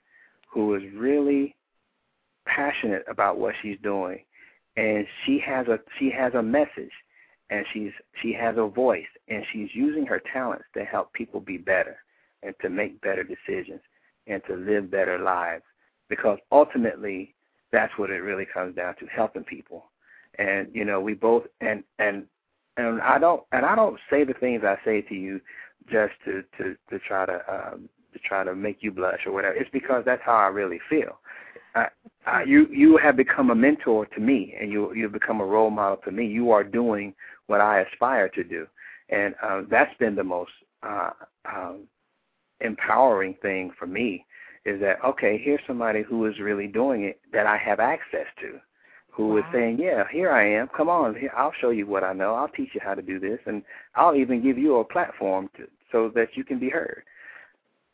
who 0.52 0.74
is 0.74 0.82
really 0.94 1.54
passionate 2.46 3.04
about 3.08 3.38
what 3.38 3.54
she's 3.62 3.78
doing, 3.82 4.20
and 4.76 5.06
she 5.24 5.38
has 5.40 5.66
a 5.68 5.78
she 5.98 6.10
has 6.10 6.34
a 6.34 6.42
message, 6.42 6.92
and 7.50 7.64
she's 7.72 7.92
she 8.20 8.32
has 8.32 8.56
a 8.58 8.66
voice, 8.66 9.06
and 9.28 9.44
she's 9.52 9.68
using 9.74 10.06
her 10.06 10.22
talents 10.32 10.64
to 10.74 10.84
help 10.84 11.12
people 11.12 11.40
be 11.40 11.58
better, 11.58 11.96
and 12.42 12.54
to 12.60 12.68
make 12.68 13.00
better 13.00 13.24
decisions, 13.24 13.80
and 14.26 14.42
to 14.46 14.54
live 14.54 14.90
better 14.90 15.18
lives, 15.18 15.64
because 16.08 16.38
ultimately 16.50 17.34
that's 17.72 17.92
what 17.96 18.10
it 18.10 18.20
really 18.20 18.46
comes 18.46 18.76
down 18.76 18.94
to, 18.96 19.06
helping 19.06 19.44
people, 19.44 19.86
and 20.38 20.68
you 20.72 20.84
know 20.84 21.00
we 21.00 21.14
both 21.14 21.44
and 21.60 21.82
and 21.98 22.24
and 22.76 23.00
I 23.00 23.18
don't 23.18 23.42
and 23.52 23.64
I 23.64 23.74
don't 23.74 23.98
say 24.10 24.24
the 24.24 24.34
things 24.34 24.62
I 24.64 24.76
say 24.84 25.02
to 25.02 25.14
you 25.14 25.40
just 25.90 26.14
to 26.24 26.42
to 26.58 26.76
to 26.90 26.98
try 26.98 27.26
to 27.26 27.42
um 27.52 27.88
to 28.12 28.18
try 28.18 28.44
to 28.44 28.54
make 28.54 28.82
you 28.82 28.90
blush 28.90 29.26
or 29.26 29.32
whatever. 29.32 29.54
It's 29.54 29.70
because 29.70 30.04
that's 30.04 30.22
how 30.24 30.34
I 30.34 30.48
really 30.48 30.80
feel. 30.88 31.18
I, 31.74 31.88
I, 32.26 32.42
you 32.44 32.66
you 32.70 32.98
have 32.98 33.16
become 33.16 33.50
a 33.50 33.54
mentor 33.54 34.06
to 34.06 34.20
me, 34.20 34.54
and 34.60 34.70
you 34.70 34.92
you've 34.94 35.12
become 35.12 35.40
a 35.40 35.46
role 35.46 35.70
model 35.70 35.98
to 36.04 36.10
me. 36.10 36.26
You 36.26 36.50
are 36.50 36.64
doing 36.64 37.14
what 37.46 37.60
I 37.60 37.80
aspire 37.80 38.28
to 38.30 38.44
do, 38.44 38.66
and 39.08 39.34
uh, 39.42 39.62
that's 39.70 39.96
been 39.98 40.14
the 40.14 40.24
most 40.24 40.52
uh, 40.82 41.10
um, 41.50 41.84
empowering 42.64 43.36
thing 43.42 43.72
for 43.78 43.86
me. 43.86 44.24
Is 44.64 44.80
that 44.80 45.04
okay? 45.04 45.40
Here's 45.42 45.60
somebody 45.66 46.02
who 46.02 46.26
is 46.26 46.38
really 46.38 46.68
doing 46.68 47.04
it 47.04 47.20
that 47.32 47.46
I 47.46 47.56
have 47.56 47.80
access 47.80 48.26
to 48.40 48.60
who 49.10 49.28
wow. 49.28 49.38
is 49.38 49.44
saying, 49.52 49.78
"Yeah, 49.80 50.04
here 50.10 50.30
I 50.30 50.48
am. 50.48 50.68
Come 50.68 50.88
on, 50.88 51.14
here, 51.14 51.32
I'll 51.36 51.52
show 51.60 51.70
you 51.70 51.86
what 51.86 52.04
I 52.04 52.12
know. 52.12 52.34
I'll 52.34 52.48
teach 52.48 52.70
you 52.74 52.80
how 52.82 52.94
to 52.94 53.02
do 53.02 53.18
this, 53.18 53.40
and 53.46 53.62
I'll 53.94 54.14
even 54.14 54.42
give 54.42 54.58
you 54.58 54.76
a 54.76 54.84
platform 54.84 55.50
to, 55.56 55.66
so 55.90 56.10
that 56.14 56.36
you 56.36 56.44
can 56.44 56.58
be 56.58 56.70
heard." 56.70 57.02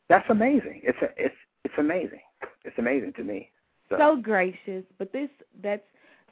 That's 0.08 0.28
amazing. 0.30 0.80
It's 0.84 0.98
a, 1.02 1.08
it's 1.16 1.34
it's 1.64 1.74
amazing. 1.78 2.20
It's 2.64 2.78
amazing 2.78 3.12
to 3.14 3.24
me. 3.24 3.50
So, 3.88 3.96
so 3.98 4.16
gracious, 4.16 4.84
but 4.98 5.12
this 5.12 5.30
that's 5.62 5.82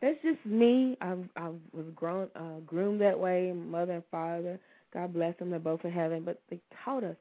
that's 0.00 0.18
just 0.22 0.44
me. 0.44 0.96
I 1.00 1.14
I 1.36 1.48
was 1.72 1.86
grown 1.94 2.28
uh, 2.36 2.60
groomed 2.66 3.00
that 3.00 3.18
way. 3.18 3.52
Mother 3.52 3.94
and 3.94 4.04
father, 4.10 4.58
God 4.92 5.12
bless 5.12 5.38
them. 5.38 5.50
They're 5.50 5.58
both 5.58 5.84
in 5.84 5.92
heaven, 5.92 6.22
but 6.24 6.40
they 6.50 6.60
taught 6.84 7.04
us. 7.04 7.16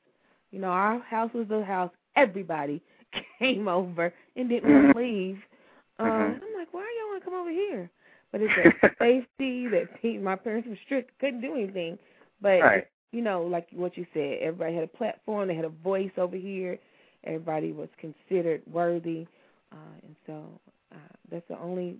You 0.51 0.59
know, 0.59 0.67
our 0.67 0.99
house 0.99 1.31
was 1.33 1.47
the 1.47 1.63
house. 1.63 1.91
Everybody 2.15 2.81
came 3.39 3.67
over 3.67 4.13
and 4.35 4.49
didn't 4.49 4.71
want 4.71 4.93
to 4.93 4.99
leave. 4.99 5.37
Um, 5.99 6.07
mm-hmm. 6.07 6.43
I'm 6.43 6.59
like, 6.59 6.73
why 6.73 6.81
y'all 6.99 7.09
want 7.09 7.23
to 7.23 7.25
come 7.25 7.39
over 7.39 7.51
here? 7.51 7.89
But 8.31 8.41
it's 8.41 8.75
a 8.83 8.89
safety 8.99 9.67
that 9.67 9.89
he, 10.01 10.17
my 10.17 10.35
parents 10.35 10.67
were 10.67 10.77
strict, 10.85 11.17
couldn't 11.19 11.41
do 11.41 11.53
anything. 11.53 11.97
But 12.41 12.61
right. 12.61 12.87
you 13.11 13.21
know, 13.21 13.43
like 13.43 13.67
what 13.71 13.97
you 13.97 14.05
said, 14.13 14.39
everybody 14.41 14.75
had 14.75 14.83
a 14.83 14.87
platform, 14.87 15.47
they 15.47 15.55
had 15.55 15.65
a 15.65 15.69
voice 15.69 16.11
over 16.17 16.35
here. 16.35 16.77
Everybody 17.23 17.71
was 17.71 17.89
considered 17.99 18.61
worthy, 18.71 19.25
uh, 19.71 19.97
and 20.03 20.15
so 20.27 20.43
uh, 20.93 20.97
that's 21.31 21.47
the 21.47 21.59
only 21.59 21.97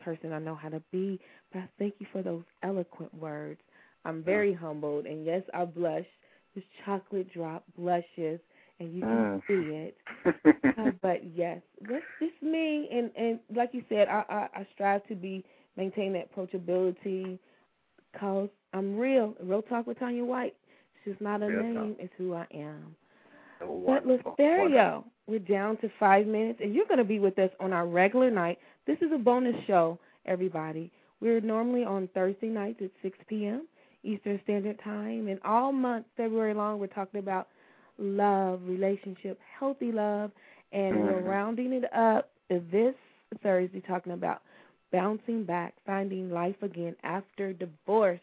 person 0.00 0.32
I 0.32 0.38
know 0.38 0.54
how 0.54 0.70
to 0.70 0.82
be. 0.90 1.20
But 1.52 1.60
I 1.60 1.68
thank 1.78 1.94
you 1.98 2.06
for 2.12 2.22
those 2.22 2.42
eloquent 2.62 3.12
words. 3.14 3.60
I'm 4.04 4.22
very 4.22 4.54
humbled, 4.54 5.06
and 5.06 5.24
yes, 5.24 5.42
I 5.52 5.64
blush. 5.64 6.06
This 6.54 6.64
chocolate 6.84 7.32
drop 7.32 7.64
blushes 7.76 8.40
and 8.82 8.94
you 8.94 9.00
can 9.00 9.10
mm. 9.10 9.42
see 9.46 9.74
it. 9.74 9.96
uh, 10.78 10.90
but 11.00 11.20
yes, 11.34 11.60
that's 11.88 12.04
just 12.20 12.42
me. 12.42 12.88
And 12.92 13.10
and 13.16 13.38
like 13.54 13.70
you 13.72 13.82
said, 13.88 14.08
I, 14.08 14.24
I 14.28 14.60
I 14.60 14.66
strive 14.74 15.06
to 15.08 15.14
be 15.14 15.44
maintain 15.76 16.12
that 16.14 16.34
approachability, 16.34 17.38
cause 18.18 18.48
I'm 18.72 18.96
real. 18.96 19.34
Real 19.42 19.62
talk 19.62 19.86
with 19.86 19.98
Tanya 19.98 20.24
White. 20.24 20.54
She's 21.04 21.14
not 21.20 21.42
a 21.42 21.46
real 21.46 21.62
name; 21.62 21.94
talk. 21.94 22.04
it's 22.04 22.12
who 22.18 22.34
I 22.34 22.46
am. 22.54 22.96
Oh, 23.62 23.84
but 23.86 24.06
Latherio, 24.06 25.04
we're 25.26 25.38
down 25.38 25.76
to 25.78 25.90
five 26.00 26.26
minutes, 26.26 26.60
and 26.62 26.74
you're 26.74 26.86
going 26.86 26.98
to 26.98 27.04
be 27.04 27.20
with 27.20 27.38
us 27.38 27.50
on 27.60 27.72
our 27.72 27.86
regular 27.86 28.30
night. 28.30 28.58
This 28.86 28.98
is 28.98 29.10
a 29.14 29.18
bonus 29.18 29.54
show, 29.66 29.98
everybody. 30.26 30.90
We're 31.20 31.40
normally 31.40 31.84
on 31.84 32.08
Thursday 32.14 32.48
nights 32.48 32.80
at 32.82 32.90
6 33.02 33.16
p.m. 33.28 33.68
Eastern 34.04 34.40
Standard 34.44 34.78
Time, 34.82 35.28
and 35.28 35.40
all 35.44 35.72
month 35.72 36.06
February 36.16 36.54
long, 36.54 36.78
we're 36.78 36.86
talking 36.88 37.20
about 37.20 37.48
love, 37.98 38.60
relationship, 38.64 39.38
healthy 39.58 39.92
love, 39.92 40.30
and 40.72 40.96
mm-hmm. 40.96 41.06
we're 41.06 41.20
rounding 41.22 41.72
it 41.72 41.92
up 41.94 42.30
this 42.48 42.94
Thursday 43.42 43.80
talking 43.80 44.12
about 44.12 44.42
bouncing 44.92 45.44
back, 45.44 45.74
finding 45.86 46.30
life 46.30 46.56
again 46.62 46.94
after 47.02 47.52
divorce. 47.52 48.20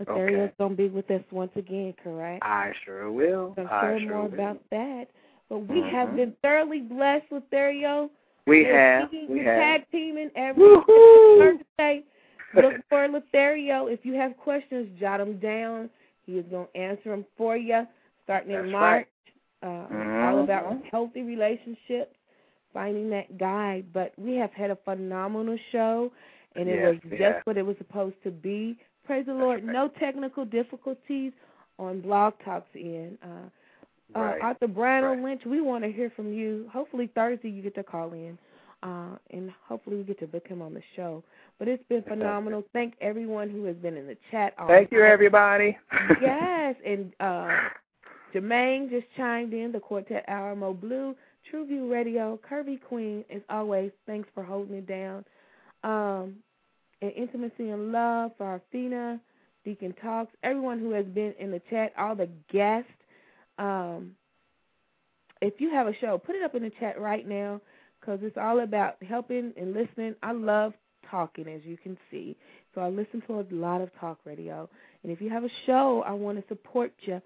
Latherio's 0.00 0.48
okay. 0.48 0.52
gonna 0.58 0.74
be 0.74 0.88
with 0.88 1.10
us 1.10 1.22
once 1.30 1.50
again, 1.56 1.94
correct? 2.02 2.44
I 2.44 2.72
sure 2.84 3.10
will. 3.10 3.54
I'm 3.58 3.66
I 3.68 3.98
sure 3.98 4.00
more 4.08 4.22
will. 4.24 4.34
about 4.34 4.60
that. 4.70 5.06
But 5.48 5.60
we 5.60 5.80
mm-hmm. 5.80 5.96
have 5.96 6.14
been 6.16 6.34
thoroughly 6.42 6.80
blessed, 6.80 7.26
Latherio. 7.32 8.10
We 8.46 8.64
We're 8.64 9.00
have. 9.00 9.10
We 9.28 9.38
have. 9.38 9.58
tag 9.58 9.84
teaming 9.90 10.30
every 10.36 10.76
Thursday. 10.86 12.04
Look 12.54 12.74
for 12.88 13.06
Latherio. 13.08 13.92
If 13.92 14.04
you 14.04 14.14
have 14.14 14.36
questions, 14.36 14.88
jot 14.98 15.18
them 15.18 15.38
down. 15.38 15.90
He 16.24 16.32
is 16.32 16.46
going 16.50 16.66
to 16.72 16.80
answer 16.80 17.10
them 17.10 17.24
for 17.36 17.56
you 17.56 17.86
starting 18.24 18.50
in 18.50 18.62
That's 18.62 18.72
March. 18.72 19.06
Right. 19.62 19.70
Uh, 19.70 19.92
mm-hmm. 19.92 20.36
All 20.36 20.44
about 20.44 20.76
healthy 20.90 21.22
relationships, 21.22 22.14
finding 22.72 23.10
that 23.10 23.38
guide. 23.38 23.86
But 23.92 24.12
we 24.16 24.36
have 24.36 24.52
had 24.52 24.70
a 24.70 24.76
phenomenal 24.84 25.58
show, 25.72 26.12
and 26.54 26.68
it 26.68 26.76
yes, 26.76 26.94
was 27.02 27.18
yeah. 27.18 27.32
just 27.32 27.46
what 27.46 27.56
it 27.56 27.66
was 27.66 27.76
supposed 27.78 28.16
to 28.24 28.30
be. 28.30 28.78
Praise 29.04 29.26
the 29.26 29.32
Lord. 29.32 29.64
right. 29.64 29.74
No 29.74 29.88
technical 29.98 30.44
difficulties 30.44 31.32
on 31.78 32.00
Blog 32.02 32.34
Talks 32.44 32.68
in. 32.74 33.18
Uh, 33.22 34.20
right. 34.20 34.38
uh, 34.38 34.44
Arthur 34.44 34.68
Brano 34.68 35.14
right. 35.14 35.22
Lynch, 35.24 35.42
we 35.46 35.60
want 35.60 35.82
to 35.82 35.90
hear 35.90 36.12
from 36.14 36.32
you. 36.32 36.68
Hopefully 36.72 37.10
Thursday 37.14 37.48
you 37.48 37.62
get 37.62 37.74
to 37.76 37.82
call 37.82 38.12
in, 38.12 38.38
uh, 38.82 39.16
and 39.30 39.50
hopefully 39.66 39.96
we 39.96 40.04
get 40.04 40.18
to 40.20 40.26
book 40.26 40.46
him 40.46 40.62
on 40.62 40.74
the 40.74 40.82
show. 40.94 41.22
But 41.58 41.68
it's 41.68 41.82
been 41.88 42.02
phenomenal. 42.02 42.64
Thank 42.72 42.94
everyone 43.00 43.50
who 43.50 43.64
has 43.64 43.76
been 43.76 43.96
in 43.96 44.06
the 44.06 44.16
chat. 44.30 44.54
Thank 44.66 44.92
you, 44.92 45.02
everybody. 45.02 45.76
yes, 46.20 46.76
and 46.86 47.12
uh, 47.18 47.48
Jermaine 48.34 48.90
just 48.90 49.06
chimed 49.16 49.52
in. 49.52 49.72
The 49.72 49.80
Quartet 49.80 50.24
Hour, 50.28 50.54
Mo 50.54 50.74
Blue, 50.74 51.16
True 51.50 51.66
View 51.66 51.92
Radio, 51.92 52.38
Curvy 52.48 52.80
Queen. 52.80 53.24
As 53.34 53.42
always, 53.50 53.90
thanks 54.06 54.28
for 54.34 54.44
holding 54.44 54.76
it 54.76 54.86
down. 54.86 55.24
Um, 55.82 56.36
and 57.00 57.12
intimacy 57.12 57.70
and 57.70 57.92
love 57.92 58.32
for 58.38 58.60
Arfina, 58.60 59.20
Deacon 59.64 59.94
Talks, 60.02 60.32
everyone 60.42 60.78
who 60.78 60.90
has 60.92 61.06
been 61.06 61.34
in 61.38 61.50
the 61.50 61.62
chat, 61.70 61.92
all 61.98 62.14
the 62.14 62.28
guests. 62.52 62.90
Um, 63.58 64.12
if 65.40 65.60
you 65.60 65.70
have 65.70 65.86
a 65.86 65.94
show, 66.00 66.18
put 66.18 66.34
it 66.34 66.42
up 66.42 66.54
in 66.54 66.62
the 66.62 66.72
chat 66.80 67.00
right 67.00 67.26
now. 67.26 67.60
Because 68.00 68.20
it's 68.22 68.36
all 68.36 68.60
about 68.60 68.96
helping 69.06 69.52
and 69.56 69.74
listening. 69.74 70.14
I 70.22 70.32
love 70.32 70.72
talking, 71.10 71.48
as 71.48 71.60
you 71.64 71.76
can 71.76 71.96
see. 72.10 72.36
So 72.74 72.80
I 72.80 72.88
listen 72.88 73.22
to 73.26 73.40
a 73.40 73.44
lot 73.50 73.80
of 73.80 73.90
talk 73.98 74.18
radio. 74.24 74.68
And 75.02 75.12
if 75.12 75.20
you 75.20 75.30
have 75.30 75.44
a 75.44 75.50
show, 75.66 76.02
I 76.06 76.12
want 76.12 76.38
to 76.40 76.44
support 76.48 76.92
you. 77.02 77.20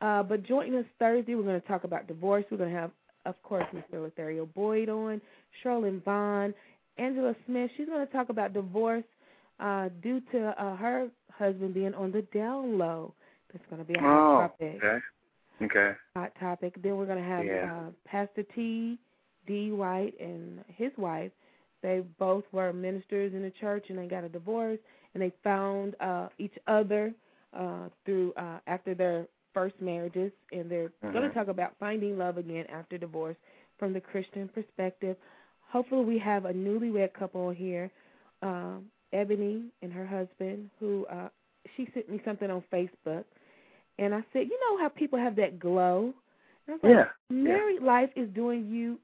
Uh, 0.00 0.22
but 0.22 0.42
join 0.44 0.74
us 0.74 0.84
Thursday. 0.98 1.34
We're 1.34 1.42
going 1.42 1.60
to 1.60 1.66
talk 1.68 1.84
about 1.84 2.06
divorce. 2.06 2.44
We're 2.50 2.58
going 2.58 2.72
to 2.72 2.78
have, 2.78 2.90
of 3.26 3.40
course, 3.42 3.66
Mr. 3.74 4.10
Latherio 4.10 4.48
Boyd 4.54 4.88
on, 4.88 5.20
Sherlyn 5.62 6.02
Vaughn, 6.04 6.54
Angela 6.98 7.34
Smith. 7.46 7.70
She's 7.76 7.86
going 7.86 8.06
to 8.06 8.12
talk 8.12 8.30
about 8.30 8.52
divorce 8.54 9.04
uh, 9.58 9.90
due 10.02 10.20
to 10.32 10.48
uh, 10.62 10.76
her 10.76 11.08
husband 11.32 11.74
being 11.74 11.94
on 11.94 12.12
the 12.12 12.22
down 12.34 12.78
low. 12.78 13.14
That's 13.52 13.64
going 13.68 13.84
to 13.84 13.90
be 13.90 13.98
a 13.98 14.00
hot 14.00 14.36
oh, 14.36 14.40
topic. 14.40 14.80
Okay. 14.82 14.98
Okay. 15.62 15.92
Hot 16.16 16.32
topic. 16.40 16.74
Then 16.82 16.96
we're 16.96 17.06
going 17.06 17.22
to 17.22 17.28
have 17.28 17.44
Yeah. 17.44 17.72
uh, 17.72 17.90
Pastor 18.06 18.42
T. 18.54 18.98
D. 19.50 19.72
White 19.72 20.14
and 20.20 20.64
his 20.68 20.92
wife. 20.96 21.32
They 21.82 22.02
both 22.18 22.44
were 22.52 22.72
ministers 22.72 23.32
in 23.34 23.42
the 23.42 23.52
church, 23.60 23.86
and 23.88 23.98
they 23.98 24.06
got 24.06 24.22
a 24.22 24.28
divorce, 24.28 24.78
and 25.12 25.22
they 25.22 25.32
found 25.42 25.96
uh, 26.00 26.28
each 26.38 26.56
other 26.68 27.12
uh, 27.52 27.88
through 28.04 28.32
uh, 28.36 28.58
after 28.66 28.94
their 28.94 29.26
first 29.52 29.74
marriages, 29.80 30.30
and 30.52 30.70
they're 30.70 30.92
going 31.12 31.28
to 31.28 31.34
talk 31.34 31.48
about 31.48 31.72
finding 31.80 32.16
love 32.16 32.36
again 32.38 32.64
after 32.72 32.96
divorce 32.96 33.36
from 33.78 33.92
the 33.92 34.00
Christian 34.00 34.48
perspective. 34.48 35.16
Hopefully, 35.68 36.04
we 36.04 36.18
have 36.18 36.44
a 36.44 36.52
newlywed 36.52 37.12
couple 37.14 37.50
here, 37.50 37.90
um, 38.42 38.84
Ebony 39.12 39.64
and 39.82 39.92
her 39.92 40.06
husband, 40.06 40.70
who 40.78 41.06
uh, 41.06 41.28
she 41.76 41.88
sent 41.94 42.08
me 42.08 42.20
something 42.24 42.50
on 42.50 42.62
Facebook, 42.72 43.24
and 43.98 44.14
I 44.14 44.22
said, 44.32 44.42
you 44.50 44.58
know 44.64 44.82
how 44.82 44.88
people 44.88 45.18
have 45.18 45.34
that 45.36 45.58
glow. 45.58 46.12
And 46.66 46.68
I 46.68 46.72
was 46.72 46.80
like, 46.84 46.92
Yeah. 47.30 47.36
married 47.36 47.82
life 47.82 48.10
is 48.16 48.28
doing 48.30 48.68
you 48.68 48.98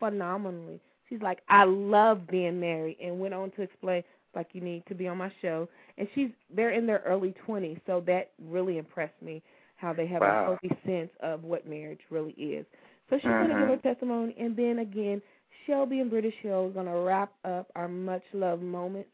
phenomenally. 0.00 0.80
She's 1.08 1.22
like, 1.22 1.40
I 1.48 1.64
love 1.64 2.26
being 2.26 2.58
married, 2.58 2.96
and 3.02 3.20
went 3.20 3.34
on 3.34 3.52
to 3.52 3.62
explain 3.62 4.02
like 4.34 4.48
you 4.52 4.60
need 4.60 4.84
to 4.88 4.94
be 4.94 5.06
on 5.08 5.18
my 5.18 5.32
show. 5.42 5.68
And 5.98 6.08
she's 6.14 6.30
they're 6.54 6.70
in 6.72 6.86
their 6.86 7.02
early 7.06 7.34
twenties, 7.44 7.78
so 7.86 8.02
that 8.06 8.30
really 8.48 8.78
impressed 8.78 9.20
me 9.22 9.42
how 9.76 9.92
they 9.92 10.06
have 10.06 10.20
Wow. 10.22 10.42
a 10.42 10.44
healthy 10.44 10.80
sense 10.86 11.10
of 11.20 11.44
what 11.44 11.66
marriage 11.68 12.00
really 12.10 12.32
is. 12.32 12.66
So 13.08 13.16
she's 13.16 13.24
going 13.24 13.42
to 13.42 13.48
give 13.48 13.56
mm-hmm. 13.56 13.70
her 13.70 13.76
testimony, 13.78 14.36
and 14.38 14.56
then 14.56 14.80
again, 14.80 15.20
Shelby 15.66 16.00
and 16.00 16.10
British 16.10 16.34
Hill 16.42 16.68
is 16.68 16.74
going 16.74 16.86
to 16.86 16.92
wrap 16.92 17.32
up 17.44 17.70
our 17.74 17.88
much 17.88 18.22
loved 18.32 18.62
moments 18.62 19.10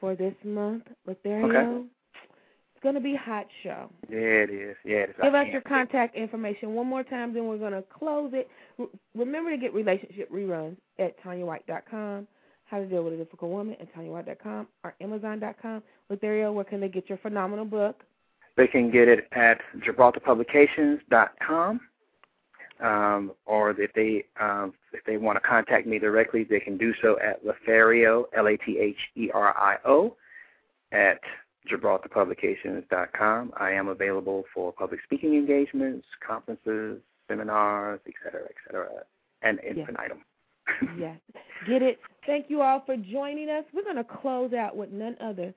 for 0.00 0.14
this 0.14 0.34
month. 0.44 0.84
Latherio, 1.08 1.44
Okay. 1.50 1.84
it's 1.84 1.95
going 2.86 2.94
to 2.94 3.00
be 3.00 3.16
a 3.16 3.18
hot 3.18 3.48
show. 3.64 3.90
Yeah, 4.08 4.18
it 4.18 4.50
is. 4.50 4.76
Yeah, 4.84 4.98
it 4.98 5.10
is. 5.10 5.16
Give 5.20 5.34
I 5.34 5.42
us 5.42 5.48
your 5.50 5.62
contact 5.62 6.14
information 6.14 6.74
one 6.74 6.86
more 6.86 7.02
time, 7.02 7.34
then 7.34 7.48
we're 7.48 7.58
going 7.58 7.72
to 7.72 7.82
close 7.82 8.30
it. 8.32 8.48
Re- 8.78 8.86
Remember 9.16 9.50
to 9.50 9.56
get 9.56 9.74
relationship 9.74 10.30
reruns 10.30 10.76
at 11.00 11.20
TanyaWhite.com, 11.24 12.28
How 12.66 12.78
to 12.78 12.86
Deal 12.86 13.02
with 13.02 13.14
a 13.14 13.16
Difficult 13.16 13.50
Woman 13.50 13.74
at 13.80 13.92
TanyaWhite.com, 13.92 14.68
or 14.84 14.94
Amazon.com. 15.00 15.82
Latherio, 16.12 16.54
where 16.54 16.64
can 16.64 16.80
they 16.80 16.88
get 16.88 17.08
your 17.08 17.18
phenomenal 17.18 17.64
book? 17.64 18.04
They 18.56 18.68
can 18.68 18.92
get 18.92 19.08
it 19.08 19.26
at 19.32 19.60
GibraltarPublications.com, 19.78 21.80
um, 22.80 23.32
or 23.46 23.70
if 23.70 23.92
they 23.94 24.24
um, 24.40 24.74
if 24.92 25.02
they 25.06 25.16
want 25.16 25.34
to 25.36 25.40
contact 25.40 25.88
me 25.88 25.98
directly, 25.98 26.44
they 26.44 26.60
can 26.60 26.78
do 26.78 26.94
so 27.02 27.18
at 27.18 27.44
Latherio 27.44 28.26
L 28.36 28.46
A 28.46 28.56
T 28.58 28.78
H 28.78 28.96
E 29.16 29.28
R 29.34 29.52
I 29.58 29.78
O 29.84 30.14
at 30.92 31.18
GibraltarPublications.com. 31.68 33.52
I 33.58 33.70
am 33.72 33.88
available 33.88 34.44
for 34.54 34.72
public 34.72 35.00
speaking 35.04 35.34
engagements, 35.34 36.06
conferences, 36.26 37.00
seminars, 37.28 38.00
et 38.06 38.14
cetera, 38.22 38.44
et 38.44 38.54
cetera, 38.66 38.88
and 39.42 39.58
infinitum. 39.60 40.18
yes. 40.98 41.18
Get 41.68 41.82
it. 41.82 41.98
Thank 42.26 42.46
you 42.48 42.62
all 42.62 42.82
for 42.84 42.96
joining 42.96 43.48
us. 43.50 43.64
We're 43.72 43.84
going 43.84 43.96
to 43.96 44.04
close 44.04 44.52
out 44.52 44.76
with 44.76 44.90
none 44.90 45.16
other 45.20 45.54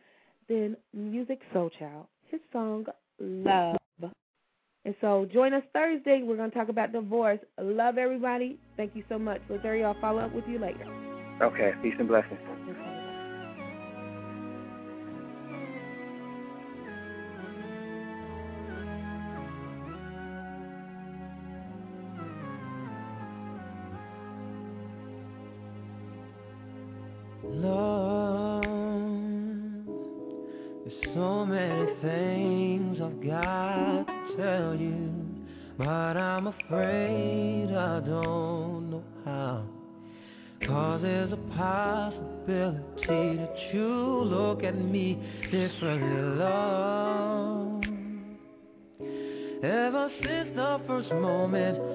than 0.48 0.78
Music 0.94 1.40
Soul 1.54 1.70
Child, 1.78 2.08
his 2.30 2.42
song 2.52 2.86
Love. 3.20 3.78
And 4.86 4.96
so 5.02 5.28
join 5.32 5.54
us 5.54 5.64
Thursday. 5.74 6.22
We're 6.24 6.38
going 6.38 6.52
to 6.52 6.58
talk 6.58 6.70
about 6.70 6.94
divorce. 6.94 7.40
Love 7.62 7.98
everybody. 7.98 8.58
Thank 8.78 8.96
you 8.96 9.04
so 9.10 9.20
much. 9.20 9.42
Latherio, 9.50 9.86
I'll 9.86 10.02
follow 10.02 10.20
up 10.20 10.34
with 10.34 10.46
you 10.48 10.58
later. 10.58 10.86
Okay, 11.42 11.72
peace 11.82 11.96
and 12.00 12.08
blessings. 12.08 12.40
Love, 12.48 12.89
moment 51.14 51.89